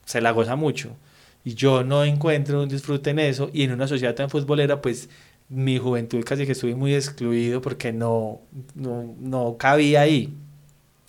se 0.04 0.20
la 0.20 0.32
goza 0.32 0.54
mucho. 0.54 0.96
Y 1.44 1.54
yo 1.54 1.82
no 1.82 2.04
encuentro 2.04 2.62
un 2.62 2.68
disfrute 2.68 3.10
en 3.10 3.18
eso 3.18 3.48
y 3.50 3.62
en 3.62 3.72
una 3.72 3.88
sociedad 3.88 4.14
tan 4.14 4.28
futbolera 4.28 4.82
pues 4.82 5.08
mi 5.50 5.78
juventud 5.78 6.24
casi 6.24 6.46
que 6.46 6.52
estuve 6.52 6.74
muy 6.74 6.94
excluido 6.94 7.60
porque 7.60 7.92
no, 7.92 8.40
no, 8.74 9.14
no 9.18 9.56
cabía 9.58 10.02
ahí. 10.02 10.32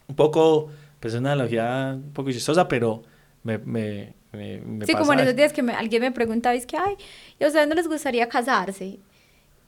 Un 0.07 0.15
poco, 0.15 0.69
pues 0.99 1.13
es 1.13 1.19
una 1.19 1.31
analogía 1.31 1.93
un 1.95 2.11
poco 2.11 2.31
chistosa, 2.31 2.67
pero 2.67 3.03
me, 3.43 3.59
me 3.59 4.13
sí, 4.85 4.93
como 4.93 5.13
en 5.13 5.19
esos 5.19 5.35
días 5.35 5.53
que 5.53 5.61
alguien 5.61 6.01
me 6.01 6.11
preguntaba, 6.11 6.55
es 6.55 6.65
que, 6.65 6.77
ay, 6.77 6.95
¿y 7.39 7.43
a 7.43 7.47
ustedes 7.47 7.67
no 7.67 7.75
les 7.75 7.87
gustaría 7.87 8.27
casarse? 8.29 8.99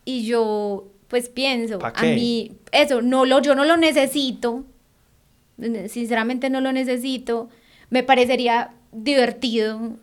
Y 0.05 0.25
yo, 0.25 0.87
pues 1.07 1.29
pienso, 1.29 1.79
a 1.81 2.01
mí, 2.01 2.53
eso, 2.71 3.01
no 3.01 3.25
lo, 3.25 3.41
yo 3.41 3.55
no 3.55 3.65
lo 3.65 3.77
necesito, 3.77 4.63
sinceramente 5.87 6.49
no 6.49 6.61
lo 6.61 6.71
necesito, 6.71 7.49
me 7.89 8.03
parecería 8.03 8.73
divertido 8.91 9.97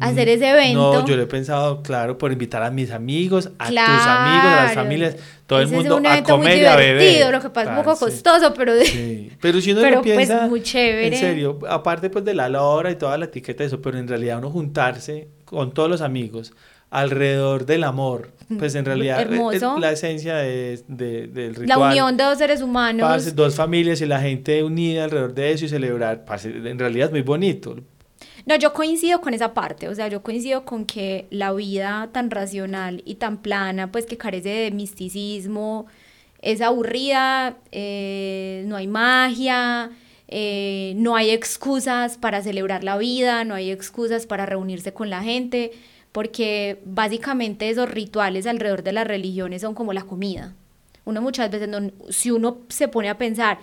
hacer 0.00 0.28
ese 0.28 0.50
evento. 0.50 0.92
No, 0.94 1.06
yo 1.06 1.16
lo 1.16 1.22
he 1.22 1.26
pensado, 1.26 1.82
claro, 1.82 2.18
por 2.18 2.32
invitar 2.32 2.62
a 2.62 2.70
mis 2.70 2.90
amigos, 2.90 3.50
a 3.58 3.68
tus 3.68 3.76
amigos, 3.78 4.52
a 4.52 4.64
las 4.64 4.74
familias, 4.74 5.16
todo 5.46 5.60
el 5.60 5.68
mundo 5.68 5.94
es 5.94 6.00
un 6.00 6.06
a 6.06 6.22
comer 6.22 6.56
muy 6.56 6.62
y 6.62 6.64
a 6.64 6.76
beber. 6.76 7.32
Lo 7.32 7.40
que 7.40 7.50
pasa 7.50 7.72
es 7.72 7.78
un 7.78 7.84
poco 7.84 7.98
costoso, 7.98 8.54
pero... 8.54 8.72
Sí. 8.82 9.30
Pero 9.40 9.60
si 9.60 9.72
uno 9.72 9.82
lo 9.82 10.02
pues, 10.02 10.16
piensa, 10.16 10.46
muy 10.46 10.62
chévere. 10.62 11.08
en 11.08 11.20
serio, 11.20 11.58
aparte 11.68 12.10
pues 12.10 12.24
de 12.24 12.34
la 12.34 12.62
hora 12.62 12.90
y 12.90 12.96
toda 12.96 13.16
la 13.18 13.26
etiqueta 13.26 13.62
de 13.62 13.68
eso, 13.68 13.80
pero 13.80 13.98
en 13.98 14.08
realidad 14.08 14.38
uno 14.38 14.50
juntarse 14.50 15.28
con 15.44 15.72
todos 15.72 15.88
los 15.88 16.00
amigos 16.00 16.52
alrededor 16.90 17.66
del 17.66 17.84
amor, 17.84 18.32
pues 18.58 18.74
en 18.74 18.84
realidad 18.84 19.20
es 19.52 19.62
la 19.78 19.92
esencia 19.92 20.36
de, 20.36 20.82
de, 20.88 21.28
del 21.28 21.54
ritual. 21.54 21.68
La 21.68 21.88
unión 21.88 22.16
de 22.16 22.24
dos 22.24 22.38
seres 22.38 22.62
humanos. 22.62 23.34
dos 23.34 23.54
familias 23.54 24.00
y 24.00 24.06
la 24.06 24.20
gente 24.20 24.62
unida 24.64 25.04
alrededor 25.04 25.34
de 25.34 25.52
eso 25.52 25.64
y 25.64 25.68
celebrar, 25.68 26.24
en 26.44 26.78
realidad 26.78 27.06
es 27.06 27.12
muy 27.12 27.22
bonito. 27.22 27.76
No, 28.46 28.56
yo 28.56 28.72
coincido 28.72 29.20
con 29.20 29.34
esa 29.34 29.54
parte, 29.54 29.88
o 29.88 29.94
sea, 29.94 30.08
yo 30.08 30.22
coincido 30.22 30.64
con 30.64 30.86
que 30.86 31.26
la 31.30 31.52
vida 31.52 32.08
tan 32.12 32.30
racional 32.30 33.02
y 33.04 33.16
tan 33.16 33.38
plana, 33.38 33.92
pues 33.92 34.06
que 34.06 34.16
carece 34.16 34.48
de 34.48 34.70
misticismo, 34.70 35.86
es 36.40 36.60
aburrida, 36.60 37.58
eh, 37.70 38.64
no 38.66 38.76
hay 38.76 38.86
magia, 38.86 39.90
eh, 40.28 40.94
no 40.96 41.16
hay 41.16 41.30
excusas 41.30 42.16
para 42.16 42.42
celebrar 42.42 42.84
la 42.84 42.96
vida, 42.96 43.44
no 43.44 43.54
hay 43.54 43.70
excusas 43.70 44.26
para 44.26 44.46
reunirse 44.46 44.92
con 44.92 45.10
la 45.10 45.22
gente, 45.22 45.72
porque 46.12 46.80
básicamente 46.84 47.68
esos 47.68 47.90
rituales 47.90 48.46
alrededor 48.46 48.82
de 48.82 48.92
las 48.92 49.06
religiones 49.06 49.62
son 49.62 49.74
como 49.74 49.92
la 49.92 50.02
comida. 50.02 50.54
Uno 51.04 51.20
muchas 51.20 51.50
veces, 51.50 51.68
si 52.10 52.30
uno 52.30 52.58
se 52.68 52.88
pone 52.88 53.08
a 53.08 53.18
pensar, 53.18 53.58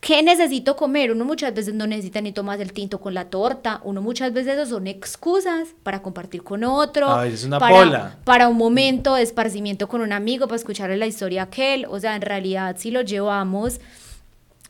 ¿qué 0.00 0.22
necesito 0.22 0.76
comer? 0.76 1.10
Uno 1.12 1.24
muchas 1.24 1.54
veces 1.54 1.74
no 1.74 1.86
necesita 1.86 2.20
ni 2.20 2.32
tomar 2.32 2.60
el 2.60 2.72
tinto 2.72 3.00
con 3.00 3.14
la 3.14 3.26
torta, 3.26 3.80
uno 3.84 4.00
muchas 4.00 4.32
veces 4.32 4.58
eso 4.58 4.66
son 4.66 4.86
excusas 4.86 5.68
para 5.82 6.02
compartir 6.02 6.42
con 6.42 6.64
otro, 6.64 7.22
es 7.22 7.44
una 7.44 7.58
para, 7.58 8.18
para 8.24 8.48
un 8.48 8.56
momento 8.56 9.14
de 9.14 9.22
esparcimiento 9.22 9.88
con 9.88 10.00
un 10.00 10.12
amigo, 10.12 10.46
para 10.46 10.56
escucharle 10.56 10.96
la 10.96 11.06
historia 11.06 11.42
a 11.42 11.44
aquel, 11.44 11.86
o 11.88 11.98
sea, 12.00 12.16
en 12.16 12.22
realidad 12.22 12.76
si 12.78 12.90
lo 12.90 13.02
llevamos 13.02 13.80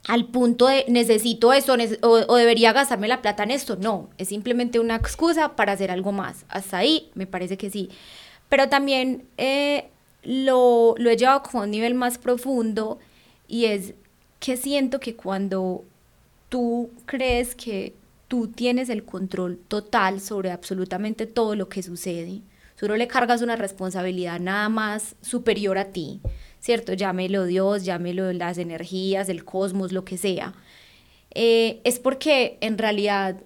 al 0.07 0.27
punto 0.27 0.69
de 0.69 0.85
necesito 0.89 1.53
esto 1.53 1.75
o, 2.03 2.37
debería 2.37 2.73
gastarme 2.73 3.09
la 3.09 3.21
plata 3.21 3.43
en 3.43 3.51
esto, 3.51 3.77
no, 3.77 4.11
es 4.19 4.29
simplemente 4.29 4.81
una 4.81 4.97
excusa 4.97 5.57
para 5.57 5.73
hacer 5.73 5.91
algo 5.91 6.13
más, 6.13 6.45
hasta 6.49 6.79
ahí 6.79 7.11
me 7.15 7.27
parece 7.27 7.57
que 7.57 7.71
sí, 7.71 7.91
pero 8.49 8.69
también 8.69 9.25
eh, 9.37 9.91
lo, 10.23 10.95
lo 10.97 11.11
he 11.11 11.17
llevado 11.17 11.43
como 11.43 11.63
a 11.63 11.65
un 11.65 11.71
nivel 11.71 11.95
más 11.95 12.19
profundo 12.19 12.99
y 13.47 13.67
es 13.67 13.95
que 14.41 14.57
siento 14.57 15.01
que 15.01 15.17
cuando 15.17 15.85
tú 16.49 16.91
crees 17.07 17.55
que 17.55 17.95
tú 18.29 18.49
tienes 18.49 18.89
el 18.89 19.05
control 19.05 19.59
total 19.69 20.21
sobre 20.21 20.51
absolutamente 20.51 21.27
todo 21.27 21.55
lo 21.55 21.69
que 21.69 21.83
sucede, 21.83 22.43
no 22.87 22.95
le 22.95 23.09
cargas 23.09 23.43
una 23.43 23.57
responsabilidad 23.57 24.39
nada 24.39 24.69
más 24.69 25.17
superior 25.21 25.79
a 25.79 25.87
ti, 25.87 26.21
¿cierto? 26.61 26.93
Llámelo 26.93 27.45
Dios, 27.45 27.85
llámelo 27.85 28.33
las 28.33 28.59
energías, 28.59 29.29
el 29.29 29.45
cosmos, 29.45 29.91
lo 29.91 30.05
que 30.05 30.17
sea. 30.17 30.55
Eh, 31.35 31.81
es 31.83 31.99
porque 31.99 32.59
en 32.61 32.79
realidad 32.79 33.41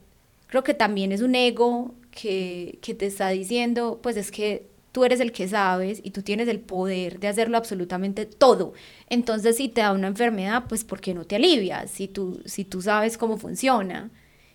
creo 0.48 0.62
que 0.62 0.74
también 0.74 1.12
es 1.12 1.22
un 1.22 1.34
ego 1.34 1.94
que, 2.10 2.78
que 2.82 2.94
te 2.94 3.06
está 3.06 3.30
diciendo, 3.30 4.00
pues 4.02 4.18
es 4.18 4.30
que 4.30 4.66
tú 4.92 5.04
eres 5.04 5.20
el 5.20 5.32
que 5.32 5.48
sabes 5.48 6.00
y 6.04 6.10
tú 6.10 6.22
tienes 6.22 6.48
el 6.48 6.60
poder 6.60 7.18
de 7.18 7.28
hacerlo 7.28 7.56
absolutamente 7.56 8.26
todo. 8.26 8.74
Entonces, 9.08 9.56
si 9.56 9.68
te 9.68 9.80
da 9.80 9.92
una 9.92 10.08
enfermedad, 10.08 10.64
pues 10.68 10.84
¿por 10.84 11.00
qué 11.00 11.14
no 11.14 11.24
te 11.24 11.36
alivias? 11.36 11.90
Si 11.90 12.08
tú, 12.08 12.42
si 12.44 12.64
tú 12.64 12.82
sabes 12.82 13.18
cómo 13.18 13.38
funciona 13.38 14.10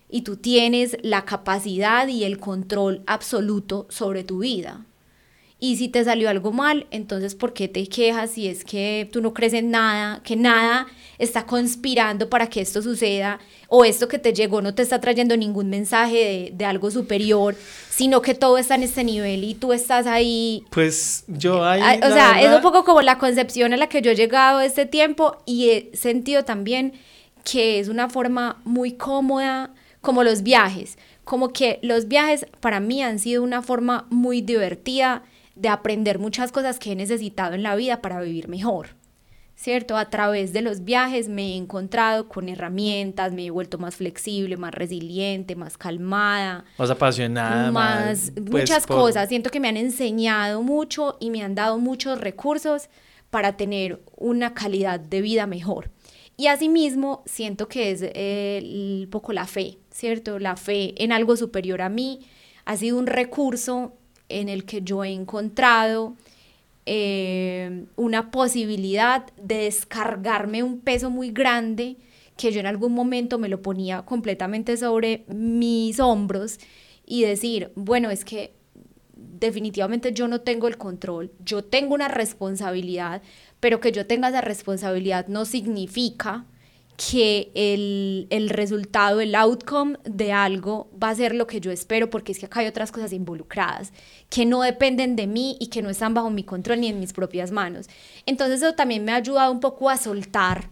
y 0.08 0.22
tú 0.22 0.36
tienes 0.36 0.96
la 1.02 1.24
capacidad 1.24 2.08
y 2.08 2.24
el 2.24 2.38
control 2.38 3.02
absoluto 3.06 3.86
sobre 3.90 4.24
tu 4.24 4.38
vida. 4.38 4.86
Y 5.60 5.76
si 5.76 5.88
te 5.88 6.04
salió 6.04 6.30
algo 6.30 6.52
mal, 6.52 6.86
entonces 6.92 7.34
¿por 7.34 7.52
qué 7.52 7.66
te 7.66 7.84
quejas 7.88 8.30
si 8.30 8.46
es 8.46 8.64
que 8.64 9.08
tú 9.12 9.20
no 9.20 9.34
crees 9.34 9.54
en 9.54 9.72
nada, 9.72 10.20
que 10.22 10.36
nada 10.36 10.86
está 11.18 11.46
conspirando 11.46 12.30
para 12.30 12.48
que 12.48 12.60
esto 12.60 12.80
suceda 12.80 13.40
o 13.66 13.84
esto 13.84 14.06
que 14.06 14.20
te 14.20 14.32
llegó 14.32 14.62
no 14.62 14.74
te 14.74 14.82
está 14.82 15.00
trayendo 15.00 15.36
ningún 15.36 15.68
mensaje 15.68 16.52
de, 16.54 16.64
algo 16.64 16.92
superior, 16.92 17.56
sino 17.90 18.22
que 18.22 18.34
todo 18.34 18.56
está 18.56 18.76
en 18.76 18.84
este 18.84 19.02
nivel 19.02 19.42
y 19.42 19.54
tú 19.54 19.72
estás 19.72 20.06
ahí? 20.06 20.64
Pues 20.70 21.24
yo 21.26 21.64
ahí... 21.64 21.80
Ah, 21.82 22.06
o 22.06 22.12
sea, 22.12 22.40
es 22.40 22.54
un 22.54 22.62
poco 22.62 22.84
como 22.84 23.02
la 23.02 23.18
concepción 23.18 23.72
a 23.72 23.76
la 23.76 23.88
que 23.88 24.00
yo 24.00 24.12
he 24.12 24.16
llegado 24.16 24.60
este 24.60 24.86
tiempo 24.86 25.38
y 25.44 25.70
he 25.70 25.90
sentido 25.96 26.44
también 26.44 26.92
que 27.42 27.80
es 27.80 27.88
una 27.88 28.08
forma 28.08 28.60
muy 28.64 28.92
cómoda, 28.92 29.74
como 30.00 30.22
los 30.22 30.44
viajes, 30.44 30.98
como 31.24 31.52
que 31.52 31.80
los 31.82 32.06
viajes 32.06 32.46
para 32.60 32.78
mí 32.78 33.02
han 33.02 33.18
sido 33.18 33.42
una 33.42 33.62
forma 33.62 34.06
muy 34.10 34.40
divertida 34.40 35.24
de 35.58 35.68
aprender 35.68 36.18
muchas 36.18 36.52
cosas 36.52 36.78
que 36.78 36.92
he 36.92 36.96
necesitado 36.96 37.54
en 37.54 37.62
la 37.62 37.74
vida 37.74 38.00
para 38.00 38.20
vivir 38.20 38.48
mejor. 38.48 38.96
¿Cierto? 39.56 39.96
A 39.96 40.08
través 40.08 40.52
de 40.52 40.62
los 40.62 40.84
viajes 40.84 41.28
me 41.28 41.54
he 41.54 41.56
encontrado 41.56 42.28
con 42.28 42.48
herramientas, 42.48 43.32
me 43.32 43.46
he 43.46 43.50
vuelto 43.50 43.76
más 43.76 43.96
flexible, 43.96 44.56
más 44.56 44.72
resiliente, 44.72 45.56
más 45.56 45.76
calmada. 45.76 46.64
Más 46.78 46.90
apasionada. 46.90 47.72
Más, 47.72 48.30
pues, 48.36 48.50
muchas 48.50 48.86
cosas. 48.86 49.28
Siento 49.28 49.50
que 49.50 49.58
me 49.58 49.66
han 49.66 49.76
enseñado 49.76 50.62
mucho 50.62 51.16
y 51.18 51.30
me 51.30 51.42
han 51.42 51.56
dado 51.56 51.78
muchos 51.78 52.20
recursos 52.20 52.88
para 53.30 53.56
tener 53.56 54.00
una 54.16 54.54
calidad 54.54 55.00
de 55.00 55.22
vida 55.22 55.48
mejor. 55.48 55.90
Y 56.36 56.46
asimismo, 56.46 57.24
siento 57.26 57.66
que 57.66 57.90
es 57.90 58.00
eh, 58.04 58.60
un 58.62 59.10
poco 59.10 59.32
la 59.32 59.48
fe, 59.48 59.78
¿cierto? 59.90 60.38
La 60.38 60.56
fe 60.56 60.94
en 61.02 61.10
algo 61.10 61.36
superior 61.36 61.82
a 61.82 61.88
mí 61.88 62.20
ha 62.64 62.76
sido 62.76 62.96
un 62.96 63.08
recurso 63.08 63.97
en 64.28 64.48
el 64.48 64.64
que 64.64 64.82
yo 64.82 65.04
he 65.04 65.12
encontrado 65.12 66.16
eh, 66.86 67.84
una 67.96 68.30
posibilidad 68.30 69.26
de 69.36 69.64
descargarme 69.64 70.62
un 70.62 70.80
peso 70.80 71.10
muy 71.10 71.30
grande 71.30 71.96
que 72.36 72.52
yo 72.52 72.60
en 72.60 72.66
algún 72.66 72.92
momento 72.92 73.38
me 73.38 73.48
lo 73.48 73.60
ponía 73.60 74.02
completamente 74.02 74.76
sobre 74.76 75.24
mis 75.28 76.00
hombros 76.00 76.58
y 77.04 77.24
decir, 77.24 77.72
bueno, 77.74 78.10
es 78.10 78.24
que 78.24 78.52
definitivamente 79.16 80.12
yo 80.12 80.28
no 80.28 80.40
tengo 80.40 80.68
el 80.68 80.78
control, 80.78 81.32
yo 81.44 81.64
tengo 81.64 81.94
una 81.94 82.08
responsabilidad, 82.08 83.22
pero 83.60 83.80
que 83.80 83.92
yo 83.92 84.06
tenga 84.06 84.28
esa 84.28 84.40
responsabilidad 84.40 85.26
no 85.26 85.44
significa 85.44 86.46
que 86.98 87.52
el, 87.54 88.26
el, 88.30 88.50
resultado, 88.50 89.20
el 89.20 89.36
outcome 89.36 89.96
de 90.02 90.32
algo 90.32 90.90
va 91.00 91.10
a 91.10 91.14
ser 91.14 91.32
lo 91.32 91.46
que 91.46 91.60
yo 91.60 91.70
espero, 91.70 92.10
porque 92.10 92.32
es 92.32 92.40
que 92.40 92.46
acá 92.46 92.58
hay 92.58 92.66
otras 92.66 92.90
cosas 92.90 93.12
involucradas 93.12 93.92
que 94.28 94.44
no 94.44 94.62
dependen 94.62 95.14
de 95.14 95.28
mí 95.28 95.56
y 95.60 95.68
que 95.68 95.80
no 95.80 95.90
están 95.90 96.12
bajo 96.12 96.28
mi 96.28 96.42
control 96.42 96.80
ni 96.80 96.88
en 96.88 96.98
mis 96.98 97.12
propias 97.12 97.52
manos. 97.52 97.86
Entonces 98.26 98.62
eso 98.62 98.74
también 98.74 99.04
me 99.04 99.12
ha 99.12 99.16
ayudado 99.16 99.52
un 99.52 99.60
poco 99.60 99.88
a 99.88 99.96
soltar, 99.96 100.70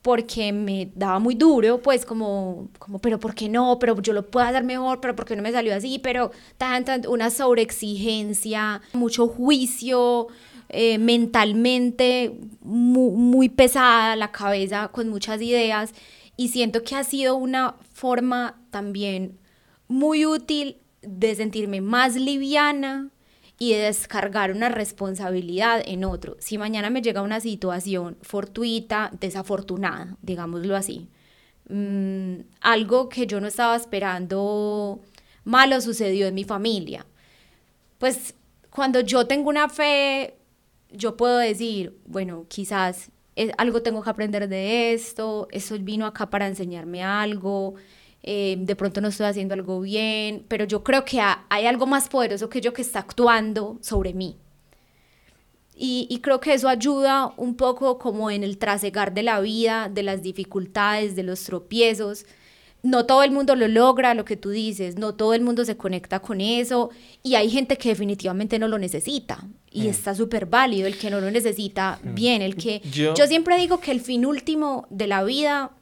porque 0.00 0.54
me 0.54 0.90
daba 0.94 1.18
muy 1.18 1.34
duro, 1.34 1.82
pues 1.82 2.06
como, 2.06 2.70
como 2.78 2.98
pero 2.98 3.20
¿por 3.20 3.34
qué 3.34 3.50
no? 3.50 3.78
Pero 3.78 4.00
yo 4.00 4.14
lo 4.14 4.30
puedo 4.30 4.46
hacer 4.46 4.64
mejor, 4.64 5.02
pero 5.02 5.14
¿por 5.14 5.26
qué 5.26 5.36
no 5.36 5.42
me 5.42 5.52
salió 5.52 5.74
así? 5.74 5.98
Pero 5.98 6.30
tan, 6.56 6.86
tan, 6.86 7.06
una 7.08 7.28
sobreexigencia, 7.28 8.80
mucho 8.94 9.28
juicio, 9.28 10.28
eh, 10.70 10.98
mentalmente 10.98 12.38
muy, 12.60 13.48
pesada, 13.48 14.16
la 14.16 14.32
cabeza 14.32 14.88
con 14.88 15.08
muchas 15.08 15.40
ideas 15.40 15.92
y 16.36 16.48
siento 16.48 16.82
que 16.84 16.94
ha 16.94 17.04
sido 17.04 17.36
una 17.36 17.76
forma 17.94 18.60
también 18.70 19.38
muy 19.88 20.26
útil 20.26 20.76
de 21.02 21.34
sentirme 21.34 21.80
más 21.80 22.16
liviana 22.16 23.10
y 23.58 23.72
de 23.72 23.78
descargar 23.78 24.52
una 24.52 24.68
responsabilidad 24.68 25.82
en 25.84 26.04
otro. 26.04 26.36
Si 26.38 26.58
mañana 26.58 26.90
me 26.90 27.02
llega 27.02 27.22
una 27.22 27.40
situación 27.40 28.16
fortuita, 28.22 29.10
desafortunada, 29.18 30.16
digámoslo 30.22 30.76
así, 30.76 31.08
mm, 31.70 32.40
algo 32.60 33.08
que 33.08 33.26
yo 33.26 33.40
no 33.40 33.48
estaba 33.48 33.74
esperando 33.74 35.00
malo 35.44 35.80
sucedió 35.80 36.28
en 36.28 36.34
mi 36.34 36.44
familia. 36.44 37.06
Pues 37.98 38.34
cuando 38.70 39.00
yo 39.00 39.26
tengo 39.26 39.48
una 39.48 39.68
fe 39.68 40.37
yo 40.90 41.16
puedo 41.16 41.38
decir, 41.38 41.98
bueno, 42.06 42.46
quizás 42.48 43.10
algo 43.56 43.82
tengo 43.82 44.02
que 44.02 44.10
aprender 44.10 44.48
de 44.48 44.92
esto, 44.92 45.48
eso 45.50 45.78
vino 45.78 46.06
acá 46.06 46.28
para 46.28 46.46
enseñarme 46.46 47.02
algo, 47.04 47.74
eh, 48.22 48.56
de 48.58 48.76
pronto 48.76 49.00
no 49.00 49.08
estoy 49.08 49.26
haciendo 49.26 49.54
algo 49.54 49.80
bien, 49.80 50.44
pero 50.48 50.64
yo 50.64 50.82
creo 50.82 51.04
que 51.04 51.20
hay 51.48 51.66
algo 51.66 51.86
más 51.86 52.08
poderoso 52.08 52.48
que 52.48 52.60
yo 52.60 52.72
que 52.72 52.82
está 52.82 53.00
actuando 53.00 53.78
sobre 53.80 54.12
mí. 54.12 54.36
Y, 55.80 56.08
y, 56.10 56.18
creo 56.18 56.40
que 56.40 56.54
eso 56.54 56.68
ayuda 56.68 57.32
un 57.36 57.54
poco 57.54 57.98
como 57.98 58.32
en 58.32 58.42
el 58.42 58.58
trasegar 58.58 59.14
de 59.14 59.22
la 59.22 59.38
vida, 59.40 59.88
de 59.88 60.02
las 60.02 60.22
dificultades, 60.22 61.14
de 61.14 61.22
los 61.22 61.44
tropiezos, 61.44 62.26
no 62.82 63.06
todo 63.06 63.22
el 63.22 63.30
mundo 63.30 63.56
lo 63.56 63.66
logra, 63.68 64.14
lo 64.14 64.24
que 64.24 64.36
tú 64.36 64.50
dices, 64.50 64.96
no 64.96 65.14
todo 65.14 65.34
el 65.34 65.42
mundo 65.42 65.64
se 65.64 65.76
conecta 65.76 66.20
con 66.20 66.40
eso 66.40 66.90
y 67.22 67.34
hay 67.34 67.50
gente 67.50 67.76
que 67.76 67.88
definitivamente 67.88 68.58
no 68.58 68.68
lo 68.68 68.78
necesita 68.78 69.44
y 69.70 69.82
mm. 69.82 69.86
está 69.86 70.14
súper 70.14 70.46
válido 70.46 70.86
el 70.86 70.96
que 70.96 71.10
no 71.10 71.20
lo 71.20 71.30
necesita, 71.30 71.98
mm. 72.02 72.14
bien, 72.14 72.42
el 72.42 72.56
que... 72.56 72.80
Yo, 72.90 73.14
siempre 73.26 73.58
digo 73.58 73.80
que 73.80 73.90
el 73.90 74.00
fin 74.00 74.24
último 74.24 74.86
de 74.90 75.08
la 75.08 75.24
vida 75.24 75.72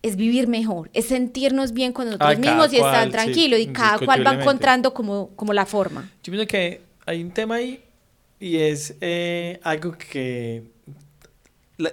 es 0.00 0.16
vivir 0.16 0.48
mejor, 0.48 0.90
es 0.94 1.06
sentirnos 1.06 1.72
bien 1.72 1.92
con 1.92 2.06
nosotros 2.06 2.38
mismos 2.38 2.72
y 2.72 2.76
estar 2.76 3.10
tranquilo 3.10 3.58
y 3.58 3.66
cada 3.66 3.98
cual 3.98 4.26
va 4.26 4.34
encontrando 4.34 4.94
como, 4.94 5.30
como 5.36 5.52
la 5.52 5.66
forma. 5.66 6.10
Yo 6.22 6.32
pienso 6.32 6.46
que 6.46 6.80
hay 7.04 7.22
un 7.22 7.30
tema 7.30 7.56
ahí 7.56 7.82
y 8.40 8.56
es 8.56 8.94
eh, 9.00 9.60
algo 9.62 9.92
que 9.98 10.62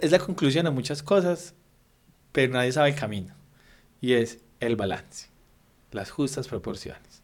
es 0.02 0.11
la 0.11 0.19
conclusión 0.19 0.65
a 0.65 0.72
muchas 0.72 1.03
cosas, 1.03 1.53
pero 2.31 2.53
nadie 2.53 2.72
sabe 2.72 2.89
el 2.89 2.95
camino 2.95 3.35
y 4.06 4.14
es 4.14 4.38
el 4.60 4.76
balance, 4.76 5.30
las 5.91 6.11
justas 6.11 6.48
proporciones. 6.48 7.23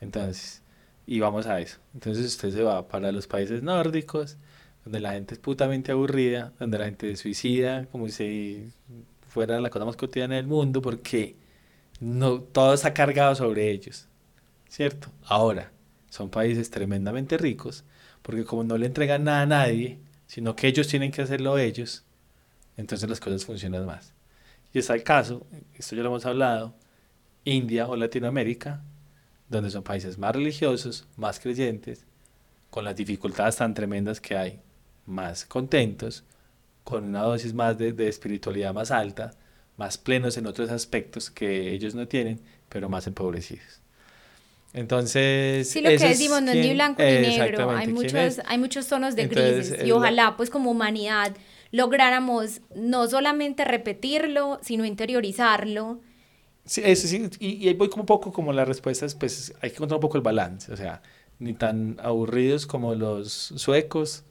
Entonces, 0.00 0.62
y 1.04 1.18
vamos 1.18 1.46
a 1.46 1.60
eso. 1.60 1.78
Entonces 1.94 2.26
usted 2.26 2.52
se 2.52 2.62
va 2.62 2.86
para 2.86 3.10
los 3.10 3.26
países 3.26 3.64
nórdicos, 3.64 4.36
donde 4.84 5.00
la 5.00 5.14
gente 5.14 5.34
es 5.34 5.40
putamente 5.40 5.90
aburrida, 5.90 6.52
donde 6.60 6.78
la 6.78 6.84
gente 6.84 7.08
se 7.10 7.16
suicida 7.20 7.86
como 7.86 8.08
si 8.08 8.70
fuera 9.26 9.60
la 9.60 9.68
cosa 9.68 9.84
más 9.84 9.96
cotidiana 9.96 10.36
del 10.36 10.46
mundo, 10.46 10.80
porque 10.80 11.34
no, 11.98 12.40
todo 12.40 12.74
está 12.74 12.94
cargado 12.94 13.34
sobre 13.34 13.72
ellos, 13.72 14.06
¿cierto? 14.68 15.08
Ahora, 15.24 15.72
son 16.08 16.30
países 16.30 16.70
tremendamente 16.70 17.36
ricos, 17.36 17.82
porque 18.22 18.44
como 18.44 18.62
no 18.62 18.78
le 18.78 18.86
entregan 18.86 19.24
nada 19.24 19.42
a 19.42 19.46
nadie, 19.46 19.98
sino 20.28 20.54
que 20.54 20.68
ellos 20.68 20.86
tienen 20.86 21.10
que 21.10 21.22
hacerlo 21.22 21.58
ellos, 21.58 22.04
entonces 22.76 23.10
las 23.10 23.18
cosas 23.18 23.44
funcionan 23.44 23.86
más. 23.86 24.11
Y 24.72 24.78
está 24.78 24.94
el 24.94 25.02
caso, 25.02 25.46
esto 25.74 25.96
ya 25.96 26.02
lo 26.02 26.08
hemos 26.08 26.24
hablado, 26.26 26.74
India 27.44 27.88
o 27.88 27.96
Latinoamérica, 27.96 28.82
donde 29.48 29.70
son 29.70 29.82
países 29.82 30.18
más 30.18 30.34
religiosos, 30.34 31.06
más 31.16 31.38
creyentes, 31.40 32.06
con 32.70 32.84
las 32.84 32.96
dificultades 32.96 33.56
tan 33.56 33.74
tremendas 33.74 34.20
que 34.20 34.36
hay, 34.36 34.60
más 35.04 35.44
contentos, 35.44 36.24
con 36.84 37.04
una 37.04 37.22
dosis 37.22 37.52
más 37.52 37.76
de, 37.76 37.92
de 37.92 38.08
espiritualidad 38.08 38.72
más 38.72 38.90
alta, 38.90 39.32
más 39.76 39.98
plenos 39.98 40.36
en 40.36 40.46
otros 40.46 40.70
aspectos 40.70 41.30
que 41.30 41.72
ellos 41.72 41.94
no 41.94 42.08
tienen, 42.08 42.40
pero 42.68 42.88
más 42.88 43.06
empobrecidos. 43.06 43.82
Entonces, 44.74 45.68
sí, 45.68 45.82
lo 45.82 45.90
que 45.90 45.98
decimos 45.98 46.40
no 46.40 46.52
es 46.52 46.66
ni 46.66 46.72
blanco 46.72 47.02
ni 47.02 47.10
negro, 47.10 47.70
hay 47.70 47.88
muchos, 47.88 48.40
hay 48.46 48.58
muchos 48.58 48.86
tonos 48.86 49.14
de 49.14 49.26
grises 49.26 49.84
y 49.84 49.92
ojalá 49.92 50.36
pues 50.36 50.48
como 50.48 50.70
humanidad 50.70 51.34
lográramos 51.72 52.60
no 52.76 53.08
solamente 53.08 53.64
repetirlo, 53.64 54.60
sino 54.62 54.84
interiorizarlo. 54.84 56.00
Sí, 56.64 56.82
eso 56.84 57.08
sí, 57.08 57.28
y, 57.40 57.66
ahí 57.66 57.74
voy 57.74 57.88
como 57.88 58.02
un 58.02 58.06
poco 58.06 58.32
como 58.32 58.52
las 58.52 58.68
respuestas, 58.68 59.16
pues 59.16 59.52
hay 59.60 59.70
que 59.70 59.76
encontrar 59.76 59.96
un 59.96 60.02
poco 60.02 60.16
el 60.16 60.22
balance, 60.22 60.72
o 60.72 60.76
sea, 60.76 61.02
ni 61.40 61.54
tan 61.54 61.96
aburridos 62.00 62.66
como 62.66 62.94
los 62.94 63.32
suecos, 63.32 64.22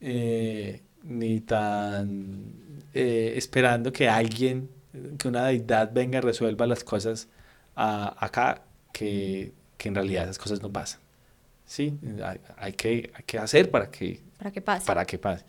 eh, 0.00 0.82
ni 1.02 1.40
tan 1.40 2.52
eh, 2.94 3.32
esperando 3.36 3.92
que 3.92 4.08
alguien, 4.08 4.70
que 5.18 5.26
una 5.26 5.46
deidad 5.46 5.90
venga 5.92 6.18
y 6.18 6.20
resuelva 6.20 6.66
las 6.66 6.84
cosas 6.84 7.28
acá, 7.74 8.62
que, 8.92 9.52
que, 9.76 9.88
en 9.88 9.94
realidad 9.96 10.24
esas 10.24 10.38
cosas 10.38 10.62
no 10.62 10.70
pasan. 10.70 11.00
Sí, 11.64 11.98
hay, 12.56 12.72
que, 12.74 13.10
hay 13.12 13.24
que 13.24 13.38
hacer 13.38 13.70
para 13.70 13.90
que, 13.90 14.20
para 14.38 14.52
que 14.52 14.60
pase. 14.60 14.86
Para 14.86 15.04
que 15.04 15.18
pase. 15.18 15.44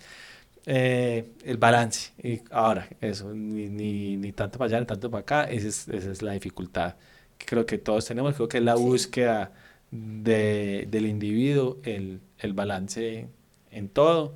Eh, 0.69 1.31
el 1.45 1.55
balance. 1.55 2.11
Y 2.21 2.41
ahora, 2.51 2.89
eso, 2.99 3.33
ni, 3.33 3.69
ni, 3.69 4.17
ni, 4.17 4.33
tanto 4.33 4.59
para 4.59 4.67
allá, 4.67 4.79
ni 4.81 4.85
tanto 4.85 5.09
para 5.09 5.21
acá, 5.21 5.43
esa 5.45 5.69
es, 5.69 5.87
esa 5.87 6.11
es 6.11 6.21
la 6.21 6.33
dificultad 6.33 6.95
que 7.37 7.45
creo 7.45 7.65
que 7.65 7.77
todos 7.77 8.05
tenemos. 8.05 8.35
Creo 8.35 8.47
que 8.47 8.57
es 8.57 8.63
la 8.63 8.75
búsqueda 8.75 9.51
de, 9.91 10.87
del 10.89 11.05
individuo, 11.05 11.77
el, 11.83 12.19
el 12.39 12.53
balance 12.53 13.27
en 13.71 13.89
todo, 13.89 14.35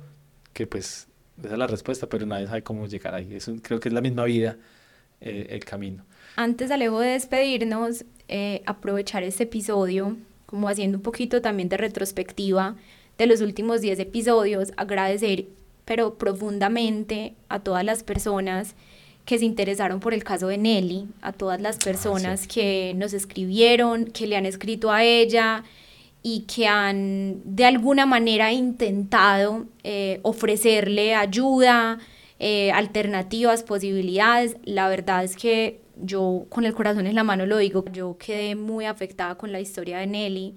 que 0.52 0.66
pues 0.66 1.08
esa 1.42 1.52
es 1.52 1.58
la 1.58 1.66
respuesta, 1.66 2.08
pero 2.08 2.26
nadie 2.26 2.46
sabe 2.46 2.62
cómo 2.62 2.86
llegar 2.86 3.14
ahí. 3.14 3.34
Eso 3.34 3.54
creo 3.62 3.80
que 3.80 3.88
es 3.88 3.92
la 3.92 4.00
misma 4.00 4.24
vida, 4.24 4.56
eh, 5.20 5.48
el 5.50 5.64
camino. 5.64 6.04
Antes, 6.36 6.70
Alejo, 6.70 7.00
de 7.00 7.10
despedirnos, 7.10 8.04
eh, 8.28 8.62
aprovechar 8.66 9.22
este 9.22 9.44
episodio, 9.44 10.16
como 10.46 10.68
haciendo 10.68 10.98
un 10.98 11.02
poquito 11.02 11.42
también 11.42 11.68
de 11.68 11.76
retrospectiva 11.76 12.76
de 13.18 13.26
los 13.26 13.40
últimos 13.40 13.80
10 13.80 13.98
episodios, 13.98 14.72
agradecer, 14.76 15.46
pero 15.84 16.14
profundamente, 16.14 17.34
a 17.48 17.60
todas 17.60 17.84
las 17.84 18.02
personas 18.02 18.74
que 19.24 19.38
se 19.38 19.44
interesaron 19.44 20.00
por 20.00 20.14
el 20.14 20.24
caso 20.24 20.48
de 20.48 20.58
Nelly, 20.58 21.08
a 21.20 21.32
todas 21.32 21.60
las 21.60 21.76
ah, 21.76 21.84
personas 21.84 22.46
que 22.46 22.92
nos 22.96 23.12
escribieron, 23.12 24.06
que 24.06 24.26
le 24.26 24.36
han 24.36 24.46
escrito 24.46 24.90
a 24.90 25.04
ella, 25.04 25.64
y 26.22 26.40
que 26.42 26.68
han 26.68 27.40
de 27.44 27.64
alguna 27.64 28.06
manera 28.06 28.52
intentado 28.52 29.66
eh, 29.82 30.20
ofrecerle 30.22 31.14
ayuda, 31.14 31.98
eh, 32.38 32.70
alternativas, 32.72 33.64
posibilidades. 33.64 34.56
La 34.64 34.88
verdad 34.88 35.24
es 35.24 35.36
que 35.36 35.80
yo 36.00 36.46
con 36.48 36.64
el 36.64 36.74
corazón 36.74 37.06
en 37.06 37.16
la 37.16 37.24
mano 37.24 37.44
lo 37.44 37.58
digo, 37.58 37.84
yo 37.92 38.16
quedé 38.18 38.54
muy 38.54 38.84
afectada 38.84 39.36
con 39.36 39.50
la 39.52 39.60
historia 39.60 39.98
de 39.98 40.06
Nelly 40.06 40.54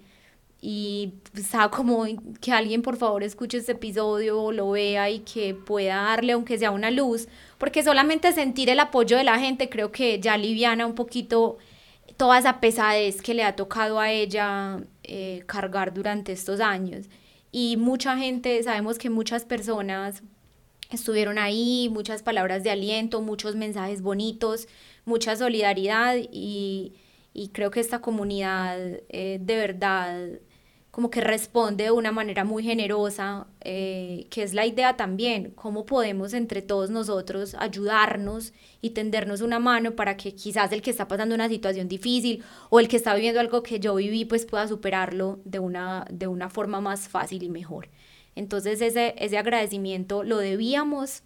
y 0.67 1.13
estaba 1.35 1.69
como 1.69 2.05
que 2.41 2.51
alguien 2.51 2.81
por 2.81 2.97
favor 2.97 3.21
escuche 3.23 3.59
este 3.59 3.73
episodio, 3.73 4.51
lo 4.51 4.71
vea 4.71 5.11
y 5.11 5.19
que 5.19 5.53
pueda 5.53 5.97
darle 5.97 6.33
aunque 6.33 6.57
sea 6.57 6.71
una 6.71 6.89
luz, 6.89 7.27
porque 7.59 7.83
solamente 7.83 8.33
sentir 8.33 8.71
el 8.71 8.79
apoyo 8.79 9.15
de 9.15 9.23
la 9.23 9.37
gente 9.37 9.69
creo 9.69 9.91
que 9.91 10.19
ya 10.19 10.33
aliviana 10.33 10.87
un 10.87 10.95
poquito 10.95 11.59
toda 12.17 12.39
esa 12.39 12.59
pesadez 12.59 13.21
que 13.21 13.35
le 13.35 13.43
ha 13.43 13.55
tocado 13.55 13.99
a 13.99 14.11
ella 14.11 14.79
eh, 15.03 15.43
cargar 15.45 15.93
durante 15.93 16.31
estos 16.31 16.59
años. 16.59 17.05
Y 17.51 17.77
mucha 17.77 18.17
gente, 18.17 18.63
sabemos 18.63 18.97
que 18.97 19.11
muchas 19.11 19.45
personas 19.45 20.23
estuvieron 20.89 21.37
ahí, 21.37 21.89
muchas 21.91 22.23
palabras 22.23 22.63
de 22.63 22.71
aliento, 22.71 23.21
muchos 23.21 23.55
mensajes 23.55 24.01
bonitos, 24.01 24.67
mucha 25.05 25.35
solidaridad 25.35 26.15
y, 26.31 26.93
y 27.35 27.49
creo 27.49 27.69
que 27.69 27.81
esta 27.81 28.01
comunidad 28.01 28.79
eh, 29.09 29.37
de 29.39 29.55
verdad 29.57 30.39
como 30.95 31.09
que 31.09 31.19
responde 31.19 31.83
de 31.83 31.91
una 31.91 32.13
manera 32.13 32.45
muy 32.45 32.63
generosa, 32.63 33.47
eh, 33.59 34.27
que 34.29 34.43
es 34.43 34.53
la 34.53 34.65
idea 34.65 34.95
también, 34.95 35.51
cómo 35.53 35.85
podemos 35.85 36.33
entre 36.33 36.61
todos 36.61 36.89
nosotros 36.89 37.53
ayudarnos 37.59 38.53
y 38.79 38.91
tendernos 38.91 39.41
una 39.41 39.59
mano 39.59 39.97
para 39.97 40.15
que 40.15 40.33
quizás 40.35 40.71
el 40.71 40.81
que 40.81 40.91
está 40.91 41.09
pasando 41.09 41.35
una 41.35 41.49
situación 41.49 41.89
difícil 41.89 42.45
o 42.69 42.79
el 42.79 42.87
que 42.87 42.95
está 42.95 43.13
viviendo 43.13 43.41
algo 43.41 43.61
que 43.61 43.81
yo 43.81 43.95
viví, 43.95 44.23
pues 44.23 44.45
pueda 44.45 44.69
superarlo 44.69 45.41
de 45.43 45.59
una, 45.59 46.07
de 46.09 46.27
una 46.27 46.49
forma 46.49 46.79
más 46.79 47.09
fácil 47.09 47.43
y 47.43 47.49
mejor. 47.49 47.89
Entonces 48.33 48.79
ese, 48.79 49.15
ese 49.17 49.37
agradecimiento 49.37 50.23
lo 50.23 50.37
debíamos, 50.37 51.23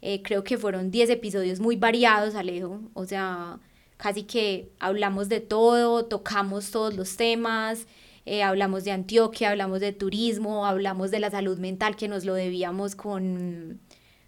eh, 0.00 0.20
creo 0.24 0.42
que 0.42 0.58
fueron 0.58 0.90
10 0.90 1.10
episodios 1.10 1.60
muy 1.60 1.76
variados, 1.76 2.34
Alejo, 2.34 2.80
o 2.92 3.04
sea, 3.04 3.60
casi 3.98 4.24
que 4.24 4.72
hablamos 4.80 5.28
de 5.28 5.38
todo, 5.38 6.06
tocamos 6.06 6.72
todos 6.72 6.96
los 6.96 7.16
temas, 7.16 7.86
eh, 8.24 8.42
hablamos 8.42 8.84
de 8.84 8.92
Antioquia, 8.92 9.50
hablamos 9.50 9.80
de 9.80 9.92
turismo, 9.92 10.64
hablamos 10.66 11.10
de 11.10 11.20
la 11.20 11.30
salud 11.30 11.58
mental 11.58 11.96
que 11.96 12.08
nos 12.08 12.24
lo 12.24 12.34
debíamos 12.34 12.94
con, 12.94 13.80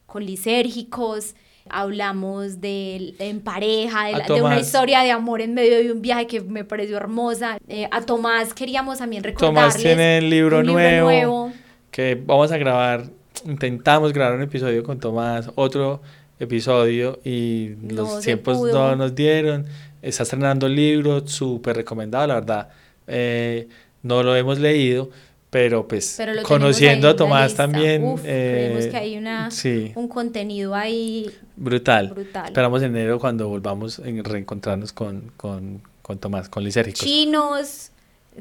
con 0.06 0.24
lisérgicos, 0.24 1.34
hablamos 1.68 2.60
de 2.60 3.14
en 3.18 3.40
pareja, 3.40 4.06
de, 4.06 4.42
una 4.42 4.58
historia 4.58 5.02
de 5.02 5.10
amor 5.10 5.40
en 5.40 5.54
medio 5.54 5.78
de 5.78 5.92
un 5.92 6.02
viaje 6.02 6.26
que 6.26 6.40
me 6.40 6.64
pareció 6.64 6.96
hermosa. 6.96 7.58
Eh, 7.68 7.88
a 7.90 8.00
Tomás 8.02 8.52
queríamos 8.52 8.98
también 8.98 9.22
recordarles 9.22 9.74
Tomás 9.74 9.76
tiene 9.76 10.18
el 10.18 10.28
libro, 10.28 10.62
nuevo, 10.62 11.52
que 11.90 12.20
vamos 12.26 12.50
a 12.50 12.58
grabar, 12.58 13.04
intentamos 13.44 14.12
grabar 14.12 14.34
un 14.34 14.42
episodio 14.42 14.82
con 14.82 14.98
Tomás, 14.98 15.50
otro 15.54 16.02
episodio 16.40 17.20
y 17.24 17.76
los 17.88 18.20
tiempos 18.20 18.60
no 18.60 18.96
nos 18.96 19.14
dieron. 19.14 19.66
Está 20.02 20.24
estrenando 20.24 20.66
el 20.66 20.74
libro, 20.74 21.26
súper 21.26 21.76
recomendado, 21.76 22.26
la 22.26 22.34
verdad. 22.34 22.68
Eh, 23.06 23.68
no 24.04 24.22
lo 24.22 24.36
hemos 24.36 24.60
leído, 24.60 25.10
pero 25.50 25.88
pues 25.88 26.20
conociendo 26.42 27.08
a 27.08 27.16
Tomás 27.16 27.54
también. 27.54 28.04
Uf, 28.04 28.20
eh, 28.24 28.88
que 28.90 28.96
hay 28.96 29.16
una, 29.16 29.48
un 29.96 30.08
contenido 30.08 30.74
ahí 30.74 31.30
brutal. 31.56 32.08
brutal. 32.08 32.46
Esperamos 32.46 32.82
en 32.82 32.94
enero 32.96 33.18
cuando 33.18 33.48
volvamos 33.48 33.98
a 33.98 34.02
reencontrarnos 34.02 34.92
con, 34.92 35.32
con, 35.36 35.82
con 36.02 36.18
Tomás, 36.18 36.48
con 36.48 36.62
Lisérgicos. 36.62 37.00
Chinos. 37.00 37.90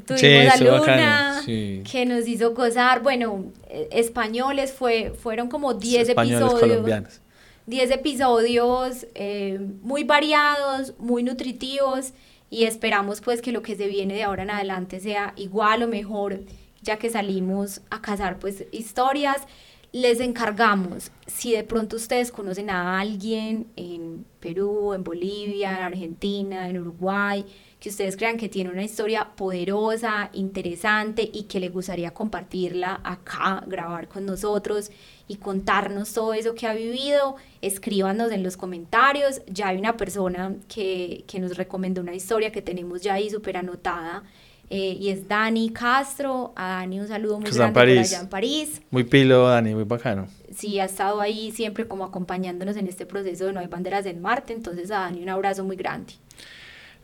Tuvimos 0.06 0.52
a 0.52 0.56
Luna, 0.56 1.42
que 1.46 2.04
nos 2.04 2.26
hizo 2.26 2.52
gozar. 2.52 3.00
Bueno, 3.02 3.44
eh, 3.68 3.88
españoles 3.92 4.72
fue, 4.72 5.12
fueron 5.16 5.48
como 5.48 5.74
10 5.74 6.10
episodios. 6.10 6.60
colombianos. 6.60 7.20
10 7.66 7.92
episodios 7.92 9.06
eh, 9.14 9.60
muy 9.82 10.04
variados, 10.04 10.94
muy 10.98 11.22
nutritivos 11.22 12.12
y 12.50 12.64
esperamos 12.64 13.20
pues 13.20 13.42
que 13.42 13.52
lo 13.52 13.62
que 13.62 13.76
se 13.76 13.88
viene 13.88 14.14
de 14.14 14.22
ahora 14.22 14.42
en 14.44 14.50
adelante 14.50 15.00
sea 15.00 15.32
igual 15.36 15.82
o 15.82 15.88
mejor, 15.88 16.40
ya 16.82 16.98
que 16.98 17.10
salimos 17.10 17.80
a 17.90 18.00
cazar 18.00 18.38
pues 18.38 18.64
historias. 18.72 19.46
Les 19.92 20.18
encargamos, 20.18 21.12
si 21.26 21.52
de 21.52 21.62
pronto 21.62 21.94
ustedes 21.94 22.32
conocen 22.32 22.68
a 22.68 22.98
alguien 22.98 23.68
en 23.76 24.26
Perú, 24.40 24.92
en 24.92 25.04
Bolivia, 25.04 25.70
en 25.70 25.84
Argentina, 25.84 26.68
en 26.68 26.80
Uruguay, 26.80 27.44
que 27.78 27.90
ustedes 27.90 28.16
crean 28.16 28.36
que 28.36 28.48
tiene 28.48 28.70
una 28.70 28.82
historia 28.82 29.30
poderosa, 29.36 30.30
interesante 30.32 31.30
y 31.32 31.44
que 31.44 31.60
le 31.60 31.68
gustaría 31.68 32.12
compartirla 32.12 33.00
acá, 33.04 33.62
grabar 33.68 34.08
con 34.08 34.26
nosotros 34.26 34.90
y 35.26 35.36
contarnos 35.36 36.12
todo 36.12 36.34
eso 36.34 36.54
que 36.54 36.66
ha 36.66 36.74
vivido, 36.74 37.36
escríbanos 37.62 38.30
en 38.30 38.42
los 38.42 38.56
comentarios. 38.56 39.40
Ya 39.46 39.68
hay 39.68 39.78
una 39.78 39.96
persona 39.96 40.54
que, 40.68 41.24
que 41.26 41.40
nos 41.40 41.56
recomendó 41.56 42.02
una 42.02 42.14
historia 42.14 42.52
que 42.52 42.62
tenemos 42.62 43.02
ya 43.02 43.14
ahí 43.14 43.30
súper 43.30 43.56
anotada. 43.56 44.22
Eh, 44.70 44.96
y 44.98 45.10
es 45.10 45.28
Dani 45.28 45.70
Castro. 45.70 46.52
A 46.56 46.68
Dani 46.68 47.00
un 47.00 47.08
saludo 47.08 47.38
muy 47.38 47.50
grande 47.50 47.72
por 47.72 47.88
allá 47.88 48.20
en 48.20 48.28
París. 48.28 48.82
Muy 48.90 49.04
pilo, 49.04 49.46
Dani, 49.48 49.74
muy 49.74 49.84
bacano. 49.84 50.26
Sí, 50.54 50.78
ha 50.78 50.84
estado 50.84 51.20
ahí 51.20 51.52
siempre 51.52 51.86
como 51.86 52.04
acompañándonos 52.04 52.76
en 52.76 52.86
este 52.86 53.06
proceso 53.06 53.46
de 53.46 53.52
No 53.52 53.60
hay 53.60 53.66
banderas 53.66 54.06
en 54.06 54.20
Marte. 54.20 54.52
Entonces 54.52 54.90
a 54.90 55.00
Dani 55.00 55.22
un 55.22 55.28
abrazo 55.28 55.64
muy 55.64 55.76
grande. 55.76 56.14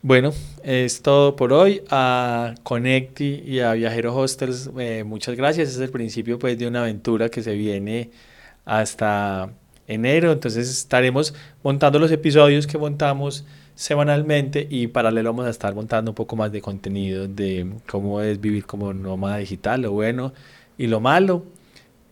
Bueno, 0.02 0.32
es 0.62 1.02
todo 1.02 1.36
por 1.36 1.52
hoy. 1.52 1.82
A 1.90 2.54
Connecti 2.62 3.42
y 3.44 3.60
a 3.60 3.74
Viajero 3.74 4.16
Hostels, 4.16 4.70
eh, 4.78 5.04
muchas 5.04 5.36
gracias. 5.36 5.68
Es 5.70 5.78
el 5.78 5.90
principio 5.90 6.38
pues, 6.38 6.58
de 6.58 6.66
una 6.66 6.80
aventura 6.80 7.28
que 7.28 7.42
se 7.42 7.54
viene 7.54 8.10
hasta 8.64 9.52
enero. 9.86 10.32
Entonces 10.32 10.70
estaremos 10.70 11.34
montando 11.62 11.98
los 11.98 12.10
episodios 12.12 12.66
que 12.66 12.78
montamos 12.78 13.44
semanalmente 13.74 14.66
y 14.70 14.86
paralelo 14.86 15.30
vamos 15.30 15.46
a 15.46 15.50
estar 15.50 15.74
montando 15.74 16.12
un 16.12 16.14
poco 16.14 16.34
más 16.36 16.50
de 16.52 16.62
contenido 16.62 17.28
de 17.28 17.70
cómo 17.86 18.20
es 18.22 18.40
vivir 18.40 18.66
como 18.66 18.92
nómada 18.94 19.38
digital, 19.38 19.82
lo 19.82 19.92
bueno 19.92 20.32
y 20.78 20.86
lo 20.86 21.00
malo. 21.00 21.44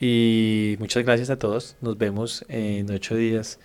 Y 0.01 0.77
muchas 0.79 1.05
gracias 1.05 1.31
a 1.31 1.39
todos. 1.39 1.77
Nos 1.81 1.97
vemos 1.97 2.45
en 2.49 2.91
ocho 2.91 3.17
días 3.17 3.59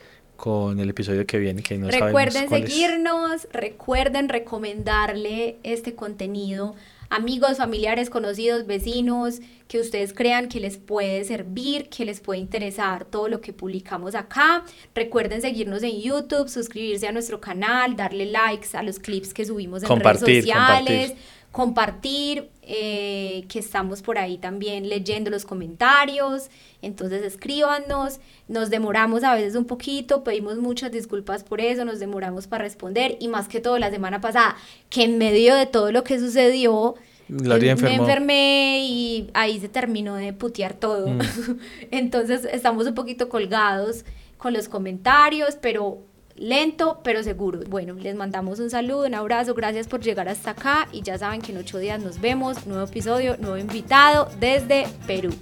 con 0.44 0.78
el 0.78 0.90
episodio 0.90 1.26
que 1.26 1.40
viene, 1.40 1.64
que 1.64 1.78
no 1.78 1.90
Recuerden 1.90 2.50
seguirnos, 2.50 3.48
recuerden 3.54 4.28
recomendarle 4.28 5.56
este 5.64 5.96
contenido 5.96 6.76
amigos, 7.10 7.60
familiares, 7.60 8.10
conocidos, 8.10 8.68
vecinos, 8.68 9.40
que 9.70 9.80
ustedes 9.80 10.12
crean 10.12 10.50
que 10.50 10.60
les 10.60 10.76
puede 10.76 11.24
servir, 11.24 11.88
que 11.88 12.04
les 12.04 12.20
puede 12.20 12.42
interesar 12.42 13.06
todo 13.06 13.30
lo 13.30 13.40
que 13.40 13.54
publicamos 13.54 14.16
acá. 14.16 14.66
Recuerden 14.94 15.42
seguirnos 15.42 15.82
en 15.82 16.02
YouTube, 16.02 16.50
suscribirse 16.50 17.08
a 17.08 17.14
nuestro 17.14 17.40
canal, 17.40 17.96
darle 17.96 18.26
likes 18.26 18.76
a 18.76 18.84
los 18.84 19.00
clips 19.00 19.34
que 19.34 19.46
subimos 19.46 19.84
en 19.84 19.98
redes 19.98 20.20
sociales. 20.20 21.14
Compartir, 21.54 22.50
eh, 22.66 23.46
que 23.50 23.60
estamos 23.60 24.02
por 24.02 24.18
ahí 24.18 24.38
también 24.38 24.90
leyendo 24.90 25.30
los 25.30 25.46
comentarios, 25.46 26.50
entonces 26.82 27.24
escríbanos, 27.24 28.20
nos 28.48 28.70
demoramos 28.70 29.24
a 29.24 29.36
veces 29.36 29.56
un 29.56 29.66
poquito, 29.66 30.24
pedimos 30.24 30.58
muchas 30.58 30.92
disculpas 30.92 31.44
por 31.44 31.62
eso, 31.62 31.86
nos 31.86 32.00
demoramos 32.00 32.48
para 32.48 32.64
responder 32.64 33.18
y 33.20 33.28
más 33.28 33.48
que 33.48 33.60
todo 33.60 33.80
la 33.80 33.92
semana 33.92 34.22
pasada, 34.22 34.56
que 34.90 35.04
en 35.04 35.18
medio 35.18 35.56
de 35.56 35.66
todo 35.66 35.92
lo 35.92 36.04
que 36.04 36.20
sucedió, 36.20 36.96
Gloria 37.30 37.76
me 37.76 37.96
enfermé 37.96 38.86
y 38.86 39.30
ahí 39.34 39.60
se 39.60 39.70
terminó 39.70 40.16
de 40.16 40.34
putear 40.34 40.74
todo. 40.74 41.08
Mm. 41.08 41.20
Entonces 41.92 42.48
estamos 42.52 42.86
un 42.86 42.96
poquito 42.96 43.30
colgados 43.30 44.04
con 44.38 44.54
los 44.54 44.68
comentarios, 44.68 45.58
pero 45.62 46.00
lento 46.44 47.00
pero 47.04 47.24
seguro. 47.24 47.62
Bueno, 47.68 47.94
les 47.94 48.16
mandamos 48.16 48.60
un 48.60 48.70
saludo, 48.70 49.08
un 49.08 49.16
abrazo, 49.16 49.54
gracias 49.54 49.88
por 49.88 50.02
llegar 50.02 50.28
hasta 50.28 50.52
acá 50.52 50.88
y 50.92 51.02
ya 51.02 51.18
saben 51.18 51.42
que 51.42 51.52
en 51.52 51.58
ocho 51.58 51.80
días 51.80 52.02
nos 52.02 52.20
vemos, 52.20 52.68
nuevo 52.68 52.84
episodio, 52.84 53.38
nuevo 53.38 53.58
invitado 53.58 54.30
desde 54.40 54.86
Perú. 55.08 55.34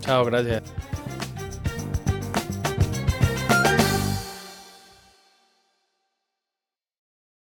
Chao, 0.00 0.24
gracias. 0.24 0.62